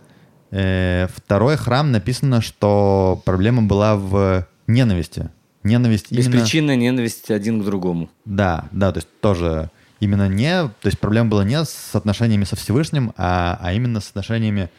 Э, 0.52 1.08
второй 1.14 1.58
храм 1.58 1.92
написано, 1.92 2.42
что 2.42 3.22
проблема 3.26 3.64
была 3.64 3.96
в 3.98 4.48
ненависти. 4.68 5.30
Ненависть 5.64 6.08
именно... 6.12 6.24
Беспричинная 6.24 6.76
ненависть 6.76 7.30
один 7.32 7.62
к 7.62 7.66
другому. 7.66 8.10
Да, 8.26 8.70
да, 8.72 8.92
то 8.92 8.98
есть 8.98 9.08
тоже 9.22 9.70
именно 10.00 10.28
не... 10.28 10.64
То 10.64 10.86
есть 10.86 11.00
проблема 11.00 11.30
была 11.30 11.44
не 11.44 11.64
с 11.64 11.94
отношениями 11.94 12.46
со 12.46 12.56
Всевышним, 12.56 13.14
а, 13.18 13.60
а 13.62 13.74
именно 13.74 14.00
с 14.00 14.10
отношениями 14.10 14.70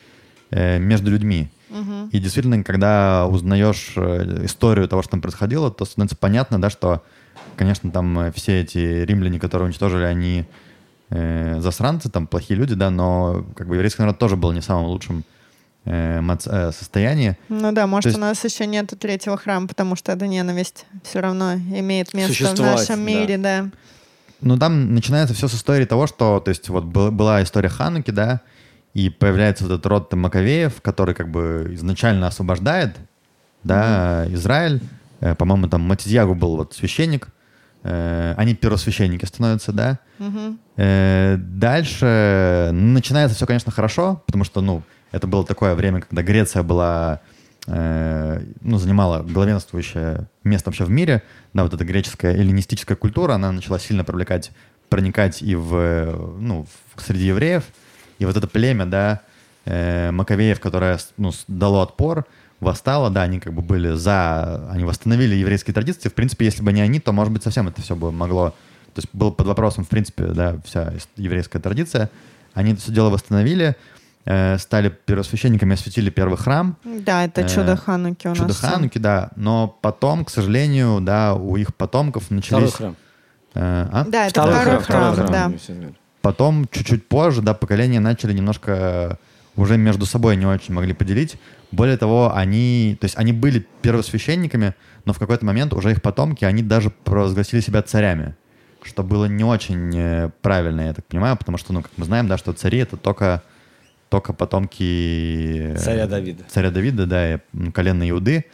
э, 0.51 0.79
между 0.79 1.11
людьми. 1.11 1.51
И 2.11 2.19
действительно, 2.19 2.65
когда 2.65 3.27
узнаешь 3.29 3.93
э, 3.95 4.45
историю 4.45 4.89
того, 4.89 5.03
что 5.03 5.13
там 5.13 5.21
происходило, 5.21 5.71
то 5.71 5.85
становится 5.85 6.17
понятно, 6.17 6.61
да, 6.61 6.69
что, 6.69 7.05
конечно, 7.57 7.93
там 7.93 8.19
э, 8.19 8.33
все 8.33 8.63
эти 8.63 8.79
римляне, 9.05 9.39
которые 9.39 9.67
уничтожили, 9.67 10.03
они 10.03 10.47
э, 11.11 11.61
засранцы, 11.61 12.11
там 12.11 12.27
плохие 12.27 12.59
люди, 12.59 12.75
да, 12.75 12.91
но 12.91 13.47
как 13.55 13.69
бы 13.69 13.77
еврейский 13.77 14.03
народ 14.03 14.19
тоже 14.19 14.37
был 14.37 14.51
не 14.51 14.61
в 14.61 14.65
самом 14.65 14.87
э, 15.85 16.21
э, 16.47 16.73
состоянии. 16.73 17.37
Ну 17.49 17.73
да, 17.73 17.87
может, 17.87 18.05
То 18.05 18.09
есть- 18.11 18.19
у 18.19 18.21
нас 18.21 18.45
еще 18.45 18.67
нету 18.67 18.97
третьего 18.97 19.37
храма, 19.37 19.67
потому 19.69 19.97
что 19.97 20.13
эта 20.13 20.27
ненависть 20.27 20.87
все 21.03 21.21
равно 21.21 21.55
имеет 21.55 22.15
место 22.15 22.55
в 22.55 22.61
нашем 22.61 22.97
да. 22.97 23.03
мире, 23.03 23.39
да. 23.39 23.67
Ну, 24.41 24.57
там 24.59 24.95
начинается 24.95 25.35
все 25.35 25.49
с 25.49 25.55
истории 25.55 25.85
того, 25.85 26.07
что, 26.07 26.41
то 26.41 26.49
есть, 26.49 26.69
вот 26.69 26.85
был- 26.85 27.11
была 27.11 27.43
история 27.43 27.69
Хануки, 27.69 28.11
да, 28.11 28.41
и 28.95 29.11
появляется 29.11 29.65
вот 29.65 29.73
этот 29.73 29.87
род 29.87 30.13
Маковеев, 30.13 30.81
который 30.81 31.15
как 31.15 31.31
бы 31.31 31.71
изначально 31.75 32.27
освобождает, 32.27 32.97
да, 33.65 34.25
Израиль. 34.31 34.81
Э, 35.21 35.35
по-моему, 35.35 35.69
там 35.69 35.83
Матидьягу 35.83 36.35
был 36.35 36.57
вот 36.57 36.75
священник. 36.75 37.29
Они 37.83 38.55
первосвященники 38.55 39.25
становятся, 39.25 39.73
да. 39.73 39.99
Э, 40.77 41.37
дальше 41.39 42.71
начинается 42.73 43.37
все, 43.37 43.47
конечно, 43.47 43.73
хорошо, 43.73 44.23
потому 44.27 44.45
что, 44.45 44.61
ну, 44.61 44.83
это 45.13 45.27
было 45.27 45.45
такое 45.45 45.75
время, 45.75 46.01
когда 46.01 46.23
Греция 46.23 46.63
была, 46.63 47.21
э, 47.67 48.43
ну, 48.61 48.79
занимала 48.79 49.23
главенствующее 49.23 50.29
место 50.45 50.71
вообще 50.71 50.85
в 50.85 50.91
мире. 50.91 51.23
Да, 51.53 51.65
вот 51.65 51.75
эта 51.75 51.85
греческая 51.85 52.35
эллинистическая 52.35 52.97
культура, 52.97 53.35
она 53.35 53.53
начала 53.53 53.79
сильно 53.79 54.05
привлекать, 54.05 54.53
проникать 54.89 55.43
и 55.43 55.55
в, 55.55 56.37
ну, 56.39 56.67
в- 56.95 57.03
среди 57.03 57.27
евреев. 57.27 57.65
И 58.19 58.25
вот 58.25 58.37
это 58.37 58.47
племя, 58.47 58.87
да, 58.87 59.21
э, 59.65 60.11
Маковеев, 60.11 60.61
которое 60.61 60.99
ну, 61.17 61.33
дало 61.49 61.83
отпор, 61.83 62.27
восстало, 62.61 63.11
да, 63.11 63.23
они 63.23 63.41
как 63.41 63.55
бы 63.55 63.63
были 63.63 63.93
за, 63.95 64.69
они 64.71 64.85
восстановили 64.85 65.35
еврейские 65.35 65.75
традиции. 65.75 66.09
В 66.09 66.15
принципе, 66.15 66.45
если 66.45 66.63
бы 66.63 66.73
не 66.73 66.83
они, 66.83 67.01
то, 67.01 67.13
может 67.13 67.33
быть, 67.33 67.43
совсем 67.43 67.69
это 67.69 67.81
все 67.81 67.97
бы 67.97 68.13
могло, 68.13 68.51
то 68.95 68.99
есть 68.99 69.09
было 69.13 69.31
под 69.31 69.47
вопросом, 69.47 69.85
в 69.85 69.89
принципе, 69.89 70.25
да, 70.27 70.59
вся 70.65 70.93
еврейская 71.17 71.59
традиция. 71.59 72.11
Они 72.53 72.73
это 72.73 72.83
все 72.83 72.93
дело 72.93 73.09
восстановили, 73.09 73.77
стали 74.25 74.89
первосвященниками, 75.07 75.75
осветили 75.75 76.11
первый 76.11 76.37
храм, 76.37 76.77
Да, 76.85 77.25
это 77.25 77.41
Э, 77.41 77.49
чудо 77.49 77.77
Хануки 77.77 78.29
у 78.29 78.35
чудо 78.35 78.49
нас. 78.49 78.59
Хануки, 78.59 78.99
да, 78.99 79.31
но 79.37 79.69
потом, 79.81 80.25
к 80.25 80.31
сожалению, 80.31 81.01
да, 81.01 81.35
у 81.35 81.57
их 81.57 81.75
потомков 81.75 82.25
Второй 82.25 82.37
начались... 82.43 82.75
храм. 82.75 82.97
э, 83.55 83.89
а? 83.93 84.05
Да, 84.07 84.27
это 84.27 84.43
второй, 84.43 84.81
храм, 84.83 85.17
да. 85.27 85.53
Всё 85.59 85.73
верно. 85.73 85.95
Потом, 86.23 86.69
чуть-чуть 86.71 87.09
позже, 87.09 87.41
да, 87.41 87.55
поколения 87.55 87.99
начали 87.99 88.35
немножко 88.35 89.19
уже 89.57 89.79
между 89.79 90.05
собой 90.07 90.37
не 90.37 90.47
очень 90.47 90.75
могли 90.75 90.93
поделить. 90.93 91.37
Более 91.73 91.97
того, 91.97 92.33
они, 92.35 92.97
то 93.01 93.07
есть 93.07 93.17
они 93.17 93.33
были 93.33 93.67
первосвященниками, 93.83 94.75
но 95.07 95.13
в 95.13 95.19
какой-то 95.19 95.45
момент 95.47 95.73
уже 95.73 95.93
их 95.93 96.03
потомки, 96.03 96.45
они 96.45 96.63
даже 96.63 96.91
провозгласили 96.91 97.61
себя 97.61 97.83
царями, 97.83 98.35
что 98.83 99.03
было 99.03 99.25
не 99.27 99.45
очень 99.45 99.93
э, 99.97 100.31
правильно, 100.43 100.83
я 100.83 100.93
так 100.95 101.07
понимаю, 101.07 101.37
потому 101.37 101.59
что, 101.59 101.73
ну, 101.73 101.83
как 101.83 101.91
мы 101.97 102.05
знаем, 102.05 102.29
да, 102.29 102.37
что 102.39 102.53
цари 102.53 102.79
это 102.79 102.97
только, 102.97 103.43
только 104.11 104.33
потомки 104.33 105.73
э, 105.73 105.77
Царя 105.77 106.07
Давида. 106.07 106.45
царя 106.49 106.71
Давида, 106.71 107.07
да, 107.07 107.35
и, 107.35 107.39
колена 107.73 108.09
Иуды, 108.11 108.45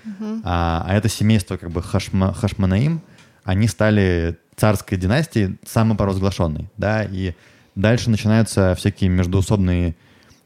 а, 0.44 0.84
а 0.86 0.94
это 0.94 1.08
семейство 1.08 1.56
как 1.56 1.70
бы 1.70 1.82
Хашма, 1.82 2.32
Хашманаим, 2.34 3.00
они 3.42 3.66
стали 3.66 4.38
царской 4.54 4.98
династией 4.98 5.56
самопровозглашенной, 5.66 6.68
да, 6.76 7.04
и 7.04 7.34
дальше 7.74 8.10
начинаются 8.10 8.74
всякие 8.76 9.08
междуусобные 9.08 9.96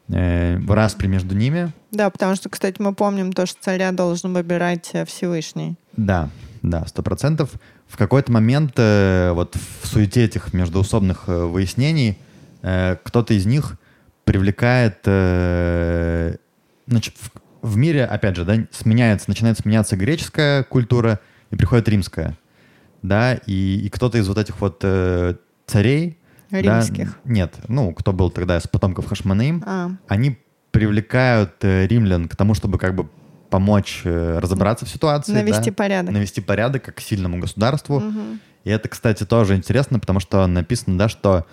э, 0.07 0.59
распри 0.67 1.07
между 1.07 1.35
ними. 1.35 1.73
Да, 1.91 2.09
потому 2.09 2.35
что, 2.35 2.49
кстати, 2.49 2.81
мы 2.81 2.93
помним 2.93 3.33
то, 3.33 3.45
что 3.45 3.61
царя 3.61 3.91
должен 3.91 4.33
выбирать 4.33 4.91
э, 4.93 5.05
Всевышний. 5.05 5.75
Да, 5.97 6.29
да, 6.61 6.85
сто 6.87 7.03
процентов. 7.03 7.49
В 7.87 7.97
какой-то 7.97 8.31
момент 8.31 8.73
э, 8.77 9.31
вот 9.33 9.57
в 9.81 9.87
суете 9.87 10.23
этих 10.23 10.53
междуусобных 10.53 11.23
э, 11.27 11.43
выяснений 11.45 12.17
э, 12.61 12.95
кто-то 13.03 13.33
из 13.33 13.45
них 13.45 13.77
привлекает, 14.25 14.99
э, 15.05 16.35
значит, 16.87 17.15
в, 17.17 17.31
в 17.67 17.77
мире, 17.77 18.05
опять 18.05 18.35
же, 18.35 18.45
да, 18.45 18.55
сменяется, 18.71 19.29
начинает 19.29 19.57
сменяться 19.57 19.95
греческая 19.95 20.63
культура 20.63 21.19
и 21.49 21.55
приходит 21.55 21.87
римская, 21.89 22.37
да, 23.01 23.33
и, 23.33 23.81
и 23.83 23.89
кто-то 23.89 24.17
из 24.17 24.27
вот 24.27 24.37
этих 24.37 24.59
вот 24.61 24.79
э, 24.83 25.35
царей, 25.65 26.17
Римских. 26.51 27.17
Да, 27.23 27.31
нет, 27.31 27.55
ну, 27.69 27.93
кто 27.93 28.11
был 28.11 28.29
тогда 28.29 28.59
с 28.59 28.67
потомков 28.67 29.07
Хашманаим, 29.07 29.63
А, 29.65 29.91
они 30.07 30.37
привлекают 30.71 31.53
э, 31.61 31.87
римлян 31.87 32.27
к 32.27 32.35
тому, 32.35 32.53
чтобы 32.53 32.77
как 32.77 32.95
бы 32.95 33.07
помочь 33.49 34.01
э, 34.05 34.39
разобраться 34.39 34.85
в 34.85 34.89
ситуации. 34.89 35.33
навести 35.33 35.69
да, 35.69 35.75
порядок. 35.75 36.13
навести 36.13 36.41
порядок 36.41 36.83
как 36.83 36.99
сильному 36.99 37.39
государству. 37.39 37.99
Мгм. 37.99 38.39
И 38.63 38.69
это, 38.69 38.87
кстати, 38.89 39.25
тоже 39.25 39.55
интересно, 39.55 39.99
потому 39.99 40.19
что 40.19 40.45
написано, 40.47 40.97
да, 40.97 41.09
что 41.09 41.45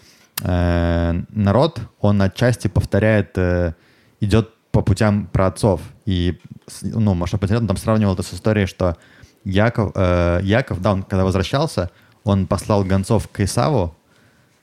э, 0.43 1.23
народ, 1.31 1.81
он 2.01 2.23
отчасти 2.23 2.69
повторяет, 2.69 3.37
э, 3.39 3.75
идет 4.21 4.51
по 4.71 4.83
путям 4.83 5.27
праотцов. 5.27 5.81
И, 6.07 6.39
с- 6.67 6.83
ну, 6.83 7.15
Маша 7.15 7.39
Патерен 7.39 7.67
там 7.67 7.77
сравнивал 7.77 8.15
это 8.15 8.23
с 8.23 8.33
историей, 8.35 8.67
что 8.67 8.97
Яков, 9.45 9.93
э, 9.95 10.41
Яков, 10.43 10.81
да, 10.81 10.93
он 10.93 11.03
когда 11.03 11.25
возвращался, 11.25 11.91
он 12.25 12.47
послал 12.47 12.85
гонцов 12.85 13.29
к 13.29 13.41
Исаву 13.41 13.95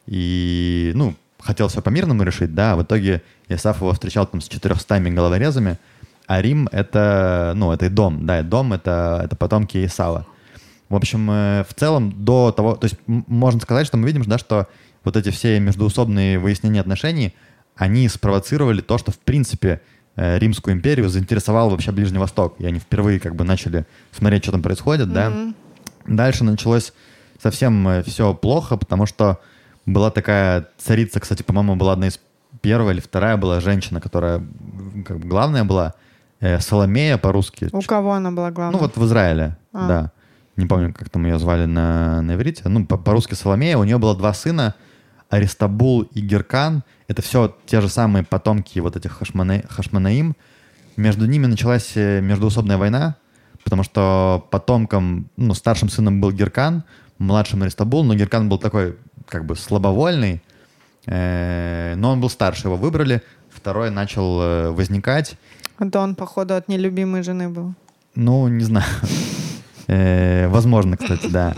и, 0.07 0.91
ну, 0.95 1.15
хотел 1.39 1.67
все 1.67 1.81
по-мирному 1.81 2.23
решить, 2.23 2.53
да, 2.53 2.73
а 2.73 2.75
в 2.75 2.83
итоге 2.83 3.21
Исаф 3.49 3.77
его 3.81 3.91
встречал 3.93 4.25
там 4.25 4.41
с 4.41 4.47
400 4.47 4.99
головорезами, 5.11 5.77
а 6.27 6.41
Рим— 6.41 6.67
это, 6.71 7.53
ну, 7.55 7.71
это 7.71 7.85
и 7.85 7.89
дом, 7.89 8.25
да, 8.25 8.39
и 8.39 8.43
дом— 8.43 8.73
это, 8.73 9.21
это 9.23 9.35
потомки 9.35 9.85
Исава. 9.85 10.25
В 10.89 10.95
общем, 10.95 11.29
э, 11.31 11.63
в 11.67 11.73
целом 11.73 12.13
до 12.23 12.51
того, 12.51 12.75
то 12.75 12.85
есть 12.85 12.97
можно 13.07 13.59
сказать, 13.59 13.87
что 13.87 13.97
мы 13.97 14.05
видим, 14.07 14.23
да, 14.23 14.37
что 14.37 14.67
вот 15.05 15.15
эти 15.15 15.29
все 15.29 15.59
междуусобные 15.59 16.37
выяснения 16.39 16.81
отношений, 16.81 17.33
они 17.75 18.07
спровоцировали 18.09 18.81
то, 18.81 18.97
что 18.97 19.11
в 19.11 19.19
принципе 19.19 19.81
э, 20.15 20.37
Римскую 20.39 20.73
империю 20.75 21.07
заинтересовал 21.09 21.69
вообще 21.69 21.91
Ближний 21.91 22.19
Восток, 22.19 22.55
и 22.59 22.65
они 22.65 22.79
впервые 22.79 23.19
как 23.19 23.35
бы 23.35 23.43
начали 23.43 23.85
смотреть, 24.11 24.43
что 24.43 24.51
там 24.51 24.61
происходит, 24.61 25.13
да. 25.13 25.31
Дальше 26.07 26.43
началось 26.43 26.93
совсем 27.41 28.03
все 28.05 28.33
плохо, 28.33 28.77
потому 28.77 29.05
что 29.05 29.39
была 29.85 30.09
такая 30.11 30.67
царица, 30.77 31.19
кстати, 31.19 31.43
по-моему, 31.43 31.75
была 31.75 31.93
одна 31.93 32.07
из 32.07 32.19
первая 32.61 32.93
или 32.93 33.01
вторая 33.01 33.37
была 33.37 33.59
женщина, 33.59 33.99
которая 34.01 34.43
как 35.05 35.19
бы 35.19 35.27
главная 35.27 35.63
была, 35.63 35.93
э, 36.39 36.59
Соломея 36.59 37.17
по-русски. 37.17 37.69
У 37.71 37.81
кого 37.81 38.13
она 38.13 38.31
была 38.31 38.51
главной? 38.51 38.73
Ну 38.73 38.79
вот 38.79 38.97
в 38.97 39.05
Израиле, 39.05 39.57
А. 39.73 39.87
да. 39.87 40.11
Не 40.55 40.65
помню, 40.67 40.93
как 40.93 41.09
там 41.09 41.25
ее 41.25 41.37
звали 41.37 41.65
на, 41.65 42.21
на 42.21 42.35
иврите. 42.35 42.63
Ну, 42.69 42.85
по- 42.85 42.97
по-русски 42.97 43.33
Соломея. 43.33 43.77
У 43.77 43.83
нее 43.83 43.97
было 43.97 44.15
два 44.15 44.33
сына, 44.33 44.73
Аристабул 45.29 46.01
и 46.03 46.21
Геркан. 46.21 46.83
Это 47.07 47.21
все 47.21 47.55
те 47.65 47.81
же 47.81 47.89
самые 47.89 48.23
потомки 48.23 48.79
вот 48.79 48.95
этих 48.95 49.21
Хашмане- 49.21 49.65
Хашманаим. 49.69 50.35
Между 50.97 51.25
ними 51.25 51.45
началась 51.47 51.91
э, 51.95 52.21
междуусобная 52.21 52.77
война, 52.77 53.15
потому 53.63 53.83
что 53.83 54.47
потомком, 54.51 55.29
ну, 55.37 55.53
старшим 55.53 55.89
сыном 55.89 56.21
был 56.21 56.31
Геркан, 56.31 56.83
младшим 57.17 57.63
Аристабул, 57.63 58.03
но 58.03 58.15
Геркан 58.15 58.47
был 58.49 58.57
такой, 58.59 58.97
как 59.27 59.45
бы, 59.45 59.55
слабовольный, 59.55 60.41
э, 61.05 61.95
но 61.97 62.11
он 62.11 62.21
был 62.21 62.29
старше, 62.29 62.67
его 62.67 62.77
выбрали, 62.77 63.21
второй 63.49 63.89
начал 63.91 64.41
э, 64.41 64.69
возникать, 64.71 65.35
А 65.77 65.89
то 65.89 65.99
он, 65.99 66.15
походу, 66.15 66.55
от 66.55 66.67
нелюбимой 66.69 67.23
жены 67.23 67.49
был. 67.49 67.73
ну, 68.15 68.47
не 68.47 68.63
знаю. 68.63 68.85
Э, 69.87 70.47
Возможно, 70.47 70.97
кстати, 70.97 71.27
да. 71.27 71.53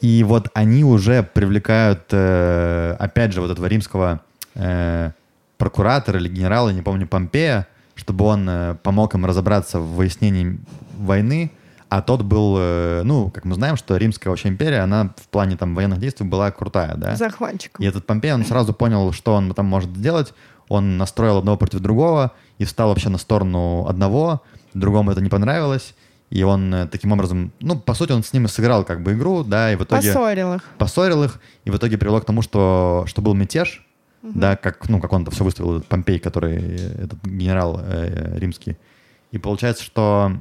И 0.00 0.22
вот 0.24 0.48
они 0.54 0.84
уже 0.84 1.22
привлекают, 1.22 2.02
э, 2.10 2.96
опять 2.98 3.32
же, 3.32 3.40
вот 3.40 3.50
этого 3.50 3.66
римского 3.66 4.20
э, 4.54 5.12
прокуратора 5.56 6.18
или 6.18 6.28
генерала, 6.28 6.70
не 6.70 6.82
помню, 6.82 7.06
Помпея, 7.06 7.66
чтобы 7.94 8.24
он 8.24 8.76
помог 8.82 9.14
им 9.14 9.24
разобраться 9.24 9.78
в 9.78 9.94
выяснении 9.94 10.58
войны. 10.98 11.52
А 11.88 12.02
тот 12.02 12.22
был, 12.22 12.58
ну, 13.04 13.30
как 13.30 13.44
мы 13.44 13.54
знаем, 13.54 13.76
что 13.76 13.96
Римская 13.96 14.30
вообще 14.30 14.48
империя, 14.48 14.80
она 14.80 15.14
в 15.16 15.28
плане 15.28 15.56
там 15.56 15.76
военных 15.76 16.00
действий 16.00 16.26
была 16.26 16.50
крутая, 16.50 16.96
да? 16.96 17.14
Захватчиком. 17.14 17.84
И 17.84 17.88
этот 17.88 18.04
Помпей, 18.04 18.32
он 18.32 18.44
сразу 18.44 18.72
понял, 18.72 19.12
что 19.12 19.34
он 19.34 19.54
там 19.54 19.66
может 19.66 19.90
сделать. 19.90 20.34
Он 20.68 20.96
настроил 20.96 21.38
одного 21.38 21.56
против 21.56 21.78
другого 21.80 22.32
и 22.58 22.64
встал 22.64 22.88
вообще 22.88 23.10
на 23.10 23.18
сторону 23.18 23.86
одного. 23.86 24.42
Другому 24.72 25.12
это 25.12 25.20
не 25.20 25.28
понравилось. 25.28 25.94
И 26.34 26.42
он 26.42 26.74
э, 26.74 26.88
таким 26.88 27.12
образом, 27.12 27.52
ну, 27.60 27.78
по 27.78 27.94
сути, 27.94 28.10
он 28.10 28.24
с 28.24 28.32
ними 28.32 28.48
сыграл 28.48 28.84
как 28.84 29.02
бы 29.02 29.12
игру, 29.12 29.44
да, 29.44 29.72
и 29.72 29.76
в 29.76 29.84
итоге 29.84 30.08
Поссорил 30.12 30.54
их. 30.54 30.62
поссорил 30.78 31.22
их, 31.22 31.40
и 31.64 31.70
в 31.70 31.76
итоге 31.76 31.96
привело 31.96 32.20
к 32.20 32.24
тому, 32.24 32.42
что, 32.42 33.04
что 33.06 33.22
был 33.22 33.34
мятеж, 33.34 33.86
да, 34.22 34.56
как, 34.56 34.88
ну, 34.88 35.00
как 35.00 35.12
он 35.12 35.22
это 35.22 35.30
все 35.30 35.44
выставил, 35.44 35.80
Помпей, 35.82 36.18
который, 36.18 36.56
э, 36.56 37.04
этот 37.04 37.24
генерал 37.24 37.80
э, 37.80 38.36
римский. 38.38 38.76
И 39.30 39.38
получается, 39.38 39.84
что, 39.84 40.32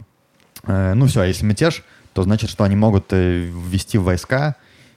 э, 0.65 0.93
ну 0.95 1.05
все, 1.05 1.21
а 1.21 1.25
если 1.27 1.45
мятеж, 1.45 1.83
то 2.13 2.23
значит, 2.23 2.49
что 2.49 2.63
они 2.63 2.75
могут 2.75 3.13
э, 3.13 3.41
ввести 3.69 3.99
войска, 3.99 4.55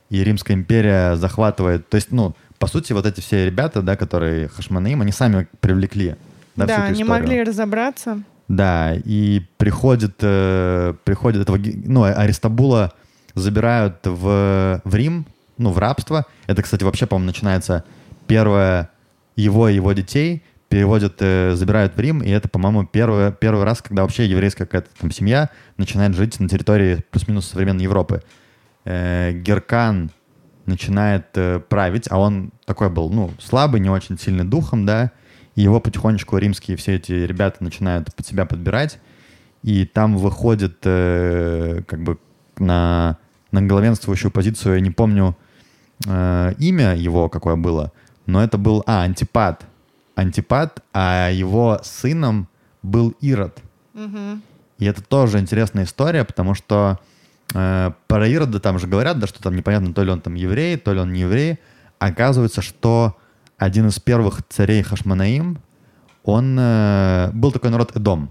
и 0.08 0.24
Римская 0.24 0.56
империя 0.56 1.16
захватывает, 1.16 1.90
то 1.90 1.96
есть, 1.96 2.10
ну, 2.10 2.34
по 2.58 2.68
сути, 2.68 2.94
вот 2.94 3.04
эти 3.04 3.20
все 3.20 3.44
ребята, 3.44 3.82
да, 3.82 3.96
которые 3.96 4.48
Хашманаим, 4.48 5.02
они 5.02 5.12
сами 5.12 5.46
привлекли, 5.60 6.16
да, 6.54 6.64
всю 6.66 6.76
Да, 6.76 6.84
эту 6.86 6.94
не 6.96 7.02
историю. 7.02 7.06
могли 7.22 7.42
разобраться. 7.42 8.22
Да, 8.48 8.94
и 8.94 9.42
приходит, 9.56 10.16
э, 10.20 10.94
приходит 11.04 11.42
этого, 11.42 11.58
ну, 11.58 12.04
А- 12.04 12.12
Аристабула 12.12 12.92
забирают 13.34 13.98
в, 14.04 14.80
в 14.84 14.94
Рим, 14.94 15.26
ну, 15.58 15.72
в 15.72 15.78
рабство. 15.78 16.26
Это, 16.46 16.62
кстати, 16.62 16.84
вообще, 16.84 17.06
по-моему, 17.06 17.26
начинается 17.26 17.84
первое 18.26 18.90
его 19.34 19.68
и 19.68 19.74
его 19.74 19.92
детей 19.92 20.42
переводят, 20.68 21.16
э, 21.20 21.54
забирают 21.54 21.96
в 21.96 22.00
Рим, 22.00 22.22
и 22.22 22.30
это, 22.30 22.48
по-моему, 22.48 22.84
первый, 22.86 23.32
первый 23.32 23.64
раз, 23.64 23.82
когда 23.82 24.02
вообще 24.02 24.26
еврейская 24.26 24.64
какая-то 24.64 24.88
там 24.98 25.10
семья 25.10 25.50
начинает 25.76 26.14
жить 26.14 26.38
на 26.40 26.48
территории 26.48 27.04
плюс-минус 27.10 27.46
современной 27.46 27.84
Европы. 27.84 28.22
Э, 28.84 29.32
Геркан 29.32 30.10
начинает 30.66 31.26
править, 31.68 32.08
а 32.10 32.18
он 32.18 32.50
такой 32.64 32.90
был, 32.90 33.08
ну, 33.10 33.30
слабый, 33.40 33.80
не 33.80 33.88
очень 33.88 34.18
сильный 34.18 34.44
духом, 34.44 34.84
да, 34.84 35.12
и 35.56 35.62
его 35.62 35.80
потихонечку 35.80 36.36
римские 36.36 36.76
все 36.76 36.96
эти 36.96 37.12
ребята 37.12 37.64
начинают 37.64 38.14
под 38.14 38.26
себя 38.26 38.44
подбирать, 38.44 39.00
и 39.62 39.84
там 39.84 40.16
выходит 40.16 40.78
э, 40.84 41.82
как 41.86 42.02
бы 42.02 42.18
на, 42.58 43.18
на 43.50 43.62
главенствующую 43.62 44.30
позицию, 44.30 44.74
я 44.76 44.80
не 44.80 44.90
помню 44.90 45.36
э, 46.06 46.52
имя 46.58 46.94
его 46.94 47.28
какое 47.28 47.56
было, 47.56 47.92
но 48.26 48.44
это 48.44 48.58
был, 48.58 48.84
а, 48.86 49.02
Антипат. 49.02 49.66
Антипат, 50.14 50.82
а 50.92 51.30
его 51.30 51.80
сыном 51.82 52.48
был 52.82 53.14
Ирод. 53.20 53.58
Мгм. 53.94 54.42
И 54.78 54.84
это 54.84 55.02
тоже 55.02 55.38
интересная 55.38 55.84
история, 55.84 56.24
потому 56.24 56.54
что 56.54 56.98
э, 57.54 57.92
про 58.06 58.28
Ирода 58.28 58.60
там 58.60 58.78
же 58.78 58.86
говорят, 58.86 59.18
да, 59.18 59.26
что 59.26 59.42
там 59.42 59.56
непонятно, 59.56 59.94
то 59.94 60.02
ли 60.02 60.10
он 60.10 60.20
там 60.20 60.34
еврей, 60.34 60.76
то 60.76 60.92
ли 60.92 61.00
он 61.00 61.12
не 61.12 61.20
еврей. 61.20 61.58
Оказывается, 61.98 62.60
что 62.60 63.16
один 63.58 63.88
из 63.88 63.98
первых 63.98 64.42
царей 64.48 64.82
Хашманаим, 64.82 65.58
он 66.24 66.56
э, 66.58 67.30
был 67.32 67.52
такой 67.52 67.70
народ 67.70 67.96
Эдом, 67.96 68.30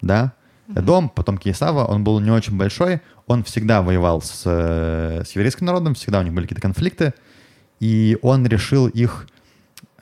да? 0.00 0.32
Эдом, 0.74 1.08
потомки 1.08 1.48
Исава, 1.50 1.84
он 1.84 2.02
был 2.02 2.18
не 2.18 2.30
очень 2.32 2.56
большой, 2.56 3.00
он 3.26 3.44
всегда 3.44 3.82
воевал 3.82 4.20
с, 4.20 4.42
э, 4.46 5.22
с 5.24 5.30
еврейским 5.32 5.64
народом, 5.66 5.94
всегда 5.94 6.18
у 6.18 6.22
них 6.22 6.32
были 6.32 6.44
какие-то 6.46 6.62
конфликты, 6.62 7.14
и 7.78 8.18
он 8.22 8.46
решил 8.46 8.88
их... 8.88 9.28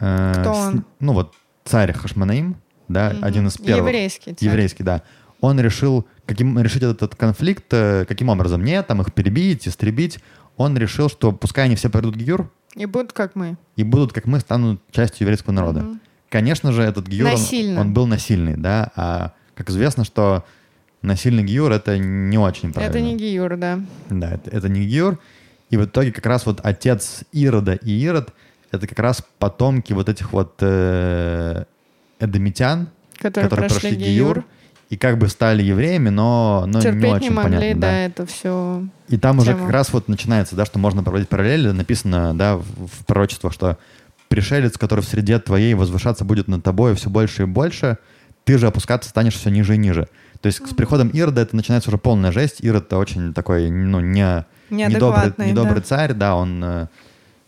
э, 0.00 0.32
Кто 0.40 0.54
с- 0.54 0.56
он? 0.68 0.84
ну 1.00 1.12
вот 1.12 1.34
царь 1.64 1.92
Хашманаим, 1.92 2.56
да, 2.88 3.10
Мгм. 3.10 3.24
один 3.24 3.46
из 3.48 3.58
первых. 3.58 3.86
Еврейский 3.88 4.34
царь. 4.34 4.48
Еврейский, 4.48 4.82
да. 4.82 5.02
Он 5.40 5.60
решил 5.60 6.06
каким, 6.24 6.58
решить 6.58 6.82
этот, 6.82 7.02
этот 7.02 7.14
конфликт 7.16 7.66
э, 7.72 8.06
каким 8.08 8.30
образом? 8.30 8.64
Не 8.64 8.82
там 8.82 9.02
их 9.02 9.12
перебить, 9.12 9.68
истребить. 9.68 10.18
Он 10.56 10.76
решил, 10.76 11.08
что 11.08 11.32
пускай 11.32 11.64
они 11.64 11.76
все 11.76 11.90
пойдут 11.90 12.14
в 12.16 12.18
Гиюр 12.18 12.50
И 12.74 12.86
будут 12.86 13.12
как 13.12 13.34
мы. 13.34 13.56
и 13.76 13.82
будут, 13.82 14.12
как 14.12 14.26
мы, 14.26 14.40
станут 14.40 14.80
частью 14.90 15.24
еврейского 15.24 15.52
народа. 15.52 15.80
Мгм. 15.80 16.00
Конечно 16.28 16.72
же, 16.72 16.82
этот 16.82 17.06
Гиюр, 17.06 17.28
он, 17.30 17.78
он 17.78 17.94
был 17.94 18.06
насильный, 18.06 18.56
да, 18.56 18.90
а 18.96 19.32
как 19.54 19.70
известно, 19.70 20.04
что 20.04 20.44
насильный 21.02 21.44
Гиюр— 21.44 21.70
это 21.72 21.98
не 21.98 22.38
очень 22.38 22.72
правильно. 22.72 22.90
Это 22.90 23.00
не 23.00 23.16
Гиюр, 23.16 23.56
да. 23.56 23.80
Да, 24.10 24.32
это, 24.32 24.50
это 24.50 24.68
не 24.68 24.84
Гиюр. 24.84 25.18
И 25.70 25.76
в 25.76 25.84
итоге 25.84 26.12
как 26.12 26.26
раз 26.26 26.46
вот 26.46 26.60
отец 26.62 27.24
Ирода 27.32 27.74
и 27.74 27.90
Ирод— 27.90 28.32
это 28.70 28.86
как 28.86 28.98
раз 28.98 29.24
потомки 29.38 29.92
вот 29.92 30.08
этих 30.08 30.32
вот 30.32 30.54
э, 30.60 31.64
эдомитян, 32.20 32.88
Которые, 33.18 33.48
которые 33.48 33.68
прошли, 33.68 33.90
прошли 33.90 34.04
Гиюр. 34.04 34.34
Гиюр 34.36 34.44
и 34.90 34.96
как 34.96 35.18
бы 35.18 35.28
стали 35.28 35.62
евреями, 35.62 36.10
но, 36.10 36.64
но 36.66 36.78
не 36.78 36.82
Терпеть 36.82 37.12
очень 37.12 37.24
не 37.24 37.30
могли, 37.30 37.58
понятно. 37.58 37.80
да, 37.80 37.86
да. 37.88 37.98
это 38.00 38.26
все. 38.26 38.84
И 39.08 39.16
там 39.16 39.38
уже 39.38 39.52
тему. 39.52 39.64
как 39.64 39.70
раз 39.72 39.92
вот 39.92 40.08
начинается, 40.08 40.56
да, 40.56 40.64
что 40.66 40.78
можно 40.78 41.02
проводить 41.02 41.28
параллели. 41.28 41.70
Написано, 41.70 42.36
да, 42.36 42.56
в, 42.56 43.04
пророчествах, 43.06 43.52
что 43.52 43.78
пришелец, 44.28 44.76
который 44.76 45.00
в 45.00 45.08
среде 45.08 45.38
твоей 45.38 45.74
возвышаться 45.74 46.24
будет 46.24 46.48
над 46.48 46.62
тобой 46.62 46.94
все 46.94 47.10
больше 47.10 47.42
и 47.42 47.46
больше, 47.46 47.98
ты 48.44 48.58
же 48.58 48.66
опускаться 48.66 49.08
станешь 49.08 49.34
все 49.34 49.50
ниже 49.50 49.74
и 49.74 49.78
ниже. 49.78 50.08
То 50.40 50.48
есть 50.48 50.66
с 50.66 50.74
приходом 50.74 51.08
Ирода 51.08 51.40
это 51.40 51.56
начинается 51.56 51.88
уже 51.88 51.98
полная 51.98 52.30
жесть. 52.30 52.60
Ирод 52.60 52.86
это 52.86 52.98
очень 52.98 53.32
такой, 53.32 53.70
ну, 53.70 54.00
не, 54.00 54.44
недобрый, 54.68 55.32
недобрый 55.38 55.76
да. 55.76 55.80
царь, 55.80 56.12
да, 56.12 56.36
он 56.36 56.62
э, 56.62 56.86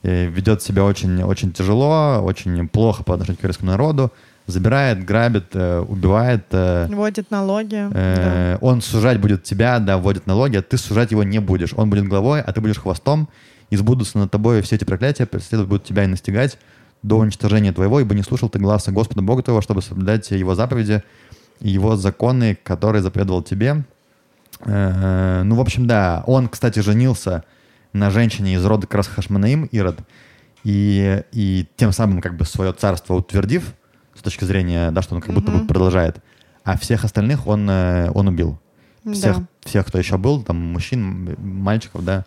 э, 0.02 0.26
ведет 0.26 0.62
себя 0.62 0.84
очень, 0.84 1.22
очень 1.22 1.52
тяжело, 1.52 2.20
очень 2.22 2.66
плохо 2.68 3.04
по 3.04 3.12
отношению 3.12 3.38
к 3.38 3.42
еврейскому 3.42 3.70
народу, 3.70 4.12
забирает, 4.46 5.04
грабит, 5.04 5.46
э, 5.54 5.80
убивает. 5.80 6.44
Э, 6.50 6.86
вводит 6.88 7.30
налоги. 7.30 7.88
Э, 7.92 8.58
да. 8.60 8.66
Он 8.66 8.80
сужать 8.80 9.20
будет 9.20 9.42
тебя, 9.42 9.78
да, 9.78 9.98
вводит 9.98 10.26
налоги, 10.26 10.56
а 10.56 10.62
ты 10.62 10.76
сужать 10.76 11.10
его 11.10 11.22
не 11.22 11.40
будешь. 11.40 11.74
Он 11.74 11.90
будет 11.90 12.06
главой, 12.06 12.40
а 12.40 12.52
ты 12.52 12.60
будешь 12.60 12.78
хвостом, 12.78 13.28
и 13.70 13.76
сбудутся 13.76 14.18
над 14.18 14.30
тобой 14.30 14.62
все 14.62 14.76
эти 14.76 14.84
проклятия, 14.84 15.26
преследуют 15.26 15.68
будут 15.68 15.84
тебя 15.84 16.04
и 16.04 16.06
настигать 16.06 16.58
до 17.02 17.18
уничтожения 17.18 17.72
твоего, 17.72 18.00
ибо 18.00 18.14
не 18.14 18.22
слушал 18.22 18.48
ты 18.48 18.58
глаза 18.58 18.92
Господа 18.92 19.22
Бога 19.22 19.42
твоего, 19.42 19.60
чтобы 19.60 19.82
соблюдать 19.82 20.30
его 20.30 20.54
заповеди, 20.54 21.02
его 21.60 21.96
законы, 21.96 22.56
которые 22.62 23.02
заповедовал 23.02 23.42
тебе. 23.42 23.84
Э, 24.60 25.42
ну, 25.44 25.56
в 25.56 25.60
общем, 25.60 25.86
да, 25.86 26.22
он, 26.26 26.48
кстати, 26.48 26.78
женился 26.80 27.44
на 27.92 28.10
женщине 28.10 28.54
из 28.54 28.64
рода 28.64 28.86
как 28.86 29.06
Хашманаим, 29.06 29.64
Ирод, 29.66 29.98
и, 30.64 31.22
и 31.32 31.66
тем 31.76 31.92
самым 31.92 32.20
как 32.20 32.36
бы 32.36 32.44
свое 32.44 32.72
царство 32.72 33.14
утвердив, 33.14 33.74
с 34.16 34.22
точки 34.22 34.44
зрения, 34.44 34.90
да, 34.90 35.02
что 35.02 35.14
он 35.14 35.20
как 35.20 35.34
будто 35.34 35.50
бы 35.50 35.66
продолжает, 35.66 36.22
а 36.64 36.76
всех 36.78 37.04
остальных 37.04 37.46
он, 37.46 37.68
э, 37.68 38.10
он 38.14 38.28
убил. 38.28 38.58
Всех, 39.12 39.38
да. 39.38 39.46
всех, 39.64 39.86
кто 39.86 39.98
еще 39.98 40.18
был, 40.18 40.42
там, 40.42 40.56
мужчин, 40.56 41.36
мальчиков, 41.38 42.04
да, 42.04 42.24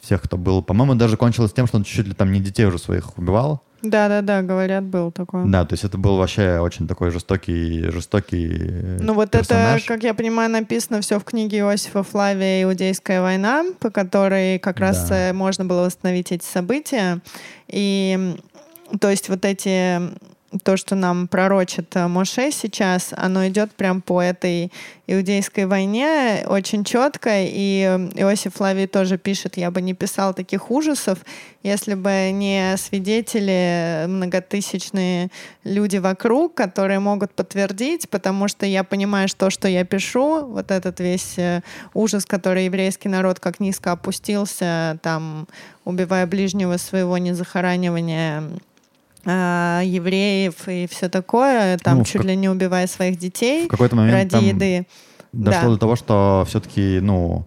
всех, 0.00 0.22
кто 0.22 0.36
был. 0.36 0.62
По-моему, 0.62 0.94
даже 0.94 1.16
кончилось 1.16 1.52
тем, 1.52 1.66
что 1.66 1.78
он 1.78 1.84
чуть-чуть 1.84 2.06
ли 2.06 2.14
там 2.14 2.30
не 2.30 2.40
детей 2.40 2.64
уже 2.64 2.78
своих 2.78 3.18
убивал. 3.18 3.62
Да, 3.82 4.08
да, 4.08 4.22
да, 4.22 4.42
говорят, 4.42 4.84
был 4.84 5.10
такой. 5.10 5.48
Да, 5.50 5.64
то 5.64 5.72
есть 5.72 5.82
это 5.82 5.98
был 5.98 6.16
вообще 6.16 6.60
очень 6.60 6.86
такой 6.86 7.10
жестокий, 7.10 7.90
жестокий. 7.90 8.48
Э, 8.52 8.98
ну 9.00 9.14
вот 9.14 9.30
персонаж. 9.30 9.80
это, 9.80 9.88
как 9.88 10.04
я 10.04 10.14
понимаю, 10.14 10.50
написано 10.50 11.00
все 11.00 11.18
в 11.18 11.24
книге 11.24 11.58
Иосифа 11.58 12.04
Флавия 12.04 12.62
«Иудейская 12.62 13.20
война», 13.20 13.64
по 13.80 13.90
которой 13.90 14.60
как 14.60 14.78
раз 14.78 15.08
да. 15.08 15.30
Э, 15.30 15.32
можно 15.32 15.64
было 15.64 15.86
восстановить 15.86 16.30
эти 16.30 16.44
события. 16.44 17.20
И 17.66 18.36
то 19.00 19.10
есть 19.10 19.28
вот 19.28 19.44
эти 19.44 20.00
то, 20.64 20.76
что 20.76 20.94
нам 20.94 21.28
пророчит 21.28 21.94
э, 21.96 22.06
Моше 22.08 22.50
сейчас, 22.50 23.12
оно 23.16 23.46
идет 23.48 23.72
прям 23.72 24.00
по 24.00 24.20
этой 24.22 24.72
иудейской 25.06 25.66
войне 25.66 26.44
очень 26.46 26.84
четко. 26.84 27.30
И 27.32 27.82
Иосиф 28.14 28.60
Лавий 28.60 28.86
тоже 28.86 29.18
пишет, 29.18 29.56
я 29.56 29.70
бы 29.70 29.82
не 29.82 29.94
писал 29.94 30.34
таких 30.34 30.70
ужасов, 30.70 31.18
если 31.62 31.94
бы 31.94 32.30
не 32.32 32.76
свидетели, 32.76 34.06
многотысячные 34.08 35.28
люди 35.64 35.98
вокруг, 35.98 36.54
которые 36.54 36.98
могут 36.98 37.32
подтвердить, 37.32 38.08
потому 38.08 38.48
что 38.48 38.66
я 38.66 38.84
понимаю, 38.84 39.28
что 39.28 39.42
то, 39.42 39.50
что 39.50 39.66
я 39.66 39.84
пишу, 39.84 40.46
вот 40.46 40.70
этот 40.70 41.00
весь 41.00 41.36
э, 41.36 41.62
ужас, 41.94 42.24
который 42.24 42.66
еврейский 42.66 43.08
народ 43.08 43.40
как 43.40 43.58
низко 43.58 43.90
опустился, 43.90 44.98
там, 45.02 45.48
убивая 45.84 46.28
ближнего 46.28 46.76
своего 46.76 47.18
незахоранивания 47.18 48.40
а, 48.40 48.58
евреев 49.24 50.54
и 50.66 50.88
все 50.90 51.08
такое, 51.08 51.78
там 51.78 51.98
ну, 51.98 52.04
чуть 52.04 52.22
как... 52.22 52.24
ли 52.24 52.36
не 52.36 52.48
убивая 52.48 52.86
своих 52.86 53.18
детей 53.18 53.66
в 53.66 53.68
какой-то 53.68 53.94
момент 53.94 54.14
ради 54.14 54.30
там 54.30 54.44
еды. 54.44 54.86
Дошло 55.32 55.62
да. 55.62 55.68
до 55.68 55.78
того, 55.78 55.96
что 55.96 56.44
все-таки, 56.48 56.98
ну, 57.00 57.46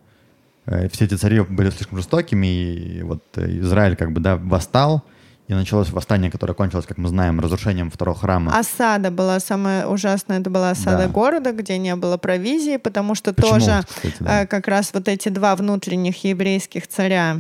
э, 0.66 0.90
все 0.90 1.06
эти 1.06 1.16
цари 1.16 1.42
были 1.42 1.70
слишком 1.70 1.98
жестокими, 1.98 2.48
и 2.48 3.04
вот 3.04 3.22
Израиль 3.38 3.96
как 3.96 4.12
бы, 4.12 4.22
да, 4.22 4.38
восстал, 4.38 5.04
и 5.48 5.54
началось 5.54 5.92
восстание, 5.92 6.32
которое 6.32 6.54
кончилось, 6.54 6.88
как 6.88 6.98
мы 6.98 7.08
знаем, 7.08 7.40
разрушением 7.40 7.92
второго 7.92 8.18
храма. 8.18 8.58
Осада 8.58 9.12
была 9.12 9.40
самая 9.40 9.86
ужасная, 9.86 10.40
это 10.40 10.50
была 10.50 10.72
осада 10.72 11.04
да. 11.04 11.08
города, 11.08 11.52
где 11.52 11.78
не 11.78 11.96
было 11.96 12.18
провизии, 12.18 12.78
потому 12.78 13.14
что 13.14 13.34
Почему, 13.34 13.54
тоже 13.54 13.84
кстати, 13.88 14.16
да. 14.20 14.44
Э, 14.44 14.48
как 14.48 14.68
раз 14.68 14.92
вот 14.94 15.08
эти 15.08 15.30
два 15.30 15.56
внутренних 15.56 16.24
еврейских 16.24 16.88
царя, 16.88 17.38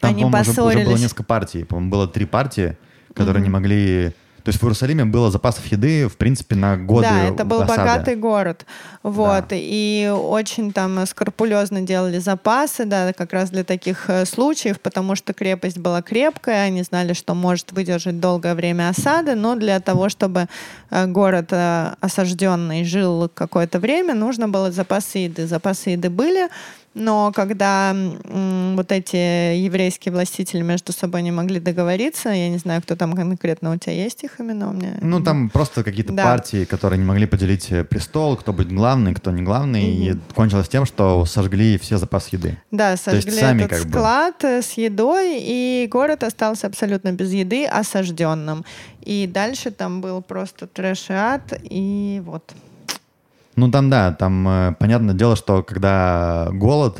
Там, 0.00 0.10
они 0.10 0.24
поссорились. 0.24 0.58
Уже, 0.58 0.78
уже 0.78 0.84
было 0.86 0.96
несколько 0.96 1.24
партий, 1.24 1.64
по-моему, 1.64 1.90
было 1.90 2.08
три 2.08 2.24
партии, 2.24 2.78
которые 3.14 3.40
mm-hmm. 3.40 3.44
не 3.44 3.50
могли 3.50 4.12
то 4.42 4.48
есть 4.48 4.60
в 4.60 4.64
Иерусалиме 4.64 5.04
было 5.04 5.30
запасов 5.30 5.66
еды, 5.66 6.08
в 6.08 6.16
принципе, 6.16 6.56
на 6.56 6.76
годы 6.76 7.08
Да, 7.08 7.24
это 7.24 7.44
был 7.44 7.62
осады. 7.62 7.78
богатый 7.78 8.16
город. 8.16 8.64
Вот. 9.02 9.48
Да. 9.48 9.56
И 9.56 10.10
очень 10.12 10.72
там 10.72 11.04
скрупулезно 11.06 11.82
делали 11.82 12.18
запасы, 12.18 12.84
да, 12.84 13.12
как 13.12 13.32
раз 13.32 13.50
для 13.50 13.64
таких 13.64 14.08
э, 14.08 14.24
случаев, 14.24 14.80
потому 14.80 15.14
что 15.14 15.34
крепость 15.34 15.78
была 15.78 16.02
крепкая, 16.02 16.64
они 16.64 16.82
знали, 16.82 17.12
что 17.12 17.34
может 17.34 17.72
выдержать 17.72 18.18
долгое 18.18 18.54
время 18.54 18.88
осады, 18.88 19.34
но 19.34 19.56
для 19.56 19.78
того, 19.80 20.08
чтобы 20.08 20.46
э, 20.90 21.06
город 21.06 21.48
э, 21.50 21.94
осажденный 22.00 22.84
жил 22.84 23.30
какое-то 23.32 23.78
время, 23.78 24.14
нужно 24.14 24.48
было 24.48 24.70
запасы 24.70 25.18
еды. 25.18 25.46
Запасы 25.46 25.90
еды 25.90 26.08
были, 26.08 26.48
но 26.94 27.30
когда 27.32 27.92
м, 27.92 28.76
вот 28.76 28.90
эти 28.90 29.54
еврейские 29.56 30.12
властители 30.12 30.62
между 30.62 30.92
собой 30.92 31.22
не 31.22 31.30
могли 31.30 31.60
договориться, 31.60 32.30
я 32.30 32.48
не 32.48 32.58
знаю, 32.58 32.82
кто 32.82 32.96
там 32.96 33.12
конкретно 33.14 33.72
у 33.72 33.76
тебя 33.76 33.92
есть 33.92 34.24
их 34.24 34.40
имена 34.40 34.70
у 34.70 34.72
меня. 34.72 34.96
Ну, 35.00 35.22
там 35.22 35.50
просто 35.50 35.84
какие-то 35.84 36.12
да. 36.12 36.24
партии, 36.24 36.64
которые 36.64 36.98
не 36.98 37.04
могли 37.04 37.26
поделить 37.26 37.70
э, 37.70 37.84
престол, 37.84 38.36
кто 38.36 38.52
будет 38.52 38.72
главный, 38.72 39.14
кто 39.14 39.30
не 39.30 39.42
главный, 39.42 39.84
mm-hmm. 39.84 40.16
и 40.30 40.34
кончилось 40.34 40.68
тем, 40.68 40.84
что 40.84 41.24
сожгли 41.26 41.78
все 41.78 41.96
запасы 41.96 42.30
еды. 42.32 42.58
Да, 42.72 42.96
сожгли 42.96 43.32
сами 43.32 43.62
этот 43.62 43.88
склад 43.88 44.34
бы... 44.42 44.48
Э, 44.48 44.62
с 44.62 44.72
едой, 44.72 45.38
и 45.40 45.88
город 45.90 46.24
остался 46.24 46.66
абсолютно 46.66 47.12
без 47.12 47.32
еды, 47.32 47.66
осажденным. 47.66 48.64
И 49.02 49.26
дальше 49.26 49.70
там 49.70 50.00
был 50.00 50.22
просто 50.22 50.66
трэш 50.66 51.10
и 51.10 51.12
ад, 51.12 51.60
и 51.62 52.20
вот. 52.24 52.52
Ну 53.60 53.70
там 53.70 53.90
да, 53.90 54.12
там 54.12 54.48
э, 54.48 54.74
понятное 54.78 55.14
дело, 55.14 55.36
что 55.36 55.62
когда 55.62 56.48
голод, 56.50 56.98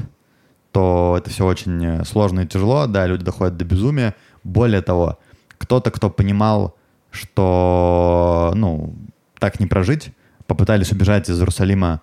то 0.72 1.16
это 1.18 1.30
все 1.30 1.46
очень 1.46 1.82
э, 1.82 2.04
сложно 2.04 2.40
и 2.40 2.46
тяжело, 2.46 2.86
да, 2.86 3.06
люди 3.06 3.24
доходят 3.24 3.56
до 3.56 3.64
безумия. 3.64 4.14
Более 4.44 4.82
того, 4.82 5.18
кто-то, 5.56 5.90
кто 5.90 6.10
понимал, 6.10 6.76
что, 7.10 8.52
ну, 8.54 8.94
так 9.38 9.58
не 9.58 9.66
прожить, 9.66 10.12
попытались 10.46 10.92
убежать 10.92 11.30
из 11.30 11.40
Иерусалима 11.40 12.02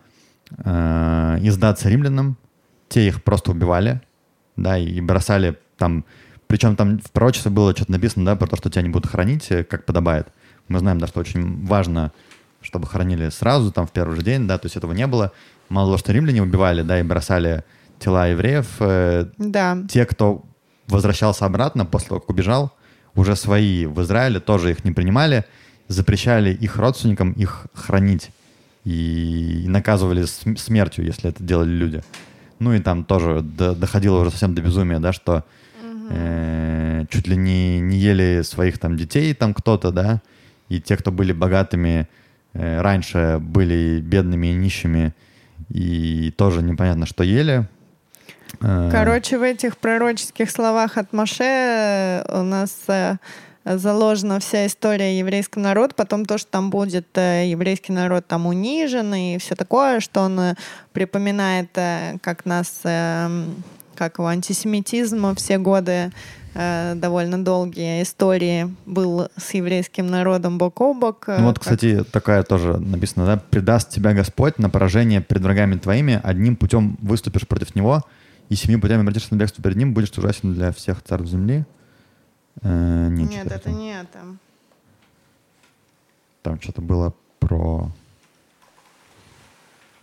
э, 0.57 1.37
и 1.43 1.51
сдаться 1.51 1.87
римлянам, 1.87 2.35
те 2.89 3.09
их 3.09 3.23
просто 3.23 3.51
убивали, 3.51 4.01
да, 4.55 4.79
и 4.79 4.99
бросали 5.01 5.59
там, 5.77 6.03
причем 6.47 6.75
там 6.75 6.97
в 6.97 7.11
пророчестве 7.11 7.51
было 7.51 7.75
что-то 7.75 7.91
написано, 7.91 8.25
да, 8.25 8.35
про 8.35 8.47
то, 8.47 8.55
что 8.55 8.71
тебя 8.71 8.81
не 8.81 8.89
будут 8.89 9.11
хранить, 9.11 9.51
э, 9.51 9.63
как 9.63 9.85
подобает. 9.85 10.29
Мы 10.67 10.79
знаем, 10.79 10.97
да, 10.97 11.05
что 11.05 11.19
очень 11.19 11.63
важно 11.63 12.11
чтобы 12.67 12.85
хоронили 12.85 13.29
сразу, 13.29 13.71
там, 13.71 13.87
в 13.87 13.91
первый 13.91 14.17
же 14.17 14.23
день, 14.23 14.45
да, 14.45 14.57
то 14.57 14.65
есть 14.65 14.75
этого 14.75 14.91
не 14.91 15.07
было. 15.07 15.31
Мало 15.69 15.87
того, 15.87 15.97
что 15.97 16.11
римляне 16.11 16.43
убивали, 16.43 16.81
да, 16.81 16.99
и 16.99 17.03
бросали 17.03 17.63
тела 17.97 18.27
евреев. 18.27 18.67
Э, 18.79 19.27
да. 19.37 19.77
Те, 19.89 20.05
кто 20.05 20.43
возвращался 20.87 21.45
обратно 21.45 21.85
после 21.85 22.09
того, 22.09 22.19
как 22.19 22.29
убежал, 22.29 22.73
уже 23.15 23.35
свои 23.35 23.85
в 23.85 24.01
Израиле 24.01 24.39
тоже 24.39 24.71
их 24.71 24.83
не 24.83 24.91
принимали, 24.91 25.45
запрещали 25.87 26.53
их 26.53 26.75
родственникам 26.75 27.31
их 27.31 27.67
хранить 27.73 28.31
и 28.83 29.65
наказывали 29.67 30.25
смертью, 30.25 31.05
если 31.05 31.29
это 31.29 31.41
делали 31.41 31.71
люди. 31.71 32.03
Ну 32.59 32.73
и 32.73 32.79
там 32.79 33.05
тоже 33.05 33.41
доходило 33.41 34.19
уже 34.19 34.31
совсем 34.31 34.55
до 34.55 34.61
безумия, 34.61 34.99
да, 34.99 35.13
что 35.13 35.43
э, 36.09 37.05
чуть 37.09 37.27
ли 37.27 37.37
не, 37.37 37.79
не 37.79 37.97
ели 37.97 38.41
своих 38.43 38.77
там 38.77 38.97
детей 38.97 39.33
там 39.33 39.53
кто-то, 39.53 39.91
да, 39.91 40.21
и 40.69 40.81
те, 40.81 40.97
кто 40.97 41.11
были 41.11 41.33
богатыми, 41.33 42.07
раньше 42.57 43.37
были 43.39 44.01
бедными 44.01 44.47
и 44.47 44.53
нищими, 44.53 45.13
и 45.69 46.33
тоже 46.37 46.61
непонятно, 46.61 47.05
что 47.05 47.23
ели. 47.23 47.67
Э, 48.61 48.89
Короче, 48.91 49.37
в 49.37 49.43
этих 49.43 49.77
пророческих 49.77 50.49
словах 50.49 50.97
от 50.97 51.13
Маше 51.13 51.43
э, 51.43 52.39
у 52.39 52.43
нас 52.43 52.85
заложена 53.65 54.39
вся 54.39 54.65
история 54.65 55.19
еврейского 55.19 55.61
народа, 55.61 55.93
потом 55.93 56.25
то, 56.25 56.37
что 56.37 56.49
там 56.49 56.69
будет 56.69 57.07
еврейский 57.17 57.91
народ 57.91 58.25
там 58.25 58.45
унижен 58.45 59.13
и 59.13 59.37
все 59.39 59.55
такое, 59.55 59.99
что 59.99 60.21
он 60.21 60.55
припоминает, 60.93 61.71
как 62.21 62.45
нас, 62.45 62.81
как 63.97 64.19
его 64.19 64.27
антисемитизм 64.27 65.35
все 65.35 65.57
годы 65.57 66.11
Э, 66.59 66.95
довольно 66.95 67.43
долгие 67.43 68.01
истории 68.01 68.75
был 68.87 69.29
с 69.37 69.53
еврейским 69.53 70.07
народом 70.07 70.57
бок 70.57 70.81
о 70.81 70.95
бок. 70.95 71.25
Э, 71.29 71.37
ну 71.37 71.45
вот, 71.45 71.59
как... 71.59 71.65
кстати, 71.65 72.03
такая 72.03 72.41
тоже 72.41 72.79
написана, 72.79 73.27
да? 73.27 73.37
«Предаст 73.37 73.91
тебя 73.91 74.13
Господь 74.13 74.57
на 74.57 74.67
поражение 74.67 75.21
перед 75.21 75.43
врагами 75.43 75.77
твоими, 75.77 76.19
одним 76.23 76.55
путем 76.55 76.97
выступишь 76.99 77.47
против 77.47 77.75
него, 77.75 78.01
и 78.49 78.55
семью 78.55 78.81
путями 78.81 79.01
обратишься 79.01 79.35
на 79.35 79.37
бегство 79.37 79.61
перед 79.61 79.77
ним, 79.77 79.93
будешь 79.93 80.09
ужасен 80.17 80.55
для 80.55 80.71
всех 80.71 81.03
царств 81.03 81.29
земли». 81.29 81.63
Э, 82.63 83.07
нет, 83.11 83.29
нет 83.29 83.51
это 83.51 83.69
не 83.69 83.91
это. 83.93 84.19
Там 86.41 86.59
что-то 86.59 86.81
было 86.81 87.13
про... 87.37 87.91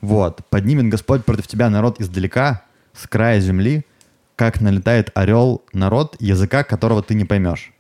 Вот. 0.01 0.47
«Поднимет 0.51 0.89
Господь 0.89 1.25
против 1.25 1.49
тебя 1.49 1.69
народ 1.69 2.01
издалека, 2.01 2.63
с 2.95 3.07
края 3.07 3.41
земли, 3.41 3.85
как 4.37 4.61
налетает 4.61 5.11
орел 5.15 5.63
народ, 5.73 6.17
языка 6.21 6.65
которого 6.65 7.03
ты 7.03 7.15
не 7.15 7.25
поймешь. 7.25 7.73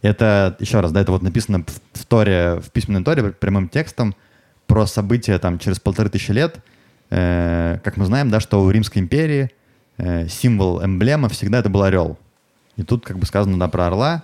Это, 0.00 0.56
еще 0.60 0.80
раз, 0.80 0.92
да, 0.92 1.00
это 1.00 1.12
вот 1.12 1.22
написано 1.22 1.64
в, 1.64 2.00
в 2.00 2.06
Торе, 2.06 2.60
в 2.60 2.70
письменной 2.70 3.02
Торе 3.02 3.32
прямым 3.32 3.68
текстом 3.68 4.14
про 4.66 4.86
события 4.86 5.38
там 5.38 5.58
через 5.58 5.80
полторы 5.80 6.08
тысячи 6.08 6.30
лет. 6.30 6.60
Э, 7.10 7.78
как 7.82 7.96
мы 7.96 8.04
знаем, 8.04 8.30
да, 8.30 8.38
что 8.38 8.62
у 8.62 8.70
Римской 8.70 9.02
империи 9.02 9.50
э, 9.96 10.28
символ, 10.28 10.84
эмблема 10.84 11.28
всегда 11.28 11.58
это 11.58 11.68
был 11.68 11.82
орел. 11.82 12.18
И 12.76 12.84
тут 12.84 13.04
как 13.04 13.18
бы 13.18 13.26
сказано, 13.26 13.58
да, 13.58 13.68
про 13.68 13.88
орла. 13.88 14.22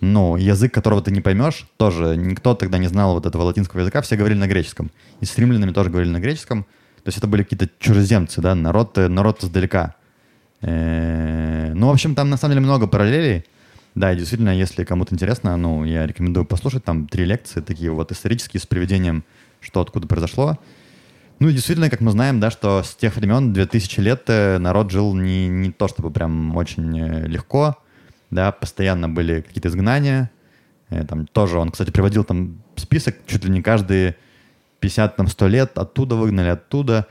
Но 0.00 0.38
язык, 0.38 0.72
которого 0.72 1.02
ты 1.02 1.10
не 1.10 1.20
поймешь, 1.20 1.66
тоже 1.76 2.16
никто 2.16 2.54
тогда 2.54 2.78
не 2.78 2.88
знал 2.88 3.12
вот 3.12 3.26
этого 3.26 3.42
латинского 3.42 3.80
языка, 3.80 4.00
все 4.00 4.16
говорили 4.16 4.38
на 4.38 4.46
греческом. 4.46 4.90
И 5.20 5.26
с 5.26 5.36
римлянами 5.36 5.72
тоже 5.72 5.90
говорили 5.90 6.10
на 6.10 6.20
греческом. 6.20 6.64
То 7.02 7.08
есть 7.08 7.18
это 7.18 7.26
были 7.26 7.42
какие-то 7.42 7.68
чужеземцы, 7.78 8.40
да, 8.40 8.54
народ, 8.54 8.96
народ 8.96 9.42
издалека. 9.42 9.94
Э, 10.60 11.72
ну, 11.74 11.88
в 11.88 11.90
общем, 11.90 12.14
там 12.14 12.30
на 12.30 12.36
самом 12.36 12.54
деле 12.54 12.66
много 12.66 12.86
параллелей. 12.86 13.44
Да, 13.94 14.12
и 14.12 14.16
действительно, 14.16 14.56
если 14.56 14.84
кому-то 14.84 15.14
интересно, 15.14 15.56
ну, 15.56 15.84
я 15.84 16.06
рекомендую 16.06 16.44
послушать. 16.44 16.84
Там 16.84 17.08
три 17.08 17.24
лекции 17.24 17.60
такие 17.60 17.90
вот 17.90 18.12
исторические 18.12 18.60
с 18.60 18.66
приведением, 18.66 19.24
что 19.60 19.80
откуда 19.80 20.06
произошло. 20.06 20.58
Ну 21.38 21.48
и 21.48 21.52
действительно, 21.52 21.88
как 21.88 22.00
мы 22.00 22.10
знаем, 22.10 22.38
да, 22.38 22.50
что 22.50 22.82
с 22.82 22.94
тех 22.94 23.16
времен, 23.16 23.52
2000 23.52 24.00
лет, 24.00 24.24
э, 24.28 24.58
народ 24.58 24.90
жил 24.90 25.14
не, 25.14 25.48
не 25.48 25.72
то 25.72 25.88
чтобы 25.88 26.10
прям 26.10 26.54
очень 26.56 26.98
э, 27.00 27.26
легко, 27.26 27.78
да, 28.30 28.52
постоянно 28.52 29.08
были 29.08 29.40
какие-то 29.40 29.68
изгнания. 29.68 30.30
Там 31.08 31.28
тоже 31.28 31.56
он, 31.56 31.70
кстати, 31.70 31.92
приводил 31.92 32.24
там 32.24 32.62
список, 32.74 33.14
чуть 33.28 33.44
ли 33.44 33.50
не 33.50 33.62
каждые 33.62 34.16
50 34.80 35.16
там 35.16 35.28
100 35.28 35.48
лет 35.48 35.78
оттуда 35.78 36.16
выгнали, 36.16 36.48
оттуда. 36.48 37.06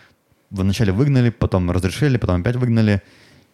Вначале 0.50 0.92
выгнали, 0.92 1.30
потом 1.30 1.70
разрешили, 1.72 2.18
потом 2.18 2.42
опять 2.42 2.56
выгнали. 2.56 3.02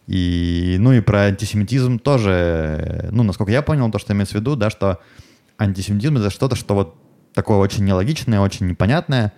И, 0.06 0.76
ну 0.78 0.92
и 0.92 1.00
про 1.00 1.24
антисемитизм 1.24 1.98
тоже, 1.98 3.08
ну, 3.10 3.22
насколько 3.22 3.52
я 3.52 3.62
понял, 3.62 3.90
то, 3.90 3.98
что 3.98 4.12
имеется 4.12 4.36
в 4.36 4.40
виду, 4.40 4.56
да, 4.56 4.70
что 4.70 5.00
антисемитизм— 5.58 6.16
это 6.18 6.30
что-то, 6.30 6.56
что 6.56 6.74
вот 6.74 6.96
такое 7.34 7.58
очень 7.58 7.84
нелогичное, 7.84 8.40
очень 8.40 8.66
непонятное. 8.66 9.32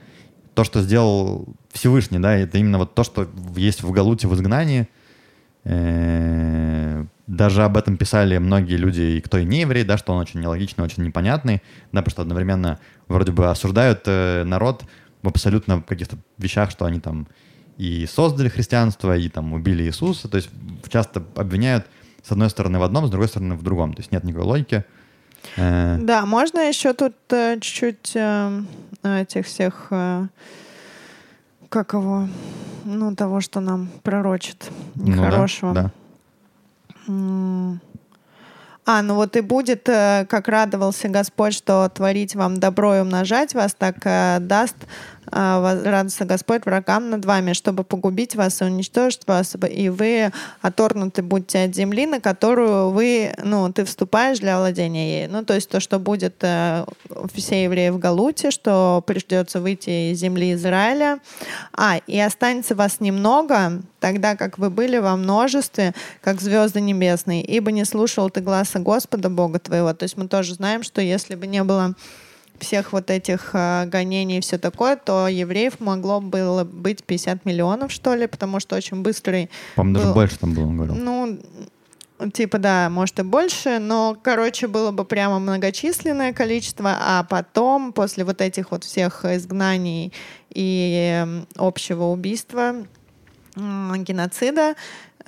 То, 0.54 0.64
что 0.64 0.82
сделал 0.82 1.46
Всевышний, 1.72 2.18
да, 2.18 2.36
это 2.36 2.58
именно 2.58 2.78
вот 2.78 2.94
то, 2.94 3.02
что 3.02 3.28
есть 3.56 3.82
в 3.82 3.90
Галуте 3.90 4.28
в 4.28 4.34
изгнании. 4.34 4.88
Э, 5.64 7.04
даже 7.28 7.62
об 7.62 7.76
этом 7.76 7.96
писали 7.96 8.38
многие 8.38 8.76
люди, 8.76 9.02
и 9.02 9.20
кто 9.20 9.38
и 9.38 9.44
не 9.44 9.60
еврей, 9.60 9.84
да, 9.84 9.98
что 9.98 10.12
он 10.14 10.18
очень 10.18 10.40
нелогичный, 10.40 10.84
очень 10.84 11.04
непонятный, 11.04 11.62
да, 11.92 12.00
потому 12.00 12.10
что 12.10 12.22
одновременно 12.22 12.80
вроде 13.06 13.32
бы 13.32 13.50
осуждают 13.50 14.02
э, 14.06 14.44
народ 14.44 14.84
в 15.22 15.28
абсолютно 15.28 15.82
каких-то 15.82 16.16
вещах, 16.38 16.70
что 16.70 16.86
они 16.86 17.00
там 17.00 17.28
и 17.76 18.06
создали 18.06 18.48
христианство, 18.48 19.16
и 19.16 19.28
там 19.28 19.52
убили 19.52 19.84
Иисуса. 19.84 20.28
То 20.28 20.38
есть 20.38 20.48
часто 20.88 21.22
обвиняют 21.36 21.86
с 22.22 22.32
одной 22.32 22.48
стороны 22.48 22.78
в 22.78 22.82
одном, 22.82 23.06
с 23.06 23.10
другой 23.10 23.28
стороны 23.28 23.54
в 23.56 23.62
другом. 23.62 23.92
То 23.92 24.00
есть 24.00 24.10
нет 24.10 24.24
никакой 24.24 24.46
логики. 24.46 24.84
Э, 25.56 25.98
да, 26.00 26.24
можно 26.24 26.66
еще 26.66 26.94
тут 26.94 27.14
э, 27.30 27.58
чуть-чуть 27.60 28.12
э, 28.14 28.62
этих 29.02 29.46
всех, 29.46 29.88
э, 29.90 30.26
как 31.68 31.92
его, 31.92 32.26
ну, 32.84 33.14
того, 33.14 33.42
что 33.42 33.60
нам 33.60 33.90
пророчит 34.02 34.70
нехорошего. 34.94 35.68
Ну, 35.68 35.74
да, 35.74 35.82
да. 35.82 35.92
А, 37.08 39.02
ну 39.02 39.14
вот 39.16 39.36
и 39.36 39.42
будет, 39.42 39.86
э, 39.88 40.24
как 40.30 40.48
радовался 40.48 41.08
Господь, 41.08 41.52
что 41.52 41.88
творить 41.90 42.34
вам 42.34 42.58
добро 42.58 42.96
и 42.96 43.00
умножать 43.00 43.52
вас, 43.52 43.74
так 43.74 43.96
э, 44.04 44.38
даст 44.40 44.76
радостно 45.30 46.26
Господь 46.26 46.64
врагам 46.64 47.10
над 47.10 47.24
вами, 47.24 47.52
чтобы 47.52 47.84
погубить 47.84 48.34
вас 48.34 48.60
и 48.60 48.64
уничтожить 48.64 49.22
вас, 49.26 49.56
и 49.70 49.88
вы 49.88 50.32
оторнуты 50.60 51.22
будьте 51.22 51.64
от 51.64 51.74
земли, 51.74 52.06
на 52.06 52.20
которую 52.20 52.90
вы, 52.90 53.34
ну, 53.42 53.72
ты 53.72 53.84
вступаешь 53.84 54.38
для 54.38 54.58
владения 54.58 55.20
ей. 55.20 55.28
Ну, 55.28 55.44
то 55.44 55.54
есть 55.54 55.68
то, 55.68 55.80
что 55.80 55.98
будет 55.98 56.36
э, 56.42 56.84
все 57.34 57.64
евреи 57.64 57.90
в 57.90 57.98
Галуте, 57.98 58.50
что 58.50 59.02
придется 59.06 59.60
выйти 59.60 60.12
из 60.12 60.18
земли 60.18 60.54
Израиля. 60.54 61.18
А, 61.72 62.00
и 62.06 62.18
останется 62.18 62.74
вас 62.74 63.00
немного, 63.00 63.82
тогда 64.00 64.36
как 64.36 64.58
вы 64.58 64.70
были 64.70 64.98
во 64.98 65.16
множестве, 65.16 65.94
как 66.20 66.40
звезды 66.40 66.80
небесные, 66.80 67.42
ибо 67.42 67.72
не 67.72 67.84
слушал 67.84 68.30
ты 68.30 68.40
гласа 68.40 68.78
Господа 68.78 69.30
Бога 69.30 69.58
твоего. 69.58 69.92
То 69.94 70.04
есть 70.04 70.16
мы 70.16 70.28
тоже 70.28 70.54
знаем, 70.54 70.82
что 70.82 71.00
если 71.00 71.34
бы 71.34 71.46
не 71.46 71.62
было 71.64 71.94
всех 72.60 72.92
вот 72.92 73.10
этих 73.10 73.50
э, 73.52 73.86
гонений 73.86 74.38
и 74.38 74.40
все 74.40 74.58
такое, 74.58 74.96
то 74.96 75.28
евреев 75.28 75.80
могло 75.80 76.20
было 76.20 76.64
быть 76.64 77.04
50 77.04 77.44
миллионов, 77.44 77.92
что 77.92 78.14
ли, 78.14 78.26
потому 78.26 78.60
что 78.60 78.76
очень 78.76 79.02
быстрый... 79.02 79.50
По-моему, 79.76 79.94
был... 79.94 80.02
даже 80.02 80.14
больше 80.14 80.38
там 80.38 80.54
было, 80.54 80.64
он 80.64 80.76
говорил. 80.76 80.94
Ну, 80.96 81.38
типа, 82.32 82.58
да, 82.58 82.90
может 82.90 83.18
и 83.20 83.22
больше, 83.22 83.78
но, 83.78 84.16
короче, 84.22 84.66
было 84.66 84.90
бы 84.90 85.04
прямо 85.04 85.38
многочисленное 85.38 86.32
количество, 86.32 86.96
а 86.98 87.24
потом, 87.24 87.92
после 87.92 88.24
вот 88.24 88.40
этих 88.40 88.70
вот 88.70 88.84
всех 88.84 89.24
изгнаний 89.24 90.12
и 90.50 91.24
э, 91.24 91.44
общего 91.56 92.04
убийства, 92.04 92.86
геноцида, 93.56 94.74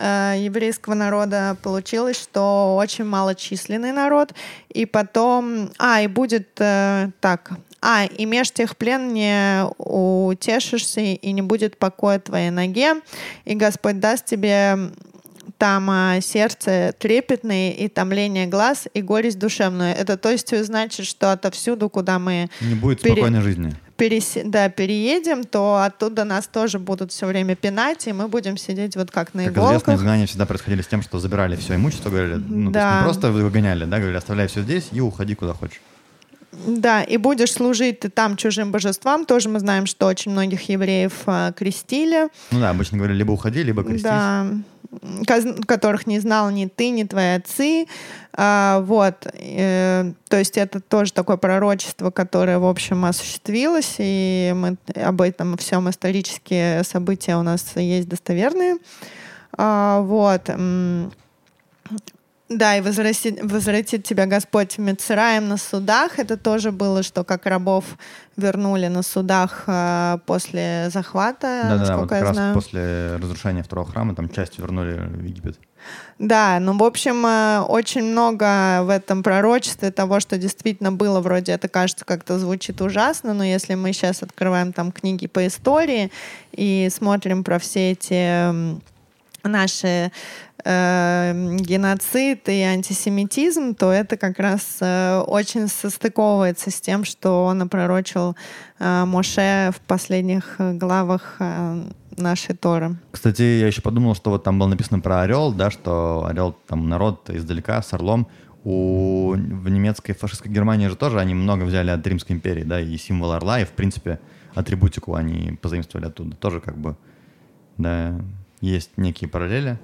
э, 0.00 0.36
еврейского 0.38 0.94
народа 0.94 1.56
получилось, 1.62 2.20
что 2.20 2.76
очень 2.76 3.04
малочисленный 3.04 3.92
народ, 3.92 4.32
и 4.68 4.86
потом, 4.86 5.70
а, 5.78 6.00
и 6.00 6.06
будет 6.06 6.48
э, 6.58 7.10
так, 7.20 7.52
а, 7.82 8.04
и 8.04 8.24
меж 8.24 8.50
тех 8.50 8.76
плен 8.76 9.12
не 9.12 9.64
утешишься, 9.78 11.00
и 11.00 11.32
не 11.32 11.42
будет 11.42 11.76
покоя 11.76 12.18
твоей 12.18 12.50
ноге, 12.50 12.96
и 13.44 13.54
Господь 13.54 14.00
даст 14.00 14.26
тебе 14.26 14.90
там 15.58 15.88
а, 15.90 16.20
сердце 16.20 16.94
трепетное 16.98 17.70
и 17.70 17.88
томление 17.88 18.46
глаз 18.46 18.88
и 18.94 19.02
горесть 19.02 19.38
душевную. 19.38 19.94
Это 19.94 20.16
то 20.16 20.30
есть 20.30 20.56
значит, 20.64 21.06
что 21.06 21.32
отовсюду, 21.32 21.88
куда 21.88 22.18
мы... 22.18 22.48
Не 22.60 22.74
будет 22.74 23.00
пере... 23.00 23.14
спокойной 23.14 23.40
жизни 23.42 23.74
перес... 24.00 24.38
да, 24.44 24.68
переедем, 24.70 25.44
то 25.44 25.82
оттуда 25.84 26.24
нас 26.24 26.46
тоже 26.46 26.78
будут 26.78 27.12
все 27.12 27.26
время 27.26 27.54
пинать, 27.54 28.06
и 28.06 28.12
мы 28.12 28.28
будем 28.28 28.56
сидеть 28.56 28.96
вот 28.96 29.10
как 29.10 29.34
на 29.34 29.44
как 29.44 29.52
иголках. 29.52 29.82
известно, 29.82 29.94
изгнания 29.94 30.26
всегда 30.26 30.46
происходили 30.46 30.80
с 30.80 30.86
тем, 30.86 31.02
что 31.02 31.18
забирали 31.18 31.56
все 31.56 31.74
имущество, 31.74 32.08
говорили, 32.08 32.34
ну, 32.36 32.70
да. 32.70 33.00
не 33.00 33.04
просто 33.04 33.30
выгоняли, 33.30 33.84
да, 33.84 33.98
говорили, 33.98 34.16
оставляй 34.16 34.48
все 34.48 34.62
здесь 34.62 34.88
и 34.92 35.00
уходи 35.00 35.34
куда 35.34 35.52
хочешь. 35.52 35.80
Да, 36.52 37.02
и 37.02 37.16
будешь 37.16 37.52
служить 37.52 38.00
ты 38.00 38.08
там 38.10 38.36
чужим 38.36 38.72
божествам. 38.72 39.24
Тоже 39.24 39.48
мы 39.48 39.60
знаем, 39.60 39.86
что 39.86 40.06
очень 40.06 40.32
многих 40.32 40.68
евреев 40.68 41.12
а, 41.26 41.52
крестили. 41.52 42.28
Ну 42.50 42.60
да, 42.60 42.70
обычно 42.70 42.98
говорили, 42.98 43.18
либо 43.18 43.32
уходи, 43.32 43.62
либо 43.62 43.82
крестись. 43.84 44.02
Да, 44.02 44.46
которых 45.66 46.06
не 46.06 46.18
знал 46.18 46.50
ни 46.50 46.66
ты, 46.66 46.90
ни 46.90 47.04
твои 47.04 47.36
отцы. 47.36 47.86
А, 48.32 48.80
вот. 48.80 49.26
Э, 49.34 50.12
то 50.28 50.38
есть 50.38 50.58
это 50.58 50.80
тоже 50.80 51.12
такое 51.12 51.36
пророчество, 51.36 52.10
которое, 52.10 52.58
в 52.58 52.66
общем, 52.66 53.04
осуществилось, 53.04 53.96
и 53.98 54.52
мы 54.56 54.76
об 54.96 55.20
этом 55.20 55.56
всем 55.56 55.88
исторические 55.88 56.82
события 56.84 57.36
у 57.36 57.42
нас 57.42 57.64
есть 57.76 58.08
достоверные. 58.08 58.78
А, 59.56 60.00
вот. 60.00 60.50
Да, 62.50 62.76
и 62.76 62.80
возвратит, 62.80 63.40
возвратит 63.44 64.02
тебя 64.02 64.26
Господь 64.26 64.76
Мецераем 64.76 65.48
на 65.48 65.56
судах. 65.56 66.18
Это 66.18 66.36
тоже 66.36 66.72
было, 66.72 67.04
что 67.04 67.22
как 67.22 67.46
рабов 67.46 67.84
вернули 68.36 68.88
на 68.88 69.02
судах 69.02 69.64
э, 69.68 70.18
после 70.26 70.90
захвата, 70.90 71.62
да, 71.62 71.86
да, 71.86 71.96
вот 71.96 72.08
как 72.08 72.22
раз 72.22 72.34
знаю. 72.34 72.54
после 72.54 73.16
разрушения 73.22 73.62
второго 73.62 73.88
храма 73.88 74.16
там 74.16 74.28
часть 74.28 74.58
вернули 74.58 74.94
в 74.94 75.24
Египет. 75.24 75.60
Да, 76.18 76.58
ну, 76.58 76.76
в 76.76 76.82
общем, 76.82 77.24
э, 77.24 77.60
очень 77.60 78.02
много 78.02 78.82
в 78.82 78.88
этом 78.88 79.22
пророчестве 79.22 79.92
того, 79.92 80.18
что 80.18 80.36
действительно 80.36 80.90
было, 80.90 81.20
вроде 81.20 81.52
это 81.52 81.68
кажется 81.68 82.04
как-то 82.04 82.40
звучит 82.40 82.80
ужасно, 82.80 83.32
но 83.32 83.44
если 83.44 83.76
мы 83.76 83.92
сейчас 83.92 84.24
открываем 84.24 84.72
там 84.72 84.90
книги 84.90 85.28
по 85.28 85.46
истории 85.46 86.10
и 86.50 86.88
смотрим 86.90 87.44
про 87.44 87.60
все 87.60 87.92
эти 87.92 88.80
наши 89.44 90.12
э, 90.64 91.56
геноцид 91.60 92.48
и 92.48 92.62
антисемитизм, 92.62 93.74
то 93.74 93.92
это 93.92 94.16
как 94.16 94.38
раз 94.38 94.78
э, 94.80 95.22
очень 95.26 95.68
состыковывается 95.68 96.70
с 96.70 96.80
тем, 96.80 97.04
что 97.04 97.44
он 97.44 97.62
опророчил 97.62 98.36
э, 98.78 99.04
Моше 99.04 99.70
в 99.74 99.80
последних 99.80 100.56
главах 100.58 101.38
нашей 102.16 102.54
Торы. 102.54 102.96
Кстати, 103.10 103.42
я 103.42 103.66
еще 103.66 103.82
подумал, 103.82 104.14
что 104.14 104.30
вот 104.30 104.44
там 104.44 104.58
было 104.58 104.68
написано 104.68 105.00
про 105.00 105.22
орел, 105.22 105.52
да, 105.52 105.70
что 105.70 106.26
орел 106.26 106.56
там 106.66 106.88
народ 106.88 107.30
издалека 107.30 107.82
с 107.82 107.92
орлом. 107.92 108.28
У, 108.62 109.30
в 109.32 109.68
немецкой 109.70 110.12
фашистской 110.12 110.52
Германии 110.52 110.88
же 110.88 110.96
тоже 110.96 111.18
они 111.18 111.34
много 111.34 111.64
взяли 111.64 111.90
от 111.90 112.06
Римской 112.06 112.36
империи, 112.36 112.62
да, 112.62 112.78
и 112.80 112.96
символ 112.98 113.32
орла, 113.32 113.60
и, 113.60 113.64
в 113.64 113.70
принципе, 113.70 114.20
атрибутику 114.54 115.14
они 115.14 115.58
позаимствовали 115.60 116.06
оттуда. 116.06 116.36
Тоже 116.36 116.60
как 116.60 116.76
бы, 116.76 116.96
да, 117.78 118.20
есть 118.60 118.98
некие 118.98 119.30
параллели. 119.30 119.78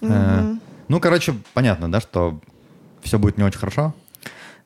Угу. 0.00 0.12
Э, 0.12 0.56
ну, 0.88 1.00
короче, 1.00 1.34
понятно, 1.54 1.90
да, 1.90 2.00
что 2.00 2.40
все 3.02 3.18
будет 3.18 3.38
не 3.38 3.44
очень 3.44 3.58
хорошо. 3.58 3.94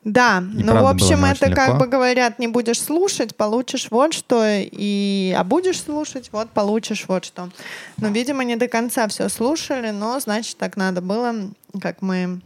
Да, 0.03 0.43
и 0.57 0.63
ну, 0.63 0.83
в 0.83 0.87
общем, 0.87 1.27
это 1.27 1.51
как 1.51 1.79
бы 1.79 1.87
говорят, 1.87 2.39
не 2.39 2.49
будешь 2.49 2.81
слушать, 2.81 3.37
получишь 3.37 3.89
вот 3.91 4.15
что, 4.15 4.43
и 4.47 5.35
а 5.37 5.45
будешь 5.45 5.83
слушать, 5.83 6.31
вот 6.33 6.49
получишь 6.51 7.05
вот 7.07 7.27
что. 7.27 7.51
Но, 7.99 8.09
видимо, 8.09 8.43
не 8.45 8.57
до 8.57 8.67
конца 8.67 9.07
все 9.09 9.29
слушали, 9.29 9.91
но, 9.91 10.19
значит, 10.19 10.57
так 10.57 10.79
надо 10.79 11.03
было, 11.03 11.35
как 11.83 12.01
мы 12.01 12.41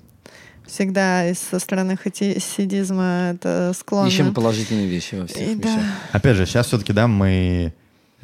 всегда 0.66 1.32
со 1.34 1.60
стороны 1.60 1.96
хасидизма 1.96 3.34
это 3.34 3.72
склонно. 3.78 4.08
Ищем 4.08 4.34
положительные 4.34 4.88
вещи 4.88 5.14
во 5.14 5.26
всех 5.26 5.48
И 5.48 5.54
да. 5.54 5.68
вещах. 5.68 5.84
Опять 6.10 6.36
же, 6.36 6.46
сейчас 6.46 6.66
все-таки, 6.66 6.92
да, 6.92 7.06
мы 7.06 7.72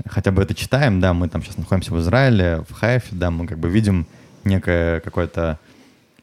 хотя 0.07 0.33
бы 0.33 0.43
это 0.43 0.55
читаем, 0.55 1.01
да, 1.01 1.13
мы 1.15 1.29
там 1.29 1.43
сейчас 1.43 1.57
находимся 1.57 1.93
в 1.93 2.01
Израиле, 2.01 2.65
в 2.69 2.73
Хайфе, 2.73 3.11
да, 3.13 3.31
мы 3.31 3.47
как 3.47 3.59
бы 3.59 3.69
видим 3.69 4.07
некое 4.45 5.01
какое-то 5.01 5.59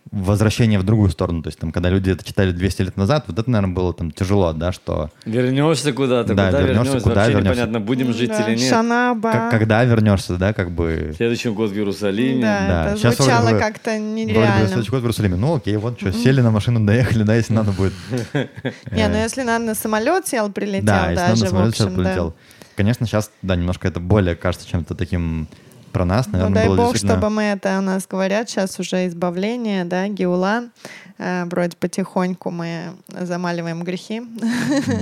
возвращение 0.09 0.79
в 0.79 0.83
другую 0.83 1.09
сторону. 1.09 1.43
То 1.43 1.49
есть 1.49 1.59
там, 1.59 1.73
когда 1.73 1.89
люди 1.89 2.09
это 2.11 2.23
читали 2.23 2.51
200 2.53 2.81
лет 2.83 2.95
назад, 2.95 3.25
вот 3.27 3.37
это, 3.39 3.49
наверное, 3.51 3.75
было 3.75 3.93
там 3.93 4.11
тяжело, 4.11 4.53
да, 4.53 4.71
что 4.71 5.09
Вернешься 5.25 5.91
куда-то, 5.91 6.33
Да, 6.33 6.45
куда 6.45 6.61
вернешься, 6.61 6.83
вернешься, 6.85 6.99
куда 7.03 7.15
вообще 7.15 7.31
вернешься. 7.33 7.53
непонятно, 7.61 7.79
будем 7.81 8.13
жить 8.13 8.29
Да, 8.29 8.47
или 8.47 8.57
нет. 8.57 8.69
Шанаба. 8.69 9.31
как- 9.33 9.51
когда 9.51 9.83
вернешься, 9.83 10.37
да, 10.37 10.53
как 10.53 10.71
бы... 10.71 11.13
Следующий 11.17 11.49
год 11.49 11.71
в 11.71 11.73
Иерусалиме. 11.75 12.41
Да, 12.41 12.67
Да, 12.67 12.85
это 12.91 12.99
вроде 13.01 13.15
звучало 13.17 13.51
бы- 13.51 13.59
как-то 13.59 13.89
Вроде 13.91 14.03
бы 14.05 14.15
нереально. 14.15 14.67
следующий 14.67 14.91
год 14.91 14.99
в 15.01 15.03
Иерусалиме. 15.03 15.35
Ну, 15.35 15.55
окей, 15.57 15.75
вот 15.75 15.99
что, 15.99 16.13
сели 16.13 16.39
на 16.39 16.51
машину, 16.51 16.85
доехали, 16.85 17.23
да, 17.23 17.35
если 17.35 17.51
надо 17.53 17.71
будет. 17.73 17.93
Не, 18.33 19.07
ну 19.09 19.15
Э, 19.15 19.23
если 19.23 19.43
надо 19.43 19.65
на 19.65 19.75
самолет 19.75 20.25
сел, 20.25 20.49
прилетел 20.49 20.85
Да, 20.85 21.11
если 21.11 21.15
даже, 21.27 21.43
надо, 21.43 21.55
на 21.55 21.65
в 21.65 21.71
сейчас 21.75 21.81
общем, 21.87 21.97
да. 21.97 22.03
полетел. 22.03 22.33
Конечно, 22.77 23.05
сейчас, 23.07 23.29
да, 23.41 23.57
немножко 23.57 23.89
это 23.89 23.99
более 23.99 24.35
кажется 24.35 24.65
чем-то 24.69 24.95
таким 24.95 25.49
про 25.97 26.05
нас, 26.05 26.27
Ну, 26.27 26.33
наверное, 26.33 26.55
дай 26.55 26.67
было 26.67 26.75
бог, 26.77 26.85
действительно... 26.93 27.13
чтобы 27.19 27.29
мы 27.33 27.43
это 27.43 27.79
у 27.79 27.81
нас 27.81 28.05
говорят 28.07 28.49
сейчас 28.49 28.79
уже 28.79 29.07
избавление, 29.07 29.83
да, 29.85 30.07
геула. 30.07 30.65
Э, 31.17 31.45
вроде 31.45 31.75
потихоньку 31.75 32.51
мы 32.51 32.93
замаливаем 33.07 33.83
грехи, 33.83 34.21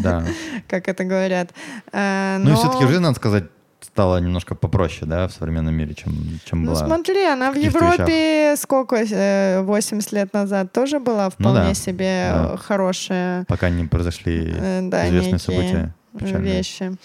Да. 0.02 0.24
как 0.70 0.88
это 0.88 1.04
говорят. 1.04 1.50
Э, 1.92 2.38
Ну 2.40 2.52
и 2.52 2.56
все-таки 2.56 2.86
жизнь, 2.88 3.02
надо 3.02 3.16
сказать, 3.16 3.44
стала 3.82 4.18
немножко 4.20 4.56
попроще, 4.56 5.06
да, 5.06 5.28
в 5.28 5.32
современном 5.34 5.74
мире, 5.76 5.94
чем, 5.96 6.14
чем 6.46 6.64
Ну 6.64 6.72
была. 6.72 6.86
смотри, 6.86 7.24
она 7.26 7.52
в 7.52 7.56
Европе 7.56 8.56
сколько, 8.58 8.96
э, 8.96 9.62
80 9.64 10.12
лет 10.14 10.34
назад 10.34 10.72
тоже 10.72 11.00
была 11.00 11.30
вполне 11.30 11.60
Ну 11.60 11.66
да, 11.68 11.74
себе 11.74 12.30
да. 12.34 12.52
э, 12.54 12.58
хорошая 12.58 13.44
Пока 13.48 13.70
не 13.70 13.84
произошли 13.86 14.54
э, 14.58 14.80
да, 14.84 15.08
известные 15.10 15.40
события. 15.40 15.94
печальные. 16.18 16.54
вещи. 16.58 16.96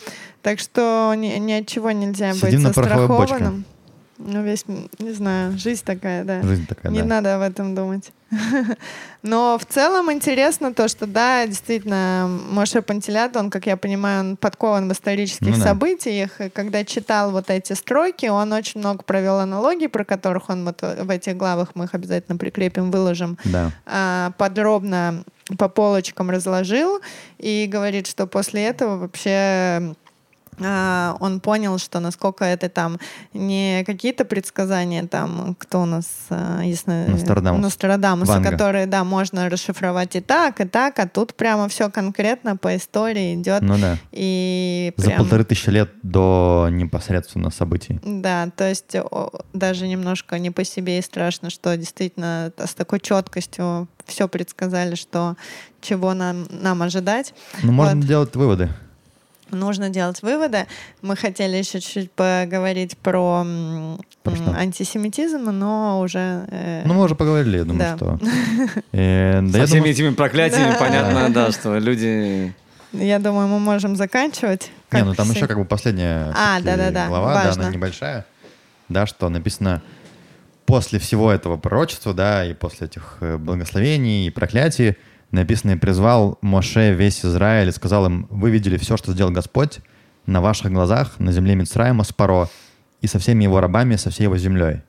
Так 0.42 0.58
что 0.60 1.12
ни, 1.16 1.26
ни 1.38 1.52
от 1.52 1.66
чего 1.66 1.90
нельзя 1.90 2.32
Сидим 2.32 2.62
быть 2.62 2.74
застрахованным. 2.74 3.64
Ну, 4.22 4.42
весь, 4.42 4.64
не 4.98 5.12
знаю, 5.12 5.58
жизнь 5.58 5.82
такая, 5.84 6.24
да. 6.24 6.42
Жизнь 6.42 6.66
такая, 6.66 6.92
Не 6.92 7.00
да. 7.00 7.06
надо 7.06 7.36
об 7.36 7.42
этом 7.42 7.74
думать. 7.74 8.12
Но 9.22 9.58
в 9.58 9.64
целом 9.64 10.12
интересно 10.12 10.72
то, 10.74 10.88
что 10.88 11.06
да, 11.06 11.46
действительно, 11.46 12.28
Моше 12.50 12.80
Пантелят, 12.82 13.36
он, 13.36 13.50
как 13.50 13.66
я 13.66 13.76
понимаю, 13.76 14.20
он 14.20 14.36
подкован 14.36 14.88
в 14.88 14.92
исторических 14.92 15.48
Ну 15.48 15.56
да. 15.56 15.62
событиях. 15.64 16.40
И 16.40 16.50
когда 16.50 16.84
читал 16.84 17.30
вот 17.32 17.50
эти 17.50 17.72
строки, 17.72 18.26
он 18.26 18.52
очень 18.52 18.80
много 18.80 19.02
провел 19.02 19.38
аналогий, 19.38 19.88
про 19.88 20.04
которых 20.04 20.48
он 20.50 20.64
вот 20.64 20.82
в 20.82 21.10
этих 21.10 21.36
главах, 21.36 21.70
мы 21.74 21.86
их 21.86 21.94
обязательно 21.94 22.36
прикрепим, 22.38 22.90
выложим, 22.90 23.38
Да. 23.44 23.72
а, 23.86 24.32
подробно 24.38 25.24
по 25.58 25.68
полочкам 25.68 26.30
разложил 26.30 27.00
и 27.38 27.66
говорит, 27.70 28.06
что 28.06 28.26
после 28.26 28.64
этого 28.66 28.96
вообще 28.98 29.94
он 30.60 31.40
понял, 31.40 31.78
что 31.78 32.00
насколько 32.00 32.44
это 32.44 32.68
там 32.68 32.98
не 33.32 33.82
какие-то 33.84 34.24
предсказания, 34.24 35.06
там, 35.06 35.56
кто 35.58 35.82
у 35.82 35.86
нас, 35.86 36.06
а, 36.30 36.60
если... 36.62 37.06
Нострадамус. 37.08 37.62
Нострадамуса, 37.62 38.32
Ванга. 38.32 38.50
которые, 38.50 38.86
да, 38.86 39.04
можно 39.04 39.48
расшифровать 39.48 40.16
и 40.16 40.20
так, 40.20 40.60
и 40.60 40.64
так, 40.66 40.98
а 40.98 41.08
тут 41.08 41.34
прямо 41.34 41.68
все 41.68 41.90
конкретно 41.90 42.56
по 42.56 42.76
истории 42.76 43.34
идет. 43.34 43.62
Ну 43.62 43.78
да. 43.78 43.96
И 44.12 44.92
За 44.96 45.06
прям- 45.06 45.18
полторы 45.18 45.44
тысячи 45.44 45.70
лет 45.70 45.90
до 46.02 46.68
непосредственно 46.70 47.50
событий. 47.50 48.00
Да, 48.04 48.50
то 48.54 48.68
есть 48.68 48.94
даже 49.52 49.88
немножко 49.88 50.38
не 50.38 50.50
по 50.50 50.64
себе 50.64 50.98
и 50.98 51.02
страшно, 51.02 51.50
что 51.50 51.76
действительно 51.76 52.52
с 52.58 52.74
такой 52.74 53.00
четкостью 53.00 53.88
все 54.06 54.28
предсказали, 54.28 54.94
что 54.94 55.36
чего 55.80 56.14
нам, 56.14 56.46
нам 56.50 56.82
ожидать. 56.82 57.32
Ну, 57.62 57.72
можно 57.72 57.96
Вот. 57.96 58.06
делать 58.06 58.36
выводы. 58.36 58.68
Нужно 59.50 59.88
делать 59.90 60.22
выводы. 60.22 60.66
Мы 61.02 61.16
хотели 61.16 61.56
еще 61.56 61.80
чуть-чуть 61.80 62.10
поговорить 62.12 62.96
про, 62.98 63.44
Про 64.22 64.36
что? 64.36 64.50
антисемитизм, 64.56 65.44
но 65.50 66.00
уже... 66.00 66.44
э, 66.50 66.82
Ну, 66.84 66.94
мы 66.94 67.04
уже 67.04 67.14
поговорили, 67.14 67.58
я 67.58 67.64
думаю, 67.64 67.78
да. 67.78 67.96
что... 67.96 68.18
Э, 68.92 69.40
да 69.42 69.52
Со 69.52 69.58
я 69.58 69.66
всеми 69.66 69.78
думаю, 69.80 69.92
этими 69.92 70.10
проклятиями 70.10 70.70
Да. 70.72 70.76
понятно, 70.78 71.28
да, 71.30 71.52
что 71.52 71.78
люди... 71.78 72.52
Я 72.92 73.18
думаю, 73.20 73.46
мы 73.46 73.60
можем 73.60 73.94
заканчивать. 73.94 74.70
Не, 74.90 75.04
ну 75.04 75.14
там 75.14 75.26
все. 75.26 75.36
еще 75.36 75.46
как 75.46 75.58
бы 75.58 75.64
последняя 75.64 76.32
А, 76.36 76.60
да-да-да, 76.60 77.06
глава, 77.06 77.34
да, 77.34 77.44
важно. 77.46 77.62
она 77.64 77.72
небольшая, 77.72 78.26
да, 78.88 79.06
что 79.06 79.28
написано 79.28 79.80
после 80.66 80.98
всего 80.98 81.30
этого 81.32 81.56
пророчества, 81.56 82.14
да, 82.14 82.44
и 82.44 82.52
после 82.52 82.88
этих 82.88 83.18
э, 83.20 83.36
благословений 83.36 84.26
и 84.26 84.30
проклятий, 84.30 84.96
написано, 85.30 85.72
и 85.72 85.76
призвал 85.76 86.38
Моше 86.40 86.94
весь 86.94 87.24
Израиль 87.24 87.68
и 87.68 87.72
сказал 87.72 88.06
им, 88.06 88.26
вы 88.30 88.50
видели 88.50 88.76
все, 88.76 88.96
что 88.96 89.12
сделал 89.12 89.30
Господь 89.30 89.80
на 90.26 90.40
ваших 90.40 90.72
глазах 90.72 91.18
на 91.18 91.32
земле 91.32 91.54
Мицраима 91.54 92.04
с 92.04 92.12
Паро 92.12 92.48
и 93.00 93.06
со 93.06 93.18
всеми 93.18 93.44
его 93.44 93.60
рабами, 93.60 93.96
со 93.96 94.10
всей 94.10 94.24
его 94.24 94.36
землей. 94.36 94.82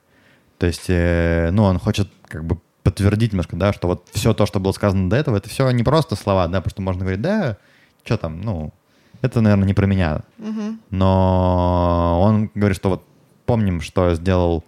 То 0.57 0.68
есть, 0.68 0.85
э, 0.89 1.49
ну, 1.51 1.63
он 1.63 1.80
хочет 1.80 2.09
как 2.27 2.45
бы 2.45 2.59
подтвердить 2.84 3.31
немножко, 3.31 3.55
да, 3.55 3.73
что 3.73 3.88
вот 3.88 4.07
все 4.11 4.34
то, 4.34 4.45
что 4.45 4.59
было 4.59 4.72
сказано 4.72 5.09
до 5.09 5.15
этого, 5.15 5.38
это 5.38 5.49
все 5.49 5.69
не 5.72 5.84
просто 5.84 6.15
слова, 6.15 6.47
да, 6.47 6.59
потому 6.59 6.72
что 6.72 6.81
можно 6.81 7.01
говорить, 7.01 7.22
да, 7.22 7.57
что 8.03 8.18
там, 8.18 8.41
ну, 8.41 8.73
это, 9.22 9.41
наверное, 9.41 9.68
не 9.68 9.73
про 9.73 9.85
меня. 9.85 10.22
Мгм. 10.38 10.81
Но 10.89 12.19
он 12.22 12.49
говорит, 12.55 12.77
что 12.77 12.89
вот 12.89 13.03
помним, 13.45 13.81
что 13.81 14.13
сделал 14.15 14.63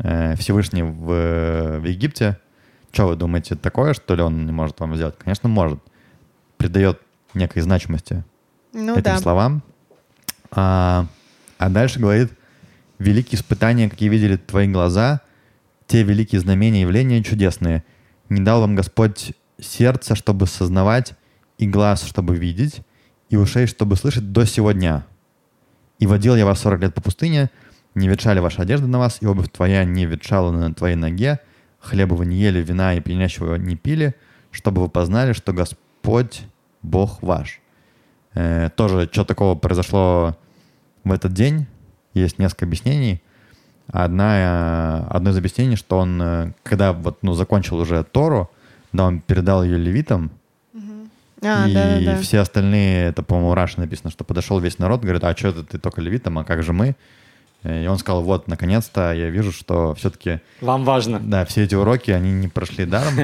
э, 0.00 0.36
Всевышний 0.36 0.82
в, 0.82 1.78
в 1.80 1.84
Египте. 1.84 2.38
Что 2.92 3.08
вы 3.08 3.16
думаете, 3.16 3.54
такое, 3.54 3.94
что 3.94 4.14
ли, 4.14 4.22
он 4.22 4.46
не 4.46 4.52
может 4.52 4.80
вам 4.80 4.96
сделать? 4.96 5.16
Конечно, 5.18 5.48
может. 5.48 5.80
Придает 6.56 7.00
некой 7.34 7.62
значимости 7.62 8.24
Ну 8.72 8.92
этим 8.92 9.02
да. 9.02 9.18
словам. 9.18 9.62
А, 10.50 11.06
а 11.58 11.68
дальше 11.68 12.00
говорит, 12.00 12.32
великие 12.98 13.38
испытания, 13.38 13.88
какие 13.90 14.08
видели 14.08 14.36
твои 14.36 14.66
глаза, 14.66 15.20
те 15.86 16.02
великие 16.02 16.40
знамения, 16.40 16.82
явления 16.82 17.22
чудесные. 17.22 17.84
Не 18.28 18.40
дал 18.40 18.60
вам 18.60 18.74
Господь 18.74 19.32
сердце, 19.60 20.14
чтобы 20.14 20.46
сознавать, 20.46 21.14
и 21.58 21.66
глаз, 21.66 22.04
чтобы 22.04 22.36
видеть, 22.36 22.82
и 23.28 23.36
ушей, 23.36 23.66
чтобы 23.66 23.96
слышать 23.96 24.32
до 24.32 24.44
сего 24.44 24.72
дня. 24.72 25.04
И 25.98 26.06
водил 26.06 26.36
я 26.36 26.46
вас 26.46 26.60
40 26.60 26.80
лет 26.82 26.94
по 26.94 27.00
пустыне, 27.00 27.50
не 27.94 28.08
ветшали 28.08 28.38
ваши 28.38 28.60
одежды 28.60 28.86
на 28.86 28.98
вас, 28.98 29.18
и 29.20 29.26
обувь 29.26 29.50
твоя 29.50 29.84
не 29.84 30.06
ветшала 30.06 30.52
на 30.52 30.72
твоей 30.72 30.94
ноге, 30.94 31.40
хлеба 31.78 32.14
вы 32.14 32.26
не 32.26 32.36
ели, 32.36 32.62
вина 32.62 32.94
и 32.94 33.00
пьянящего 33.00 33.56
не 33.56 33.76
пили, 33.76 34.14
чтобы 34.50 34.82
вы 34.82 34.88
познали, 34.88 35.32
что 35.32 35.52
Господь 35.52 36.42
Бог 36.82 37.22
ваш. 37.22 37.60
Э, 38.34 38.70
тоже, 38.74 39.08
что 39.10 39.24
такого 39.24 39.54
произошло 39.54 40.36
в 41.04 41.12
этот 41.12 41.32
день, 41.32 41.66
есть 42.14 42.38
несколько 42.38 42.66
объяснений. 42.66 43.22
Одна, 43.88 45.04
э, 45.06 45.06
одно 45.10 45.30
из 45.30 45.36
объяснений, 45.36 45.76
что 45.76 45.98
он, 45.98 46.20
э, 46.20 46.52
когда 46.62 46.92
вот, 46.92 47.18
ну, 47.22 47.32
закончил 47.32 47.78
уже 47.78 48.04
Тору, 48.04 48.50
да, 48.92 49.06
он 49.06 49.20
передал 49.20 49.64
ее 49.64 49.78
левитам, 49.78 50.30
А, 51.42 51.68
и 51.68 51.74
да, 51.74 52.00
да, 52.00 52.12
да. 52.14 52.18
все 52.18 52.40
остальные, 52.40 53.06
это, 53.10 53.22
по-моему, 53.22 53.54
Раши 53.54 53.78
написано, 53.78 54.10
что 54.10 54.24
подошел 54.24 54.58
весь 54.58 54.78
народ, 54.78 55.02
говорит, 55.02 55.22
а 55.22 55.36
что 55.36 55.48
это 55.48 55.62
ты 55.62 55.78
только 55.78 56.00
левитам, 56.00 56.38
а 56.38 56.44
как 56.44 56.62
же 56.62 56.72
мы? 56.72 56.96
Э, 57.68 57.84
И 57.84 57.86
он 57.86 57.98
сказал, 57.98 58.22
вот, 58.22 58.48
наконец-то 58.48 59.12
я 59.12 59.28
вижу, 59.30 59.52
что 59.52 59.94
все-таки, 59.94 60.40
Вам 60.60 60.84
важно. 60.84 61.20
да, 61.20 61.44
все 61.44 61.64
эти 61.64 61.74
уроки, 61.74 62.10
они 62.10 62.32
не 62.32 62.48
прошли 62.48 62.84
даром. 62.86 63.14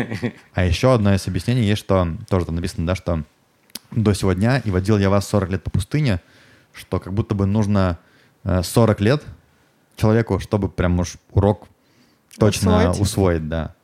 А 0.55 0.65
еще 0.65 0.93
одно 0.95 1.15
из 1.15 1.27
объяснений 1.27 1.65
есть, 1.65 1.81
что 1.81 2.09
тоже 2.29 2.47
там 2.47 2.57
написано, 2.57 2.87
да, 2.87 2.95
что 2.95 3.23
до 3.91 4.13
сего 4.13 4.33
дня 4.33 4.59
и 4.59 4.71
водил 4.71 4.99
я 4.99 5.09
вас 5.11 5.27
40 5.29 5.51
лет 5.51 5.63
по 5.63 5.71
пустыне, 5.71 6.21
что 6.73 6.99
как 7.01 7.13
будто 7.13 7.35
бы 7.35 7.47
нужно 7.47 7.99
э, 8.45 8.63
40 8.63 9.01
лет 9.01 9.23
человеку, 9.97 10.39
чтобы 10.41 10.69
прям 10.69 10.99
уж 10.99 11.15
урок 11.31 11.69
точно 12.39 12.79
Усвоить. 12.91 13.01
усвоить, 13.01 13.49
да. 13.49 13.75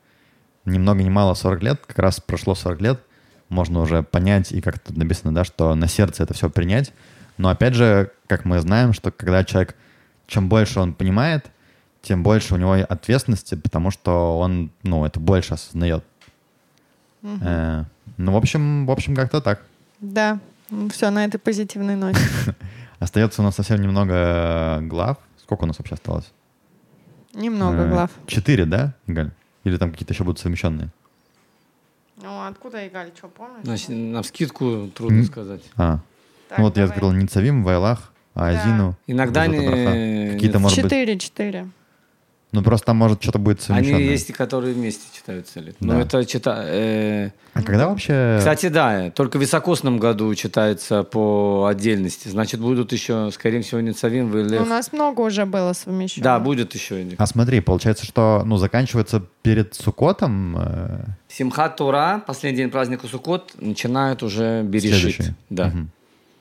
Ни 0.64 0.78
много 0.78 1.02
ни 1.02 1.08
мало 1.08 1.34
40 1.34 1.62
лет, 1.62 1.80
как 1.86 1.98
раз 2.00 2.20
прошло 2.20 2.54
40 2.54 2.80
лет, 2.80 3.00
можно 3.48 3.80
уже 3.80 4.02
понять, 4.02 4.52
и 4.52 4.60
как 4.60 4.78
тут 4.80 4.96
написано, 4.96 5.32
да, 5.34 5.44
что 5.44 5.74
на 5.74 5.88
сердце 5.88 6.22
это 6.24 6.34
все 6.34 6.50
принять. 6.50 6.92
Но 7.38 7.48
опять 7.48 7.74
же, 7.74 8.10
как 8.26 8.44
мы 8.44 8.58
знаем, 8.60 8.92
что 8.92 9.10
когда 9.10 9.44
человек, 9.44 9.74
чем 10.30 10.48
больше 10.48 10.78
он 10.80 10.94
понимает, 10.94 11.50
тем 12.02 12.22
больше 12.22 12.54
у 12.54 12.56
него 12.56 12.72
ответственности, 12.72 13.56
потому 13.56 13.90
что 13.90 14.38
он, 14.38 14.70
ну, 14.84 15.04
это 15.04 15.18
больше 15.20 15.54
осознает. 15.54 16.04
Э, 17.22 17.84
ну, 18.16 18.32
в 18.32 18.36
общем, 18.36 18.86
в 18.86 18.90
общем, 18.90 19.14
как-то 19.16 19.40
так. 19.40 19.62
Да, 20.00 20.38
все 20.90 21.10
на 21.10 21.24
этой 21.24 21.38
позитивной 21.38 21.96
ноте. 21.96 22.20
Остается 23.00 23.42
у 23.42 23.44
нас 23.44 23.56
совсем 23.56 23.80
немного 23.82 24.78
глав. 24.82 25.18
Сколько 25.42 25.64
у 25.64 25.66
нас 25.66 25.78
вообще 25.78 25.94
осталось? 25.94 26.32
Немного 27.34 27.82
Э, 27.82 27.88
глав. 27.90 28.10
Четыре, 28.26 28.64
да, 28.66 28.94
Галь? 29.06 29.32
Или 29.64 29.76
там 29.78 29.90
какие-то 29.90 30.12
еще 30.14 30.22
будут 30.24 30.38
совмещенные? 30.38 30.90
Ну, 32.22 32.46
откуда 32.46 32.86
Игаль, 32.86 33.10
что 33.16 33.28
помнишь? 33.28 33.64
Значит, 33.64 33.88
на 33.90 34.22
скидку 34.22 34.88
трудно 34.94 35.24
сказать. 35.24 35.62
А, 35.76 35.98
Так, 36.48 36.58
ну 36.58 36.64
вот 36.64 36.76
я 36.76 36.82
давай. 36.84 36.94
открыл 36.94 37.12
Ницавим, 37.12 37.64
Вайлах, 37.64 38.12
Азину. 38.34 38.96
Иногда 39.06 39.40
Вазот 39.46 39.56
не... 39.56 39.66
Браха. 39.66 40.32
Какие-то, 40.34 40.58
может 40.58 40.76
быть, 40.82 40.84
Четыре, 40.90 41.18
четыре. 41.18 41.68
Ну, 42.52 42.62
просто 42.64 42.86
там, 42.86 42.96
может, 42.96 43.22
что-то 43.22 43.38
будет 43.38 43.60
совмещенное. 43.60 44.00
Они 44.00 44.08
есть, 44.08 44.32
которые 44.32 44.74
вместе 44.74 45.04
читаются. 45.16 45.60
Ли. 45.60 45.72
Но 45.78 45.92
Да. 45.94 46.00
это 46.00 46.24
чита... 46.24 46.64
э, 46.66 47.30
А 47.54 47.62
когда 47.62 47.86
вообще... 47.86 48.36
Кстати, 48.40 48.66
да, 48.66 49.10
только 49.10 49.38
в 49.38 49.40
високосном 49.40 50.00
году 50.00 50.34
читается 50.34 51.04
по 51.04 51.66
отдельности. 51.70 52.26
Значит, 52.26 52.58
будут 52.58 52.92
еще, 52.92 53.30
скорее 53.32 53.62
всего, 53.62 53.80
Ницавин, 53.80 54.24
У 54.24 54.36
Вилев. 54.36 54.68
нас 54.68 54.92
много 54.92 55.20
уже 55.20 55.46
было 55.46 55.74
совмещено. 55.74 56.24
Да, 56.24 56.40
будет 56.40 56.74
еще. 56.74 57.06
А 57.18 57.26
смотри, 57.26 57.60
получается, 57.60 58.04
что, 58.04 58.42
ну, 58.44 58.56
заканчивается 58.56 59.22
перед 59.42 59.74
Сукотом 59.76 60.56
э, 60.58 61.04
Симхат 61.28 61.76
Тура, 61.76 62.20
последний 62.26 62.56
день 62.58 62.70
праздника 62.70 63.06
Суккот, 63.06 63.52
начинают 63.60 64.24
уже 64.24 64.62
Берешит. 64.64 64.98
следующий. 65.14 65.34
Да. 65.50 65.66
Мгм. 65.68 65.90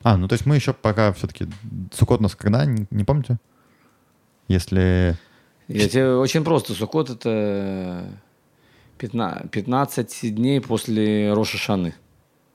А, 0.03 0.17
ну, 0.17 0.27
то 0.27 0.33
есть 0.33 0.45
мы 0.45 0.55
еще 0.55 0.73
пока 0.73 1.11
все-таки... 1.13 1.47
Сукот 1.93 2.19
у 2.19 2.23
нас 2.23 2.35
когда, 2.35 2.65
не, 2.65 2.87
не 2.89 3.03
помните? 3.03 3.37
Если... 4.47 5.17
Я 5.67 5.87
тебе 5.89 6.15
очень 6.15 6.43
просто. 6.43 6.73
Суккот 6.73 7.09
это 7.09 8.09
15, 8.97 9.51
15 9.51 10.35
дней 10.35 10.61
после 10.61 11.33
Роша 11.33 11.57
Шаны, 11.57 11.93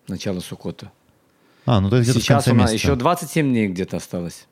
начала 0.09 0.41
Суккота. 0.41 0.91
А, 1.66 1.81
ну, 1.81 1.91
то 1.91 1.97
есть 1.97 2.09
где-то 2.11 2.21
в 2.21 2.23
Сейчас 2.23 2.45
конце 2.45 2.51
у 2.53 2.55
нас 2.61 2.73
месяца. 2.73 2.89
еще 2.89 2.97
27 2.97 3.49
дней 3.51 3.69
где-то 3.69 3.97
осталось. 3.99 4.47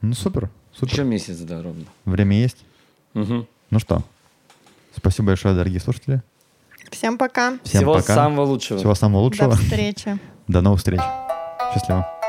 Ну, 0.00 0.14
супер, 0.14 0.50
супер. 0.72 0.92
Еще 0.92 1.04
месяц, 1.04 1.38
да, 1.38 1.62
ровно. 1.62 1.84
Время 2.04 2.40
есть. 2.40 2.58
Мгм. 3.14 3.46
Ну 3.70 3.78
что, 3.78 4.02
спасибо 4.96 5.28
большое, 5.28 5.54
дорогие 5.54 5.80
слушатели. 5.80 6.22
Всем 6.90 7.18
пока. 7.18 7.58
Всем 7.64 7.80
Всего 7.80 7.94
пока. 7.94 8.14
самого 8.14 8.42
лучшего. 8.46 8.78
Всего 8.78 8.94
самого 8.94 9.20
До 9.20 9.24
лучшего. 9.24 9.56
встречи. 9.56 10.18
До 10.48 10.60
новых 10.60 10.78
встреч. 10.78 11.00
Tschüss, 11.72 12.19